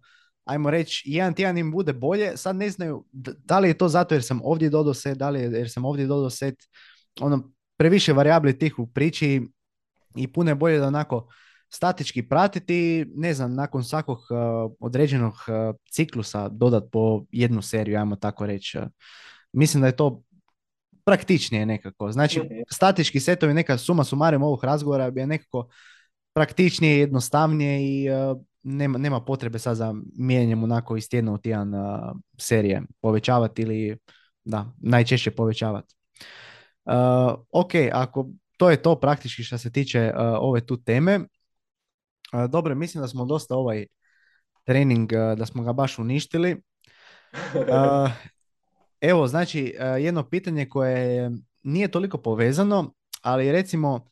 ajmo 0.48 0.70
reći, 0.70 1.02
jedan 1.06 1.34
tjedan 1.34 1.58
im 1.58 1.72
bude 1.72 1.92
bolje, 1.92 2.36
sad 2.36 2.56
ne 2.56 2.70
znaju 2.70 3.04
da 3.44 3.58
li 3.58 3.68
je 3.68 3.78
to 3.78 3.88
zato 3.88 4.14
jer 4.14 4.24
sam 4.24 4.40
ovdje 4.44 4.70
dodao 4.70 4.94
set, 4.94 5.18
da 5.18 5.30
li 5.30 5.40
je 5.40 5.50
jer 5.50 5.70
sam 5.70 5.84
ovdje 5.84 6.06
dodao 6.06 6.30
set, 6.30 6.54
ono, 7.20 7.52
previše 7.76 8.12
varijabli 8.12 8.58
tih 8.58 8.78
u 8.78 8.86
priči 8.86 9.42
i 10.16 10.32
puno 10.32 10.50
je 10.50 10.54
bolje 10.54 10.78
da 10.78 10.86
onako 10.86 11.28
statički 11.70 12.28
pratiti, 12.28 13.06
ne 13.14 13.34
znam, 13.34 13.54
nakon 13.54 13.84
svakog 13.84 14.18
uh, 14.18 14.72
određenog 14.80 15.32
uh, 15.32 15.76
ciklusa 15.90 16.48
dodat 16.48 16.84
po 16.92 17.24
jednu 17.32 17.62
seriju, 17.62 17.98
ajmo 17.98 18.16
tako 18.16 18.46
reći. 18.46 18.78
Mislim 19.52 19.80
da 19.80 19.86
je 19.86 19.96
to 19.96 20.22
praktičnije 21.04 21.66
nekako. 21.66 22.12
Znači, 22.12 22.40
statički 22.70 23.20
setovi, 23.20 23.54
neka 23.54 23.78
suma 23.78 24.04
sumarim 24.04 24.42
ovog 24.42 24.64
razgovora 24.64 25.10
bi 25.10 25.20
je 25.20 25.26
nekako 25.26 25.68
praktičnije, 26.34 26.98
jednostavnije 26.98 27.82
i 27.82 28.10
uh, 28.10 28.40
nema, 28.62 28.98
nema 28.98 29.20
potrebe 29.20 29.58
sad 29.58 29.76
za 29.76 29.94
mijenjanjem 30.18 30.62
onako 30.62 30.96
iz 30.96 31.08
tjedna 31.08 31.32
u 31.32 31.38
tjedan 31.38 31.72
serije 32.38 32.82
povećavati 33.00 33.62
ili 33.62 33.98
da, 34.44 34.72
najčešće 34.78 35.30
povećavati. 35.30 35.94
ok, 37.52 37.70
ako 37.92 38.28
to 38.56 38.70
je 38.70 38.82
to 38.82 39.00
praktički 39.00 39.42
što 39.42 39.58
se 39.58 39.72
tiče 39.72 40.12
ove 40.40 40.66
tu 40.66 40.76
teme. 40.76 41.20
Dobro, 42.48 42.74
mislim 42.74 43.02
da 43.02 43.08
smo 43.08 43.24
dosta 43.24 43.56
ovaj 43.56 43.86
trening, 44.64 45.12
da 45.12 45.46
smo 45.46 45.62
ga 45.62 45.72
baš 45.72 45.98
uništili. 45.98 46.62
Evo, 49.00 49.26
znači, 49.26 49.74
jedno 50.00 50.28
pitanje 50.28 50.68
koje 50.68 51.30
nije 51.62 51.88
toliko 51.88 52.18
povezano, 52.18 52.94
ali 53.22 53.52
recimo, 53.52 54.08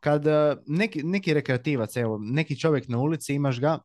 kad 0.00 0.24
neki, 0.66 1.02
neki 1.02 1.34
rekreativac, 1.34 1.96
evo, 1.96 2.18
neki 2.22 2.58
čovjek 2.60 2.88
na 2.88 2.98
ulici, 2.98 3.34
imaš 3.34 3.60
ga, 3.60 3.78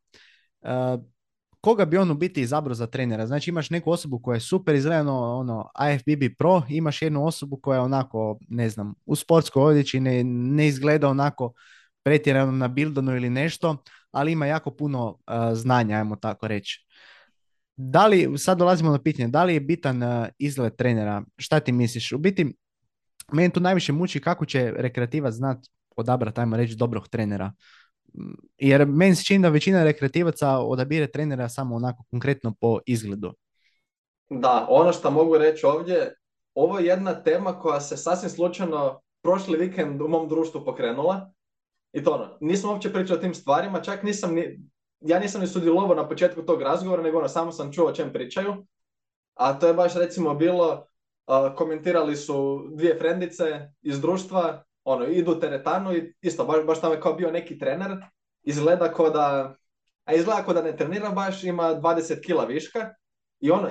koga 1.65 1.85
bi 1.85 1.97
on 1.97 2.11
u 2.11 2.15
biti 2.15 2.41
izabrao 2.41 2.75
za 2.75 2.87
trenera? 2.87 3.27
Znači 3.27 3.49
imaš 3.49 3.69
neku 3.69 3.91
osobu 3.91 4.19
koja 4.19 4.35
je 4.35 4.39
super 4.39 4.75
izgledano 4.75 5.37
ono 5.37 5.69
IFBB 5.93 6.37
Pro, 6.37 6.61
imaš 6.69 7.01
jednu 7.01 7.25
osobu 7.25 7.57
koja 7.57 7.75
je 7.75 7.81
onako, 7.81 8.37
ne 8.49 8.69
znam, 8.69 8.93
u 9.05 9.15
sportskoj 9.15 9.63
odjeći 9.63 9.99
ne, 9.99 10.23
ne 10.23 10.67
izgleda 10.67 11.09
onako 11.09 11.53
pretjerano 12.03 12.51
na 12.51 12.67
bildonu 12.67 13.15
ili 13.15 13.29
nešto, 13.29 13.77
ali 14.11 14.31
ima 14.31 14.45
jako 14.45 14.71
puno 14.71 15.09
uh, 15.09 15.17
znanja, 15.53 15.97
ajmo 15.97 16.15
tako 16.15 16.47
reći. 16.47 16.85
Da 17.75 18.07
li, 18.07 18.37
sad 18.37 18.57
dolazimo 18.57 18.91
na 18.91 19.01
pitanje, 19.01 19.27
da 19.27 19.43
li 19.43 19.53
je 19.53 19.59
bitan 19.59 20.03
uh, 20.03 20.27
izgled 20.37 20.75
trenera? 20.75 21.23
Šta 21.37 21.59
ti 21.59 21.71
misliš? 21.71 22.11
U 22.11 22.17
biti, 22.17 22.55
meni 23.33 23.53
tu 23.53 23.59
najviše 23.59 23.93
muči 23.93 24.21
kako 24.21 24.45
će 24.45 24.73
rekreativac 24.75 25.33
znat 25.33 25.57
odabrati, 25.95 26.39
ajmo 26.41 26.57
reći, 26.57 26.75
dobrog 26.75 27.07
trenera. 27.07 27.51
Jer 28.57 28.85
meni 28.85 29.15
se 29.15 29.23
čini 29.23 29.43
da 29.43 29.49
većina 29.49 29.83
rekreativaca 29.83 30.57
odabire 30.57 31.11
trenera 31.11 31.49
samo 31.49 31.75
onako 31.75 32.03
konkretno 32.09 32.53
po 32.61 32.79
izgledu. 32.85 33.33
Da, 34.29 34.65
ono 34.69 34.93
što 34.93 35.11
mogu 35.11 35.37
reći 35.37 35.65
ovdje, 35.65 36.15
ovo 36.53 36.79
je 36.79 36.85
jedna 36.85 37.23
tema 37.23 37.59
koja 37.59 37.81
se 37.81 37.97
sasvim 37.97 38.29
slučajno 38.29 39.01
prošli 39.21 39.57
vikend 39.57 40.01
u 40.01 40.07
mom 40.07 40.29
društvu 40.29 40.65
pokrenula 40.65 41.31
i 41.93 42.03
to 42.03 42.11
ono, 42.11 42.37
nisam 42.41 42.69
uopće 42.69 42.93
pričao 42.93 43.17
o 43.17 43.19
tim 43.19 43.33
stvarima, 43.33 43.81
čak 43.81 44.03
nisam 44.03 44.33
ni, 44.33 44.59
ja 44.99 45.19
nisam 45.19 45.41
ni 45.41 45.47
sudjelovao 45.47 45.95
na 45.95 46.09
početku 46.09 46.41
tog 46.41 46.61
razgovora, 46.61 47.03
nego 47.03 47.17
ono, 47.17 47.27
samo 47.27 47.51
sam 47.51 47.71
čuo 47.71 47.87
o 47.87 47.93
čem 47.93 48.13
pričaju. 48.13 48.65
A 49.35 49.59
to 49.59 49.67
je 49.67 49.73
baš 49.73 49.95
recimo 49.95 50.35
bilo, 50.35 50.85
komentirali 51.55 52.15
su 52.15 52.67
dvije 52.71 52.97
frendice 52.99 53.69
iz 53.81 54.01
društva, 54.01 54.63
ono, 54.85 55.05
idu 55.05 55.39
teretanu 55.39 55.93
i 55.93 56.13
isto, 56.21 56.45
baš, 56.45 56.65
baš 56.65 56.81
tamo 56.81 56.93
je 56.93 57.01
kao 57.01 57.13
bio 57.13 57.31
neki 57.31 57.59
trener, 57.59 57.91
izgleda 58.43 58.93
kao 58.93 59.09
da, 59.09 59.55
a 60.05 60.13
izgleda 60.13 60.43
kao 60.43 60.53
da 60.53 60.61
ne 60.61 60.77
trenira 60.77 61.09
baš, 61.09 61.43
ima 61.43 61.63
20 61.63 62.25
kila 62.25 62.45
viška 62.45 62.93
i 63.39 63.51
ono, 63.51 63.69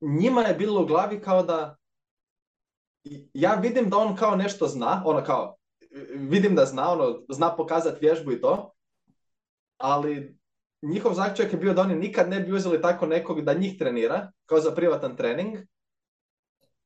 njima 0.00 0.42
je 0.42 0.54
bilo 0.54 0.82
u 0.82 0.86
glavi 0.86 1.20
kao 1.20 1.42
da, 1.42 1.76
ja 3.34 3.54
vidim 3.54 3.90
da 3.90 3.96
on 3.96 4.16
kao 4.16 4.36
nešto 4.36 4.66
zna, 4.66 5.02
ono 5.06 5.24
kao, 5.24 5.56
vidim 6.14 6.54
da 6.54 6.64
zna, 6.64 6.92
ono, 6.92 7.22
zna 7.28 7.56
pokazati 7.56 8.06
vježbu 8.06 8.32
i 8.32 8.40
to, 8.40 8.72
ali 9.78 10.38
njihov 10.82 11.14
zaključak 11.14 11.52
je 11.52 11.58
bio 11.58 11.74
da 11.74 11.82
oni 11.82 11.94
nikad 11.94 12.28
ne 12.28 12.40
bi 12.40 12.52
uzeli 12.52 12.82
tako 12.82 13.06
nekog 13.06 13.40
da 13.40 13.54
njih 13.54 13.78
trenira, 13.78 14.32
kao 14.46 14.60
za 14.60 14.70
privatan 14.74 15.16
trening, 15.16 15.58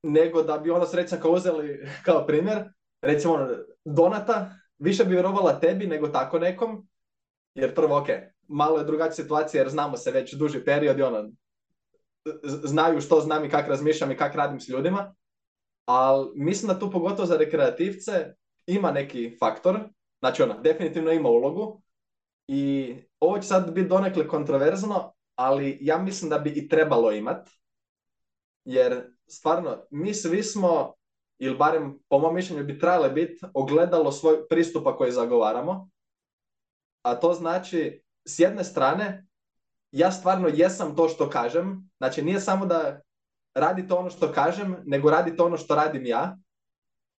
nego 0.02 0.42
da 0.42 0.58
bi 0.58 0.70
ono 0.70 0.86
srećno 0.86 1.18
kao 1.22 1.30
uzeli 1.30 1.88
kao 2.04 2.26
primjer, 2.26 2.64
recimo 3.00 3.48
Donata, 3.84 4.54
više 4.78 5.04
bi 5.04 5.10
vjerovala 5.10 5.60
tebi 5.60 5.86
nego 5.86 6.08
tako 6.08 6.38
nekom, 6.38 6.88
jer 7.54 7.74
prvo, 7.74 7.98
ok, 7.98 8.06
malo 8.48 8.78
je 8.78 8.84
drugačija 8.84 9.12
situacija 9.12 9.60
jer 9.60 9.70
znamo 9.70 9.96
se 9.96 10.10
već 10.10 10.34
duži 10.34 10.64
period 10.64 10.98
i 10.98 11.02
ono, 11.02 11.30
znaju 12.44 13.00
što 13.00 13.20
znam 13.20 13.44
i 13.44 13.50
kako 13.50 13.68
razmišljam 13.68 14.10
i 14.10 14.16
kako 14.16 14.36
radim 14.36 14.60
s 14.60 14.68
ljudima, 14.68 15.14
ali 15.84 16.30
mislim 16.34 16.68
da 16.68 16.78
tu 16.78 16.90
pogotovo 16.90 17.26
za 17.26 17.36
rekreativce 17.36 18.34
ima 18.66 18.92
neki 18.92 19.36
faktor, 19.40 19.80
znači 20.18 20.42
ona 20.42 20.58
definitivno 20.58 21.12
ima 21.12 21.28
ulogu 21.28 21.82
i 22.48 22.94
ovo 23.20 23.38
će 23.38 23.48
sad 23.48 23.72
biti 23.72 23.88
donekle 23.88 24.28
kontroverzno, 24.28 25.12
ali 25.34 25.78
ja 25.80 25.98
mislim 25.98 26.30
da 26.30 26.38
bi 26.38 26.50
i 26.50 26.68
trebalo 26.68 27.12
imat, 27.12 27.48
jer 28.64 29.10
stvarno 29.26 29.86
mi 29.90 30.14
svi 30.14 30.42
smo, 30.42 30.94
ili 31.38 31.56
barem 31.56 31.98
po 32.08 32.18
mom 32.18 32.34
mišljenju 32.34 32.64
bi 32.64 32.78
trebali 32.78 33.12
biti, 33.12 33.46
ogledalo 33.54 34.12
svoj 34.12 34.48
pristupa 34.48 34.96
koji 34.96 35.12
zagovaramo, 35.12 35.88
a 37.02 37.14
to 37.14 37.32
znači 37.32 38.02
s 38.24 38.38
jedne 38.38 38.64
strane 38.64 39.26
ja 39.90 40.12
stvarno 40.12 40.48
jesam 40.48 40.96
to 40.96 41.08
što 41.08 41.30
kažem, 41.30 41.90
znači 41.98 42.22
nije 42.22 42.40
samo 42.40 42.66
da 42.66 43.00
radite 43.54 43.94
ono 43.94 44.10
što 44.10 44.32
kažem, 44.32 44.76
nego 44.86 45.10
radite 45.10 45.42
ono 45.42 45.56
što 45.56 45.74
radim 45.74 46.06
ja, 46.06 46.36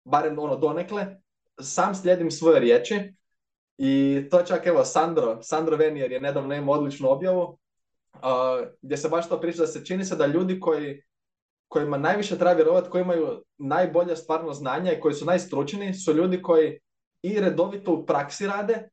barem 0.04 0.38
ono 0.38 0.56
donekle, 0.56 1.06
sam 1.60 1.94
slijedim 1.94 2.30
svoje 2.30 2.60
riječi 2.60 3.14
i 3.78 4.22
to 4.30 4.42
čak 4.42 4.66
evo 4.66 4.84
Sandro, 4.84 5.42
Sandro 5.42 5.76
Venier 5.76 6.12
je 6.12 6.20
nedavno 6.20 6.54
imao 6.54 6.74
odličnu 6.74 7.10
objavu 7.10 7.42
uh, 7.42 8.68
gdje 8.82 8.96
se 8.96 9.08
baš 9.08 9.28
to 9.28 9.40
priča 9.40 9.60
da 9.60 9.66
se 9.66 9.84
čini 9.84 10.04
se 10.04 10.16
da 10.16 10.26
ljudi 10.26 10.60
koji 10.60 11.02
kojima 11.68 11.98
najviše 11.98 12.38
treba 12.38 12.52
vjerovati, 12.52 12.90
koji 12.90 13.02
imaju 13.02 13.42
najbolje 13.58 14.16
stvarno 14.16 14.52
znanja 14.52 14.92
i 14.92 15.00
koji 15.00 15.14
su 15.14 15.24
najstručniji, 15.24 15.94
su 15.94 16.12
ljudi 16.12 16.42
koji 16.42 16.80
i 17.22 17.40
redovito 17.40 17.92
u 17.92 18.06
praksi 18.06 18.46
rade 18.46 18.88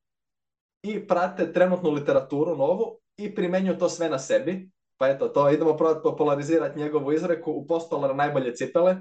i 0.83 1.07
prate 1.07 1.53
trenutnu 1.53 1.91
literaturu 1.91 2.55
novu 2.55 2.99
i 3.17 3.35
primjenjuju 3.35 3.77
to 3.77 3.89
sve 3.89 4.09
na 4.09 4.19
sebi. 4.19 4.69
Pa 4.97 5.07
eto, 5.07 5.27
to 5.27 5.49
idemo 5.49 5.77
probati 5.77 5.99
popularizirati 6.03 6.79
njegovu 6.79 7.11
izreku 7.11 7.51
u 7.51 7.67
postolar 7.67 8.15
najbolje 8.15 8.55
cipele. 8.55 8.91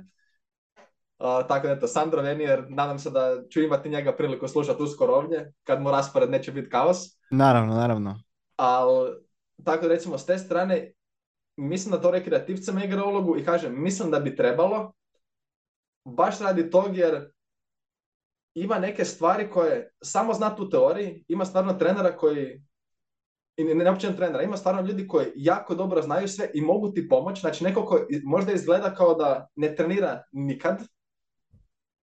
Uh, 1.19 1.47
tako 1.49 1.67
da 1.67 1.73
eto, 1.73 1.87
Sandro 1.87 2.23
Venier, 2.23 2.65
nadam 2.69 2.99
se 2.99 3.11
da 3.11 3.43
ću 3.51 3.61
imati 3.61 3.89
njega 3.89 4.13
priliku 4.13 4.49
slušati 4.49 4.83
uskoro 4.83 5.15
ovdje, 5.15 5.53
kad 5.65 5.83
mu 5.83 5.91
raspored 5.91 6.31
neće 6.31 6.53
biti 6.53 6.69
kaos. 6.69 6.99
Naravno, 7.31 7.75
naravno. 7.75 8.21
Ali, 8.57 9.13
tako 9.65 9.83
da 9.83 9.89
recimo, 9.89 10.19
s 10.19 10.27
te 10.27 10.39
strane, 10.39 10.93
mislim 11.57 11.93
da 11.93 12.01
to 12.01 12.11
rekreativcama 12.11 12.85
igra 12.85 13.05
ulogu 13.05 13.39
i 13.39 13.45
kažem, 13.45 13.83
mislim 13.83 14.11
da 14.11 14.21
bi 14.21 14.37
trebalo, 14.37 14.93
baš 16.05 16.41
radi 16.41 16.71
tog 16.71 16.97
jer 16.97 17.31
ima 18.55 18.79
neke 18.79 19.05
stvari 19.05 19.51
koje 19.51 19.91
samo 20.03 20.35
zna 20.35 20.57
tu 20.57 20.71
teoriji, 20.71 21.25
ima 21.29 21.45
stvarno 21.45 21.73
trenera 21.73 22.17
koji 22.17 22.63
i 23.57 23.65
ne 23.65 23.91
uopće 23.91 24.17
trenera, 24.17 24.43
ima 24.43 24.57
stvarno 24.57 24.81
ljudi 24.81 25.09
koji 25.09 25.27
jako 25.35 25.75
dobro 25.75 26.03
znaju 26.03 26.29
sve 26.29 26.51
i 26.55 26.61
mogu 26.61 26.93
ti 26.93 27.09
pomoći. 27.09 27.41
Znači 27.41 27.65
neko 27.65 27.87
ko 27.87 28.07
možda 28.25 28.53
izgleda 28.53 28.95
kao 28.95 29.15
da 29.15 29.49
ne 29.57 29.77
trenira 29.77 30.23
nikad 30.33 30.83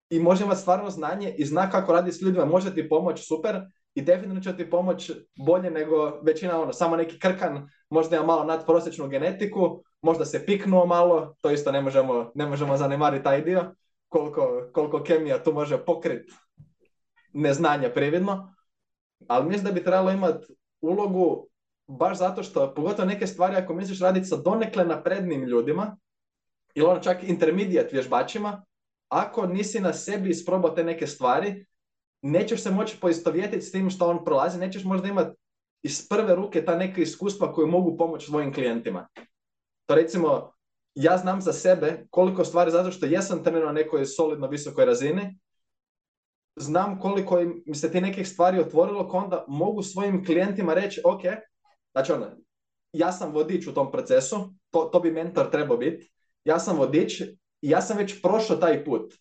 i 0.09 0.19
može 0.19 0.43
imati 0.43 0.61
stvarno 0.61 0.89
znanje 0.89 1.35
i 1.37 1.45
zna 1.45 1.69
kako 1.69 1.93
radi 1.93 2.11
s 2.11 2.21
ljudima, 2.21 2.45
može 2.45 2.75
ti 2.75 2.89
pomoći 2.89 3.23
super 3.23 3.61
i 3.95 4.01
definitivno 4.01 4.41
će 4.41 4.57
ti 4.57 4.69
pomoći 4.69 5.13
bolje 5.45 5.71
nego 5.71 6.19
većina 6.23 6.61
ono, 6.61 6.73
samo 6.73 6.95
neki 6.95 7.19
krkan, 7.19 7.69
možda 7.89 8.15
ima 8.15 8.25
malo 8.25 8.43
nadprosječnu 8.43 9.07
genetiku, 9.07 9.83
možda 10.01 10.25
se 10.25 10.45
piknuo 10.45 10.85
malo, 10.85 11.35
to 11.41 11.51
isto 11.51 11.71
ne 11.71 11.81
možemo, 11.81 12.31
ne 12.35 12.45
možemo 12.45 12.77
zanemariti 12.77 13.23
taj 13.23 13.41
dio, 13.41 13.75
koliko, 14.09 14.69
koliko 14.73 15.03
kemija 15.03 15.43
tu 15.43 15.53
može 15.53 15.85
pokriti 15.85 16.33
neznanje 17.33 17.89
prividno, 17.89 18.53
ali 19.27 19.45
mislim 19.45 19.65
da 19.65 19.71
bi 19.71 19.83
trebalo 19.83 20.11
imati 20.11 20.45
ulogu 20.81 21.47
baš 21.87 22.17
zato 22.17 22.43
što, 22.43 22.73
pogotovo 22.73 23.07
neke 23.07 23.27
stvari 23.27 23.55
ako 23.55 23.73
misliš 23.73 23.99
raditi 23.99 24.25
sa 24.25 24.35
donekle 24.35 24.85
naprednim 24.85 25.43
ljudima 25.43 25.97
ili 26.75 26.87
ono 26.87 26.99
čak 26.99 27.23
intermediate 27.23 27.89
vježbačima, 27.91 28.63
ako 29.09 29.47
nisi 29.47 29.79
na 29.79 29.93
sebi 29.93 30.29
isprobao 30.29 30.71
te 30.71 30.83
neke 30.83 31.07
stvari, 31.07 31.65
nećeš 32.21 32.63
se 32.63 32.71
moći 32.71 32.99
poistovjetiti 32.99 33.61
s 33.61 33.71
tim 33.71 33.89
što 33.89 34.09
on 34.09 34.25
prolazi, 34.25 34.59
nećeš 34.59 34.83
možda 34.83 35.07
imati 35.07 35.37
iz 35.87 36.07
prve 36.09 36.35
ruke 36.35 36.65
ta 36.65 36.75
neka 36.75 37.01
iskustva 37.01 37.53
koje 37.53 37.67
mogu 37.67 37.97
pomoći 37.97 38.25
svojim 38.25 38.53
klijentima. 38.53 39.07
To 39.85 39.95
recimo, 39.95 40.51
ja 40.95 41.17
znam 41.17 41.41
za 41.41 41.53
sebe 41.53 42.07
koliko 42.09 42.45
stvari, 42.45 42.71
zato 42.71 42.91
što 42.91 43.05
jesam 43.05 43.43
trenirao 43.43 43.67
na 43.67 43.79
nekoj 43.81 44.05
solidno 44.05 44.47
visokoj 44.47 44.85
razini, 44.85 45.39
znam 46.55 46.99
koliko 46.99 47.39
mi 47.65 47.75
se 47.75 47.91
ti 47.91 48.01
nekih 48.01 48.27
stvari 48.27 48.59
otvorilo, 48.59 49.09
onda 49.13 49.45
mogu 49.47 49.83
svojim 49.83 50.25
klijentima 50.25 50.73
reći, 50.73 51.01
ok, 51.05 51.21
znači 51.91 52.11
ono, 52.11 52.27
ja 52.93 53.11
sam 53.11 53.31
vodič 53.31 53.67
u 53.67 53.73
tom 53.73 53.91
procesu, 53.91 54.53
to, 54.71 54.89
to 54.91 54.99
bi 54.99 55.11
mentor 55.11 55.49
trebao 55.51 55.77
biti, 55.77 56.11
ja 56.43 56.59
sam 56.59 56.77
vodič 56.77 57.21
i 57.61 57.69
ja 57.69 57.81
sam 57.81 57.97
već 57.97 58.21
prošao 58.21 58.57
taj 58.57 58.85
put. 58.85 59.13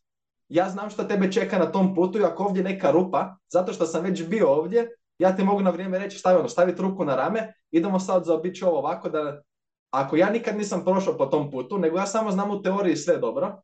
Ja 0.48 0.68
znam 0.70 0.90
što 0.90 1.04
tebe 1.04 1.32
čeka 1.32 1.58
na 1.58 1.72
tom 1.72 1.94
putu 1.94 2.18
i 2.18 2.24
ako 2.24 2.44
ovdje 2.44 2.62
neka 2.62 2.90
rupa, 2.90 3.36
zato 3.52 3.72
što 3.72 3.86
sam 3.86 4.04
već 4.04 4.26
bio 4.28 4.48
ovdje, 4.48 4.88
ja 5.18 5.36
ti 5.36 5.44
mogu 5.44 5.62
na 5.62 5.70
vrijeme 5.70 5.98
reći 5.98 6.18
stavi 6.18 6.38
ono, 6.38 6.48
staviti 6.48 6.82
ruku 6.82 7.04
na 7.04 7.16
rame, 7.16 7.52
idemo 7.70 8.00
sad 8.00 8.24
zaobići 8.24 8.64
ovo 8.64 8.78
ovako 8.78 9.08
da 9.08 9.42
ako 9.90 10.16
ja 10.16 10.30
nikad 10.30 10.56
nisam 10.56 10.84
prošao 10.84 11.16
po 11.16 11.26
tom 11.26 11.50
putu, 11.50 11.78
nego 11.78 11.98
ja 11.98 12.06
samo 12.06 12.30
znam 12.30 12.50
u 12.50 12.62
teoriji 12.62 12.96
sve 12.96 13.16
dobro, 13.16 13.60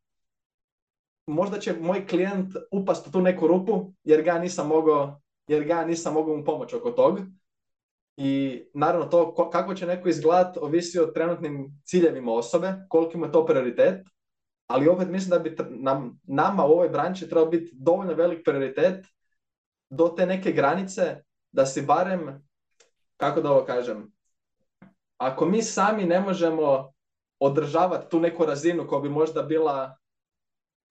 možda 1.26 1.58
će 1.58 1.72
moj 1.80 2.06
klijent 2.06 2.56
upast 2.70 3.06
u 3.06 3.10
tu 3.10 3.20
neku 3.20 3.46
rupu 3.46 3.92
jer 4.04 4.22
ga 4.22 4.38
nisam 4.38 4.68
mogao 4.68 5.20
jer 5.46 5.64
ga 5.64 5.84
nisam 5.84 6.14
mogao 6.14 6.36
mu 6.36 6.44
pomoći 6.44 6.76
oko 6.76 6.90
tog. 6.90 7.20
I 8.16 8.62
naravno 8.74 9.06
to 9.06 9.50
kako 9.50 9.74
će 9.74 9.86
neko 9.86 10.08
izgledat 10.08 10.56
ovisi 10.56 10.98
o 11.00 11.06
trenutnim 11.06 11.82
ciljevima 11.84 12.32
osobe, 12.32 12.74
koliko 12.88 13.12
ima 13.16 13.30
to 13.30 13.46
prioritet, 13.46 14.06
ali 14.66 14.88
opet 14.88 15.08
mislim 15.08 15.30
da 15.30 15.38
bi 15.38 15.56
nam, 15.70 16.20
nama 16.22 16.66
u 16.66 16.70
ovoj 16.70 16.88
branči 16.88 17.28
trebao 17.28 17.46
biti 17.46 17.70
dovoljno 17.74 18.14
velik 18.14 18.44
prioritet 18.44 19.06
do 19.90 20.08
te 20.08 20.26
neke 20.26 20.52
granice 20.52 21.22
da 21.52 21.66
si 21.66 21.82
barem, 21.82 22.48
kako 23.16 23.40
da 23.40 23.50
ovo 23.50 23.64
kažem, 23.64 24.12
ako 25.18 25.46
mi 25.46 25.62
sami 25.62 26.04
ne 26.04 26.20
možemo 26.20 26.92
održavati 27.38 28.10
tu 28.10 28.20
neku 28.20 28.46
razinu 28.46 28.86
koja 28.88 29.00
bi 29.00 29.08
možda 29.08 29.42
bila 29.42 29.96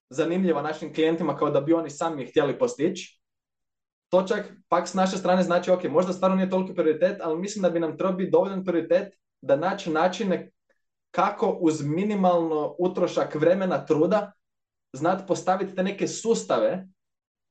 zanimljiva 0.10 0.62
našim 0.62 0.94
klijentima 0.94 1.38
kao 1.38 1.50
da 1.50 1.62
bi 1.62 1.74
oni 1.74 1.90
sami 1.90 2.26
htjeli 2.26 2.60
postići. 2.60 3.22
To 4.10 4.28
čak 4.28 4.54
pak 4.70 4.88
s 4.88 4.94
naše 4.94 5.18
strane 5.18 5.44
znači, 5.44 5.72
ok, 5.72 5.84
možda 5.84 6.14
stvarno 6.14 6.36
nije 6.36 6.50
toliki 6.50 6.74
prioritet, 6.74 7.18
ali 7.22 7.40
mislim 7.40 7.62
da 7.64 7.70
bi 7.70 7.80
nam 7.80 7.98
trebao 7.98 8.16
biti 8.16 8.32
dovoljan 8.32 8.66
prioritet 8.66 9.14
da 9.42 9.56
naći 9.56 9.90
načine 9.90 10.52
kako 11.12 11.50
uz 11.50 11.82
minimalno 11.82 12.76
utrošak 12.80 13.36
vremena 13.36 13.86
truda 13.86 14.32
znati 14.94 15.24
postaviti 15.28 15.76
te 15.76 15.84
neke 15.84 16.08
sustave 16.08 16.88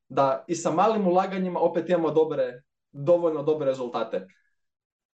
da 0.08 0.44
i 0.48 0.54
sa 0.54 0.70
malim 0.70 1.06
ulaganjima 1.06 1.60
opet 1.60 1.88
imamo 1.88 2.10
dobre, 2.10 2.62
dovoljno 2.92 3.42
dobre 3.42 3.66
rezultate. 3.66 4.26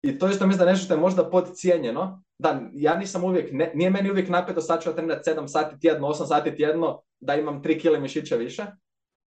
I 0.02 0.20
to 0.20 0.30
isto 0.30 0.48
mislim 0.48 0.66
da 0.66 0.72
nešto 0.72 0.86
što 0.86 0.94
je 0.94 1.00
možda 1.00 1.30
podcijenjeno. 1.30 2.24
Da, 2.38 2.62
ja 2.74 2.96
nisam 2.96 3.24
uvijek, 3.24 3.50
ne, 3.52 3.72
nije 3.76 3.90
meni 3.90 4.12
uvijek 4.12 4.30
napeto 4.30 4.62
sad 4.62 4.84
ću 4.84 4.94
trenirati 4.94 5.30
7 5.30 5.48
sati 5.48 5.80
tjedno, 5.80 6.08
8 6.08 6.28
sati 6.28 6.56
tjedno, 6.56 7.02
da 7.20 7.36
imam 7.36 7.64
3 7.64 7.82
kg 7.82 8.02
mišića 8.02 8.36
više. 8.36 8.66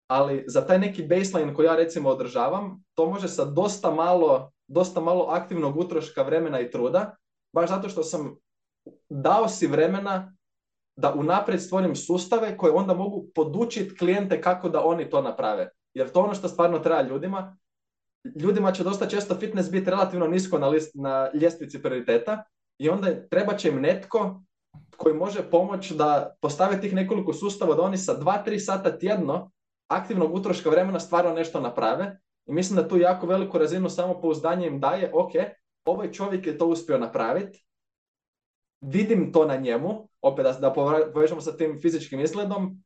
Ali 0.06 0.44
za 0.46 0.66
taj 0.66 0.78
neki 0.78 1.02
baseline 1.02 1.54
koji 1.54 1.66
ja 1.66 1.76
recimo 1.76 2.08
održavam, 2.08 2.84
to 2.94 3.06
može 3.06 3.28
sa 3.28 3.44
dosta 3.44 3.90
malo, 3.90 4.52
dosta 4.66 5.00
malo 5.00 5.26
aktivnog 5.28 5.76
utroška 5.76 6.22
vremena 6.22 6.60
i 6.60 6.70
truda, 6.70 7.16
baš 7.52 7.68
zato 7.70 7.88
što 7.88 8.02
sam 8.02 8.36
dao 9.08 9.48
si 9.48 9.66
vremena 9.66 10.34
da 10.96 11.14
unaprijed 11.14 11.62
stvorim 11.62 11.96
sustave 11.96 12.56
koje 12.56 12.72
onda 12.72 12.94
mogu 12.94 13.26
podučiti 13.34 13.96
klijente 13.96 14.40
kako 14.40 14.68
da 14.68 14.84
oni 14.84 15.10
to 15.10 15.22
naprave. 15.22 15.70
Jer 15.94 16.12
to 16.12 16.20
ono 16.20 16.34
što 16.34 16.48
stvarno 16.48 16.78
treba 16.78 17.02
ljudima, 17.02 17.56
ljudima 18.40 18.72
će 18.72 18.84
dosta 18.84 19.08
često 19.08 19.34
fitness 19.34 19.70
biti 19.70 19.90
relativno 19.90 20.26
nisko 20.26 20.58
na, 20.58 20.68
list, 20.68 20.90
na 20.94 21.30
ljestvici 21.34 21.82
prioriteta 21.82 22.44
i 22.78 22.88
onda 22.88 23.28
treba 23.28 23.56
će 23.56 23.68
im 23.68 23.80
netko 23.80 24.42
koji 24.96 25.14
može 25.14 25.50
pomoći 25.50 25.94
da 25.94 26.36
postave 26.40 26.80
tih 26.80 26.94
nekoliko 26.94 27.32
sustava 27.32 27.74
da 27.74 27.82
oni 27.82 27.96
sa 27.96 28.18
2-3 28.20 28.58
sata 28.58 28.98
tjedno 28.98 29.50
aktivnog 29.88 30.34
utroška 30.34 30.70
vremena 30.70 31.00
stvarno 31.00 31.34
nešto 31.34 31.60
naprave 31.60 32.18
i 32.46 32.52
mislim 32.52 32.76
da 32.76 32.88
tu 32.88 32.98
jako 32.98 33.26
veliku 33.26 33.58
razinu 33.58 33.88
samopouzdanja 33.88 34.66
im 34.66 34.80
daje, 34.80 35.10
ok, 35.14 35.32
ovaj 35.84 36.12
čovjek 36.12 36.46
je 36.46 36.58
to 36.58 36.66
uspio 36.66 36.98
napraviti, 36.98 37.64
vidim 38.80 39.32
to 39.32 39.46
na 39.46 39.56
njemu, 39.56 40.08
opet 40.22 40.42
da, 40.44 40.52
da 40.52 40.72
povežemo 41.12 41.40
sa 41.40 41.56
tim 41.56 41.78
fizičkim 41.80 42.20
izgledom, 42.20 42.82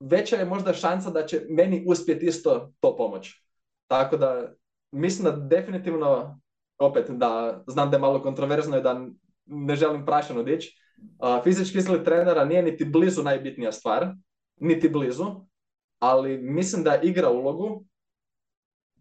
veća 0.00 0.36
je 0.36 0.44
možda 0.44 0.72
šansa 0.72 1.10
da 1.10 1.26
će 1.26 1.46
meni 1.48 1.84
uspjeti 1.88 2.26
isto 2.26 2.72
to 2.80 2.96
pomoći. 2.96 3.45
Tako 3.86 4.16
da 4.16 4.52
mislim 4.92 5.24
da 5.24 5.30
definitivno, 5.30 6.40
opet 6.78 7.10
da 7.10 7.62
znam 7.66 7.90
da 7.90 7.96
je 7.96 8.00
malo 8.00 8.22
kontroverzno 8.22 8.76
i 8.78 8.82
da 8.82 9.06
ne 9.46 9.76
želim 9.76 10.06
prašeno 10.06 10.42
dići, 10.42 10.78
fizički 11.44 11.78
izgled 11.78 12.04
trenera 12.04 12.44
nije 12.44 12.62
niti 12.62 12.84
blizu 12.84 13.22
najbitnija 13.22 13.72
stvar, 13.72 14.14
niti 14.56 14.88
blizu, 14.88 15.24
ali 15.98 16.38
mislim 16.38 16.84
da 16.84 17.00
igra 17.02 17.30
ulogu, 17.30 17.84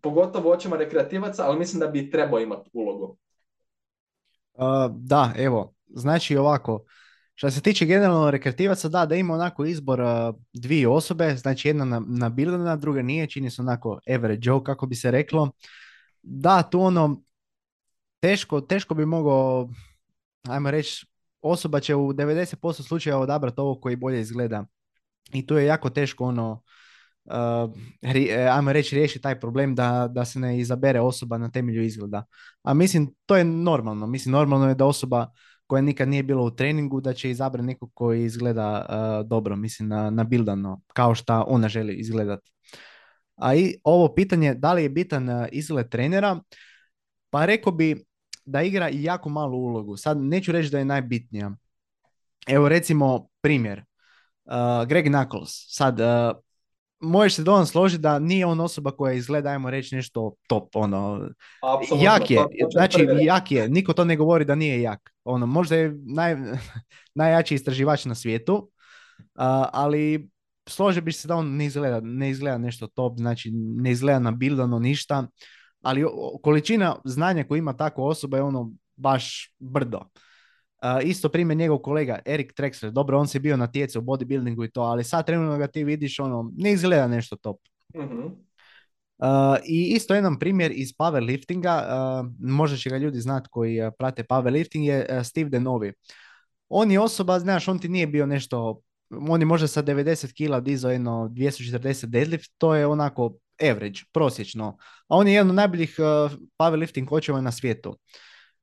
pogotovo 0.02 0.52
očima 0.52 0.78
rekreativaca, 0.78 1.46
ali 1.48 1.60
mislim 1.60 1.80
da 1.80 1.88
bi 1.88 2.12
trebao 2.12 2.40
imati 2.40 2.70
ulogu. 2.74 3.18
da, 4.90 5.34
evo, 5.38 5.74
znači 5.88 6.38
ovako, 6.38 6.86
što 7.36 7.52
se 7.52 7.62
tiče 7.62 7.86
generalno 7.86 8.32
rekreativaca, 8.32 8.90
da, 8.90 9.06
da 9.06 9.16
ima 9.16 9.34
onako 9.34 9.66
izbor 9.66 10.02
dvije 10.54 10.88
osobe, 10.88 11.36
znači 11.36 11.68
jedna 11.68 11.86
na, 11.86 12.30
na 12.58 12.76
druga 12.76 13.02
nije, 13.02 13.28
čini 13.28 13.52
se 13.52 13.62
onako 13.62 14.00
average 14.16 14.42
Joe, 14.44 14.64
kako 14.64 14.86
bi 14.86 14.96
se 14.96 15.12
reklo. 15.12 15.52
Da, 16.22 16.64
tu 16.64 16.82
ono, 16.82 17.22
teško, 18.20 18.62
teško 18.62 18.94
bi 18.94 19.06
mogao, 19.06 19.70
ajmo 20.48 20.72
reći, 20.72 21.06
osoba 21.42 21.80
će 21.80 21.96
u 21.96 22.14
90% 22.14 22.88
slučajeva 22.88 23.22
odabrati 23.22 23.62
ovo 23.62 23.80
koji 23.80 23.96
bolje 23.96 24.22
izgleda. 24.22 24.66
I 25.34 25.46
tu 25.46 25.58
je 25.58 25.66
jako 25.66 25.90
teško 25.90 26.26
ono, 26.26 26.64
uh, 27.26 27.72
ajmo 28.52 28.74
reći, 28.74 28.96
riješiti 28.96 29.24
taj 29.24 29.40
problem 29.40 29.76
da, 29.76 30.08
da 30.12 30.26
se 30.26 30.40
ne 30.40 30.60
izabere 30.60 31.00
osoba 31.00 31.38
na 31.38 31.52
temelju 31.52 31.84
izgleda. 31.84 32.26
A 32.64 32.74
mislim, 32.74 33.14
to 33.26 33.38
je 33.38 33.44
normalno. 33.44 34.08
Mislim, 34.08 34.32
normalno 34.32 34.70
je 34.70 34.76
da 34.76 34.86
osoba 34.86 35.32
koja 35.68 35.82
nikad 35.82 36.08
nije 36.08 36.24
bila 36.24 36.42
u 36.42 36.52
treningu, 36.52 37.02
da 37.02 37.14
će 37.14 37.30
izabrati 37.30 37.66
nekog 37.66 37.92
koji 37.94 38.24
izgleda 38.24 38.86
uh, 38.90 39.28
dobro, 39.28 39.56
mislim, 39.56 39.90
na, 39.90 40.10
na 40.10 40.24
bildano, 40.24 40.82
kao 40.94 41.16
što 41.16 41.42
ona 41.48 41.70
želi 41.70 41.94
izgledati. 41.94 42.52
A 43.36 43.56
i 43.56 43.76
ovo 43.84 44.16
pitanje, 44.16 44.54
da 44.54 44.74
li 44.74 44.84
je 44.84 44.90
bitan 44.90 45.30
uh, 45.30 45.46
izgled 45.52 45.90
trenera, 45.90 46.40
pa 47.30 47.46
rekao 47.46 47.74
bi 47.74 48.06
da 48.46 48.62
igra 48.62 48.90
jako 48.92 49.30
malu 49.30 49.58
ulogu. 49.58 49.98
Sad 49.98 50.18
neću 50.18 50.52
reći 50.52 50.70
da 50.70 50.80
je 50.80 50.86
najbitnija, 50.86 51.52
evo 52.48 52.70
recimo 52.70 53.28
primjer, 53.42 53.84
uh, 54.46 54.88
Greg 54.88 55.06
Knuckles, 55.06 55.52
sad, 55.68 56.00
možeš 57.00 57.36
se 57.36 57.44
dovoljno 57.44 57.66
složiti 57.66 58.02
da 58.02 58.20
nije 58.20 58.46
on 58.46 58.60
osoba 58.60 58.92
koja 58.92 59.14
izgleda, 59.14 59.50
ajmo 59.50 59.70
reći, 59.70 59.96
nešto 59.96 60.34
top, 60.48 60.76
ono, 60.76 61.30
Apsolutno, 61.64 62.06
jak 62.06 62.32
je, 62.32 62.46
znači 62.72 63.08
jak 63.22 63.52
je, 63.52 63.70
niko 63.70 63.94
to 63.94 64.06
ne 64.06 64.16
govori 64.16 64.46
da 64.46 64.56
nije 64.56 64.82
jak, 64.82 65.12
ono, 65.24 65.46
možda 65.46 65.76
je 65.76 65.94
naj, 66.06 66.36
najjači 67.16 67.56
istraživač 67.56 68.06
na 68.06 68.16
svijetu, 68.16 68.56
uh, 68.56 68.66
ali 69.74 70.30
složio 70.68 71.02
bi 71.02 71.12
se 71.12 71.28
da 71.28 71.36
on 71.36 71.56
ne 71.56 71.66
izgleda, 71.66 72.00
ne 72.04 72.30
izgleda 72.30 72.58
nešto 72.58 72.88
top, 72.88 73.18
znači 73.18 73.52
ne 73.54 73.92
izgleda 73.92 74.20
nabildano 74.20 74.80
ništa, 74.80 75.28
ali 75.82 76.06
količina 76.44 76.96
znanja 77.06 77.44
koju 77.44 77.58
ima 77.58 77.74
takva 77.74 78.04
osoba 78.04 78.38
je 78.38 78.44
ono 78.44 78.72
baš 78.96 79.54
brdo. 79.60 80.00
Uh, 80.84 81.08
isto 81.10 81.30
primjer 81.30 81.58
njegov 81.58 81.78
kolega 81.78 82.20
Erik 82.26 82.54
Trexler, 82.54 82.92
dobro 82.92 83.20
on 83.20 83.28
se 83.28 83.40
bio 83.40 83.58
natjecao 83.58 84.02
u 84.02 84.06
bodybuildingu 84.06 84.66
i 84.66 84.72
to, 84.72 84.82
ali 84.82 85.04
sad 85.04 85.26
trenutno 85.26 85.58
ga 85.58 85.68
ti 85.68 85.84
vidiš 85.84 86.20
ono, 86.20 86.52
ne 86.58 86.72
izgleda 86.72 87.08
nešto 87.08 87.36
top. 87.36 87.58
Mhm. 87.96 88.46
Uh, 89.18 89.58
I 89.66 89.94
isto 89.96 90.16
jedan 90.16 90.40
primjer 90.40 90.72
iz 90.76 90.90
powerliftinga, 90.90 91.82
uh, 91.82 92.32
možda 92.40 92.78
će 92.78 92.90
ga 92.90 92.98
ljudi 92.98 93.20
znati 93.20 93.48
koji 93.52 93.82
uh, 93.82 93.94
prate 93.98 94.24
powerlifting, 94.24 94.84
je 94.84 95.08
uh, 95.10 95.26
Steve 95.26 95.50
Denovi. 95.50 95.94
On 96.70 96.92
je 96.92 97.00
osoba, 97.00 97.40
znaš, 97.40 97.68
on 97.68 97.80
ti 97.80 97.90
nije 97.90 98.08
bio 98.08 98.26
nešto, 98.26 98.82
on 99.30 99.42
je 99.42 99.46
možda 99.46 99.68
sa 99.68 99.84
90 99.84 100.34
kila 100.34 100.60
dizao 100.60 100.92
jedno 100.92 101.30
240 101.32 102.06
deadlift, 102.06 102.52
to 102.58 102.76
je 102.76 102.88
onako 102.88 103.34
average, 103.70 104.00
prosječno. 104.14 104.78
A 105.08 105.16
on 105.16 105.28
je 105.28 105.34
jedan 105.34 105.50
od 105.50 105.56
najboljih 105.56 105.96
uh, 106.00 106.32
powerlifting 106.58 107.06
kočeva 107.06 107.42
na 107.42 107.52
svijetu. 107.52 107.98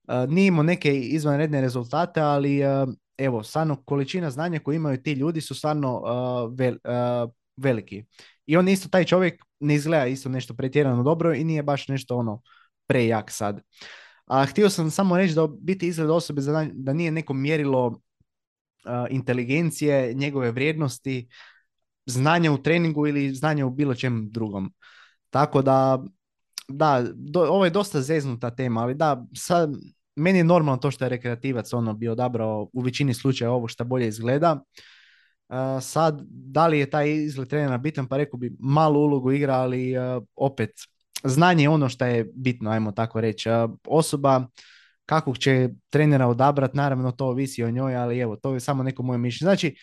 Uh, 0.08 0.30
nije 0.30 0.46
imao 0.46 0.62
neke 0.62 1.00
izvanredne 1.00 1.60
rezultate, 1.60 2.20
ali 2.20 2.64
uh, 2.64 2.88
evo, 3.18 3.42
stvarno 3.42 3.82
količina 3.84 4.30
znanja 4.30 4.58
koju 4.58 4.76
imaju 4.76 5.02
ti 5.02 5.12
ljudi 5.12 5.40
su 5.40 5.54
stvarno 5.54 5.96
uh, 5.96 6.06
vel- 6.52 7.30
veliki. 7.56 8.04
I 8.46 8.56
on 8.56 8.68
isto, 8.68 8.88
taj 8.88 9.04
čovjek 9.04 9.42
ne 9.60 9.74
izgleda 9.74 10.06
isto 10.06 10.28
nešto 10.28 10.54
pretjerano 10.54 11.02
dobro 11.02 11.34
i 11.34 11.44
nije 11.44 11.62
baš 11.62 11.88
nešto 11.88 12.16
ono 12.16 12.42
prejak 12.86 13.30
sad. 13.30 13.60
A 14.26 14.44
htio 14.44 14.70
sam 14.70 14.90
samo 14.90 15.16
reći 15.16 15.34
da 15.34 15.46
biti 15.60 15.88
izgled 15.88 16.10
osobe 16.10 16.40
za- 16.40 16.68
da 16.72 16.92
nije 16.92 17.10
neko 17.10 17.34
mjerilo 17.34 18.00
inteligencije, 19.10 20.14
njegove 20.14 20.50
vrijednosti, 20.50 21.28
znanja 22.06 22.52
u 22.52 22.62
treningu 22.62 23.06
ili 23.06 23.34
znanja 23.34 23.66
u 23.66 23.70
bilo 23.70 23.94
čem 23.94 24.30
drugom. 24.30 24.72
Tako 25.30 25.62
da, 25.62 26.04
da, 26.68 27.04
do, 27.14 27.40
ovo 27.40 27.64
je 27.64 27.70
dosta 27.70 28.00
zeznuta 28.00 28.50
tema, 28.50 28.82
ali 28.82 28.94
da, 28.94 29.24
sad, 29.36 29.74
meni 30.16 30.38
je 30.38 30.44
normalno 30.44 30.76
to 30.76 30.90
što 30.90 31.04
je 31.04 31.08
rekreativac 31.08 31.72
ono 31.72 31.94
bio 31.94 32.12
odabrao 32.12 32.68
u 32.72 32.80
većini 32.80 33.14
slučaja 33.14 33.50
ovo 33.50 33.68
što 33.68 33.84
bolje 33.84 34.08
izgleda. 34.08 34.62
Uh, 35.48 35.56
sad, 35.82 36.22
da 36.28 36.66
li 36.66 36.78
je 36.78 36.90
taj 36.90 37.10
izgled 37.10 37.48
trenera 37.48 37.78
bitan, 37.78 38.06
pa 38.06 38.16
rekao 38.16 38.38
bi 38.38 38.56
malu 38.58 39.00
ulogu 39.00 39.32
igra, 39.32 39.54
ali 39.54 39.98
uh, 39.98 40.22
opet, 40.36 40.70
znanje 41.24 41.64
je 41.64 41.68
ono 41.68 41.88
što 41.88 42.04
je 42.04 42.30
bitno, 42.34 42.70
ajmo 42.70 42.92
tako 42.92 43.20
reći. 43.20 43.50
Uh, 43.50 43.70
osoba 43.86 44.46
kakvog 45.06 45.38
će 45.38 45.68
trenera 45.90 46.26
odabrati, 46.26 46.76
naravno 46.76 47.12
to 47.12 47.26
ovisi 47.26 47.64
o 47.64 47.70
njoj, 47.70 47.96
ali 47.96 48.18
evo, 48.18 48.36
to 48.36 48.54
je 48.54 48.60
samo 48.60 48.82
neko 48.82 49.02
moje 49.02 49.18
mišljenje. 49.18 49.48
Znači, 49.48 49.76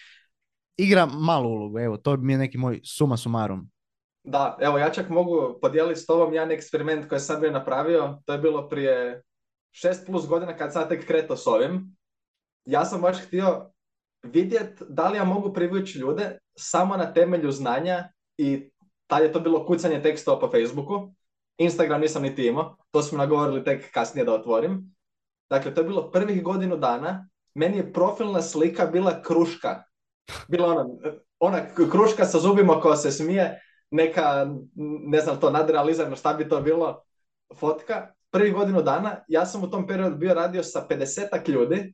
igra 0.78 1.06
malu 1.06 1.50
ulogu, 1.50 1.80
evo, 1.80 1.98
to 1.98 2.18
mi 2.18 2.34
je 2.34 2.38
neki 2.38 2.58
moj 2.58 2.82
suma 2.84 3.18
sumarum. 3.18 3.70
Da, 4.24 4.58
evo 4.62 4.78
ja 4.78 4.90
čak 4.90 5.10
mogu 5.10 5.60
podijeliti 5.62 6.00
s 6.00 6.06
tobom 6.06 6.34
jedan 6.34 6.52
eksperiment 6.52 7.10
koji 7.10 7.20
sam 7.20 7.42
bio 7.42 7.52
napravio. 7.52 8.22
To 8.26 8.34
je 8.34 8.40
bilo 8.40 8.70
prije 8.70 9.24
šest 9.72 10.06
plus 10.06 10.28
godina 10.28 10.58
kad 10.58 10.74
sam 10.74 10.90
tek 10.90 11.08
kretao 11.08 11.38
s 11.38 11.48
ovim. 11.48 11.96
Ja 12.66 12.86
sam 12.86 13.02
baš 13.02 13.18
htio 13.28 13.72
vidjet 14.24 14.82
da 14.90 15.10
li 15.10 15.18
ja 15.18 15.24
mogu 15.24 15.54
privući 15.54 16.00
ljude 16.00 16.38
samo 16.58 16.98
na 16.98 17.14
temelju 17.14 17.52
znanja 17.52 18.10
i 18.38 18.72
tad 19.08 19.24
je 19.24 19.32
to 19.32 19.40
bilo 19.40 19.66
kucanje 19.66 20.02
tekstova 20.02 20.40
po 20.40 20.50
Facebooku. 20.52 21.14
Instagram 21.58 22.02
nisam 22.02 22.22
niti 22.22 22.48
imao, 22.48 22.78
to 22.92 23.02
smo 23.02 23.18
nagovorili 23.18 23.64
tek 23.64 23.92
kasnije 23.92 24.26
da 24.26 24.34
otvorim. 24.34 24.96
Dakle, 25.50 25.74
to 25.74 25.82
je 25.82 25.88
bilo 25.88 26.12
prvih 26.12 26.44
godinu 26.44 26.78
dana. 26.78 27.30
Meni 27.54 27.78
je 27.78 27.94
profilna 27.94 28.42
slika 28.42 28.86
bila 28.86 29.22
kruška. 29.22 29.84
Bila 30.48 30.68
ona, 30.68 30.86
ona 31.40 31.74
kruška 31.92 32.26
sa 32.26 32.40
zubima 32.40 32.82
koja 32.82 32.96
se 32.96 33.12
smije, 33.12 33.60
neka, 33.92 34.48
ne 35.08 35.22
znam 35.22 35.40
to, 35.40 35.50
nadrealizirano 35.50 36.16
šta 36.16 36.34
bi 36.34 36.50
to 36.50 36.62
bilo, 36.62 37.02
fotka. 37.60 38.14
Prvih 38.32 38.54
godinu 38.54 38.82
dana, 38.82 39.24
ja 39.28 39.46
sam 39.46 39.64
u 39.64 39.70
tom 39.70 39.88
periodu 39.88 40.16
bio 40.16 40.34
radio 40.34 40.64
sa 40.64 40.86
50 40.90 41.50
ljudi, 41.50 41.94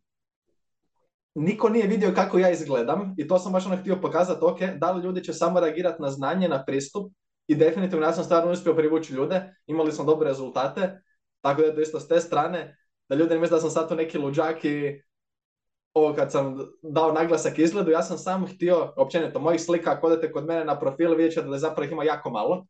niko 1.35 1.69
nije 1.69 1.87
vidio 1.87 2.11
kako 2.15 2.39
ja 2.39 2.49
izgledam 2.49 3.15
i 3.17 3.27
to 3.27 3.39
sam 3.39 3.51
baš 3.51 3.65
ono 3.65 3.77
htio 3.77 3.95
pokazati, 4.01 4.45
ok, 4.45 4.59
da 4.77 4.91
li 4.91 5.03
ljudi 5.03 5.23
će 5.23 5.33
samo 5.33 5.59
reagirati 5.59 6.01
na 6.01 6.09
znanje, 6.09 6.49
na 6.49 6.65
pristup 6.65 7.11
i 7.47 7.55
definitivno 7.55 8.05
ja 8.05 8.13
sam 8.13 8.23
stvarno 8.23 8.51
uspio 8.51 8.73
privući 8.73 9.13
ljude, 9.13 9.55
imali 9.67 9.91
smo 9.91 10.03
dobre 10.03 10.27
rezultate, 10.27 11.01
tako 11.41 11.61
da 11.61 11.67
je 11.67 11.75
to 11.75 11.81
isto 11.81 11.99
s 11.99 12.07
te 12.07 12.19
strane, 12.19 12.77
da 13.09 13.15
ljudi 13.15 13.33
ne 13.33 13.39
misle 13.39 13.55
da 13.55 13.61
sam 13.61 13.69
sad 13.69 13.89
tu 13.89 13.95
neki 13.95 14.17
luđak 14.17 14.65
i 14.65 15.01
ovo 15.95 16.13
kad 16.15 16.31
sam 16.31 16.57
dao 16.81 17.11
naglasak 17.11 17.59
izgledu, 17.59 17.91
ja 17.91 18.01
sam 18.03 18.17
sam 18.17 18.47
htio, 18.47 18.93
općenito, 18.95 19.39
mojih 19.39 19.61
slika, 19.61 19.91
ako 19.91 20.07
odete 20.07 20.31
kod 20.31 20.45
mene 20.45 20.65
na 20.65 20.79
profil, 20.79 21.15
vidjet 21.15 21.33
ćete 21.33 21.47
da 21.47 21.57
zapravo 21.57 21.85
ih 21.85 21.91
ima 21.91 22.03
jako 22.03 22.29
malo. 22.29 22.65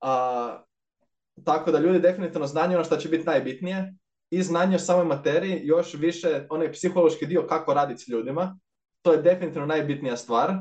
A, 0.00 0.62
tako 1.44 1.70
da 1.70 1.78
ljudi 1.78 2.00
definitivno 2.00 2.46
znaju 2.46 2.74
ono 2.74 2.84
što 2.84 2.96
će 2.96 3.08
biti 3.08 3.24
najbitnije 3.24 3.94
i 4.30 4.42
znanje 4.42 4.76
o 4.76 4.78
samoj 4.78 5.04
materiji, 5.04 5.60
još 5.64 5.94
više 5.94 6.46
onaj 6.50 6.72
psihološki 6.72 7.26
dio 7.26 7.46
kako 7.48 7.74
raditi 7.74 8.02
s 8.02 8.08
ljudima. 8.08 8.58
To 9.02 9.12
je 9.12 9.22
definitivno 9.22 9.66
najbitnija 9.66 10.16
stvar. 10.16 10.54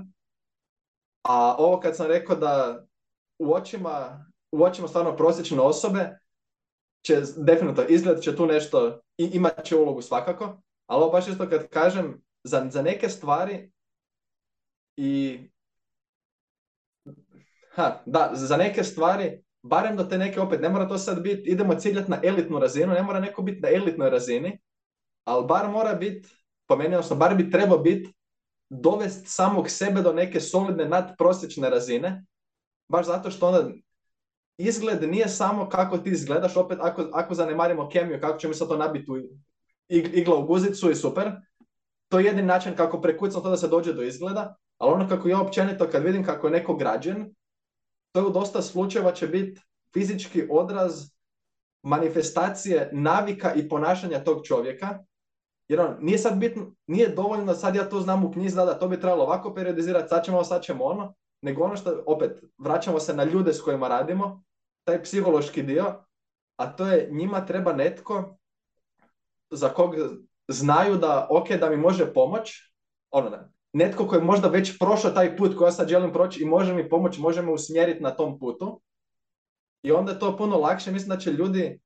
A 1.23 1.55
ovo 1.57 1.79
kad 1.79 1.95
sam 1.95 2.07
rekao 2.07 2.35
da 2.35 2.83
u 3.39 3.53
očima, 3.53 4.25
u 4.51 4.63
očima 4.63 4.87
stvarno 4.87 5.15
prosječne 5.15 5.59
osobe 5.59 6.19
će 7.05 7.21
definitivno 7.37 7.89
izgled 7.89 8.21
će 8.21 8.35
tu 8.35 8.45
nešto 8.45 8.99
i 9.17 9.29
imat 9.33 9.63
će 9.63 9.75
ulogu 9.75 10.01
svakako, 10.01 10.61
ali 10.89 11.03
ovo 11.03 11.11
baš 11.11 11.27
isto 11.27 11.49
kad 11.49 11.67
kažem 11.67 12.21
za, 12.43 12.67
za 12.69 12.81
neke 12.81 13.09
stvari 13.09 13.71
i 14.97 15.39
ha, 17.75 18.03
da, 18.05 18.31
za 18.33 18.57
neke 18.57 18.83
stvari 18.83 19.43
barem 19.61 19.97
do 19.97 20.03
te 20.03 20.17
neke 20.17 20.41
opet, 20.41 20.61
ne 20.61 20.69
mora 20.69 20.87
to 20.87 20.97
sad 20.97 21.21
biti, 21.21 21.49
idemo 21.49 21.75
ciljati 21.75 22.11
na 22.11 22.19
elitnu 22.23 22.59
razinu, 22.59 22.93
ne 22.93 23.03
mora 23.03 23.19
neko 23.19 23.41
biti 23.41 23.61
na 23.61 23.69
elitnoj 23.69 24.09
razini, 24.09 24.59
ali 25.25 25.45
bar 25.47 25.69
mora 25.69 25.93
biti, 25.93 26.29
po 26.67 26.75
meni, 26.75 26.95
odnosno 26.95 27.15
bar 27.15 27.35
bi 27.35 27.51
trebao 27.51 27.77
biti 27.77 28.13
dovest 28.69 29.23
samog 29.27 29.69
sebe 29.69 30.01
do 30.01 30.13
neke 30.13 30.39
solidne 30.39 30.85
nadprosječne 30.85 31.69
razine, 31.69 32.25
baš 32.87 33.05
zato 33.05 33.31
što 33.31 33.47
onda 33.47 33.71
izgled 34.57 35.09
nije 35.09 35.27
samo 35.27 35.69
kako 35.69 35.97
ti 35.97 36.09
izgledaš, 36.09 36.57
opet 36.57 36.77
ako, 36.81 37.09
ako 37.13 37.33
zanemarimo 37.33 37.89
kemiju, 37.89 38.19
kako 38.21 38.39
ćemo 38.39 38.53
sad 38.53 38.67
to 38.67 38.77
nabiti 38.77 39.11
u 39.11 39.15
igla 39.89 40.35
u 40.35 40.45
guzicu 40.45 40.91
i 40.91 40.95
super, 40.95 41.31
to 42.09 42.19
je 42.19 42.25
jedini 42.25 42.47
način 42.47 42.75
kako 42.75 43.01
prekucam 43.01 43.43
to 43.43 43.49
da 43.49 43.57
se 43.57 43.67
dođe 43.67 43.93
do 43.93 44.03
izgleda, 44.03 44.55
ali 44.77 44.93
ono 44.93 45.09
kako 45.09 45.27
ja 45.27 45.41
općenito 45.41 45.89
kad 45.89 46.03
vidim 46.03 46.25
kako 46.25 46.47
je 46.47 46.51
neko 46.51 46.75
građen, 46.75 47.35
to 48.11 48.27
u 48.27 48.29
dosta 48.29 48.61
slučajeva 48.61 49.11
će 49.11 49.27
biti 49.27 49.61
fizički 49.93 50.47
odraz 50.49 51.09
manifestacije 51.83 52.89
navika 52.93 53.53
i 53.53 53.69
ponašanja 53.69 54.23
tog 54.23 54.45
čovjeka. 54.45 54.99
Jer 55.67 55.81
on, 55.81 55.97
nije 55.99 56.17
sad 56.17 56.37
bitno, 56.37 56.71
nije 56.87 57.09
dovoljno 57.09 57.53
sad 57.53 57.75
ja 57.75 57.89
to 57.89 57.99
znam 57.99 58.25
u 58.25 58.31
knjizi 58.31 58.55
da, 58.55 58.65
da 58.65 58.79
to 58.79 58.87
bi 58.87 58.99
trebalo 58.99 59.23
ovako 59.23 59.53
periodizirati, 59.53 60.09
sad 60.09 60.25
ćemo 60.25 60.43
sad 60.43 60.61
ćemo 60.61 60.83
ono, 60.83 61.13
nego 61.41 61.63
ono 61.63 61.75
što, 61.75 62.03
opet, 62.05 62.43
vraćamo 62.57 62.99
se 62.99 63.13
na 63.13 63.23
ljude 63.23 63.53
s 63.53 63.61
kojima 63.61 63.87
radimo, 63.87 64.43
taj 64.83 65.03
psihološki 65.03 65.63
dio, 65.63 66.03
a 66.59 66.75
to 66.75 66.87
je 66.87 67.09
njima 67.11 67.45
treba 67.45 67.73
netko 67.73 68.38
za 69.51 69.69
kog 69.69 69.95
znaju 70.47 70.97
da, 70.97 71.27
ok, 71.29 71.49
da 71.49 71.69
mi 71.69 71.77
može 71.77 72.13
pomoć, 72.13 72.73
ono, 73.11 73.37
netko 73.73 74.07
koji 74.07 74.19
je 74.19 74.25
možda 74.25 74.47
već 74.47 74.79
prošao 74.79 75.11
taj 75.11 75.37
put 75.37 75.57
koji 75.57 75.67
ja 75.67 75.71
sad 75.71 75.87
želim 75.87 76.13
proći 76.13 76.43
i 76.43 76.45
može 76.45 76.73
mi 76.73 76.89
pomoći, 76.89 77.21
može 77.21 77.41
me 77.41 77.51
usmjeriti 77.51 78.03
na 78.03 78.11
tom 78.11 78.39
putu. 78.39 78.81
I 79.83 79.91
onda 79.91 80.11
je 80.11 80.19
to 80.19 80.37
puno 80.37 80.57
lakše, 80.57 80.91
mislim 80.91 81.09
da 81.09 81.17
će 81.17 81.31
ljudi 81.31 81.79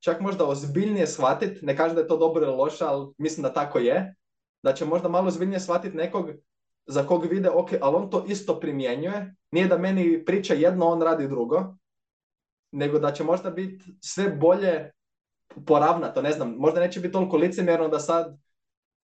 čak 0.00 0.20
možda 0.20 0.46
ozbiljnije 0.46 1.06
shvatiti, 1.06 1.66
ne 1.66 1.76
kažem 1.76 1.94
da 1.94 2.00
je 2.00 2.08
to 2.08 2.16
dobro 2.16 2.46
ili 2.46 2.56
loše, 2.56 2.84
ali 2.84 3.12
mislim 3.18 3.42
da 3.42 3.52
tako 3.52 3.78
je, 3.78 4.14
da 4.62 4.72
će 4.74 4.84
možda 4.84 5.08
malo 5.08 5.28
ozbiljnije 5.28 5.60
shvatiti 5.60 5.96
nekog 5.96 6.30
za 6.86 7.06
kog 7.06 7.24
vide, 7.24 7.50
ok, 7.50 7.68
ali 7.80 7.96
on 7.96 8.10
to 8.10 8.24
isto 8.28 8.60
primjenjuje, 8.60 9.34
nije 9.50 9.66
da 9.66 9.78
meni 9.78 10.24
priča 10.24 10.54
jedno, 10.54 10.86
on 10.86 11.02
radi 11.02 11.28
drugo, 11.28 11.74
nego 12.72 12.98
da 12.98 13.12
će 13.12 13.24
možda 13.24 13.50
biti 13.50 13.84
sve 14.00 14.28
bolje 14.28 14.90
poravnato, 15.66 16.22
ne 16.22 16.32
znam, 16.32 16.54
možda 16.58 16.80
neće 16.80 17.00
biti 17.00 17.12
toliko 17.12 17.36
licemjerno 17.36 17.88
da 17.88 17.98
sad 17.98 18.36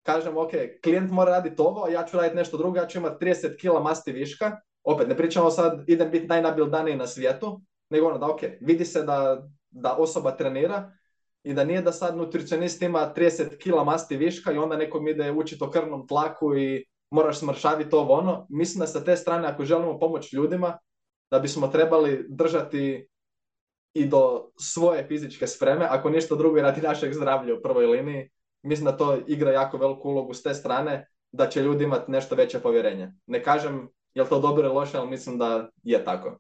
kažem, 0.03 0.37
ok, 0.37 0.51
klijent 0.83 1.11
mora 1.11 1.31
raditi 1.31 1.57
ovo, 1.59 1.85
a 1.85 1.91
ja 1.91 2.05
ću 2.05 2.17
raditi 2.17 2.37
nešto 2.37 2.57
drugo, 2.57 2.79
ja 2.79 2.87
ću 2.87 2.99
imati 2.99 3.25
30 3.25 3.57
kila 3.61 3.83
masti 3.83 4.13
viška, 4.13 4.57
opet 4.85 5.09
ne 5.09 5.17
pričamo 5.17 5.51
sad 5.51 5.85
idem 5.87 6.11
biti 6.11 6.27
najnabildaniji 6.27 6.97
na 6.97 7.07
svijetu, 7.07 7.61
nego 7.91 8.07
ono 8.07 8.19
da 8.19 8.27
ok, 8.27 8.41
vidi 8.61 8.85
se 8.85 9.03
da, 9.03 9.49
da 9.71 9.97
osoba 9.97 10.37
trenira 10.37 10.93
i 11.45 11.55
da 11.55 11.65
nije 11.65 11.83
da 11.83 11.93
sad 11.93 12.17
nutricionist 12.17 12.83
ima 12.83 13.13
30 13.17 13.57
kila 13.59 13.85
masti 13.85 14.17
viška 14.17 14.53
i 14.53 14.59
onda 14.59 14.77
nekom 14.77 15.09
ide 15.09 15.33
učiti 15.33 15.65
o 15.65 15.71
krvnom 15.71 16.07
tlaku 16.09 16.57
i 16.57 16.85
moraš 17.11 17.39
smršaviti 17.39 17.95
ovo 17.95 18.15
ono. 18.15 18.47
Mislim 18.51 18.81
da 18.81 18.87
sa 18.87 19.05
te 19.05 19.17
strane 19.17 19.49
ako 19.49 19.65
želimo 19.65 19.99
pomoći 19.99 20.37
ljudima, 20.37 20.79
da 21.31 21.39
bismo 21.39 21.69
trebali 21.69 22.27
držati 22.29 23.09
i 23.95 24.07
do 24.07 24.51
svoje 24.59 25.07
fizičke 25.07 25.47
spreme, 25.47 25.87
ako 25.91 26.11
ništa 26.11 26.35
drugo 26.35 26.59
i 26.59 26.63
radi 26.63 26.81
našeg 26.81 27.15
zdravlja 27.15 27.55
u 27.55 27.63
prvoj 27.63 27.87
liniji. 27.87 28.31
Mislim 28.63 28.85
da 28.85 28.97
to 28.97 29.19
igra 29.27 29.51
jako 29.51 29.77
veliku 29.77 30.09
ulogu 30.09 30.35
s 30.35 30.43
te 30.43 30.55
strane, 30.55 31.09
da 31.33 31.49
će 31.49 31.63
ljudi 31.63 31.85
imati 31.85 32.11
nešto 32.11 32.35
veće 32.35 32.61
povjerenje. 32.61 33.13
Ne 33.27 33.43
kažem 33.43 33.89
je 34.15 34.23
li 34.23 34.29
to 34.29 34.41
dobro 34.41 34.67
ili 34.67 34.75
loše, 34.75 34.99
ali 34.99 35.11
mislim 35.11 35.39
da 35.39 35.69
je 35.83 36.05
tako. 36.05 36.39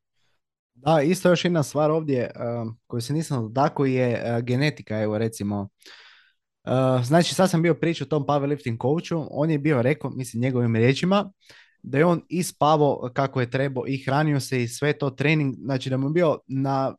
Da, 0.74 1.02
isto 1.02 1.28
još 1.28 1.44
jedna 1.44 1.62
stvar 1.62 1.90
ovdje 1.90 2.30
uh, 2.34 2.72
koju 2.86 3.00
se 3.00 3.12
nisam 3.12 3.42
dotakao 3.42 3.86
je 3.86 4.12
uh, 4.12 4.42
genetika, 4.42 5.00
evo 5.00 5.18
recimo. 5.18 5.68
Uh, 6.64 7.04
znači 7.04 7.34
sad 7.34 7.50
sam 7.50 7.62
bio 7.62 7.74
pričao 7.74 8.06
tom 8.06 8.26
powerlifting 8.26 8.82
coachu, 8.82 9.28
on 9.30 9.50
je 9.50 9.58
bio 9.58 9.82
rekao, 9.82 10.10
mislim 10.10 10.42
njegovim 10.42 10.76
riječima, 10.76 11.32
da 11.82 11.98
je 11.98 12.04
on 12.04 12.22
ispavao 12.28 13.10
kako 13.14 13.40
je 13.40 13.50
trebao 13.50 13.84
i 13.86 14.04
hranio 14.04 14.40
se 14.40 14.62
i 14.62 14.68
sve 14.68 14.92
to 14.92 15.10
trening, 15.10 15.54
znači 15.64 15.90
da 15.90 15.96
mu 15.96 16.08
je 16.08 16.12
bio 16.12 16.38
na 16.46 16.96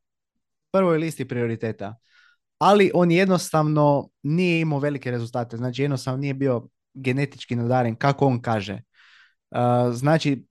prvoj 0.74 0.98
listi 0.98 1.28
prioriteta. 1.28 1.96
Ali 2.58 2.92
on 2.94 3.12
jednostavno 3.12 4.10
nije 4.24 4.62
imao 4.62 4.80
velike 4.80 5.12
rezultate, 5.12 5.58
znači 5.58 5.82
jednostavno 5.82 6.18
nije 6.18 6.34
bio 6.34 6.68
genetički 6.94 7.56
nadaren, 7.56 7.96
kako 7.96 8.26
on 8.26 8.42
kaže. 8.42 8.82
Uh, 9.52 9.94
znači, 9.94 10.46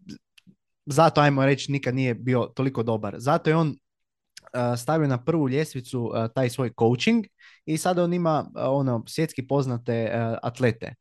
zato 0.86 1.20
ajmo 1.20 1.46
reći 1.46 1.72
nikad 1.72 1.94
nije 1.94 2.14
bio 2.14 2.50
toliko 2.54 2.82
dobar. 2.82 3.14
Zato 3.18 3.50
je 3.50 3.56
on 3.56 3.68
uh, 3.68 4.78
stavio 4.78 5.08
na 5.08 5.24
prvu 5.24 5.48
ljestvicu 5.48 6.02
uh, 6.02 6.12
taj 6.34 6.50
svoj 6.50 6.72
coaching 6.78 7.24
i 7.66 7.78
sada 7.78 8.04
on 8.04 8.12
ima 8.12 8.50
ono 8.54 9.04
svjetski 9.06 9.46
poznate 9.46 10.10
atlete. 10.42 10.94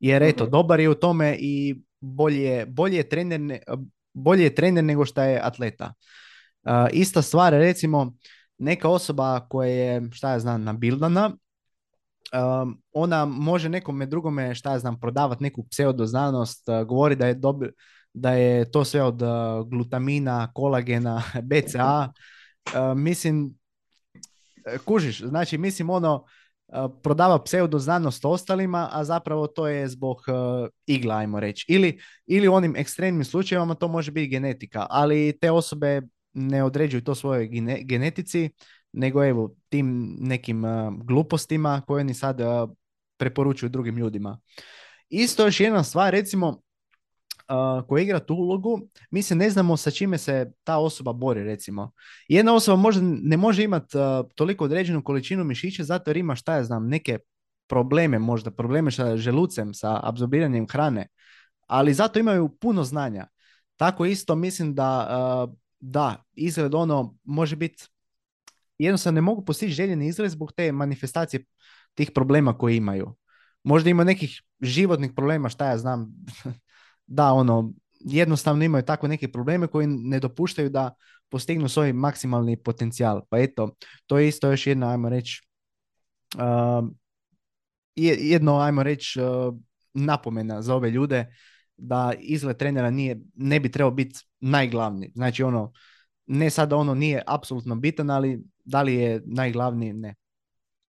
Jer 0.00 0.22
eto, 0.22 0.44
mhm. 0.44 0.50
dobar 0.50 0.80
je 0.80 0.88
u 0.88 0.94
tome 0.94 1.36
i 1.40 1.82
bolje, 2.00 2.66
bolje, 2.66 2.96
je 2.96 3.08
trener, 3.08 3.58
bolje 4.12 4.42
je 4.42 4.54
trener 4.54 4.84
nego 4.84 5.04
što 5.04 5.22
je 5.22 5.40
atleta. 5.42 5.94
ista 6.92 7.22
stvar, 7.22 7.52
recimo, 7.52 8.12
neka 8.58 8.88
osoba 8.88 9.40
koja 9.48 9.70
je, 9.70 10.08
šta 10.12 10.30
ja 10.30 10.38
znam, 10.38 10.64
nabildana, 10.64 11.30
um, 12.62 12.82
ona 12.92 13.24
može 13.24 13.68
nekome 13.68 14.06
drugome, 14.06 14.54
šta 14.54 14.72
ja 14.72 14.78
znam, 14.78 15.00
prodavati 15.00 15.42
neku 15.42 15.66
pseudoznanost, 15.70 16.68
uh, 16.68 16.86
govori 16.86 17.16
da 17.16 17.26
je, 17.26 17.34
dobi, 17.34 17.70
da 18.12 18.32
je 18.32 18.70
to 18.70 18.84
sve 18.84 19.02
od 19.02 19.22
uh, 19.22 19.28
glutamina, 19.68 20.52
kolagena, 20.54 21.22
BCA. 21.48 22.12
Uh, 22.66 22.98
mislim, 22.98 23.54
kužiš, 24.84 25.22
znači 25.22 25.58
mislim 25.58 25.90
ono, 25.90 26.24
prodava 27.02 27.42
pseudoznanost 27.44 28.24
ostalima, 28.24 28.88
a 28.92 29.04
zapravo 29.04 29.46
to 29.46 29.68
je 29.68 29.88
zbog 29.88 30.18
igla, 30.86 31.16
ajmo 31.16 31.40
reći. 31.40 31.64
Ili, 31.68 32.00
ili 32.26 32.48
u 32.48 32.54
onim 32.54 32.76
ekstremnim 32.76 33.24
slučajevima 33.24 33.74
to 33.74 33.88
može 33.88 34.10
biti 34.10 34.28
genetika, 34.28 34.86
ali 34.90 35.38
te 35.40 35.50
osobe 35.50 36.02
ne 36.38 36.64
određuju 36.64 37.04
to 37.04 37.14
svojoj 37.14 37.48
genetici, 37.84 38.50
nego 38.92 39.24
evo 39.24 39.54
tim 39.68 40.16
nekim 40.20 40.62
glupostima 41.04 41.82
koje 41.86 42.00
oni 42.00 42.14
sad 42.14 42.40
preporučuju 43.16 43.70
drugim 43.70 43.96
ljudima. 43.96 44.40
Isto 45.08 45.44
još 45.44 45.60
jedna 45.60 45.84
stvar, 45.84 46.12
recimo, 46.12 46.48
uh, 46.48 47.86
koja 47.88 48.02
igra 48.02 48.18
tu 48.18 48.34
ulogu, 48.34 48.80
mi 49.10 49.22
se 49.22 49.34
ne 49.34 49.50
znamo 49.50 49.76
sa 49.76 49.90
čime 49.90 50.18
se 50.18 50.52
ta 50.64 50.78
osoba 50.78 51.12
bori, 51.12 51.44
recimo. 51.44 51.92
Jedna 52.28 52.54
osoba 52.54 52.76
možda 52.76 53.02
ne 53.02 53.36
može 53.36 53.64
imati 53.64 53.96
toliko 54.34 54.64
određenu 54.64 55.02
količinu 55.04 55.44
mišića 55.44 55.84
zato 55.84 56.10
jer 56.10 56.16
ima, 56.16 56.34
šta 56.34 56.54
ja 56.54 56.64
znam, 56.64 56.88
neke 56.88 57.18
probleme 57.66 58.18
možda, 58.18 58.50
probleme 58.50 58.90
sa 58.90 59.16
želucem, 59.16 59.74
sa 59.74 60.00
absorbiranjem 60.02 60.66
hrane, 60.68 61.06
ali 61.66 61.94
zato 61.94 62.18
imaju 62.18 62.48
puno 62.48 62.84
znanja. 62.84 63.26
Tako 63.76 64.06
isto 64.06 64.34
mislim 64.34 64.74
da, 64.74 65.48
da, 65.80 66.24
izgled 66.34 66.74
ono 66.74 67.16
može 67.24 67.56
biti 67.56 67.84
jednostavno 68.78 69.14
ne 69.14 69.20
mogu 69.20 69.44
postići 69.44 69.72
željeni 69.72 70.06
izraz 70.06 70.32
zbog 70.32 70.52
te 70.52 70.72
manifestacije 70.72 71.44
tih 71.94 72.10
problema 72.14 72.58
koje 72.58 72.76
imaju. 72.76 73.16
Možda 73.64 73.90
ima 73.90 74.04
nekih 74.04 74.42
životnih 74.60 75.12
problema, 75.16 75.48
šta 75.48 75.66
ja 75.66 75.78
znam, 75.78 76.12
da 77.06 77.32
ono, 77.32 77.72
jednostavno 78.00 78.64
imaju 78.64 78.84
takve 78.84 79.08
neke 79.08 79.32
probleme 79.32 79.66
koji 79.66 79.86
ne 79.86 80.20
dopuštaju 80.20 80.70
da 80.70 80.94
postignu 81.28 81.68
svoj 81.68 81.92
maksimalni 81.92 82.62
potencijal. 82.62 83.22
Pa 83.30 83.38
eto, 83.38 83.74
to 84.06 84.18
je 84.18 84.28
isto 84.28 84.50
još 84.50 84.66
jedna, 84.66 84.90
ajmo 84.90 85.08
reći, 85.08 85.48
uh, 86.34 86.88
jedno, 88.04 88.58
ajmo 88.58 88.82
reći, 88.82 89.20
uh, 89.20 89.54
napomena 89.94 90.62
za 90.62 90.74
ove 90.74 90.90
ljude 90.90 91.26
da 91.78 92.12
izgled 92.18 92.56
trenera 92.56 92.90
nije, 92.90 93.20
ne 93.34 93.60
bi 93.60 93.70
trebao 93.70 93.90
biti 93.90 94.18
najglavniji. 94.40 95.12
Znači 95.14 95.42
ono, 95.42 95.72
ne 96.26 96.50
sada 96.50 96.76
ono 96.76 96.94
nije 96.94 97.22
apsolutno 97.26 97.74
bitan, 97.74 98.10
ali 98.10 98.42
da 98.64 98.82
li 98.82 98.94
je 98.94 99.22
najglavniji, 99.26 99.92
ne. 99.92 100.14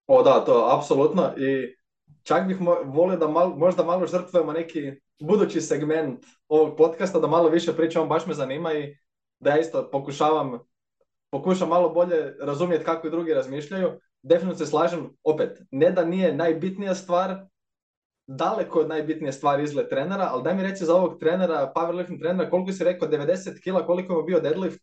O 0.06 0.22
da, 0.22 0.44
to 0.44 0.68
apsolutno 0.78 1.32
i 1.36 1.74
čak 2.22 2.48
bih 2.48 2.56
volio 2.84 3.16
da 3.16 3.28
mal, 3.28 3.56
možda 3.56 3.84
malo 3.84 4.06
žrtvujemo 4.06 4.52
neki 4.52 4.92
budući 5.20 5.60
segment 5.60 6.26
ovog 6.48 6.76
podcasta, 6.76 7.20
da 7.20 7.26
malo 7.26 7.48
više 7.48 7.72
pričamo, 7.76 8.06
baš 8.06 8.26
me 8.26 8.34
zanima 8.34 8.72
i 8.72 8.96
da 9.40 9.50
ja 9.50 9.58
isto 9.58 9.90
pokušavam, 9.90 10.58
pokušam 11.30 11.68
malo 11.68 11.88
bolje 11.88 12.34
razumjeti 12.40 12.84
kako 12.84 13.06
i 13.06 13.10
drugi 13.10 13.34
razmišljaju. 13.34 13.90
Definitivno 14.22 14.58
se 14.58 14.66
slažem, 14.66 15.10
opet, 15.24 15.58
ne 15.70 15.90
da 15.90 16.04
nije 16.04 16.36
najbitnija 16.36 16.94
stvar, 16.94 17.46
daleko 18.36 18.80
od 18.80 18.88
najbitnije 18.88 19.32
stvari 19.32 19.64
izgled 19.64 19.88
trenera, 19.88 20.28
ali 20.32 20.42
daj 20.42 20.54
mi 20.54 20.62
reci 20.62 20.84
za 20.84 20.94
ovog 20.94 21.18
trenera, 21.18 21.72
powerlifting 21.76 22.20
trenera, 22.20 22.50
koliko 22.50 22.72
si 22.72 22.84
rekao, 22.84 23.08
90 23.08 23.62
kila, 23.62 23.86
koliko 23.86 24.18
je 24.18 24.24
bio 24.24 24.40
deadlift? 24.40 24.80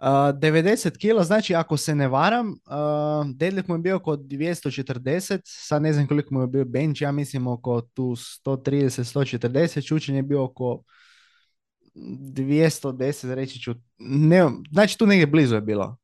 90 0.00 0.98
kila, 0.98 1.24
znači 1.24 1.54
ako 1.54 1.76
se 1.76 1.94
ne 1.94 2.08
varam, 2.08 2.48
uh, 2.48 3.26
deadlift 3.34 3.68
mu 3.68 3.74
je 3.74 3.78
bio 3.78 3.96
oko 3.96 4.16
240, 4.16 5.40
sad 5.44 5.82
ne 5.82 5.92
znam 5.92 6.06
koliko 6.06 6.34
mu 6.34 6.40
je 6.40 6.46
bio 6.46 6.64
bench, 6.64 7.02
ja 7.02 7.12
mislim 7.12 7.46
oko 7.46 7.80
tu 7.80 8.02
130-140, 8.02 9.86
čučen 9.86 10.16
je 10.16 10.22
bio 10.22 10.44
oko 10.44 10.82
210, 11.94 13.34
reći 13.34 13.60
ću, 13.60 13.74
ne, 13.98 14.50
znači 14.72 14.98
tu 14.98 15.06
negdje 15.06 15.26
blizu 15.26 15.54
je 15.54 15.60
bilo. 15.60 15.96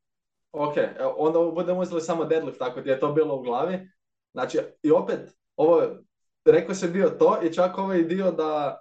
Ok, 0.53 0.75
onda 1.17 1.39
budemo 1.55 1.81
uzeli 1.81 2.01
samo 2.01 2.25
deadlift, 2.25 2.59
tako 2.59 2.81
ti 2.81 2.89
je 2.89 3.01
to 3.01 3.13
bilo 3.13 3.37
u 3.37 3.43
glavi. 3.43 3.91
Znači, 4.33 4.59
i 4.83 4.91
opet, 4.91 5.21
ovo, 5.57 5.83
rekao 6.53 6.75
se 6.75 6.89
bio 6.89 7.11
to 7.11 7.39
i 7.43 7.53
čak 7.53 7.79
ovaj 7.79 8.03
dio 8.03 8.31
da 8.33 8.81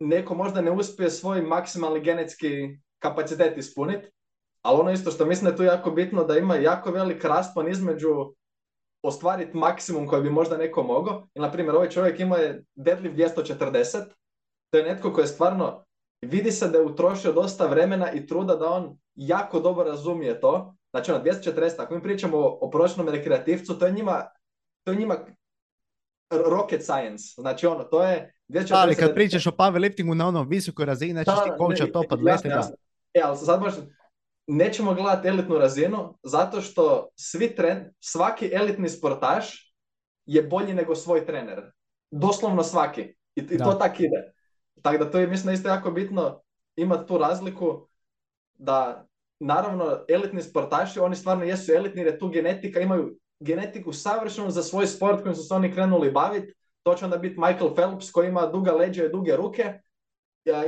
neko 0.00 0.34
možda 0.34 0.60
ne 0.60 0.70
uspije 0.70 1.10
svoj 1.10 1.42
maksimalni 1.42 2.00
genetski 2.00 2.78
kapacitet 2.98 3.58
ispuniti, 3.58 4.08
ali 4.62 4.80
ono 4.80 4.92
isto 4.92 5.10
što 5.10 5.26
mislim 5.26 5.44
da 5.44 5.50
je 5.50 5.56
tu 5.56 5.62
jako 5.62 5.90
bitno 5.90 6.24
da 6.24 6.38
ima 6.38 6.56
jako 6.56 6.90
velik 6.90 7.24
raspon 7.24 7.68
između 7.68 8.34
ostvariti 9.02 9.56
maksimum 9.56 10.06
koji 10.06 10.22
bi 10.22 10.30
možda 10.30 10.56
neko 10.56 10.82
mogao. 10.82 11.28
I 11.34 11.40
na 11.40 11.52
primjer 11.52 11.76
ovaj 11.76 11.90
čovjek 11.90 12.20
ima 12.20 12.36
je 12.36 12.64
deadlift 12.74 13.16
240, 13.16 14.04
to 14.70 14.78
je 14.78 14.84
netko 14.84 15.12
koji 15.12 15.22
je 15.22 15.28
stvarno, 15.28 15.84
vidi 16.22 16.52
se 16.52 16.68
da 16.68 16.78
je 16.78 16.84
utrošio 16.84 17.32
dosta 17.32 17.66
vremena 17.66 18.12
i 18.12 18.26
truda 18.26 18.56
da 18.56 18.70
on 18.70 18.98
jako 19.14 19.60
dobro 19.60 19.84
razumije 19.84 20.40
to. 20.40 20.74
Znači 20.90 21.12
ono 21.12 21.24
240, 21.24 21.82
ako 21.82 21.94
mi 21.94 22.02
pričamo 22.02 22.38
o, 22.38 22.58
o 22.60 22.70
prosječnom 22.70 23.08
rekreativcu, 23.08 23.78
to 23.78 23.86
je 23.86 23.92
njima, 23.92 24.26
to 24.84 24.92
je 24.92 24.98
njima 24.98 25.16
rocket 26.30 26.84
science. 26.84 27.24
Znači 27.36 27.66
ono, 27.66 27.84
to 27.84 28.02
je 28.02 28.34
240... 28.48 28.74
Ali 28.74 28.94
kad 28.94 29.14
pričaš 29.14 29.46
o 29.46 29.50
powerliftingu 29.50 30.14
na 30.14 30.28
ono 30.28 30.42
visokoj 30.42 30.86
razini, 30.86 31.12
znači 31.12 31.30
ti 31.44 31.50
koča 31.58 31.86
to 31.92 32.02
pa 32.08 32.16
E, 33.14 33.20
ali 33.24 33.36
sad 33.36 33.60
baš 33.60 33.74
nećemo 34.46 34.94
gledati 34.94 35.28
elitnu 35.28 35.58
razinu 35.58 36.18
zato 36.22 36.60
što 36.60 37.08
svi 37.16 37.56
tren, 37.56 37.94
svaki 38.00 38.50
elitni 38.52 38.88
sportaš 38.88 39.74
je 40.26 40.42
bolji 40.42 40.74
nego 40.74 40.94
svoj 40.94 41.26
trener. 41.26 41.72
Doslovno 42.10 42.62
svaki. 42.62 43.00
I, 43.34 43.40
i 43.50 43.58
to 43.58 43.72
tak 43.72 44.00
ide. 44.00 44.32
Tako 44.82 45.04
da 45.04 45.10
to 45.10 45.18
je 45.18 45.26
mislim 45.26 45.46
da 45.46 45.52
isto 45.52 45.68
jako 45.68 45.90
bitno 45.90 46.42
imati 46.76 47.08
tu 47.08 47.18
razliku 47.18 47.88
da 48.54 49.06
naravno 49.40 50.04
elitni 50.08 50.42
sportaši, 50.42 51.00
oni 51.00 51.16
stvarno 51.16 51.44
jesu 51.44 51.72
elitni 51.72 52.00
jer 52.00 52.06
je 52.06 52.18
tu 52.18 52.28
genetika, 52.28 52.80
imaju 52.80 53.18
genetiku 53.40 53.92
savršenu 53.92 54.50
za 54.50 54.62
svoj 54.62 54.86
sport 54.86 55.22
kojim 55.22 55.34
su 55.34 55.42
se 55.42 55.54
oni 55.54 55.72
krenuli 55.72 56.10
baviti. 56.10 56.54
To 56.82 56.94
će 56.94 57.04
onda 57.04 57.16
biti 57.16 57.40
Michael 57.40 57.74
Phelps 57.74 58.10
koji 58.10 58.28
ima 58.28 58.46
duga 58.46 58.72
leđa 58.72 59.04
i 59.04 59.08
duge 59.08 59.36
ruke, 59.36 59.80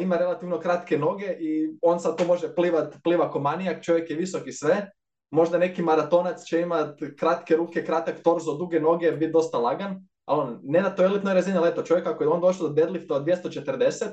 ima 0.00 0.16
relativno 0.16 0.60
kratke 0.60 0.98
noge 0.98 1.36
i 1.40 1.78
on 1.82 2.00
sad 2.00 2.18
to 2.18 2.24
može 2.24 2.54
plivat, 2.54 2.96
pliva 3.04 3.30
ko 3.30 3.40
manijak, 3.40 3.84
čovjek 3.84 4.10
je 4.10 4.16
visok 4.16 4.46
i 4.46 4.52
sve. 4.52 4.90
Možda 5.30 5.58
neki 5.58 5.82
maratonac 5.82 6.42
će 6.44 6.60
imati 6.60 7.16
kratke 7.16 7.56
ruke, 7.56 7.84
kratak 7.84 8.22
torzo, 8.22 8.54
duge 8.54 8.80
noge, 8.80 9.12
biti 9.12 9.32
dosta 9.32 9.58
lagan, 9.58 10.06
ali 10.24 10.40
on 10.40 10.60
ne 10.62 10.80
na 10.80 10.94
toj 10.94 11.06
elitnoj 11.06 11.34
razini, 11.34 11.58
ali 11.58 11.68
eto 11.68 11.82
čovjek 11.82 12.06
ako 12.06 12.24
je 12.24 12.28
on 12.28 12.40
došao 12.40 12.68
do 12.68 12.74
deadlifta 12.74 13.14
od 13.14 13.24
240, 13.24 14.04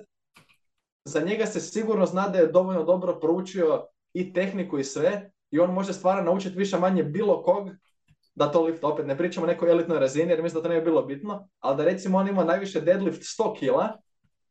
za 1.06 1.20
njega 1.20 1.46
se 1.46 1.60
sigurno 1.60 2.06
zna 2.06 2.28
da 2.28 2.40
je 2.40 2.48
dovoljno 2.48 2.84
dobro 2.84 3.20
proučio 3.20 3.86
i 4.14 4.34
tehniku 4.34 4.80
i 4.80 4.84
sve 4.84 5.32
i 5.52 5.60
on 5.60 5.74
može 5.74 5.94
stvarno 5.94 6.24
naučiti 6.24 6.58
više 6.58 6.80
manje 6.80 7.04
bilo 7.04 7.44
kog 7.44 7.70
da 8.38 8.52
to 8.52 8.62
lift, 8.62 8.84
opet 8.84 9.06
ne 9.08 9.18
pričamo 9.18 9.44
o 9.46 9.48
nekoj 9.48 9.72
elitnoj 9.72 10.00
razini 10.00 10.32
jer 10.32 10.44
mislim 10.44 10.62
da 10.62 10.70
to 10.70 10.74
ne 10.74 10.80
bi 10.80 10.86
bilo 10.86 11.02
bitno, 11.02 11.48
ali 11.60 11.78
da 11.78 11.84
recimo 11.84 12.18
on 12.18 12.28
ima 12.28 12.44
najviše 12.44 12.82
deadlift 12.82 13.22
100 13.22 13.60
kila, 13.60 13.98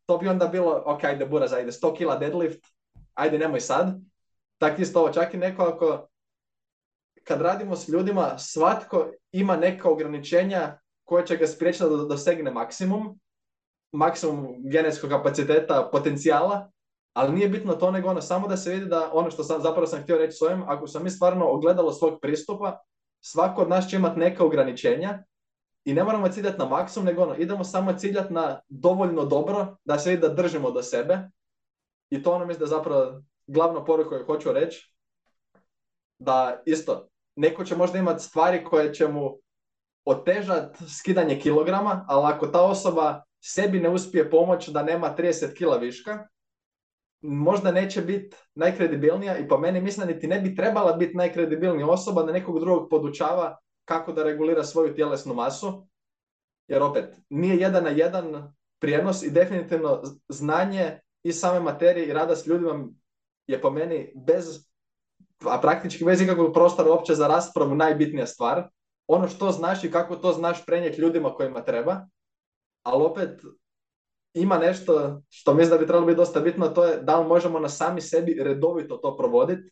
to 0.07 0.19
bi 0.19 0.29
onda 0.29 0.47
bilo, 0.47 0.83
ok, 0.87 1.05
ajde 1.05 1.27
Buraz, 1.27 1.53
ajde 1.53 1.71
100 1.71 1.97
kila 1.97 2.17
deadlift, 2.17 2.67
ajde 3.15 3.39
nemoj 3.39 3.61
sad. 3.61 3.95
Tak 4.59 4.79
isto 4.79 5.01
ovo, 5.01 5.13
čak 5.13 5.35
i 5.35 5.37
neko 5.37 5.63
ako 5.63 6.09
kad 7.25 7.41
radimo 7.41 7.77
s 7.77 7.89
ljudima, 7.89 8.39
svatko 8.39 9.11
ima 9.33 9.57
neka 9.57 9.91
ograničenja 9.91 10.79
koje 11.05 11.27
će 11.27 11.37
ga 11.37 11.47
spriječiti 11.47 11.85
da 11.85 11.97
dosegne 11.97 12.51
maksimum, 12.51 13.21
maksimum 13.93 14.47
genetskog 14.73 15.11
kapaciteta, 15.11 15.89
potencijala, 15.93 16.71
ali 17.13 17.33
nije 17.33 17.49
bitno 17.49 17.75
to 17.75 17.91
nego 17.91 18.09
ono, 18.09 18.21
samo 18.21 18.49
da 18.49 18.57
se 18.57 18.71
vidi 18.71 18.87
da 18.87 19.11
ono 19.13 19.31
što 19.31 19.45
sam 19.45 19.63
zapravo 19.63 19.87
sam 19.87 20.03
htio 20.03 20.19
reći 20.19 20.37
s 20.37 20.43
ovim, 20.43 20.63
ako 20.67 20.87
sam 20.87 21.05
mi 21.05 21.11
stvarno 21.11 21.47
ogledalo 21.47 21.93
svog 21.93 22.19
pristupa, 22.23 22.79
svako 23.21 23.63
od 23.63 23.69
nas 23.69 23.89
će 23.89 23.97
imati 23.97 24.19
neka 24.19 24.45
ograničenja 24.45 25.25
i 25.85 25.95
ne 25.95 26.05
moramo 26.05 26.29
ciljati 26.29 26.59
na 26.59 26.65
maksimum, 26.65 27.07
nego 27.07 27.23
ono, 27.23 27.37
idemo 27.37 27.65
samo 27.65 27.93
ciljati 27.93 28.33
na 28.33 28.61
dovoljno 28.69 29.25
dobro 29.25 29.77
da 29.85 29.99
se 29.99 30.11
vidi 30.11 30.23
da 30.23 30.29
držimo 30.29 30.71
do 30.71 30.83
sebe. 30.83 31.19
I 32.11 32.23
to 32.23 32.33
ono 32.33 32.47
mislim 32.47 32.59
da 32.59 32.65
je 32.65 32.79
zapravo 32.79 33.23
glavna 33.47 33.85
poruka 33.85 34.11
koju 34.11 34.27
hoću 34.27 34.53
reći. 34.53 34.95
Da 36.19 36.63
isto, 36.67 37.09
neko 37.37 37.65
će 37.65 37.77
možda 37.77 37.99
imati 37.99 38.23
stvari 38.23 38.65
koje 38.65 38.95
će 38.95 39.09
mu 39.09 39.39
otežati 40.05 40.85
skidanje 40.99 41.41
kilograma, 41.41 42.05
ali 42.09 42.35
ako 42.35 42.47
ta 42.47 42.63
osoba 42.63 43.23
sebi 43.41 43.81
ne 43.81 43.89
uspije 43.89 44.31
pomoći 44.31 44.73
da 44.73 44.83
nema 44.83 45.15
30 45.19 45.55
kila 45.55 45.77
viška, 45.77 46.29
možda 47.21 47.73
neće 47.73 48.03
biti 48.03 48.37
najkredibilnija 48.55 49.39
i 49.39 49.49
po 49.49 49.59
meni 49.59 49.81
mislim 49.81 50.07
da 50.07 50.13
niti 50.13 50.27
ne 50.27 50.41
bi 50.41 50.57
trebala 50.57 50.93
biti 50.93 51.17
najkredibilnija 51.17 51.87
osoba 51.87 52.23
da 52.23 52.33
nekog 52.33 52.61
drugog 52.61 52.89
podučava 52.91 53.59
kako 53.85 54.13
da 54.13 54.23
regulira 54.23 54.65
svoju 54.65 54.95
tjelesnu 54.95 55.35
masu. 55.35 55.87
Jer 56.69 56.83
opet, 56.83 57.05
nije 57.29 57.57
jedan 57.57 57.85
na 57.85 57.91
jedan 57.91 58.55
prijenos 58.81 59.23
i 59.23 59.31
definitivno 59.31 60.03
znanje 60.29 61.01
i 61.23 61.33
same 61.33 61.61
materije 61.61 62.09
i 62.09 62.13
rada 62.13 62.37
s 62.37 62.47
ljudima 62.47 62.89
je 63.47 63.61
po 63.61 63.71
meni 63.71 64.13
bez, 64.27 64.69
a 65.45 65.61
praktički 65.61 66.05
bez 66.05 66.21
ikakvog 66.21 66.53
prostora 66.53 66.91
uopće 66.91 67.15
za 67.15 67.29
raspravu 67.29 67.75
najbitnija 67.75 68.27
stvar. 68.27 68.69
Ono 69.07 69.29
što 69.29 69.51
znaš 69.51 69.85
i 69.85 69.91
kako 69.91 70.17
to 70.17 70.33
znaš 70.33 70.67
prenijeti 70.67 71.01
ljudima 71.01 71.35
kojima 71.35 71.65
treba, 71.65 72.07
ali 72.83 73.05
opet 73.05 73.41
ima 74.37 74.59
nešto 74.59 75.23
što 75.29 75.55
mislim 75.55 75.71
da 75.71 75.79
bi 75.79 75.87
trebalo 75.87 76.07
biti 76.07 76.17
dosta 76.17 76.41
bitno, 76.41 76.69
to 76.69 76.85
je 76.85 76.97
da 77.03 77.21
li 77.21 77.27
možemo 77.27 77.59
na 77.59 77.69
sami 77.69 78.01
sebi 78.01 78.39
redovito 78.43 78.97
to 78.97 79.17
provoditi, 79.17 79.71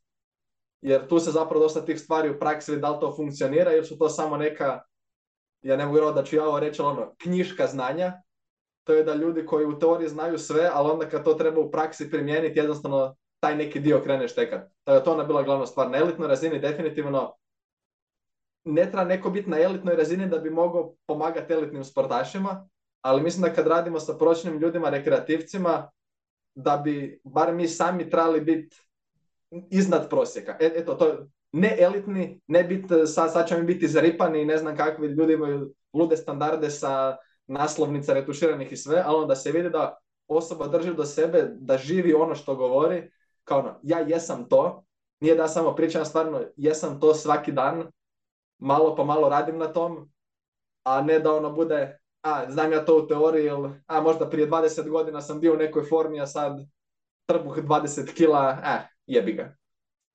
jer 0.80 1.08
tu 1.08 1.18
se 1.18 1.30
zapravo 1.30 1.62
dosta 1.62 1.84
tih 1.84 2.00
stvari 2.00 2.30
u 2.30 2.38
praksi 2.38 2.76
da 2.76 2.90
li 2.90 3.00
to 3.00 3.14
funkcionira 3.16 3.72
ili 3.72 3.84
su 3.84 3.98
to 3.98 4.08
samo 4.08 4.36
neka, 4.36 4.80
ja 5.62 5.76
ne 5.76 5.86
mogu 5.86 6.12
da 6.14 6.24
ću 6.24 6.36
ja 6.36 6.46
ovo 6.46 6.60
reći, 6.60 6.82
ono, 6.82 7.14
knjiška 7.18 7.66
znanja, 7.66 8.12
to 8.84 8.92
je 8.92 9.04
da 9.04 9.14
ljudi 9.14 9.46
koji 9.46 9.66
u 9.66 9.78
teoriji 9.78 10.08
znaju 10.08 10.38
sve, 10.38 10.70
ali 10.72 10.90
onda 10.90 11.08
kad 11.08 11.24
to 11.24 11.34
treba 11.34 11.60
u 11.60 11.70
praksi 11.70 12.10
primijeniti, 12.10 12.58
jednostavno 12.58 13.16
taj 13.40 13.56
neki 13.56 13.80
dio 13.80 14.00
krene 14.04 14.28
štekat. 14.28 14.60
Tako 14.84 14.98
da 14.98 15.04
to 15.04 15.12
ona 15.12 15.24
bila 15.24 15.42
glavna 15.42 15.66
stvar. 15.66 15.90
Na 15.90 15.98
elitnoj 15.98 16.28
razini 16.28 16.58
definitivno 16.58 17.34
ne 18.64 18.90
treba 18.90 19.04
neko 19.04 19.30
biti 19.30 19.50
na 19.50 19.60
elitnoj 19.60 19.96
razini 19.96 20.28
da 20.28 20.38
bi 20.38 20.50
mogao 20.50 20.94
pomagati 21.06 21.52
elitnim 21.52 21.84
sportašima, 21.84 22.68
ali 23.04 23.22
mislim 23.22 23.42
da 23.42 23.52
kad 23.52 23.66
radimo 23.66 24.00
sa 24.00 24.14
prosječnim 24.14 24.58
ljudima, 24.58 24.90
rekreativcima, 24.90 25.90
da 26.54 26.76
bi 26.76 27.20
bar 27.24 27.54
mi 27.54 27.68
sami 27.68 28.10
trebali 28.10 28.40
biti 28.40 28.76
iznad 29.70 30.10
prosjeka. 30.10 30.56
E, 30.60 30.72
eto, 30.76 30.94
to 30.94 31.26
ne 31.52 31.76
elitni, 31.80 32.40
ne 32.46 32.64
biti, 32.64 33.06
sad, 33.06 33.32
sad 33.32 33.48
će 33.48 33.56
mi 33.56 33.64
biti 33.64 33.88
zaripani 33.88 34.42
i 34.42 34.44
ne 34.44 34.56
znam 34.56 34.76
kakvi 34.76 35.06
ljudi 35.06 35.32
imaju 35.32 35.74
lude 35.92 36.16
standarde 36.16 36.70
sa 36.70 37.16
naslovnica 37.46 38.14
retuširanih 38.14 38.72
i 38.72 38.76
sve, 38.76 39.02
ali 39.06 39.22
onda 39.22 39.36
se 39.36 39.52
vidi 39.52 39.70
da 39.70 39.98
osoba 40.28 40.66
drži 40.66 40.94
do 40.94 41.04
sebe, 41.04 41.50
da 41.54 41.76
živi 41.78 42.14
ono 42.14 42.34
što 42.34 42.54
govori, 42.54 43.10
kao 43.44 43.58
ono, 43.58 43.80
ja 43.82 43.98
jesam 43.98 44.48
to, 44.48 44.84
nije 45.20 45.34
da 45.34 45.48
samo 45.48 45.74
pričam, 45.74 46.04
stvarno 46.04 46.40
jesam 46.56 47.00
to 47.00 47.14
svaki 47.14 47.52
dan, 47.52 47.84
malo 48.58 48.96
po 48.96 49.04
malo 49.04 49.28
radim 49.28 49.58
na 49.58 49.72
tom, 49.72 50.10
a 50.84 51.02
ne 51.02 51.18
da 51.18 51.32
ono 51.34 51.52
bude, 51.52 51.98
a, 52.24 52.50
znam 52.50 52.72
ja 52.72 52.84
to 52.84 52.96
u 52.98 53.06
teoriji, 53.06 53.46
ili, 53.46 53.70
a 53.86 54.00
možda 54.00 54.30
prije 54.30 54.50
20 54.50 54.88
godina 54.88 55.20
sam 55.20 55.40
bio 55.40 55.52
u 55.54 55.56
nekoj 55.56 55.82
formi, 55.82 56.20
a 56.20 56.26
sad 56.26 56.60
trbuh 57.26 57.56
20 57.56 58.14
kila, 58.14 58.58
eh, 58.64 58.88
jebi 59.06 59.32
ga. 59.32 59.56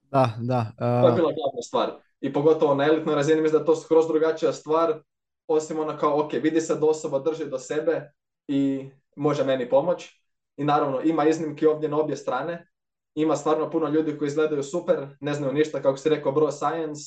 Da, 0.02 0.34
da. 0.40 0.72
To 0.78 1.08
je 1.08 1.14
bila 1.14 1.34
glavna 1.34 1.62
stvar. 1.62 1.92
I 2.22 2.34
pogotovo 2.34 2.76
na 2.76 2.86
elitnoj 2.86 3.16
razini 3.16 3.42
mislim 3.42 3.58
da 3.58 3.64
je 3.64 3.66
to 3.66 3.76
skroz 3.76 4.08
drugačija 4.08 4.54
stvar, 4.54 5.02
osim 5.48 5.80
ono 5.80 5.98
kao, 5.98 6.26
ok, 6.26 6.34
vidi 6.34 6.62
se 6.62 6.76
da 6.76 6.86
osoba 6.86 7.20
drži 7.20 7.46
do 7.46 7.60
sebe 7.60 8.12
i 8.48 8.90
može 9.16 9.44
meni 9.44 9.70
pomoć. 9.70 10.22
I 10.58 10.64
naravno, 10.64 11.02
ima 11.02 11.26
iznimki 11.26 11.68
ovdje 11.68 11.90
na 11.90 12.00
obje 12.00 12.16
strane. 12.16 12.68
Ima 13.16 13.36
stvarno 13.36 13.70
puno 13.72 13.88
ljudi 13.88 14.18
koji 14.18 14.28
izgledaju 14.28 14.64
super, 14.64 15.08
ne 15.20 15.34
znaju 15.34 15.54
ništa, 15.54 15.82
kako 15.82 15.98
si 15.98 16.10
rekao, 16.10 16.32
bro 16.32 16.52
science, 16.52 17.02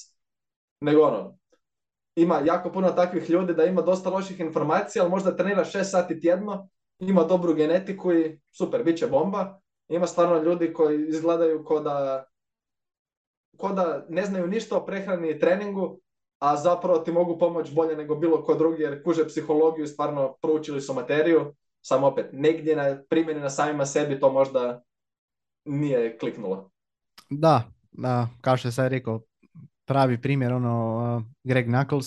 nego 0.81 1.03
ono, 1.03 1.39
ima 2.17 2.41
jako 2.45 2.73
puno 2.73 2.91
takvih 2.91 3.31
ljudi 3.31 3.55
da 3.55 3.65
ima 3.65 3.83
dosta 3.83 4.11
loših 4.11 4.41
informacija, 4.41 5.03
ali 5.03 5.11
možda 5.11 5.37
trenira 5.37 5.65
6 5.65 5.85
sati 5.85 6.21
tjedno, 6.21 6.69
ima 6.99 7.25
dobru 7.25 7.55
genetiku 7.55 8.13
i 8.13 8.41
super, 8.51 8.83
bit 8.83 8.99
će 8.99 9.07
bomba. 9.07 9.61
Ima 9.89 10.07
stvarno 10.07 10.43
ljudi 10.43 10.73
koji 10.73 11.09
izgledaju 11.09 11.65
ko 11.65 11.81
da, 11.81 12.25
ko 13.57 13.73
da 13.73 14.07
ne 14.09 14.25
znaju 14.25 14.47
ništa 14.47 14.77
o 14.77 14.87
prehrani 14.87 15.31
i 15.31 15.39
treningu, 15.39 16.01
a 16.39 16.57
zapravo 16.57 16.99
ti 16.99 17.13
mogu 17.13 17.39
pomoći 17.39 17.75
bolje 17.75 17.97
nego 17.97 18.15
bilo 18.15 18.45
ko 18.45 18.55
drugi 18.55 18.83
jer 18.83 19.03
kuže 19.05 19.27
psihologiju 19.29 19.85
i 19.85 19.89
stvarno 19.89 20.37
proučili 20.43 20.81
su 20.81 20.95
materiju, 20.95 21.55
samo 21.81 22.07
opet 22.07 22.27
negdje 22.33 22.77
na 22.77 23.03
primjeni 23.09 23.41
na 23.41 23.51
samima 23.51 23.87
sebi 23.87 24.21
to 24.21 24.33
možda 24.33 24.83
nije 25.65 26.19
kliknulo. 26.19 26.71
Da, 27.31 27.63
da 27.93 28.29
kao 28.41 28.57
što 28.57 28.71
sam 28.71 28.87
rekao, 28.87 29.21
pravi 29.93 30.21
primjer, 30.21 30.53
ono, 30.53 30.97
uh, 31.17 31.23
Greg 31.45 31.67
Knuckles, 31.67 32.07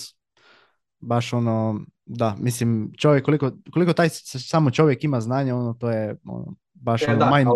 baš 0.99 1.33
ono, 1.33 1.79
da, 2.05 2.35
mislim, 2.39 2.91
čovjek, 2.97 3.25
koliko, 3.25 3.51
koliko 3.73 3.93
taj 3.93 4.09
samo 4.09 4.71
čovjek 4.71 5.03
ima 5.03 5.21
znanja, 5.21 5.55
ono, 5.55 5.73
to 5.73 5.89
je 5.89 6.17
ono, 6.25 6.55
baš 6.73 7.01
e, 7.01 7.11
ono, 7.11 7.35
mind, 7.35 7.49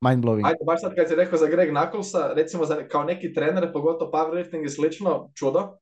mind 0.00 0.24
blowing. 0.24 0.46
Ajde, 0.46 0.58
baš 0.66 0.80
sad 0.80 0.94
kad 0.94 1.08
si 1.08 1.14
rekao 1.14 1.38
za 1.38 1.46
Greg 1.46 1.68
Knucklesa, 1.68 2.32
recimo 2.36 2.64
za, 2.64 2.88
kao 2.88 3.04
neki 3.04 3.32
trener, 3.32 3.72
pogotovo 3.72 4.10
powerlifting 4.10 4.64
i 4.64 4.68
slično, 4.68 5.30
čudo, 5.34 5.78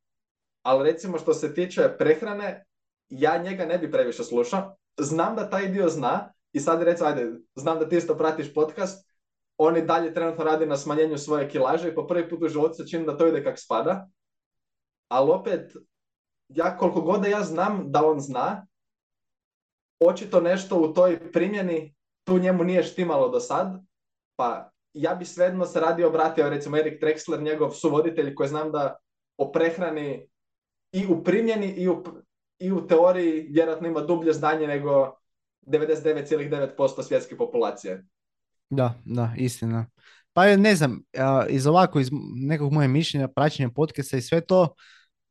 ali 0.63 0.93
recimo 0.93 1.19
što 1.19 1.35
se 1.35 1.55
tiče 1.55 1.89
prehrane, 1.99 2.65
ja 3.09 3.39
njega 3.39 3.67
ne 3.67 3.79
bi 3.79 3.91
previše 3.91 4.25
slušao. 4.25 4.77
Znam 4.99 5.37
da 5.37 5.51
taj 5.51 5.69
dio 5.69 5.89
zna 5.89 6.33
i 6.53 6.61
sad 6.61 6.83
recimo, 6.83 7.09
ajde, 7.09 7.33
znam 7.55 7.79
da 7.79 7.89
ti 7.89 7.97
isto 7.97 8.17
pratiš 8.17 8.55
podcast, 8.55 9.06
on 9.59 9.77
i 9.77 9.83
dalje 9.83 10.15
trenutno 10.15 10.45
radi 10.45 10.67
na 10.67 10.77
smanjenju 10.77 11.19
svoje 11.19 11.49
kilaže 11.49 11.89
i 11.89 11.95
po 11.95 12.07
prvi 12.07 12.29
put 12.29 12.43
u 12.43 12.49
životu 12.49 12.75
se 12.75 12.89
čini 12.89 13.07
da 13.07 13.17
to 13.17 13.27
ide 13.27 13.45
kak 13.45 13.59
spada. 13.59 14.09
Ali 15.09 15.31
opet, 15.31 15.77
ja 16.49 16.77
koliko 16.77 17.01
god 17.01 17.21
da 17.21 17.29
ja 17.29 17.43
znam 17.43 17.93
da 17.93 18.07
on 18.07 18.21
zna, 18.21 18.67
očito 20.01 20.41
nešto 20.41 20.81
u 20.81 20.95
toj 20.95 21.33
primjeni 21.33 21.95
tu 22.25 22.39
njemu 22.39 22.65
nije 22.65 22.83
štimalo 22.83 23.29
do 23.29 23.41
sad, 23.41 23.83
pa 24.37 24.71
ja 24.93 25.15
bi 25.15 25.25
svejedno 25.25 25.67
se 25.67 25.81
radio 25.81 26.09
obratio, 26.09 26.51
recimo 26.51 26.77
Erik 26.77 27.03
Trexler, 27.03 27.43
njegov 27.43 27.71
suvoditelj 27.71 28.35
koji 28.35 28.49
znam 28.49 28.73
da 28.73 28.97
o 29.37 29.53
prehrani 29.53 30.29
i 30.93 31.07
u 31.07 31.25
primjeni 31.25 31.67
i 31.67 31.89
u, 31.89 32.05
i 32.59 32.73
u 32.73 32.87
teoriji 32.87 33.47
vjerojatno 33.51 33.89
ima 33.89 34.01
dublje 34.01 34.33
znanje 34.33 34.67
nego 34.67 35.17
99,9% 35.67 37.03
svjetske 37.03 37.37
populacije. 37.37 38.05
Da, 38.71 38.95
da, 39.05 39.33
istina. 39.37 39.87
Pa 40.33 40.57
ne 40.57 40.75
znam, 40.75 41.03
iz 41.49 41.67
ovako, 41.67 42.01
iz 42.01 42.11
nekog 42.35 42.73
moje 42.73 42.89
mišljenja, 42.89 43.29
praćenja 43.29 43.69
podcasta 43.75 44.17
i 44.17 44.23
sve 44.23 44.41
to, 44.41 44.75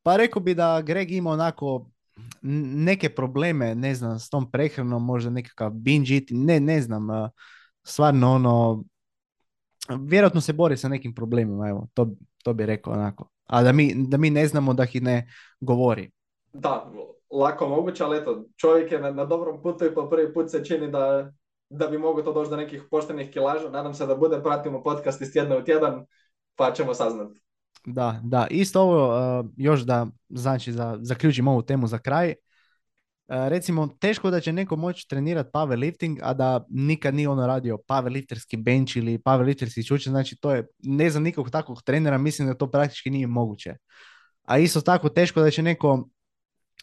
pa 0.04 0.18
rekao 0.18 0.42
bi 0.42 0.54
da 0.54 0.82
Greg 0.82 1.12
ima 1.12 1.30
onako 1.30 1.90
neke 2.42 3.10
probleme, 3.10 3.76
ne 3.76 3.96
znam, 3.96 4.20
s 4.20 4.30
tom 4.30 4.52
prehranom, 4.52 5.06
možda 5.06 5.30
nekakav 5.30 5.72
binge 5.72 6.14
eating, 6.14 6.46
ne, 6.46 6.60
ne 6.60 6.82
znam, 6.82 7.08
stvarno 7.84 8.32
ono, 8.34 8.84
vjerojatno 10.00 10.42
se 10.42 10.54
bori 10.54 10.78
sa 10.78 10.90
nekim 10.90 11.16
problemima, 11.16 11.70
evo, 11.70 11.88
to, 11.94 12.16
to 12.44 12.54
bi 12.54 12.66
rekao 12.66 12.94
onako. 12.94 13.30
A 13.46 13.64
da 13.64 13.72
mi, 13.72 13.94
da 14.08 14.18
mi 14.18 14.30
ne 14.30 14.48
znamo 14.48 14.74
da 14.74 14.84
ih 14.84 15.02
ne 15.02 15.28
govori. 15.60 16.12
Da, 16.54 16.92
lako 17.32 17.70
moguće, 17.70 18.04
ali 18.04 18.18
eto, 18.18 18.46
čovjek 18.58 18.92
je 18.92 19.00
na, 19.00 19.12
na 19.12 19.26
dobrom 19.26 19.62
putu 19.62 19.86
i 19.86 19.94
po 19.96 20.10
prvi 20.10 20.34
put 20.34 20.52
se 20.52 20.66
čini 20.66 20.92
da 20.92 21.32
da 21.70 21.88
bi 21.88 21.98
mogao 21.98 22.24
to 22.24 22.34
doći 22.34 22.50
do 22.50 22.58
nekih 22.58 22.84
poštenih 22.92 23.32
kilaža. 23.32 23.70
Nadam 23.70 23.94
se 23.94 24.06
da 24.06 24.16
bude, 24.16 24.44
pratimo 24.44 24.84
podcast 24.84 25.22
iz 25.22 25.32
tjedna 25.34 25.58
u 25.58 25.64
tjedan, 25.64 26.06
pa 26.56 26.74
ćemo 26.74 26.94
saznati. 26.94 27.42
Da, 27.86 28.22
da, 28.24 28.48
isto 28.50 28.82
ovo 28.82 29.08
uh, 29.40 29.46
još 29.58 29.82
da, 29.82 30.08
znači, 30.30 30.72
za, 30.74 30.98
zaključim 31.02 31.48
ovu 31.48 31.62
temu 31.62 31.88
za 31.88 31.98
kraj. 31.98 32.30
Uh, 32.30 33.36
recimo, 33.48 33.88
teško 34.00 34.30
da 34.30 34.40
će 34.40 34.54
neko 34.54 34.76
moći 34.76 35.08
trenirati 35.08 35.50
powerlifting, 35.54 36.20
a 36.22 36.34
da 36.34 36.66
nikad 36.70 37.16
nije 37.16 37.30
ono 37.30 37.48
radio 37.48 37.78
powerlifterski 37.88 38.64
bench 38.64 38.98
ili 38.98 39.18
powerlifterski 39.18 39.88
čuče, 39.88 40.10
znači 40.10 40.36
to 40.36 40.52
je, 40.52 40.68
ne 40.80 41.10
znam 41.10 41.24
nikog 41.24 41.50
takvog 41.50 41.82
trenera, 41.82 42.18
mislim 42.18 42.48
da 42.48 42.54
to 42.54 42.72
praktički 42.72 43.10
nije 43.10 43.28
moguće. 43.28 43.76
a 44.46 44.58
isto 44.58 44.82
tako 44.82 45.10
teško 45.10 45.42
da 45.42 45.52
će 45.52 45.64
neko, 45.64 46.08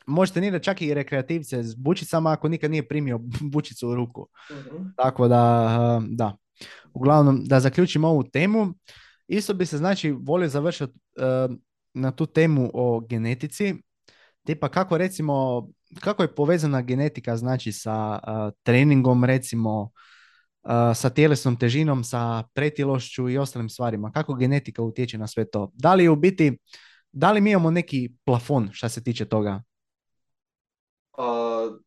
možete 0.07 0.35
trenirati 0.35 0.65
čak 0.65 0.83
i 0.83 0.95
rekreativce 0.95 1.63
s 1.63 1.75
bučicama 1.75 2.33
ako 2.33 2.49
nikad 2.49 2.71
nije 2.71 2.89
primio 2.89 3.21
bučicu 3.53 3.89
u 3.89 3.95
ruku. 3.95 4.27
Mhm. 4.51 4.85
Tako 4.97 5.29
da, 5.29 5.65
uh, 5.99 6.05
da. 6.09 6.37
Uglavnom, 6.95 7.45
da 7.45 7.61
zaključim 7.61 8.05
ovu 8.05 8.23
temu, 8.23 8.75
isto 9.29 9.55
bi 9.55 9.67
se 9.67 9.79
znači 9.79 10.11
volio 10.11 10.49
završiti 10.49 10.93
uh, 10.93 11.57
na 11.95 12.11
tu 12.11 12.27
temu 12.27 12.71
o 12.75 13.01
genetici, 13.01 13.75
tipa 14.47 14.69
kako 14.69 14.99
recimo, 14.99 15.67
kako 16.01 16.23
je 16.23 16.35
povezana 16.35 16.83
genetika 16.83 17.37
znači 17.37 17.73
sa 17.73 18.19
uh, 18.27 18.53
treningom 18.63 19.25
recimo, 19.25 19.81
uh, 19.83 20.71
sa 20.95 21.11
tjelesnom 21.11 21.57
težinom, 21.57 22.05
sa 22.05 22.45
pretilošću 22.55 23.29
i 23.29 23.39
ostalim 23.39 23.69
stvarima, 23.69 24.13
kako 24.13 24.35
genetika 24.35 24.83
utječe 24.83 25.19
na 25.19 25.27
sve 25.27 25.51
to. 25.51 25.71
Da 25.75 25.95
li 25.95 26.09
u 26.09 26.17
biti, 26.17 26.59
da 27.13 27.33
li 27.33 27.41
mi 27.41 27.51
imamo 27.51 27.71
neki 27.71 28.13
plafon 28.25 28.69
što 28.73 28.89
se 28.89 29.03
tiče 29.03 29.25
toga? 29.25 29.63
Uh, 31.19 31.79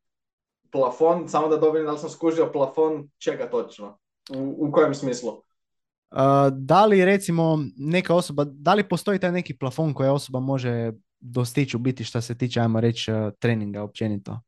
plafon, 0.71 1.29
samo 1.29 1.47
da 1.47 1.57
dobijem 1.57 1.85
da 1.85 1.91
li 1.91 1.97
sam 1.97 2.09
skužio 2.09 2.51
plafon 2.51 3.09
čega 3.17 3.49
točno? 3.49 3.97
U, 4.35 4.67
u 4.67 4.71
kojem 4.71 4.93
smislu? 4.93 5.29
Uh, 5.29 6.17
da 6.51 6.85
li 6.85 7.05
recimo 7.05 7.59
neka 7.77 8.15
osoba, 8.15 8.43
da 8.47 8.73
li 8.73 8.89
postoji 8.89 9.19
taj 9.19 9.31
neki 9.31 9.57
plafon 9.57 9.93
koja 9.93 10.13
osoba 10.13 10.39
može 10.39 10.91
dostići 11.19 11.77
u 11.77 11.79
biti 11.79 12.03
što 12.03 12.21
se 12.21 12.37
tiče, 12.37 12.59
ajmo 12.59 12.79
reći, 12.79 13.11
uh, 13.11 13.17
treninga 13.39 13.83
općenito? 13.83 14.39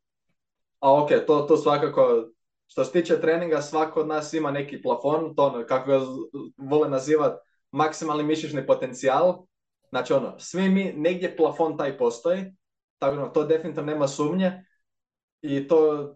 A 0.79 1.03
ok, 1.03 1.09
to, 1.27 1.39
to 1.41 1.57
svakako, 1.57 2.27
što 2.67 2.83
se 2.83 2.91
tiče 2.91 3.21
treninga, 3.21 3.61
svako 3.61 3.99
od 3.99 4.07
nas 4.07 4.33
ima 4.33 4.51
neki 4.51 4.81
plafon, 4.81 5.35
to 5.35 5.45
ono, 5.45 5.65
kako 5.65 5.91
ga 5.91 5.99
vole 6.57 6.89
nazivati, 6.89 7.37
maksimalni 7.71 8.23
mišićni 8.23 8.65
potencijal. 8.65 9.45
Znači 9.89 10.13
ono, 10.13 10.39
svi 10.39 10.69
mi, 10.69 10.93
negdje 10.95 11.37
plafon 11.37 11.77
taj 11.77 11.97
postoji, 11.97 12.43
tako 12.99 13.15
da 13.15 13.33
to 13.33 13.43
definitivno 13.43 13.91
nema 13.91 14.07
sumnje. 14.07 14.63
I 15.41 15.68
to 15.68 16.14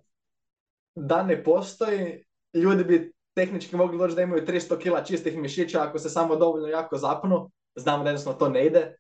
da 0.96 1.24
ne 1.24 1.44
postoji, 1.44 2.26
ljudi 2.54 2.84
bi 2.84 3.14
tehnički 3.34 3.76
mogli 3.76 3.98
doći 3.98 4.16
da 4.16 4.22
imaju 4.22 4.46
300 4.46 4.80
kila 4.80 5.04
čistih 5.04 5.38
mišića 5.38 5.84
ako 5.84 6.00
se 6.00 6.10
samo 6.10 6.36
dovoljno 6.36 6.68
jako 6.68 6.98
zapnu. 6.98 7.52
Znamo 7.76 8.04
da 8.04 8.10
jednostavno 8.10 8.40
to 8.40 8.50
ne 8.50 8.66
ide. 8.66 8.96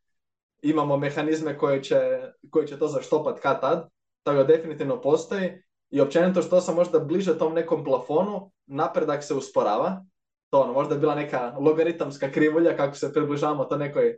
Imamo 0.62 0.98
mehanizme 0.98 1.58
koji 1.58 1.84
će, 1.84 2.20
koji 2.50 2.68
će 2.68 2.80
to 2.80 2.88
zaštopat 2.88 3.40
kad 3.40 3.62
tad. 3.62 3.90
Tako 4.24 4.38
da 4.38 4.44
definitivno 4.44 5.02
postoji. 5.02 5.64
I 5.90 6.02
općenito 6.02 6.42
što 6.42 6.62
sam 6.62 6.76
možda 6.76 7.00
bliže 7.00 7.38
tom 7.38 7.54
nekom 7.54 7.84
plafonu, 7.84 8.52
napredak 8.66 9.24
se 9.24 9.34
usporava. 9.34 10.06
To 10.50 10.62
ono, 10.62 10.74
možda 10.74 10.94
je 10.94 11.00
bila 11.00 11.16
neka 11.16 11.56
logaritamska 11.60 12.32
krivulja 12.32 12.78
kako 12.78 12.96
se 12.96 13.14
približavamo 13.14 13.66
to 13.66 13.78
nekoj 13.78 14.18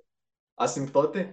asimptoti. 0.55 1.25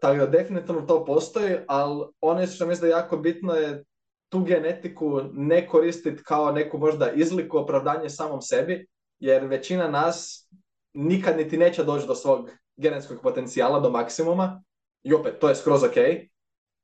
Tako 0.00 0.16
da 0.16 0.26
definitivno 0.26 0.80
to 0.80 1.04
postoji, 1.04 1.56
ali 1.66 2.06
ono 2.20 2.46
što 2.46 2.66
mislim 2.66 2.90
da 2.90 2.96
je 2.96 3.00
jako 3.00 3.16
bitno 3.16 3.54
je 3.54 3.84
tu 4.28 4.40
genetiku 4.40 5.20
ne 5.32 5.68
koristiti 5.68 6.22
kao 6.22 6.52
neku 6.52 6.78
možda 6.78 7.10
izliku, 7.10 7.58
opravdanje 7.58 8.08
samom 8.08 8.42
sebi, 8.42 8.86
jer 9.18 9.44
većina 9.44 9.88
nas 9.88 10.48
nikad 10.94 11.36
niti 11.36 11.58
neće 11.58 11.84
doći 11.84 12.06
do 12.06 12.14
svog 12.14 12.50
genetskog 12.76 13.18
potencijala, 13.22 13.80
do 13.80 13.90
maksimuma. 13.90 14.62
I 15.02 15.14
opet, 15.14 15.38
to 15.40 15.48
je 15.48 15.54
skroz 15.54 15.84
ok. 15.84 15.96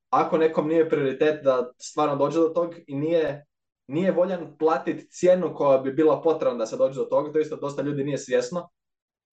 Ako 0.09 0.37
nekom 0.37 0.67
nije 0.67 0.89
prioritet 0.89 1.43
da 1.43 1.71
stvarno 1.77 2.15
dođe 2.15 2.39
do 2.39 2.49
tog 2.49 2.75
i 2.87 2.95
nije, 2.95 3.45
nije 3.87 4.11
voljan 4.11 4.57
platiti 4.57 5.09
cijenu 5.09 5.55
koja 5.55 5.77
bi 5.77 5.93
bila 5.93 6.21
potrebna 6.21 6.57
da 6.57 6.65
se 6.65 6.77
dođe 6.77 6.99
do 6.99 7.05
toga, 7.05 7.31
to 7.31 7.39
isto 7.39 7.55
dosta 7.55 7.81
ljudi 7.81 8.03
nije 8.03 8.17
svjesno. 8.17 8.69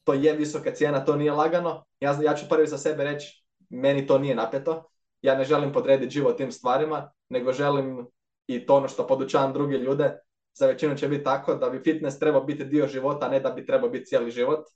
To 0.05 0.15
je 0.15 0.33
visoka 0.33 0.75
cijena, 0.75 1.05
to 1.05 1.17
nije 1.17 1.33
lagano. 1.33 1.85
Ja, 2.01 2.19
ja 2.23 2.35
ću 2.35 2.47
prvi 2.49 2.67
za 2.67 2.79
sebe 2.79 3.05
reći, 3.05 3.45
meni 3.69 4.07
to 4.07 4.19
nije 4.19 4.35
napeto. 4.35 4.91
Ja 5.23 5.35
ne 5.35 5.45
želim 5.45 5.73
podrediti 5.73 6.15
život 6.15 6.37
tim 6.37 6.53
stvarima, 6.53 7.11
nego 7.29 7.53
želim 7.53 8.07
i 8.47 8.67
to 8.67 8.77
ono 8.77 8.89
što 8.89 9.07
podučavam 9.07 9.53
druge 9.53 9.79
ljude, 9.79 10.19
za 10.55 10.67
većinu 10.67 10.97
će 10.97 11.09
biti 11.09 11.25
tako 11.25 11.55
da 11.55 11.71
bi 11.71 11.83
fitness 11.85 12.19
trebao 12.19 12.45
biti 12.45 12.65
dio 12.65 12.87
života, 12.87 13.27
a 13.27 13.29
ne 13.29 13.41
da 13.41 13.51
bi 13.51 13.67
trebao 13.67 13.91
biti 13.91 14.05
cijeli 14.05 14.31
život. 14.31 14.67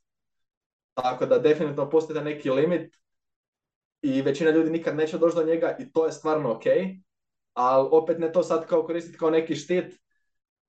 Tako 0.95 1.27
da 1.27 1.39
definitivno 1.39 1.91
pustite 1.91 2.21
neki 2.21 2.51
limit 2.51 2.97
i 4.03 4.23
većina 4.23 4.51
ljudi 4.51 4.71
nikad 4.71 4.97
neće 4.97 5.19
doći 5.19 5.37
do 5.37 5.45
njega 5.45 5.77
i 5.79 5.93
to 5.93 6.07
je 6.07 6.13
stvarno 6.13 6.53
ok, 6.53 6.65
ali 7.55 7.89
opet 7.93 8.19
ne 8.19 8.33
to 8.33 8.43
sad 8.43 8.67
kao 8.67 8.83
koristiti 8.83 9.19
kao 9.19 9.31
neki 9.31 9.57
štit. 9.57 10.03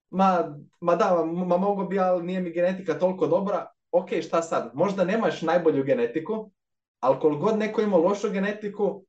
Ma, 0.10 0.56
ma 0.80 0.96
da, 0.96 1.26
ma 1.26 1.58
mogu 1.58 1.86
bi, 1.86 2.00
ali 2.00 2.24
nije 2.24 2.42
mi 2.42 2.52
genetika 2.52 3.00
toliko 3.00 3.28
dobra. 3.28 3.72
Ok, 3.92 4.10
šta 4.22 4.42
sad? 4.42 4.72
Možda 4.74 5.04
nemaš 5.04 5.42
najbolju 5.42 5.84
genetiku, 5.84 6.52
ali 7.04 7.20
koliko 7.20 7.46
god 7.46 7.58
neko 7.60 7.82
ima 7.82 7.98
lošu 7.98 8.30
genetiku, 8.30 9.06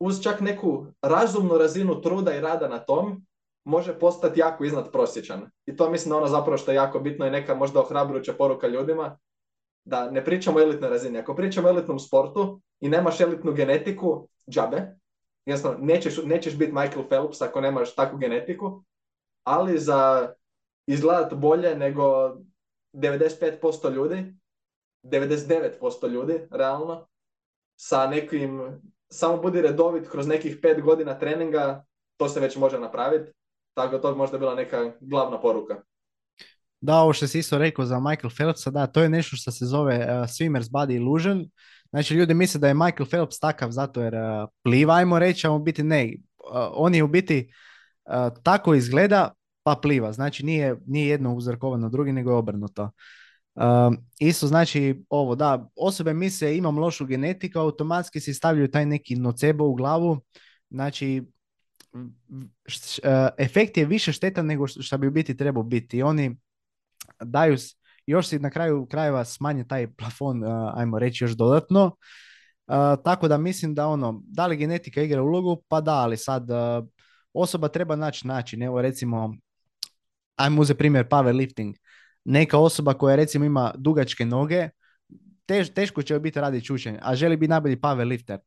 uz 0.00 0.22
čak 0.22 0.40
neku 0.40 0.86
razumnu 1.02 1.58
razinu 1.58 2.00
truda 2.00 2.34
i 2.34 2.40
rada 2.40 2.68
na 2.68 2.78
tom, 2.78 3.26
može 3.64 3.98
postati 3.98 4.40
jako 4.40 4.64
iznad 4.64 4.92
prosječan. 4.92 5.50
I 5.66 5.76
to 5.76 5.90
mislim 5.90 6.10
da 6.10 6.16
ono 6.16 6.26
zapravo 6.26 6.58
što 6.58 6.70
je 6.70 6.74
jako 6.74 6.98
bitno 6.98 7.26
i 7.26 7.30
neka 7.30 7.54
možda 7.54 7.80
ohrabrujuća 7.80 8.32
poruka 8.32 8.68
ljudima, 8.68 9.18
da 9.84 10.10
ne 10.10 10.24
pričamo 10.24 10.58
o 10.58 10.62
elitnoj 10.62 10.90
razini. 10.90 11.18
Ako 11.18 11.34
pričamo 11.34 11.68
o 11.68 11.70
elitnom 11.70 11.98
sportu 11.98 12.60
i 12.80 12.88
nemaš 12.88 13.20
elitnu 13.20 13.52
genetiku, 13.52 14.28
džabe. 14.50 14.96
Jednostavno, 15.46 15.78
nećeš, 15.86 16.22
nećeš 16.24 16.58
biti 16.58 16.72
Michael 16.72 17.04
Phelps 17.08 17.42
ako 17.42 17.60
nemaš 17.60 17.94
takvu 17.94 18.18
genetiku, 18.18 18.84
ali 19.44 19.78
za 19.78 20.32
izgledat 20.86 21.34
bolje 21.34 21.74
nego 21.76 22.36
95% 22.92 23.92
ljudi, 23.92 24.34
99% 25.02 26.08
ljudi, 26.08 26.46
realno, 26.50 27.06
sa 27.80 28.06
nekim, 28.06 28.60
samo 29.08 29.36
budi 29.36 29.62
redovit 29.62 30.08
kroz 30.10 30.26
nekih 30.26 30.58
pet 30.62 30.82
godina 30.82 31.18
treninga, 31.18 31.84
to 32.16 32.28
se 32.28 32.40
već 32.40 32.56
može 32.56 32.78
napraviti. 32.78 33.32
Tako 33.74 33.96
da 33.96 34.02
to 34.02 34.14
možda 34.16 34.38
bila 34.38 34.54
neka 34.54 34.92
glavna 35.00 35.40
poruka. 35.40 35.76
Da, 36.80 36.96
ovo 36.96 37.12
što 37.12 37.26
si 37.26 37.38
isto 37.38 37.58
rekao 37.58 37.84
za 37.84 38.00
Michael 38.00 38.30
Phelpsa, 38.36 38.70
da, 38.70 38.86
to 38.86 39.02
je 39.02 39.08
nešto 39.08 39.36
što 39.36 39.50
se 39.50 39.66
zove 39.66 39.96
uh, 39.96 40.28
swimmer's 40.28 40.70
body 40.70 40.96
illusion. 40.96 41.50
Znači, 41.90 42.14
ljudi 42.14 42.34
misle 42.34 42.60
da 42.60 42.68
je 42.68 42.74
Michael 42.74 43.06
Phelps 43.08 43.38
takav 43.38 43.70
zato 43.70 44.02
jer 44.02 44.14
uh, 44.14 44.48
pliva, 44.62 44.94
ajmo 44.94 45.18
reći, 45.18 45.46
a 45.46 45.50
u 45.50 45.58
biti 45.58 45.82
ne. 45.82 46.16
Uh, 46.52 46.68
on 46.72 46.94
je 46.94 47.02
u 47.02 47.08
biti 47.08 47.52
tako 48.42 48.74
izgleda, 48.74 49.32
pa 49.62 49.74
pliva. 49.82 50.12
Znači, 50.12 50.44
nije, 50.44 50.76
nije 50.86 51.08
jedno 51.08 51.34
uzrokovano 51.34 51.88
drugi, 51.88 52.12
nego 52.12 52.30
je 52.30 52.36
obrnuto. 52.36 52.90
Um, 53.58 53.96
isto 54.18 54.46
znači 54.46 55.04
ovo, 55.08 55.34
da, 55.34 55.70
osobe 55.76 56.14
misle 56.14 56.56
imam 56.56 56.78
lošu 56.78 57.06
genetiku, 57.06 57.58
automatski 57.58 58.20
si 58.20 58.34
stavljaju 58.34 58.70
taj 58.70 58.86
neki 58.86 59.16
nocebo 59.16 59.64
u 59.64 59.74
glavu, 59.74 60.20
znači 60.70 61.22
š- 62.66 63.00
uh, 63.04 63.28
efekt 63.38 63.76
je 63.76 63.84
više 63.84 64.12
štetan 64.12 64.46
nego 64.46 64.66
što 64.66 64.98
bi 64.98 65.06
u 65.06 65.10
biti 65.10 65.36
trebao 65.36 65.62
biti. 65.62 66.02
Oni 66.02 66.36
daju, 67.24 67.56
još 68.06 68.28
si 68.28 68.38
na 68.38 68.50
kraju 68.50 68.86
krajeva 68.86 69.24
smanje 69.24 69.64
taj 69.64 69.94
plafon, 69.94 70.44
uh, 70.44 70.72
ajmo 70.74 70.98
reći, 70.98 71.24
još 71.24 71.32
dodatno. 71.32 71.84
Uh, 71.86 72.74
tako 73.04 73.28
da 73.28 73.38
mislim 73.38 73.74
da 73.74 73.86
ono, 73.86 74.22
da 74.24 74.46
li 74.46 74.56
genetika 74.56 75.02
igra 75.02 75.22
ulogu, 75.22 75.62
pa 75.68 75.80
da, 75.80 75.94
ali 75.94 76.16
sad 76.16 76.48
osoba 77.32 77.68
treba 77.68 77.96
naći 77.96 78.26
način. 78.26 78.62
Evo 78.62 78.82
recimo, 78.82 79.34
ajmo 80.36 80.60
uzeti 80.60 80.78
primjer 80.78 81.06
powerlifting. 81.08 81.74
Neka 82.30 82.58
osoba 82.58 82.94
koja 82.94 83.16
recimo 83.16 83.44
ima 83.44 83.72
dugačke 83.76 84.26
noge, 84.26 84.68
tež, 85.46 85.70
teško 85.70 86.02
će 86.02 86.18
biti 86.18 86.40
raditi 86.40 86.66
čučenje, 86.66 86.98
a 87.02 87.14
želi 87.14 87.36
biti 87.36 87.50
najbolji 87.50 87.76
powerlifter. 87.76 88.38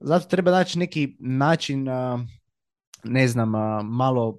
Zato 0.00 0.26
treba 0.28 0.50
naći 0.50 0.78
neki 0.78 1.16
način, 1.20 1.86
ne 3.04 3.28
znam, 3.28 3.50
malo 3.84 4.38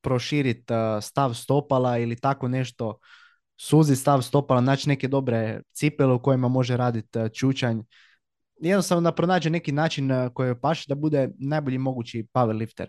proširiti 0.00 0.74
stav 1.02 1.34
stopala 1.34 1.98
ili 1.98 2.16
tako 2.16 2.48
nešto, 2.48 2.98
suzi 3.56 3.96
stav 3.96 4.22
stopala, 4.22 4.60
naći 4.60 4.88
neke 4.88 5.08
dobre 5.08 5.60
cipele 5.72 6.14
u 6.14 6.22
kojima 6.22 6.48
može 6.48 6.76
raditi 6.76 7.18
čučanj. 7.34 7.80
Jednostavno 8.60 9.10
da 9.10 9.14
pronađe 9.14 9.50
neki 9.50 9.72
način 9.72 10.10
koji 10.34 10.48
joj 10.48 10.60
paše 10.60 10.84
da 10.88 10.94
bude 10.94 11.30
najbolji 11.38 11.78
mogući 11.78 12.26
powerlifter. 12.34 12.86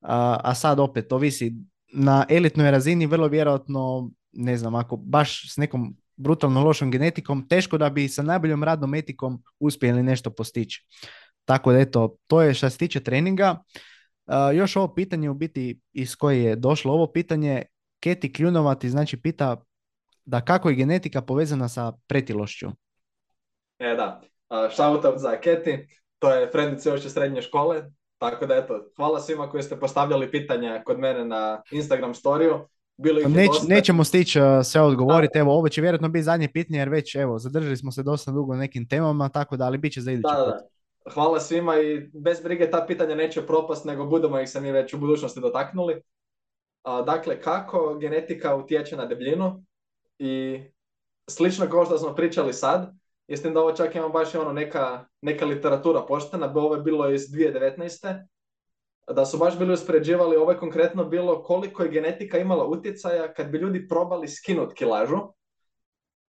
A 0.00 0.54
sad 0.54 0.80
opet, 0.80 1.12
ovisi 1.12 1.54
na 1.92 2.26
elitnoj 2.28 2.70
razini 2.70 3.06
vrlo 3.06 3.28
vjerojatno, 3.28 4.10
ne 4.32 4.56
znam, 4.56 4.74
ako 4.74 4.96
baš 4.96 5.52
s 5.52 5.56
nekom 5.56 5.96
brutalno 6.16 6.64
lošom 6.64 6.90
genetikom, 6.90 7.48
teško 7.48 7.78
da 7.78 7.90
bi 7.90 8.08
sa 8.08 8.22
najboljom 8.22 8.64
radnom 8.64 8.94
etikom 8.94 9.42
uspjeli 9.58 10.02
nešto 10.02 10.30
postići. 10.30 10.86
Tako 11.44 11.72
da 11.72 11.78
eto, 11.78 12.16
to 12.26 12.42
je 12.42 12.54
što 12.54 12.70
se 12.70 12.78
tiče 12.78 13.00
treninga. 13.00 13.58
Uh, 14.26 14.34
još 14.54 14.76
ovo 14.76 14.94
pitanje 14.94 15.30
u 15.30 15.34
biti 15.34 15.80
iz 15.92 16.16
koje 16.16 16.42
je 16.42 16.56
došlo 16.56 16.92
ovo 16.92 17.12
pitanje, 17.12 17.62
Keti 18.00 18.32
Kljunovati 18.32 18.90
znači 18.90 19.16
pita 19.16 19.64
da 20.24 20.40
kako 20.40 20.68
je 20.68 20.74
genetika 20.74 21.22
povezana 21.22 21.68
sa 21.68 21.92
pretilošću. 22.06 22.68
E 23.78 23.94
da, 23.94 24.20
uh, 24.50 24.72
shout 24.74 25.04
out 25.04 25.18
za 25.18 25.40
Keti, 25.40 25.86
to 26.18 26.34
je 26.34 26.50
frendica 26.52 26.90
još 26.90 27.12
srednje 27.12 27.42
škole, 27.42 27.82
tako 28.18 28.46
da 28.46 28.56
eto, 28.56 28.90
hvala 28.96 29.20
svima 29.20 29.50
koji 29.50 29.62
ste 29.62 29.80
postavljali 29.80 30.30
pitanja 30.30 30.82
kod 30.84 30.98
mene 30.98 31.24
na 31.24 31.62
Instagram 31.70 32.14
storiju. 32.14 32.68
Bilo 33.02 33.20
ih 33.20 33.28
Neć, 33.28 33.46
dosta. 33.46 33.74
nećemo 33.74 34.04
stići 34.04 34.40
uh, 34.40 34.46
sve 34.64 34.80
odgovoriti, 34.80 35.38
evo 35.38 35.52
ovo 35.54 35.68
će 35.68 35.80
vjerojatno 35.80 36.08
biti 36.08 36.22
zadnje 36.22 36.48
pitanje 36.52 36.78
jer 36.78 36.88
već 36.88 37.14
evo 37.14 37.38
zadržali 37.38 37.76
smo 37.76 37.92
se 37.92 38.02
dosta 38.02 38.30
dugo 38.30 38.52
na 38.52 38.60
nekim 38.60 38.88
temama, 38.88 39.28
tako 39.28 39.56
da 39.56 39.64
ali 39.64 39.78
bit 39.78 39.92
će 39.92 40.00
za 40.00 40.12
idući 40.12 40.34
Da, 40.34 40.38
da, 40.40 40.44
put. 40.44 40.54
da. 40.54 41.12
Hvala 41.14 41.40
svima 41.40 41.76
i 41.80 42.10
bez 42.14 42.40
brige 42.40 42.70
ta 42.70 42.84
pitanja 42.86 43.14
neće 43.14 43.46
propast, 43.46 43.84
nego 43.84 44.04
budemo 44.06 44.40
ih 44.40 44.50
se 44.50 44.60
mi 44.60 44.72
već 44.72 44.94
u 44.94 44.98
budućnosti 44.98 45.40
dotaknuli. 45.40 46.02
A, 46.82 47.02
dakle, 47.02 47.40
kako 47.40 47.98
genetika 48.00 48.54
utječe 48.54 48.96
na 48.96 49.06
debljinu 49.06 49.64
i 50.18 50.60
slično 51.30 51.68
kao 51.70 51.84
što 51.84 51.98
smo 51.98 52.14
pričali 52.14 52.52
sad, 52.52 52.92
tim 53.42 53.54
da 53.54 53.60
ovo 53.60 53.72
čak 53.72 53.94
imam 53.94 54.12
baš 54.12 54.34
ono 54.34 54.52
neka, 54.52 55.04
neka 55.22 55.44
literatura 55.44 56.00
poštena, 56.08 56.52
ovo 56.54 56.74
je 56.74 56.82
bilo 56.82 57.10
iz 57.10 57.22
2019. 57.22 58.26
Da 59.08 59.26
su 59.26 59.38
baš 59.38 59.58
bili 59.58 59.72
uspoređivali, 59.72 60.36
ovo 60.36 60.50
je 60.50 60.58
konkretno 60.58 61.04
bilo 61.04 61.42
koliko 61.42 61.82
je 61.82 61.90
genetika 61.90 62.38
imala 62.38 62.64
utjecaja 62.64 63.34
kad 63.34 63.50
bi 63.50 63.58
ljudi 63.58 63.88
probali 63.88 64.28
skinut 64.28 64.74
kilažu. 64.74 65.18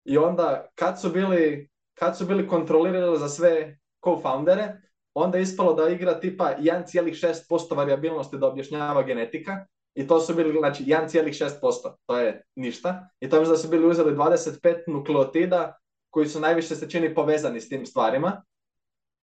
I 0.05 0.17
onda 0.17 0.67
kad 0.75 1.01
su 1.01 1.09
bili, 1.09 1.69
kad 1.93 2.17
su 2.17 2.25
bili 2.25 2.47
kontrolirali 2.47 3.19
za 3.19 3.29
sve 3.29 3.77
co-foundere, 4.01 4.81
onda 5.13 5.37
je 5.37 5.41
ispalo 5.41 5.73
da 5.73 5.89
igra 5.89 6.19
tipa 6.19 6.55
1,6% 6.59 7.75
variabilnosti 7.75 8.37
da 8.37 8.47
objašnjava 8.47 9.03
genetika 9.03 9.65
i 9.95 10.07
to 10.07 10.19
su 10.19 10.35
bili, 10.35 10.59
znači 10.59 10.83
1,6%, 10.83 11.95
to 12.05 12.17
je 12.17 12.43
ništa. 12.55 13.09
I 13.19 13.29
to 13.29 13.37
je 13.37 13.45
da 13.45 13.57
su 13.57 13.67
bili 13.67 13.87
uzeli 13.87 14.15
25 14.15 14.83
nukleotida 14.87 15.77
koji 16.09 16.27
su 16.27 16.39
najviše 16.39 16.75
se 16.75 16.89
čini 16.89 17.15
povezani 17.15 17.61
s 17.61 17.69
tim 17.69 17.85
stvarima 17.85 18.43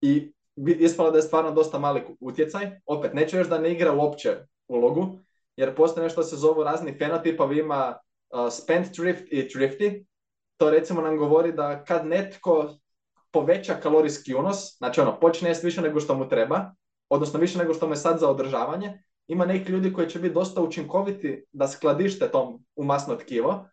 i 0.01 0.33
ispalo 0.65 1.11
da 1.11 1.17
je 1.17 1.21
stvarno 1.21 1.51
dosta 1.51 1.79
mali 1.79 2.01
utjecaj. 2.19 2.79
Opet, 2.85 3.13
neću 3.13 3.37
još 3.37 3.47
da 3.47 3.59
ne 3.59 3.71
igra 3.71 3.93
uopće 3.93 4.37
ulogu, 4.67 5.19
jer 5.55 5.75
postoje 5.75 6.03
nešto 6.03 6.21
što 6.21 6.29
se 6.29 6.35
zovu 6.35 6.63
razni 6.63 6.97
fenotipovi, 6.97 7.59
ima 7.59 7.97
uh, 8.29 8.51
spendthrift 8.51 9.23
i 9.31 9.49
thrifty. 9.49 10.05
To 10.57 10.69
recimo 10.69 11.01
nam 11.01 11.17
govori 11.17 11.51
da 11.51 11.83
kad 11.83 12.05
netko 12.05 12.69
poveća 13.31 13.73
kalorijski 13.73 14.35
unos, 14.35 14.77
znači 14.77 15.01
ono, 15.01 15.19
počne 15.19 15.49
jesti 15.49 15.65
više 15.65 15.81
nego 15.81 15.99
što 15.99 16.15
mu 16.15 16.29
treba, 16.29 16.71
odnosno 17.09 17.39
više 17.39 17.57
nego 17.57 17.73
što 17.73 17.87
mu 17.87 17.93
je 17.93 17.97
sad 17.97 18.19
za 18.19 18.29
održavanje, 18.29 19.03
ima 19.27 19.45
neki 19.45 19.71
ljudi 19.71 19.93
koji 19.93 20.09
će 20.09 20.19
biti 20.19 20.33
dosta 20.33 20.61
učinkoviti 20.61 21.45
da 21.51 21.67
skladište 21.67 22.31
tom 22.31 22.65
u 22.75 22.83
masno 22.83 23.15
tkivo, 23.15 23.65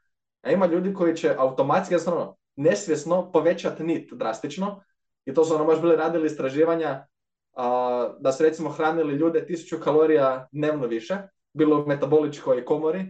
a 0.43 0.51
ima 0.51 0.67
ljudi 0.67 0.95
koji 0.95 1.17
će 1.17 1.35
automatski, 1.39 1.95
jednostavno, 1.95 2.37
nesvjesno 2.57 3.33
povećati 3.33 3.85
nit 3.85 4.13
drastično, 4.13 4.83
i 5.27 5.35
to 5.35 5.45
su 5.45 5.55
ono 5.55 5.65
baš 5.65 5.81
bili 5.81 5.97
radili 5.97 6.27
istraživanja 6.27 7.07
a, 7.53 8.15
da 8.21 8.33
su 8.33 8.43
recimo 8.43 8.71
hranili 8.71 9.15
ljude 9.15 9.47
1000 9.49 9.81
kalorija 9.81 10.49
dnevno 10.53 10.87
više, 10.87 11.19
bilo 11.53 11.83
u 11.83 11.87
metaboličkoj 11.87 12.65
komori, 12.65 13.07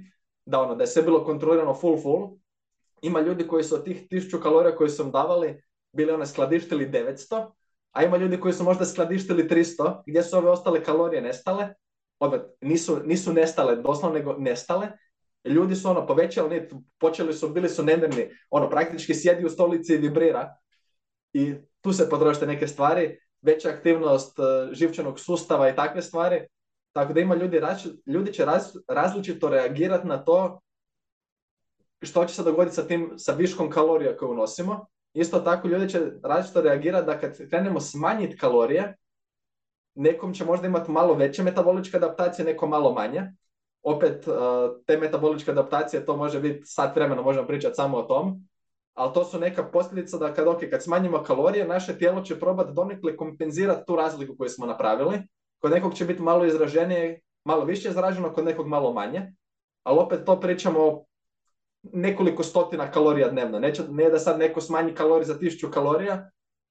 da 0.47 0.61
ono, 0.61 0.74
da 0.74 0.82
je 0.82 0.86
sve 0.86 1.03
bilo 1.03 1.24
kontrolirano 1.24 1.74
full 1.74 2.03
full. 2.03 2.31
Ima 3.03 3.20
ljudi 3.20 3.47
koji 3.47 3.65
su 3.65 3.74
od 3.74 3.85
tih 3.85 4.09
1000 4.11 4.43
kalorija 4.43 4.77
koji 4.77 4.91
su 4.91 5.03
im 5.03 5.11
davali 5.11 5.62
bili 5.93 6.12
one 6.12 6.27
skladištili 6.27 6.89
900, 6.89 7.51
a 7.93 8.05
ima 8.05 8.16
ljudi 8.16 8.41
koji 8.41 8.55
su 8.55 8.65
možda 8.65 8.85
skladištili 8.85 9.49
300, 9.49 10.03
gdje 10.07 10.23
su 10.23 10.36
ove 10.36 10.51
ostale 10.51 10.85
kalorije 10.85 11.23
nestale. 11.23 11.74
Opet, 12.19 12.41
nisu, 12.61 13.01
nisu 13.05 13.32
nestale 13.32 13.77
doslovno, 13.77 14.19
nego 14.19 14.32
nestale. 14.39 14.89
Ljudi 15.45 15.74
su 15.74 15.89
ono 15.89 16.07
povećali 16.07 16.69
počeli 16.99 17.32
su, 17.32 17.49
bili 17.49 17.69
su 17.69 17.85
nemirni, 17.85 18.31
ono 18.51 18.70
praktički 18.70 19.15
sjedi 19.15 19.45
u 19.45 19.49
stolici 19.49 19.95
i 19.95 19.97
vibrira. 19.97 20.57
I 21.35 21.55
tu 21.81 21.93
se 21.93 22.09
potrošite 22.09 22.47
neke 22.47 22.66
stvari, 22.66 23.19
veća 23.43 23.69
aktivnost 23.69 24.39
uh, 24.39 24.44
živčanog 24.73 25.20
sustava 25.20 25.69
i 25.69 25.77
takve 25.77 26.02
stvari. 26.02 26.47
Tako 26.93 27.12
da 27.12 27.20
ima 27.20 27.35
ljudi, 27.35 27.61
ljudi 28.06 28.32
će 28.32 28.44
raz- 28.44 28.78
različito 28.89 29.48
reagirati 29.48 30.06
na 30.06 30.24
to 30.24 30.61
što 32.02 32.24
će 32.24 32.35
se 32.35 32.43
dogoditi 32.43 32.77
sa 32.77 32.86
tim, 32.86 33.12
sa 33.16 33.32
viškom 33.32 33.70
kalorija 33.70 34.16
koje 34.16 34.31
unosimo. 34.31 34.86
Isto 35.15 35.40
tako 35.40 35.69
ljudi 35.69 35.89
će 35.89 36.01
različito 36.23 36.61
reagirati 36.61 37.06
da 37.06 37.19
kad 37.20 37.48
krenemo 37.48 37.81
smanjiti 37.81 38.36
kalorije, 38.36 38.97
nekom 39.94 40.35
će 40.35 40.44
možda 40.44 40.66
imati 40.66 40.90
malo 40.90 41.15
veće 41.15 41.43
metaboličke 41.43 41.97
adaptacije, 41.97 42.44
neko 42.44 42.66
malo 42.66 42.93
manje. 42.93 43.23
Opet, 43.82 44.28
uh, 44.28 44.35
te 44.86 44.97
metaboličke 44.97 45.51
adaptacije, 45.51 46.06
to 46.06 46.16
može 46.16 46.40
biti 46.40 46.62
sat 46.65 46.97
vremena, 46.97 47.23
možemo 47.23 47.47
pričati 47.47 47.74
samo 47.74 47.97
o 47.97 48.02
tom, 48.02 48.48
ali 48.95 49.12
to 49.15 49.25
su 49.25 49.39
neka 49.39 49.65
posljedica 49.65 50.19
da 50.19 50.35
kad, 50.35 50.47
okay, 50.47 50.71
kad 50.71 50.83
smanjimo 50.83 51.23
kalorije, 51.23 51.66
naše 51.66 51.99
tijelo 51.99 52.23
će 52.23 52.41
probati 52.41 52.73
donekle 52.73 53.16
kompenzirati 53.16 53.87
tu 53.87 53.97
razliku 53.97 54.37
koju 54.39 54.49
smo 54.49 54.66
napravili. 54.66 55.19
Kod 55.59 55.71
nekog 55.71 55.95
će 55.95 56.05
biti 56.05 56.23
malo 56.23 56.45
izraženije, 56.45 57.21
malo 57.45 57.65
više 57.65 57.89
izraženo, 57.89 58.33
kod 58.33 58.45
nekog 58.45 58.66
malo 58.66 58.93
manje. 58.93 59.33
Ali 59.83 59.99
opet 59.99 60.25
to 60.27 60.41
pričamo 60.41 61.05
nekoliko 61.93 62.43
stotina 62.43 62.91
kalorija 62.91 63.29
dnevno. 63.29 63.59
Neće, 63.59 63.83
ne 63.89 64.11
da 64.11 64.19
sad 64.19 64.39
neko 64.39 64.61
smanji 64.61 64.95
kalorije 64.95 65.27
za 65.27 65.39
1000 65.39 65.71
kalorija 65.71 66.31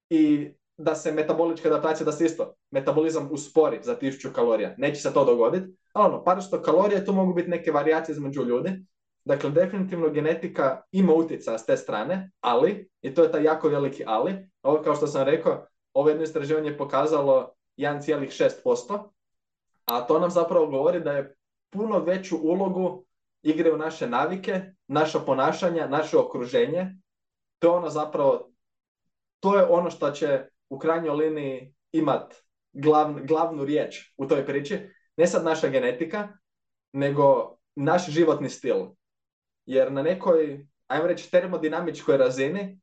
i 0.10 0.52
da 0.78 0.96
se 0.96 1.12
metabolička 1.12 1.70
adaptacija, 1.70 2.06
da 2.06 2.12
se 2.12 2.26
isto 2.26 2.54
metabolizam 2.72 3.30
uspori 3.32 3.80
za 3.82 3.96
1000 3.96 4.32
kalorija. 4.32 4.76
Neće 4.78 5.02
se 5.02 5.14
to 5.14 5.26
dogoditi. 5.26 5.78
Ali 5.94 6.14
ono, 6.14 6.24
par 6.24 6.44
sto 6.44 6.62
kalorija, 6.62 7.06
tu 7.06 7.14
mogu 7.14 7.34
biti 7.34 7.50
neke 7.50 7.72
varijacije 7.72 8.14
između 8.14 8.44
ljudi. 8.44 8.86
Dakle, 9.26 9.50
definitivno 9.50 10.10
genetika 10.10 10.82
ima 10.92 11.14
utjecaja 11.14 11.58
s 11.58 11.66
te 11.66 11.78
strane, 11.78 12.32
ali, 12.42 12.90
i 13.02 13.14
to 13.14 13.24
je 13.24 13.32
taj 13.32 13.44
jako 13.44 13.70
veliki 13.70 14.04
ali, 14.08 14.50
ovo 14.62 14.84
kao 14.84 14.96
što 14.96 15.08
sam 15.08 15.24
rekao, 15.24 15.66
ovo 15.94 16.10
jedno 16.10 16.24
istraživanje 16.24 16.70
je 16.70 16.78
pokazalo 16.78 17.54
1,6%, 17.78 19.10
a 19.86 20.08
to 20.08 20.20
nam 20.20 20.30
zapravo 20.30 20.68
govori 20.68 21.00
da 21.00 21.12
je 21.12 21.36
puno 21.70 22.00
veću 22.00 22.38
ulogu 22.38 23.06
igraju 23.44 23.78
naše 23.78 24.08
navike, 24.08 24.62
naša 24.88 25.20
ponašanja, 25.20 25.88
naše 25.88 26.18
okruženje. 26.18 26.96
To 27.60 27.68
je 27.68 27.78
ono 27.78 27.90
zapravo, 27.90 28.52
to 29.40 29.58
je 29.58 29.66
ono 29.70 29.90
što 29.90 30.12
će 30.12 30.46
u 30.70 30.80
krajnjoj 30.80 31.16
liniji 31.16 31.74
imat 31.92 32.36
glav, 32.74 33.14
glavnu 33.28 33.66
riječ 33.66 34.14
u 34.18 34.28
toj 34.28 34.46
priči. 34.46 34.80
Ne 35.18 35.28
sad 35.28 35.46
naša 35.46 35.68
genetika, 35.68 36.28
nego 36.92 37.58
naš 37.76 38.10
životni 38.10 38.50
stil. 38.50 38.76
Jer 39.66 39.92
na 39.92 40.02
nekoj, 40.02 40.68
ajmo 40.88 41.08
reći, 41.08 41.32
termodinamičkoj 41.32 42.18
razini, 42.18 42.80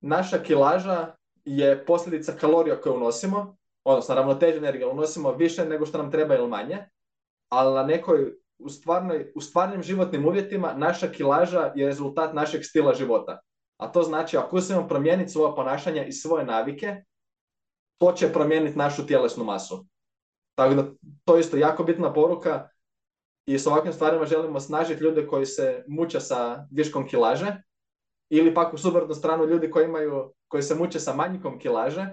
naša 0.00 0.38
kilaža 0.38 1.14
je 1.44 1.84
posljedica 1.86 2.32
kalorija 2.32 2.80
koje 2.80 2.96
unosimo, 2.96 3.56
odnosno 3.84 4.14
ravnoteže 4.14 4.58
energije, 4.58 4.86
unosimo 4.86 5.32
više 5.32 5.64
nego 5.64 5.86
što 5.86 5.98
nam 5.98 6.10
treba 6.10 6.34
ili 6.34 6.48
manje, 6.48 6.78
ali 7.48 7.74
na 7.74 7.82
nekoj, 7.82 8.34
u, 8.58 8.68
stvarnoj, 8.68 9.32
u 9.36 9.40
stvarnim 9.40 9.82
životnim 9.82 10.26
uvjetima, 10.26 10.74
naša 10.76 11.08
kilaža 11.08 11.72
je 11.74 11.86
rezultat 11.86 12.34
našeg 12.34 12.64
stila 12.64 12.94
života. 12.94 13.40
A 13.76 13.92
to 13.92 14.02
znači, 14.02 14.36
ako 14.36 14.56
uspijemo 14.56 14.88
promijeniti 14.88 15.30
svoje 15.30 15.56
ponašanja 15.56 16.04
i 16.04 16.12
svoje 16.12 16.44
navike, 16.44 17.04
to 17.98 18.12
će 18.12 18.32
promijeniti 18.32 18.78
našu 18.78 19.06
tjelesnu 19.06 19.44
masu. 19.44 19.86
Tako 20.54 20.74
da, 20.74 20.84
to 21.24 21.34
je 21.36 21.40
isto 21.40 21.56
jako 21.56 21.84
bitna 21.84 22.12
poruka 22.12 22.68
i 23.50 23.58
s 23.58 23.66
ovakvim 23.66 23.92
stvarima 23.92 24.26
želimo 24.26 24.60
snažiti 24.60 25.04
ljude 25.04 25.26
koji 25.26 25.46
se 25.46 25.84
muče 25.88 26.20
sa 26.20 26.66
viškom 26.70 27.08
kilaže 27.08 27.62
ili 28.28 28.54
pak 28.54 28.74
u 28.74 28.78
suprotnu 28.78 29.14
stranu 29.14 29.44
ljudi 29.44 29.70
koji 29.70 29.84
imaju, 29.84 30.32
koji 30.48 30.62
se 30.62 30.74
muče 30.74 31.00
sa 31.00 31.14
manjkom 31.14 31.58
kilaže, 31.58 32.06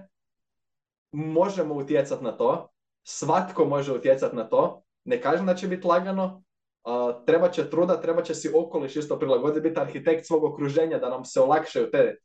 možemo 1.11 1.75
utjecati 1.75 2.23
na 2.23 2.37
to, 2.37 2.69
svatko 3.03 3.65
može 3.65 3.93
utjecati 3.93 4.35
na 4.35 4.49
to, 4.49 4.83
ne 5.03 5.21
kažem 5.21 5.45
da 5.45 5.55
će 5.55 5.67
biti 5.67 5.87
lagano, 5.87 6.43
uh, 6.83 7.25
treba 7.25 7.49
će 7.49 7.69
truda, 7.69 8.01
treba 8.01 8.23
će 8.23 8.35
si 8.35 8.51
okoliš 8.53 8.95
isto 8.95 9.19
prilagoditi, 9.19 9.69
biti 9.69 9.79
arhitekt 9.79 10.25
svog 10.25 10.43
okruženja 10.43 10.99
da 10.99 11.09
nam 11.09 11.25
se 11.25 11.41
olakšaju 11.41 11.91
te 11.91 12.15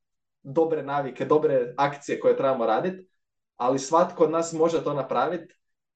dobre 0.43 0.83
navike, 0.83 1.25
dobre 1.25 1.75
akcije 1.77 2.21
koje 2.21 2.37
trebamo 2.37 2.67
raditi, 2.67 3.09
ali 3.57 3.79
svatko 3.79 4.25
od 4.25 4.31
nas 4.31 4.53
može 4.53 4.85
to 4.85 4.95
napraviti, 4.95 5.55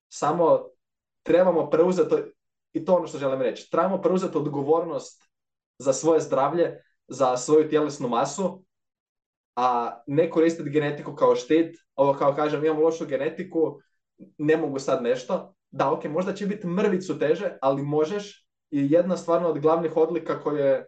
samo 0.09 0.69
trebamo 1.23 1.71
preuzeti, 1.71 2.36
i 2.77 2.85
to 2.85 2.95
ono 2.95 3.07
što 3.07 3.19
želim 3.19 3.43
reći, 3.43 3.71
trebamo 3.71 4.03
preuzeti 4.03 4.39
odgovornost 4.39 5.31
za 5.79 5.93
svoje 5.93 6.21
zdravlje, 6.21 6.83
za 7.09 7.37
svoju 7.37 7.69
tjelesnu 7.69 8.09
masu, 8.09 8.65
a 9.57 10.01
ne 10.07 10.31
koristiti 10.31 10.71
genetiku 10.71 11.15
kao 11.15 11.37
štit, 11.37 11.77
ovo 11.95 12.15
kao 12.15 12.35
kažem, 12.35 12.65
imam 12.65 12.83
lošu 12.83 13.07
genetiku, 13.07 13.79
ne 14.39 14.57
mogu 14.57 14.79
sad 14.79 15.03
nešto, 15.03 15.55
da, 15.71 15.93
ok, 15.93 16.05
možda 16.05 16.35
će 16.35 16.47
biti 16.47 16.67
mrvicu 16.67 17.19
teže, 17.19 17.59
ali 17.63 17.83
možeš. 17.83 18.47
I 18.71 18.93
jedna 18.93 19.17
stvarno 19.17 19.49
od 19.49 19.59
glavnih 19.59 19.97
odlika 19.97 20.41
koje, 20.41 20.87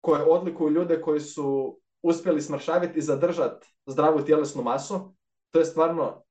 koje 0.00 0.22
odlikuju 0.22 0.70
ljude 0.70 1.00
koji 1.00 1.20
su 1.20 1.78
uspjeli 2.02 2.42
smršaviti 2.42 2.98
i 2.98 3.02
zadržati 3.02 3.66
zdravu 3.86 4.22
tjelesnu 4.22 4.62
masu, 4.62 5.14
to 5.50 5.58
je 5.58 5.64
stvarno 5.64 6.24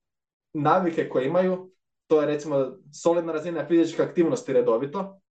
navike 0.54 1.10
koje 1.10 1.28
imaju, 1.28 1.72
to 2.10 2.22
je 2.22 2.28
recimo 2.28 2.78
solidna 2.94 3.34
razina 3.34 3.66
fizičke 3.66 4.02
aktivnosti 4.02 4.54
redovito, 4.54 5.22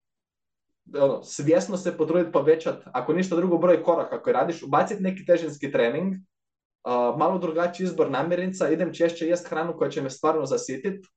ono, 0.95 1.23
svjesno 1.23 1.77
se 1.77 1.97
potruditi 1.97 2.33
povećati, 2.33 2.83
ako 2.93 3.13
ništa 3.13 3.37
drugo 3.37 3.59
broj 3.59 3.83
koraka 3.83 4.23
koje 4.23 4.35
radiš, 4.35 4.63
ubaciti 4.63 5.03
neki 5.03 5.27
težinski 5.27 5.73
trening, 5.73 6.15
uh, 6.15 7.19
malo 7.19 7.39
drugačiji 7.39 7.85
izbor 7.85 8.11
namirnica, 8.11 8.71
idem 8.71 8.95
češće 8.95 9.27
jest 9.27 9.49
hranu 9.49 9.77
koja 9.77 9.91
će 9.91 10.03
me 10.03 10.11
stvarno 10.11 10.47
zasititi, 10.47 11.09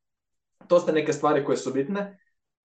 to 0.67 0.79
ste 0.79 0.91
neke 0.91 1.13
stvari 1.13 1.45
koje 1.45 1.57
su 1.57 1.73
bitne. 1.73 2.17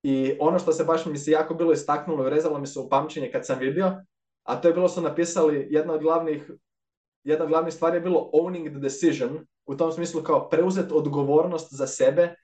I 0.02 0.36
ono 0.40 0.58
što 0.58 0.72
se 0.72 0.84
baš 0.84 1.06
mi 1.06 1.18
se 1.18 1.30
jako 1.30 1.54
bilo 1.54 1.72
istaknulo 1.72 2.26
i 2.26 2.30
rezalo 2.30 2.58
mi 2.58 2.66
se 2.66 2.78
u 2.78 2.88
pamćenje 2.88 3.30
kad 3.32 3.46
sam 3.46 3.58
vidio, 3.58 3.92
a 4.42 4.60
to 4.60 4.68
je 4.68 4.74
bilo 4.74 4.88
su 4.88 5.00
napisali 5.00 5.66
jedna 5.70 5.92
od 5.92 6.00
glavnih 6.00 6.50
jedna 7.24 7.44
od 7.44 7.50
glavnih 7.50 7.74
stvari 7.74 7.96
je 7.96 8.00
bilo 8.00 8.30
owning 8.32 8.70
the 8.70 8.78
decision, 8.78 9.46
u 9.66 9.76
tom 9.76 9.92
smislu 9.92 10.22
kao 10.22 10.48
preuzeti 10.48 10.94
odgovornost 10.94 11.74
za 11.74 11.86
sebe, 11.86 12.34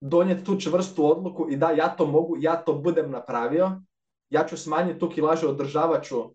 donijeti 0.00 0.44
tu 0.44 0.60
čvrstu 0.60 1.10
odluku 1.10 1.46
i 1.50 1.56
da 1.56 1.70
ja 1.70 1.88
to 1.88 2.06
mogu, 2.06 2.36
ja 2.40 2.56
to 2.56 2.74
budem 2.74 3.10
napravio, 3.10 3.82
ja 4.30 4.46
ću 4.46 4.56
smanjiti 4.56 4.98
tu 4.98 5.10
kilažu, 5.10 5.48
održavat 5.48 6.04
ću 6.04 6.34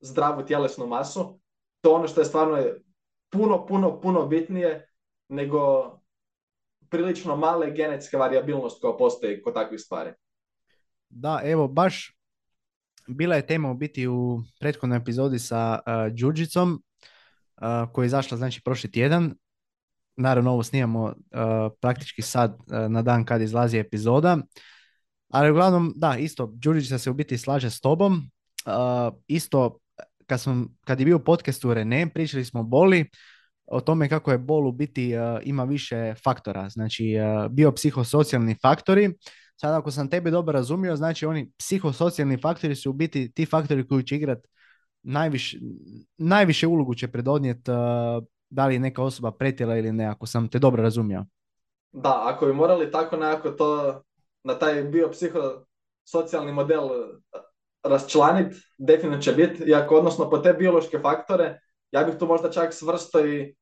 zdravu 0.00 0.46
tjelesnu 0.46 0.86
masu. 0.86 1.40
To 1.80 1.94
ono 1.94 2.08
što 2.08 2.20
je 2.20 2.24
stvarno 2.24 2.58
puno, 3.30 3.66
puno, 3.66 4.00
puno 4.00 4.26
bitnije 4.26 4.88
nego 5.28 5.60
prilično 6.88 7.36
male 7.36 7.70
genetske 7.70 8.16
variabilnost 8.16 8.80
koja 8.80 8.96
postoji 8.96 9.42
kod 9.42 9.54
takvih 9.54 9.80
stvari. 9.80 10.12
Da, 11.08 11.40
evo, 11.44 11.68
baš 11.68 12.16
bila 13.06 13.36
je 13.36 13.46
tema 13.46 13.70
u 13.70 13.74
biti 13.74 14.06
u 14.06 14.40
prethodnoj 14.60 14.98
epizodi 14.98 15.38
sa 15.38 15.78
uh, 15.86 15.92
koja 17.92 18.04
je 18.04 18.06
izašla 18.06 18.36
znači 18.36 18.62
prošli 18.64 18.90
tjedan. 18.90 19.34
Naravno, 20.20 20.50
ovo 20.50 20.62
snimamo 20.62 21.04
uh, 21.04 21.12
praktički 21.80 22.22
sad 22.22 22.50
uh, 22.50 22.90
na 22.90 23.02
dan 23.02 23.24
kad 23.24 23.42
izlazi 23.42 23.78
epizoda. 23.78 24.38
Ali 25.28 25.50
uglavnom, 25.50 25.92
da, 25.96 26.16
isto, 26.16 26.52
Đurđica 26.54 26.98
se 26.98 27.10
u 27.10 27.14
biti 27.14 27.38
slaže 27.38 27.70
s 27.70 27.80
tobom. 27.80 28.30
Uh, 28.66 29.14
isto, 29.26 29.78
kad, 30.26 30.40
sam, 30.40 30.76
kad 30.84 31.00
je 31.00 31.06
bio 31.06 31.18
podcast 31.18 31.64
u 31.64 31.68
René, 31.68 32.08
pričali 32.08 32.44
smo 32.44 32.60
o 32.60 32.62
boli, 32.62 33.10
o 33.66 33.80
tome 33.80 34.08
kako 34.08 34.32
je 34.32 34.38
bol 34.38 34.66
u 34.68 34.72
biti 34.72 35.14
uh, 35.16 35.40
ima 35.42 35.64
više 35.64 36.14
faktora, 36.24 36.68
znači 36.68 37.14
uh, 37.16 37.52
biopsihosocijalni 37.52 38.56
faktori. 38.62 39.14
Sad 39.56 39.74
ako 39.74 39.90
sam 39.90 40.08
tebe 40.08 40.30
dobro 40.30 40.52
razumio, 40.52 40.96
znači 40.96 41.26
oni 41.26 41.52
psihosocijalni 41.58 42.36
faktori 42.36 42.76
su 42.76 42.90
u 42.90 42.92
biti 42.92 43.32
ti 43.32 43.46
faktori 43.46 43.88
koji 43.88 44.04
će 44.04 44.16
igrati 44.16 44.48
najviše, 45.02 45.58
najviše 46.18 46.66
ulogu 46.66 46.94
će 46.94 47.08
predodnijeti 47.08 47.70
uh, 47.70 47.76
da 48.50 48.66
li 48.66 48.74
je 48.74 48.80
neka 48.80 49.02
osoba 49.02 49.30
pretjela 49.30 49.76
ili 49.76 49.92
ne, 49.92 50.06
ako 50.06 50.26
sam 50.26 50.48
te 50.48 50.58
dobro 50.58 50.82
razumio. 50.82 51.24
Da, 51.92 52.22
ako 52.24 52.46
bi 52.46 52.52
morali 52.52 52.90
tako 52.90 53.16
nekako 53.16 53.50
to 53.50 54.02
na 54.44 54.58
taj 54.58 54.82
biopsihosocijalni 54.82 56.52
model 56.52 56.88
raščlaniti, 57.82 58.56
definitivno 58.78 59.22
će 59.22 59.32
biti, 59.32 59.62
iako 59.62 59.96
odnosno 59.96 60.30
po 60.30 60.38
te 60.38 60.52
biološke 60.52 60.98
faktore, 60.98 61.60
ja 61.92 62.04
bih 62.04 62.14
tu 62.18 62.26
možda 62.26 62.50
čak 62.50 62.74
svrsto 62.74 63.26
i 63.26 63.56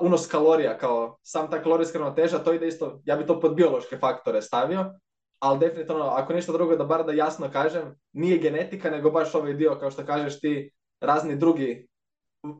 unos 0.00 0.26
kalorija 0.26 0.78
kao 0.78 1.18
sam 1.22 1.50
ta 1.50 1.62
kalorijska 1.62 1.98
ravnoteža, 1.98 2.38
to 2.38 2.52
ide 2.52 2.68
isto, 2.68 3.00
ja 3.04 3.16
bih 3.16 3.26
to 3.26 3.40
pod 3.40 3.54
biološke 3.54 3.98
faktore 3.98 4.42
stavio, 4.42 4.92
ali 5.38 5.58
definitivno, 5.58 6.04
ako 6.04 6.32
ništa 6.32 6.52
drugo, 6.52 6.76
da 6.76 6.84
bar 6.84 7.04
da 7.04 7.12
jasno 7.12 7.50
kažem, 7.52 7.94
nije 8.12 8.38
genetika, 8.38 8.90
nego 8.90 9.10
baš 9.10 9.34
ovaj 9.34 9.54
dio, 9.54 9.76
kao 9.80 9.90
što 9.90 10.06
kažeš 10.06 10.40
ti, 10.40 10.70
razni 11.00 11.36
drugi 11.36 11.88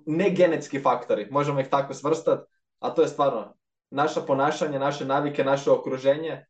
negenetski 0.06 0.80
faktori, 0.80 1.28
možemo 1.30 1.60
ih 1.60 1.68
tako 1.68 1.94
svrstati, 1.94 2.52
a 2.78 2.90
to 2.90 3.02
je 3.02 3.08
stvarno 3.08 3.54
naše 3.90 4.20
ponašanje, 4.26 4.78
naše 4.78 5.04
navike, 5.04 5.44
naše 5.44 5.70
okruženje 5.70 6.44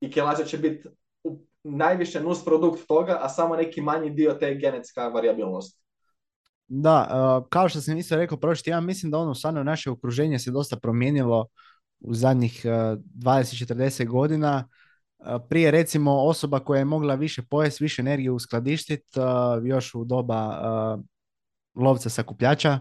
i 0.00 0.12
kelaža 0.12 0.44
će 0.44 0.58
biti 0.58 0.88
najviše 1.64 2.20
nus 2.20 2.44
produkt 2.44 2.86
toga, 2.86 3.18
a 3.22 3.28
samo 3.28 3.56
neki 3.56 3.80
manji 3.80 4.10
dio 4.10 4.34
te 4.34 4.54
genetska 4.54 5.08
variabilnost. 5.08 5.82
Da, 6.68 7.08
uh, 7.40 7.48
kao 7.48 7.68
što 7.68 7.80
sam 7.80 7.98
isto 7.98 8.16
rekao 8.16 8.38
prošli 8.38 8.70
ja 8.70 8.80
mislim 8.80 9.10
da 9.10 9.18
ono 9.18 9.34
stvarno 9.34 9.64
naše 9.64 9.90
okruženje 9.90 10.38
se 10.38 10.50
dosta 10.50 10.76
promijenilo 10.76 11.46
u 12.00 12.14
zadnjih 12.14 12.62
uh, 12.64 12.70
20-40 13.24 14.06
godina. 14.06 14.68
Uh, 15.18 15.26
prije 15.48 15.70
recimo 15.70 16.12
osoba 16.12 16.60
koja 16.60 16.78
je 16.78 16.84
mogla 16.84 17.14
više 17.14 17.42
pojest, 17.42 17.80
više 17.80 18.02
energije 18.02 18.30
uskladištiti 18.30 19.10
još 19.64 19.94
u 19.94 20.04
doba 20.04 20.58
lovca 21.76 22.08
sakupljača, 22.08 22.78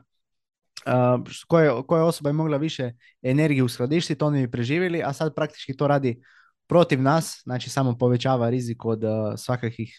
koje, 1.47 1.71
koja 1.87 2.03
osoba 2.03 2.29
je 2.29 2.33
mogla 2.33 2.57
više 2.57 2.91
energije 3.21 3.63
uskladištiti, 3.63 4.23
oni 4.23 4.41
bi 4.41 4.51
preživjeli, 4.51 5.03
a 5.03 5.13
sad 5.13 5.35
praktički 5.35 5.77
to 5.77 5.87
radi 5.87 6.21
protiv 6.67 7.01
nas, 7.01 7.41
znači 7.43 7.69
samo 7.69 7.97
povećava 7.97 8.49
rizik 8.49 8.85
od 8.85 9.01
svakakih 9.37 9.97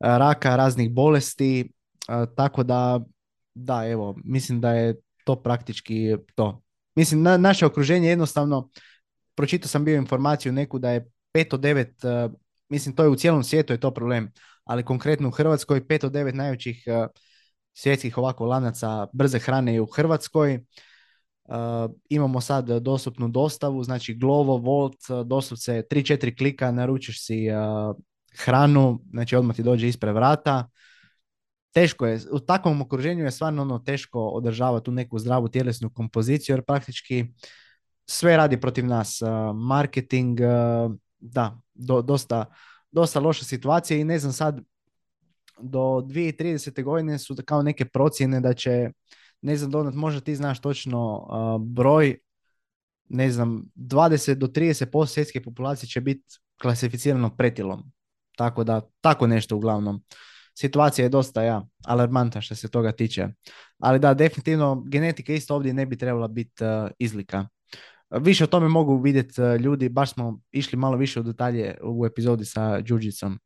raka, 0.00 0.56
raznih 0.56 0.90
bolesti, 0.90 1.72
tako 2.36 2.62
da, 2.62 3.00
da, 3.54 3.86
evo, 3.86 4.16
mislim 4.24 4.60
da 4.60 4.72
je 4.72 4.94
to 5.24 5.42
praktički 5.42 6.16
to. 6.34 6.62
Mislim, 6.94 7.22
na, 7.22 7.36
naše 7.36 7.66
okruženje 7.66 8.08
jednostavno, 8.08 8.70
pročitao 9.34 9.68
sam 9.68 9.84
bio 9.84 9.96
informaciju 9.96 10.52
neku 10.52 10.78
da 10.78 10.90
je 10.90 11.10
5 11.34 11.54
od 11.54 11.60
9, 11.60 12.26
uh, 12.26 12.32
mislim 12.68 12.96
to 12.96 13.02
je 13.02 13.08
u 13.08 13.16
cijelom 13.16 13.44
svijetu 13.44 13.72
je 13.72 13.80
to 13.80 13.90
problem, 13.90 14.32
ali 14.64 14.84
konkretno 14.84 15.28
u 15.28 15.30
Hrvatskoj 15.30 15.86
5 15.86 16.06
od 16.06 16.12
9 16.12 16.34
najvećih 16.34 16.84
uh, 16.86 17.06
svjetskih 17.76 18.18
ovako 18.18 18.46
lanaca 18.46 19.06
brze 19.12 19.38
hrane 19.38 19.74
je 19.74 19.80
u 19.80 19.86
Hrvatskoj. 19.86 20.64
Uh, 21.44 21.54
imamo 22.08 22.40
sad 22.40 22.66
dostupnu 22.66 23.28
dostavu, 23.28 23.84
znači 23.84 24.14
Glovo, 24.14 24.56
Volt, 24.56 24.96
doslovce 25.24 25.82
3-4 25.90 26.38
klika 26.38 26.70
naručiš 26.70 27.26
si 27.26 27.46
hranu, 28.38 29.00
znači 29.10 29.36
odmah 29.36 29.56
ti 29.56 29.62
dođe 29.62 29.88
ispred 29.88 30.14
vrata 30.14 30.68
teško 31.76 32.06
je, 32.06 32.20
u 32.32 32.40
takvom 32.40 32.82
okruženju 32.82 33.24
je 33.24 33.30
stvarno 33.30 33.62
ono 33.62 33.78
teško 33.78 34.20
održavati 34.20 34.84
tu 34.84 34.92
neku 34.92 35.18
zdravu 35.18 35.48
tjelesnu 35.48 35.90
kompoziciju 35.90 36.54
jer 36.54 36.62
praktički 36.64 37.26
sve 38.06 38.36
radi 38.36 38.60
protiv 38.60 38.86
nas. 38.86 39.20
Marketing, 39.54 40.38
da, 41.18 41.58
do, 41.74 42.02
dosta, 42.02 42.44
dosta 42.90 43.20
loša 43.20 43.44
situacija 43.44 43.98
i 43.98 44.04
ne 44.04 44.18
znam 44.18 44.32
sad 44.32 44.60
do 45.60 45.80
2030. 45.80 46.82
godine 46.82 47.18
su 47.18 47.36
kao 47.46 47.62
neke 47.62 47.84
procjene 47.84 48.40
da 48.40 48.54
će, 48.54 48.90
ne 49.40 49.56
znam 49.56 49.70
Donat, 49.70 49.94
možda 49.94 50.20
ti 50.20 50.36
znaš 50.36 50.60
točno 50.60 51.26
broj, 51.60 52.18
ne 53.08 53.30
znam, 53.30 53.62
20 53.76 54.34
do 54.34 54.46
30% 54.46 55.06
svjetske 55.06 55.42
populacije 55.42 55.88
će 55.88 56.00
biti 56.00 56.38
klasificirano 56.60 57.36
pretilom. 57.36 57.92
Tako 58.36 58.64
da, 58.64 58.80
tako 59.00 59.26
nešto 59.26 59.56
uglavnom 59.56 60.02
situacija 60.58 61.04
je 61.04 61.08
dosta 61.08 61.42
ja, 61.42 61.66
alarmanta 61.84 62.40
što 62.40 62.54
se 62.54 62.68
toga 62.68 62.92
tiče. 62.92 63.28
Ali 63.78 63.98
da, 63.98 64.14
definitivno 64.14 64.82
genetika 64.86 65.32
isto 65.32 65.54
ovdje 65.54 65.74
ne 65.74 65.86
bi 65.86 65.98
trebala 65.98 66.28
biti 66.28 66.64
uh, 66.64 66.90
izlika. 66.98 67.48
Više 68.10 68.44
o 68.44 68.46
tome 68.46 68.68
mogu 68.68 68.96
vidjeti 68.96 69.42
uh, 69.42 69.60
ljudi, 69.60 69.88
baš 69.88 70.12
smo 70.12 70.40
išli 70.52 70.78
malo 70.78 70.96
više 70.96 71.20
u 71.20 71.22
detalje 71.22 71.74
u 71.82 72.06
epizodi 72.06 72.44
sa 72.44 72.80
Đurđicom. 72.80 73.38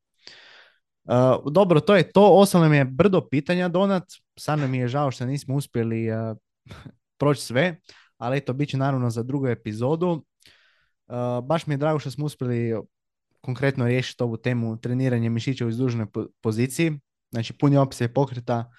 Uh, 1.04 1.52
dobro, 1.52 1.80
to 1.80 1.96
je 1.96 2.12
to. 2.12 2.30
Osnovno 2.32 2.68
mi 2.68 2.76
je 2.76 2.84
brdo 2.84 3.28
pitanja, 3.30 3.68
Donat. 3.68 4.04
Samo 4.38 4.68
mi 4.68 4.78
je 4.78 4.88
žao 4.88 5.10
što 5.10 5.26
nismo 5.26 5.54
uspjeli 5.54 6.10
uh, 6.10 6.36
proći 7.20 7.42
sve, 7.42 7.76
ali 8.16 8.36
eto, 8.36 8.52
bit 8.52 8.68
će 8.68 8.76
naravno 8.76 9.10
za 9.10 9.22
drugu 9.22 9.46
epizodu. 9.46 10.10
Uh, 10.10 11.46
baš 11.46 11.66
mi 11.66 11.74
je 11.74 11.78
drago 11.78 11.98
što 11.98 12.10
smo 12.10 12.26
uspjeli 12.26 12.74
konkretno 13.40 13.86
riješiti 13.86 14.22
ovu 14.22 14.36
temu 14.36 14.80
treniranje 14.80 15.30
mišića 15.30 15.66
u 15.66 15.68
izduženoj 15.68 16.06
poziciji. 16.40 17.00
Znači 17.30 17.52
puni 17.52 17.76
opsej 17.76 18.14
pokreta 18.14 18.70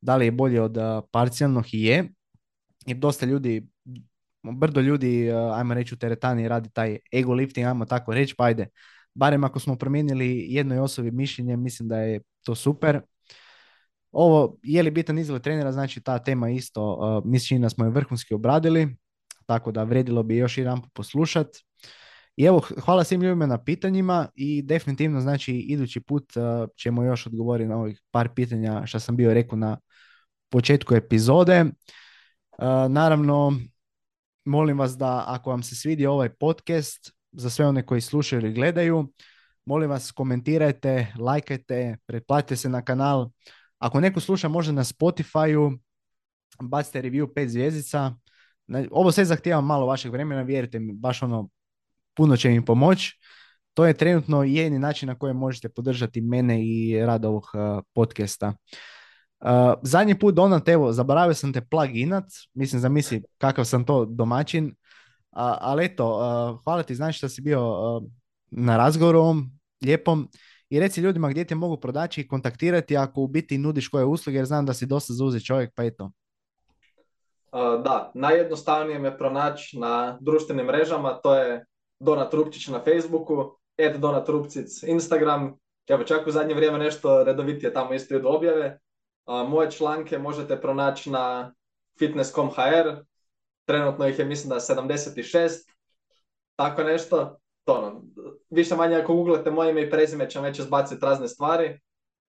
da 0.00 0.16
li 0.16 0.24
je 0.24 0.32
bolje 0.32 0.62
od 0.62 0.76
parcijalnog 1.10 1.64
i 1.72 1.82
je. 1.84 2.08
Jer 2.86 2.96
dosta 2.96 3.26
ljudi, 3.26 3.68
brdo 4.42 4.80
ljudi, 4.80 5.30
ajmo 5.32 5.74
reći 5.74 5.94
u 5.94 5.98
teretani 5.98 6.48
radi 6.48 6.70
taj 6.72 6.98
ego 7.14 7.34
lifting, 7.34 7.66
ajmo 7.66 7.84
tako 7.84 8.14
reći, 8.14 8.34
pa 8.38 8.44
ajde. 8.44 8.68
Barem 9.16 9.44
ako 9.44 9.60
smo 9.60 9.76
promijenili 9.76 10.46
jednoj 10.48 10.78
osobi 10.78 11.10
mišljenje, 11.10 11.56
mislim 11.56 11.88
da 11.88 11.98
je 11.98 12.20
to 12.44 12.54
super. 12.54 13.00
Ovo, 14.12 14.58
je 14.62 14.82
li 14.82 14.90
bitan 14.90 15.18
izgled 15.18 15.42
trenera, 15.42 15.72
znači 15.72 16.00
ta 16.00 16.18
tema 16.18 16.50
isto, 16.50 16.94
uh, 16.94 17.30
mislim 17.30 17.62
da 17.62 17.68
smo 17.68 17.84
je 17.84 17.90
vrhunski 17.90 18.34
obradili, 18.34 18.96
tako 19.46 19.72
da 19.72 19.82
vredilo 19.82 20.22
bi 20.22 20.36
još 20.36 20.58
jedan 20.58 20.82
poslušati. 20.94 21.64
I 22.36 22.44
evo, 22.44 22.60
hvala 22.84 23.04
svim 23.04 23.22
ljudima 23.22 23.46
na 23.46 23.64
pitanjima 23.64 24.28
i 24.34 24.62
definitivno, 24.62 25.20
znači, 25.20 25.52
idući 25.54 26.00
put 26.00 26.36
uh, 26.36 26.68
ćemo 26.76 27.02
još 27.02 27.26
odgovoriti 27.26 27.68
na 27.68 27.76
ovih 27.76 28.02
par 28.10 28.28
pitanja 28.34 28.86
što 28.86 29.00
sam 29.00 29.16
bio 29.16 29.34
rekao 29.34 29.58
na 29.58 29.78
početku 30.48 30.94
epizode. 30.94 31.64
Uh, 31.64 31.70
naravno, 32.88 33.52
molim 34.44 34.78
vas 34.78 34.96
da 34.96 35.24
ako 35.26 35.50
vam 35.50 35.62
se 35.62 35.74
svidi 35.74 36.06
ovaj 36.06 36.28
podcast, 36.28 37.15
za 37.36 37.50
sve 37.50 37.66
one 37.66 37.86
koji 37.86 38.00
slušaju 38.00 38.42
ili 38.42 38.52
gledaju, 38.52 39.12
molim 39.66 39.90
vas 39.90 40.12
komentirajte, 40.12 41.12
lajkajte, 41.18 41.96
pretplatite 42.06 42.56
se 42.56 42.68
na 42.68 42.82
kanal. 42.82 43.30
Ako 43.78 44.00
neko 44.00 44.20
sluša 44.20 44.48
možda 44.48 44.72
na 44.72 44.84
Spotify-u, 44.84 45.78
bacite 46.62 47.02
review 47.02 47.26
5 47.26 47.46
zvijezdica. 47.46 48.14
Ovo 48.90 49.12
sve 49.12 49.24
zahtijeva 49.24 49.60
malo 49.60 49.86
vašeg 49.86 50.12
vremena, 50.12 50.42
vjerujte 50.42 50.78
mi, 50.78 50.92
baš 50.92 51.22
ono 51.22 51.48
puno 52.14 52.36
će 52.36 52.52
im 52.52 52.64
pomoći. 52.64 53.18
To 53.74 53.86
je 53.86 53.94
trenutno 53.94 54.42
jedini 54.42 54.78
način 54.78 55.06
na 55.06 55.14
koji 55.14 55.34
možete 55.34 55.68
podržati 55.68 56.20
mene 56.20 56.66
i 56.66 57.00
rad 57.06 57.24
ovog 57.24 57.44
uh, 57.54 57.84
podcasta. 57.94 58.54
Uh, 59.40 59.50
zadnji 59.82 60.18
put 60.18 60.34
Donat, 60.34 60.68
evo, 60.68 60.92
zaboravio 60.92 61.34
sam 61.34 61.52
te 61.52 61.60
pluginat, 61.60 62.24
mislim 62.54 62.80
zamisli 62.80 63.22
kakav 63.38 63.64
sam 63.64 63.84
to 63.84 64.04
domaćin, 64.04 64.74
uh, 65.36 65.56
ali 65.60 65.84
eto, 65.84 66.04
hvala 66.64 66.82
ti, 66.82 66.94
znači 66.94 67.18
što 67.18 67.28
si 67.28 67.42
bio 67.42 67.60
na 68.50 68.76
razgovoru 68.76 69.18
ovom 69.18 69.50
lijepom 69.84 70.28
i 70.70 70.80
reci 70.80 71.00
ljudima 71.00 71.28
gdje 71.28 71.44
te 71.44 71.54
mogu 71.54 71.76
prodaći 71.76 72.20
i 72.20 72.28
kontaktirati 72.28 72.96
ako 72.96 73.20
u 73.20 73.26
biti 73.26 73.58
nudiš 73.58 73.88
koje 73.88 74.04
usluge, 74.04 74.38
jer 74.38 74.46
znam 74.46 74.66
da 74.66 74.74
si 74.74 74.86
dosta 74.86 75.12
zauzet 75.12 75.46
čovjek, 75.46 75.72
pa 75.74 75.84
eto. 75.84 76.10
Da, 77.84 78.10
najjednostavnije 78.14 78.98
me 78.98 79.18
pronaći 79.18 79.78
na 79.78 80.18
društvenim 80.20 80.66
mrežama, 80.66 81.12
to 81.12 81.34
je 81.34 81.64
Donat 82.00 82.34
Rupčić 82.34 82.68
na 82.68 82.80
Facebooku, 82.84 83.58
Ed 83.76 83.96
Donat 83.96 84.28
Rupcic 84.28 84.82
Instagram, 84.82 85.54
evo 85.86 86.04
čak 86.04 86.26
u 86.26 86.30
zadnje 86.30 86.54
vrijeme 86.54 86.78
nešto 86.78 87.24
redovitije 87.24 87.72
tamo 87.72 87.94
isto 87.94 88.16
idu 88.16 88.28
objave. 88.28 88.78
Moje 89.48 89.70
članke 89.70 90.18
možete 90.18 90.60
pronaći 90.60 91.10
na 91.10 91.54
fitness.com.hr, 91.98 93.02
trenutno 93.66 94.08
ih 94.08 94.18
je 94.18 94.24
mislim 94.24 94.50
da 94.50 94.56
76, 94.56 95.50
tako 96.56 96.82
nešto. 96.82 97.38
To 97.64 97.72
ono, 97.72 98.02
više 98.50 98.76
manje 98.76 98.96
ako 98.96 99.14
googlete 99.14 99.50
moje 99.50 99.70
ime 99.70 99.82
i 99.82 99.90
prezime 99.90 100.30
će 100.30 100.38
vam 100.38 100.46
već 100.46 100.58
izbaciti 100.58 101.04
razne 101.04 101.28
stvari. 101.28 101.80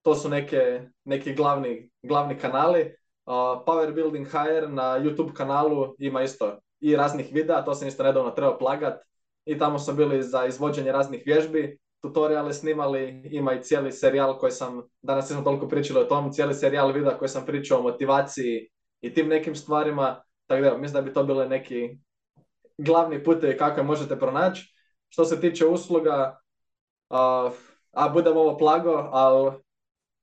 To 0.01 0.15
su 0.15 0.29
neke, 0.29 0.81
neki 1.03 1.33
glavni, 1.33 1.89
glavni 2.03 2.37
kanali. 2.37 2.95
Power 3.65 3.93
Building 3.93 4.27
HR 4.27 4.69
na 4.69 4.99
YouTube 4.99 5.33
kanalu 5.33 5.95
ima 5.99 6.21
isto 6.21 6.59
i 6.79 6.95
raznih 6.95 7.29
videa, 7.31 7.65
to 7.65 7.73
sam 7.73 7.87
isto 7.87 8.03
nedavno 8.03 8.31
trebao 8.31 8.57
plagat 8.57 9.01
i 9.45 9.57
tamo 9.57 9.79
su 9.79 9.93
bili 9.93 10.23
za 10.23 10.45
izvođenje 10.45 10.91
raznih 10.91 11.23
vježbi, 11.25 11.79
tutoriale 12.01 12.53
snimali, 12.53 13.21
ima 13.31 13.53
i 13.53 13.61
cijeli 13.61 13.91
serijal 13.91 14.37
koji 14.37 14.51
sam, 14.51 14.81
danas 15.01 15.29
nismo 15.29 15.43
toliko 15.43 15.67
pričali 15.67 15.99
o 15.99 16.03
tom, 16.05 16.31
cijeli 16.31 16.53
serijal 16.53 16.91
videa 16.91 17.17
koji 17.17 17.29
sam 17.29 17.45
pričao 17.45 17.79
o 17.79 17.83
motivaciji 17.83 18.69
i 19.01 19.13
tim 19.13 19.27
nekim 19.27 19.55
stvarima, 19.55 20.21
tako 20.52 20.76
da 20.76 20.78
mislim 20.78 21.03
da 21.03 21.10
bi 21.10 21.14
to 21.14 21.23
bile 21.23 21.48
neki 21.48 21.98
glavni 22.78 23.23
putevi 23.23 23.57
kako 23.57 23.80
je 23.80 23.84
možete 23.84 24.19
pronaći. 24.19 24.76
Što 25.10 25.26
se 25.26 25.41
tiče 25.41 25.65
usluga, 25.65 26.40
a, 27.10 27.52
a 27.91 28.10
budem 28.10 28.38
ovo 28.38 28.57
plago, 28.57 29.10
ali 29.11 29.52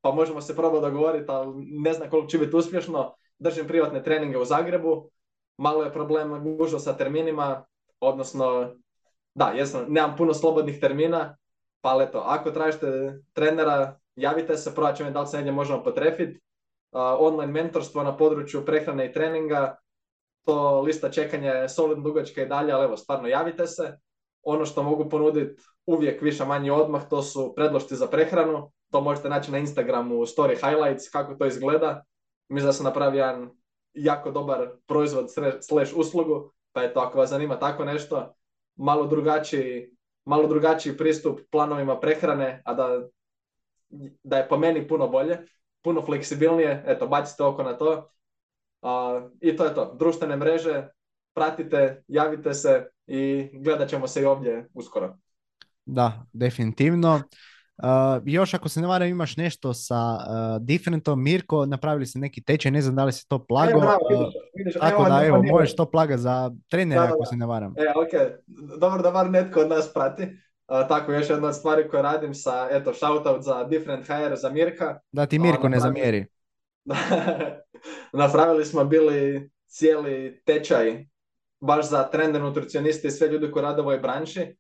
pa 0.01 0.11
možemo 0.11 0.41
se 0.41 0.57
probati 0.57 0.83
dogovoriti, 0.83 1.25
ali 1.29 1.67
ne 1.67 1.93
znam 1.93 2.11
koliko 2.11 2.29
će 2.29 2.39
biti 2.39 2.57
uspješno. 2.57 3.15
Držim 3.39 3.67
privatne 3.67 4.03
treninge 4.03 4.39
u 4.39 4.45
Zagrebu, 4.45 5.11
malo 5.59 5.85
je 5.85 5.93
problem 5.93 6.57
gužo 6.57 6.79
sa 6.79 6.97
terminima, 6.97 7.65
odnosno, 8.01 8.75
da, 9.35 9.49
jesam, 9.49 9.85
nemam 9.89 10.17
puno 10.17 10.35
slobodnih 10.35 10.81
termina, 10.81 11.37
pa 11.81 12.03
eto, 12.03 12.19
ako 12.19 12.51
tražite 12.51 13.19
trenera, 13.33 13.99
javite 14.17 14.57
se, 14.57 14.75
probat 14.75 14.97
ćemo 14.97 15.11
da 15.11 15.21
li 15.21 15.27
se 15.27 15.37
negdje 15.37 15.53
možemo 15.53 15.83
potrefiti. 15.83 16.41
Uh, 16.93 17.01
online 17.19 17.53
mentorstvo 17.53 18.03
na 18.03 18.17
području 18.17 18.65
prehrane 18.65 19.07
i 19.07 19.13
treninga, 19.13 19.77
to 20.49 20.81
lista 20.81 21.11
čekanja 21.11 21.53
je 21.53 21.69
solidno 21.69 22.05
dugačka 22.05 22.43
i 22.43 22.47
dalje, 22.47 22.73
ali 22.73 22.85
evo, 22.85 22.97
stvarno 22.97 23.29
javite 23.29 23.67
se. 23.67 23.99
Ono 24.43 24.65
što 24.67 24.83
mogu 24.83 25.09
ponuditi 25.09 25.63
uvijek 25.87 26.23
više 26.23 26.45
manje 26.45 26.73
odmah, 26.73 27.09
to 27.09 27.23
su 27.23 27.53
predlošti 27.57 27.97
za 27.97 28.07
prehranu. 28.07 28.73
To 28.91 29.01
možete 29.01 29.29
naći 29.29 29.53
na 29.53 29.59
Instagramu 29.59 30.15
story 30.15 30.55
highlights, 30.55 31.11
kako 31.11 31.35
to 31.35 31.47
izgleda. 31.47 32.05
Mislim 32.49 32.67
da 32.67 32.73
sam 32.73 32.85
napravio 32.85 33.19
jedan 33.19 33.51
jako 33.95 34.31
dobar 34.31 34.69
proizvod 34.87 35.27
slash 35.69 35.93
uslugu, 35.97 36.53
pa 36.73 36.83
eto, 36.83 37.01
ako 37.01 37.19
vas 37.19 37.31
zanima 37.31 37.59
tako 37.59 37.85
nešto, 37.85 38.35
malo 38.77 39.07
drugačiji, 39.07 39.91
malo 40.25 40.47
drugačiji 40.47 40.97
pristup 40.97 41.41
planovima 41.51 42.01
prehrane, 42.01 42.63
a 42.65 42.75
da, 42.75 43.03
da 44.23 44.37
je 44.37 44.49
po 44.49 44.59
meni 44.59 44.89
puno 44.89 45.09
bolje, 45.09 45.39
puno 45.83 46.03
fleksibilnije, 46.03 46.85
eto, 46.87 47.07
bacite 47.07 47.45
oko 47.45 47.63
na 47.63 47.77
to. 47.79 48.11
I 49.41 49.57
to 49.57 49.65
je 49.65 49.75
to, 49.75 49.95
društvene 49.99 50.37
mreže, 50.37 50.89
pratite, 51.35 52.03
javite 52.09 52.55
se 52.55 52.87
i 53.07 53.51
gledat 53.53 53.89
ćemo 53.89 54.07
se 54.07 54.23
i 54.23 54.25
ovdje 54.25 54.69
uskoro. 54.75 55.17
Da, 55.87 56.27
definitivno. 56.33 57.23
Uh, 57.83 58.23
još 58.25 58.55
ako 58.55 58.69
se 58.69 58.81
ne 58.81 58.87
varam 58.87 59.09
imaš 59.09 59.37
nešto 59.37 59.75
sa 59.75 59.97
uh, 59.97 60.67
Differentom, 60.67 61.23
Mirko, 61.23 61.67
napravili 61.67 62.07
ste 62.07 62.19
neki 62.19 62.43
tečaj, 62.43 62.71
ne 62.71 62.83
znam 62.83 62.97
da 62.97 63.05
li 63.05 63.13
se 63.13 63.27
to 63.29 63.45
plago. 63.45 63.81
E, 64.67 64.79
tako 64.81 65.05
da 65.05 65.23
evo, 65.27 65.43
možeš 65.43 65.77
to 65.77 65.91
plaga 65.91 66.17
za 66.17 66.51
trenera 66.69 67.03
ako 67.03 67.25
se 67.25 67.37
ne 67.37 67.47
varam. 67.47 67.75
E, 67.77 67.93
ok, 67.97 68.41
dobro 68.81 69.03
da 69.03 69.11
bar 69.11 69.31
netko 69.31 69.61
od 69.61 69.69
nas 69.69 69.93
prati. 69.95 70.23
Uh, 70.23 70.89
tako, 70.89 71.13
još 71.13 71.31
jedna 71.31 71.49
od 71.49 71.57
stvari 71.57 71.89
koje 71.89 72.03
radim 72.03 72.35
sa, 72.35 72.69
eto, 72.71 72.95
shoutout 72.95 73.43
za 73.43 73.65
Different 73.65 74.07
HR 74.07 74.35
za 74.37 74.51
Mirka. 74.51 75.01
Da 75.13 75.27
ti 75.27 75.39
Mirko 75.39 75.69
ne 75.69 75.81
zamjeri. 75.81 76.27
napravili 78.13 78.65
smo 78.65 78.85
bili 78.85 79.51
cijeli 79.67 80.43
tečaj 80.47 81.07
baš 81.61 81.89
za 81.89 82.11
trener, 82.11 82.43
nutricioniste 82.43 83.09
i 83.09 83.11
sve 83.11 83.29
ljudi 83.29 83.51
koji 83.51 83.63
rade 83.63 83.81
u 83.81 83.85
ovoj 83.85 83.99
branši 83.99 84.57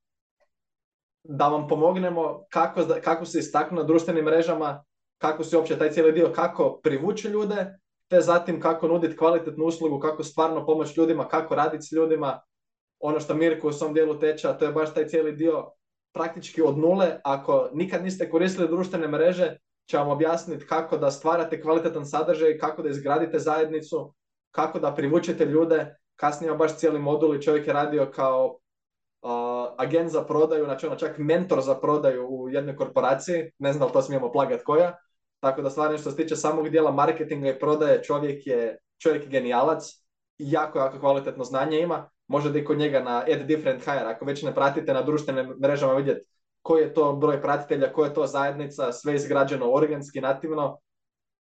da 1.28 1.48
vam 1.48 1.68
pomognemo 1.68 2.44
kako, 2.48 2.80
kako 3.04 3.24
se 3.24 3.38
istaknu 3.38 3.76
na 3.76 3.82
društvenim 3.82 4.24
mrežama, 4.24 4.84
kako 5.18 5.44
se 5.44 5.56
uopće 5.56 5.78
taj 5.78 5.90
cijeli 5.90 6.12
dio, 6.12 6.32
kako 6.34 6.80
privući 6.82 7.28
ljude, 7.28 7.78
te 8.08 8.20
zatim 8.20 8.60
kako 8.60 8.88
nuditi 8.88 9.16
kvalitetnu 9.16 9.64
uslugu, 9.64 10.00
kako 10.00 10.22
stvarno 10.22 10.66
pomoći 10.66 11.00
ljudima, 11.00 11.28
kako 11.28 11.54
raditi 11.54 11.86
s 11.86 11.92
ljudima. 11.92 12.40
Ono 13.00 13.20
što 13.20 13.34
Mirko 13.34 13.68
u 13.68 13.72
svom 13.72 13.94
dijelu 13.94 14.18
teča, 14.18 14.52
to 14.52 14.64
je 14.64 14.72
baš 14.72 14.94
taj 14.94 15.06
cijeli 15.06 15.32
dio 15.32 15.70
praktički 16.12 16.62
od 16.62 16.78
nule. 16.78 17.20
Ako 17.24 17.70
nikad 17.72 18.02
niste 18.02 18.30
koristili 18.30 18.68
društvene 18.68 19.08
mreže, 19.08 19.56
će 19.88 19.96
vam 19.98 20.08
objasniti 20.08 20.66
kako 20.66 20.96
da 20.98 21.10
stvarate 21.10 21.62
kvalitetan 21.62 22.06
sadržaj, 22.06 22.58
kako 22.58 22.82
da 22.82 22.88
izgradite 22.88 23.38
zajednicu, 23.38 24.14
kako 24.50 24.78
da 24.78 24.94
privučete 24.94 25.44
ljude. 25.44 25.96
Kasnije 26.16 26.54
baš 26.54 26.76
cijeli 26.76 26.98
modul 26.98 27.34
i 27.34 27.42
čovjek 27.42 27.66
je 27.66 27.72
radio 27.72 28.10
kao 28.14 28.58
agent 29.76 30.10
za 30.10 30.24
prodaju, 30.24 30.64
znači 30.64 30.86
ono 30.86 30.96
čak 30.96 31.18
mentor 31.18 31.60
za 31.60 31.74
prodaju 31.74 32.26
u 32.28 32.48
jednoj 32.48 32.76
korporaciji, 32.76 33.50
ne 33.58 33.72
znam 33.72 33.80
da 33.80 33.86
li 33.86 33.92
to 33.92 34.02
smijemo 34.02 34.32
plagat 34.32 34.62
koja, 34.62 34.96
tako 35.40 35.62
da 35.62 35.70
stvarno 35.70 35.98
što 35.98 36.10
se 36.10 36.16
tiče 36.16 36.36
samog 36.36 36.68
dijela 36.68 36.90
marketinga 36.90 37.48
i 37.48 37.58
prodaje, 37.58 38.02
čovjek 38.02 38.46
je, 38.46 38.78
čovjek 39.02 39.22
je 39.22 39.28
genijalac, 39.28 39.84
jako, 40.38 40.78
jako 40.78 40.98
kvalitetno 40.98 41.44
znanje 41.44 41.80
ima, 41.80 42.10
možete 42.26 42.58
i 42.58 42.64
kod 42.64 42.78
njega 42.78 43.00
na 43.00 43.18
Add 43.18 43.46
Different 43.46 43.84
Hire, 43.84 44.04
ako 44.04 44.24
već 44.24 44.42
ne 44.42 44.54
pratite 44.54 44.92
na 44.92 45.02
društvenim 45.02 45.54
mrežama 45.62 45.92
vidjeti 45.92 46.28
koji 46.68 46.82
je 46.82 46.94
to 46.94 47.12
broj 47.12 47.42
pratitelja, 47.42 47.92
koja 47.92 48.08
je 48.08 48.14
to 48.14 48.26
zajednica, 48.26 48.92
sve 48.92 49.14
izgrađeno 49.14 49.72
organski, 49.72 50.20
nativno 50.20 50.78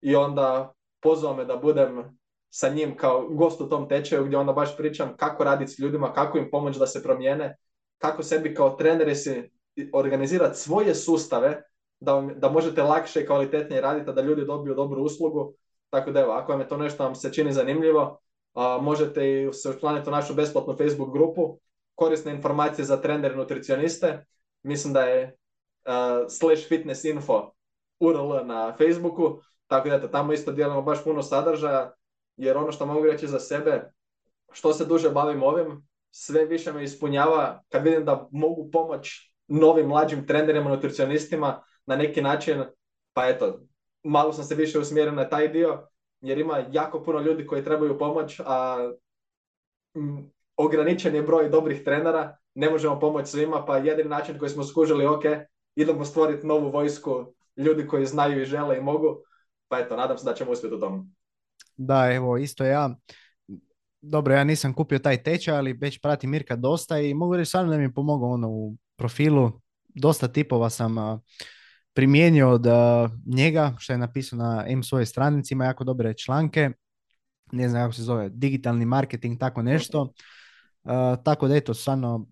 i 0.00 0.16
onda 0.16 0.72
pozvao 1.02 1.34
me 1.34 1.44
da 1.44 1.56
budem 1.56 2.18
sa 2.50 2.68
njim 2.68 2.96
kao 2.96 3.26
gost 3.28 3.60
u 3.60 3.68
tom 3.68 3.88
tečaju 3.88 4.24
gdje 4.24 4.38
onda 4.38 4.52
baš 4.52 4.76
pričam 4.76 5.16
kako 5.16 5.44
raditi 5.44 5.72
s 5.72 5.78
ljudima, 5.78 6.12
kako 6.12 6.38
im 6.38 6.50
pomoći 6.50 6.78
da 6.78 6.86
se 6.86 7.02
promijene, 7.02 7.56
kako 7.98 8.22
sebi 8.22 8.54
kao 8.54 8.70
treneri 8.70 9.14
si 9.14 9.50
organizirati 9.92 10.58
svoje 10.58 10.94
sustave 10.94 11.62
da, 12.00 12.28
da 12.36 12.50
možete 12.50 12.82
lakše 12.82 13.22
i 13.22 13.26
kvalitetnije 13.26 13.80
raditi, 13.80 14.12
da 14.12 14.22
ljudi 14.22 14.44
dobiju 14.44 14.74
dobru 14.74 15.02
uslugu. 15.02 15.54
Tako 15.90 16.10
da 16.10 16.20
evo, 16.20 16.32
ako 16.32 16.52
vam 16.52 16.60
je 16.60 16.68
to 16.68 16.76
nešto 16.76 17.04
vam 17.04 17.14
se 17.14 17.32
čini 17.32 17.52
zanimljivo, 17.52 18.20
možete 18.80 19.28
i 19.30 19.52
se 19.52 19.70
učlaniti 19.70 20.08
u 20.08 20.12
našu 20.12 20.34
besplatnu 20.34 20.76
Facebook 20.76 21.12
grupu. 21.12 21.58
Korisne 21.94 22.32
informacije 22.32 22.84
za 22.84 22.96
trenere 22.96 23.36
nutricioniste. 23.36 24.24
Mislim 24.66 24.92
da 24.92 25.00
je 25.00 25.36
uh, 25.84 26.26
slash 26.28 26.68
fitness 26.68 27.04
info 27.04 27.50
URL 28.00 28.46
na 28.46 28.76
Facebooku. 28.78 29.40
Tako 29.66 29.88
da 29.88 30.10
tamo 30.10 30.32
isto 30.32 30.52
dijelimo 30.52 30.82
baš 30.82 31.04
puno 31.04 31.22
sadržaja, 31.22 31.94
jer 32.36 32.56
ono 32.56 32.72
što 32.72 32.86
mogu 32.86 33.06
reći 33.06 33.26
za 33.26 33.40
sebe, 33.40 33.92
što 34.52 34.72
se 34.72 34.84
duže 34.84 35.10
bavim 35.10 35.42
ovim, 35.42 35.88
sve 36.10 36.44
više 36.44 36.72
me 36.72 36.84
ispunjava 36.84 37.62
kad 37.68 37.84
vidim 37.84 38.04
da 38.04 38.28
mogu 38.32 38.70
pomoć 38.70 39.32
novim 39.48 39.86
mlađim 39.86 40.26
trenerima, 40.26 40.70
nutricionistima 40.70 41.62
na 41.86 41.96
neki 41.96 42.22
način, 42.22 42.64
pa 43.12 43.28
eto, 43.28 43.60
malo 44.02 44.32
sam 44.32 44.44
se 44.44 44.54
više 44.54 44.78
usmjerio 44.78 45.12
na 45.12 45.28
taj 45.28 45.48
dio, 45.48 45.88
jer 46.20 46.38
ima 46.38 46.64
jako 46.72 47.02
puno 47.02 47.20
ljudi 47.20 47.46
koji 47.46 47.64
trebaju 47.64 47.98
pomoć, 47.98 48.40
a 48.44 48.90
ograničen 50.56 51.14
je 51.14 51.22
broj 51.22 51.48
dobrih 51.48 51.84
trenera, 51.84 52.36
ne 52.54 52.70
možemo 52.70 53.00
pomoći 53.00 53.30
svima, 53.30 53.64
pa 53.66 53.76
jedini 53.76 54.08
način 54.08 54.38
koji 54.38 54.50
smo 54.50 54.64
skužili, 54.64 55.06
ok, 55.06 55.22
idemo 55.76 56.04
stvoriti 56.04 56.46
novu 56.46 56.70
vojsku 56.70 57.34
ljudi 57.56 57.86
koji 57.86 58.06
znaju 58.06 58.42
i 58.42 58.46
žele 58.46 58.78
i 58.78 58.80
mogu, 58.80 59.16
pa 59.68 59.78
eto, 59.78 59.96
nadam 59.96 60.18
se 60.18 60.24
da 60.24 60.34
ćemo 60.34 60.50
uspjeti 60.50 60.74
u 60.74 60.80
tomu. 60.80 61.06
Da, 61.76 62.12
evo, 62.12 62.36
isto 62.36 62.64
ja 62.64 62.96
dobro, 64.00 64.34
ja 64.34 64.44
nisam 64.44 64.74
kupio 64.74 64.98
taj 64.98 65.22
tečaj, 65.22 65.56
ali 65.56 65.72
već 65.72 66.00
pratim 66.00 66.30
Mirka 66.30 66.56
dosta 66.56 66.98
i 66.98 67.14
mogu 67.14 67.36
reći 67.36 67.48
stvarno 67.48 67.70
da 67.70 67.76
mi 67.78 67.84
je 67.84 67.94
pomogao 67.94 68.30
ono 68.30 68.48
u 68.48 68.76
profilu. 68.96 69.52
Dosta 69.88 70.28
tipova 70.28 70.70
sam 70.70 70.96
primijenio 71.92 72.50
od 72.50 72.66
njega, 73.26 73.74
što 73.78 73.92
je 73.92 73.98
napisao 73.98 74.38
na 74.38 74.64
M 74.68 74.82
svoje 74.82 75.06
stranici, 75.06 75.54
ima 75.54 75.64
jako 75.64 75.84
dobre 75.84 76.14
članke, 76.14 76.70
ne 77.52 77.68
znam 77.68 77.82
kako 77.82 77.92
se 77.92 78.02
zove, 78.02 78.28
digitalni 78.28 78.84
marketing, 78.84 79.40
tako 79.40 79.62
nešto. 79.62 80.12
Tako 81.24 81.48
da 81.48 81.56
eto, 81.56 81.74
stvarno 81.74 82.26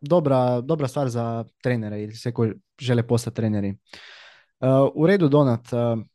dobra, 0.00 0.60
dobra 0.60 0.88
stvar 0.88 1.08
za 1.08 1.44
trenere 1.62 2.02
ili 2.02 2.14
sve 2.14 2.32
koji 2.32 2.52
žele 2.80 3.06
postati 3.06 3.36
treneri. 3.36 3.76
u 4.94 5.06
redu 5.06 5.28
Donat, 5.28 5.68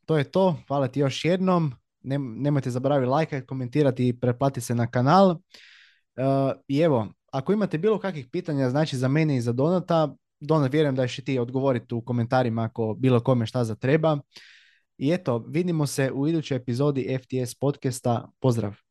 to 0.06 0.18
je 0.18 0.24
to. 0.24 0.56
Hvala 0.68 0.88
ti 0.88 1.00
još 1.00 1.26
jednom 1.26 1.74
nemojte 2.04 2.70
zaboraviti 2.70 3.10
lajkati, 3.10 3.48
komentirati 3.48 4.08
i 4.08 4.20
pretplatiti 4.20 4.62
se 4.62 4.76
na 4.76 4.88
kanal. 4.88 5.38
I 6.68 6.80
evo, 6.80 7.08
ako 7.32 7.54
imate 7.54 7.78
bilo 7.78 8.00
kakvih 8.00 8.28
pitanja, 8.32 8.70
znači 8.70 8.98
za 8.98 9.08
mene 9.08 9.38
i 9.38 9.42
za 9.42 9.52
Donata, 9.52 10.16
Dona, 10.40 10.68
vjerujem 10.68 10.96
da 10.96 11.08
ćeš 11.08 11.20
i 11.20 11.24
ti 11.26 11.40
odgovoriti 11.40 11.96
u 11.96 12.02
komentarima 12.02 12.64
ako 12.64 12.96
bilo 13.00 13.20
kome 13.20 13.46
šta 13.46 13.64
za 13.64 13.76
treba. 13.76 14.20
I 14.98 15.12
eto, 15.12 15.38
vidimo 15.38 15.88
se 15.88 16.12
u 16.12 16.28
idućoj 16.28 16.58
epizodi 16.58 17.18
FTS 17.22 17.56
podcasta. 17.56 18.30
Pozdrav! 18.40 18.91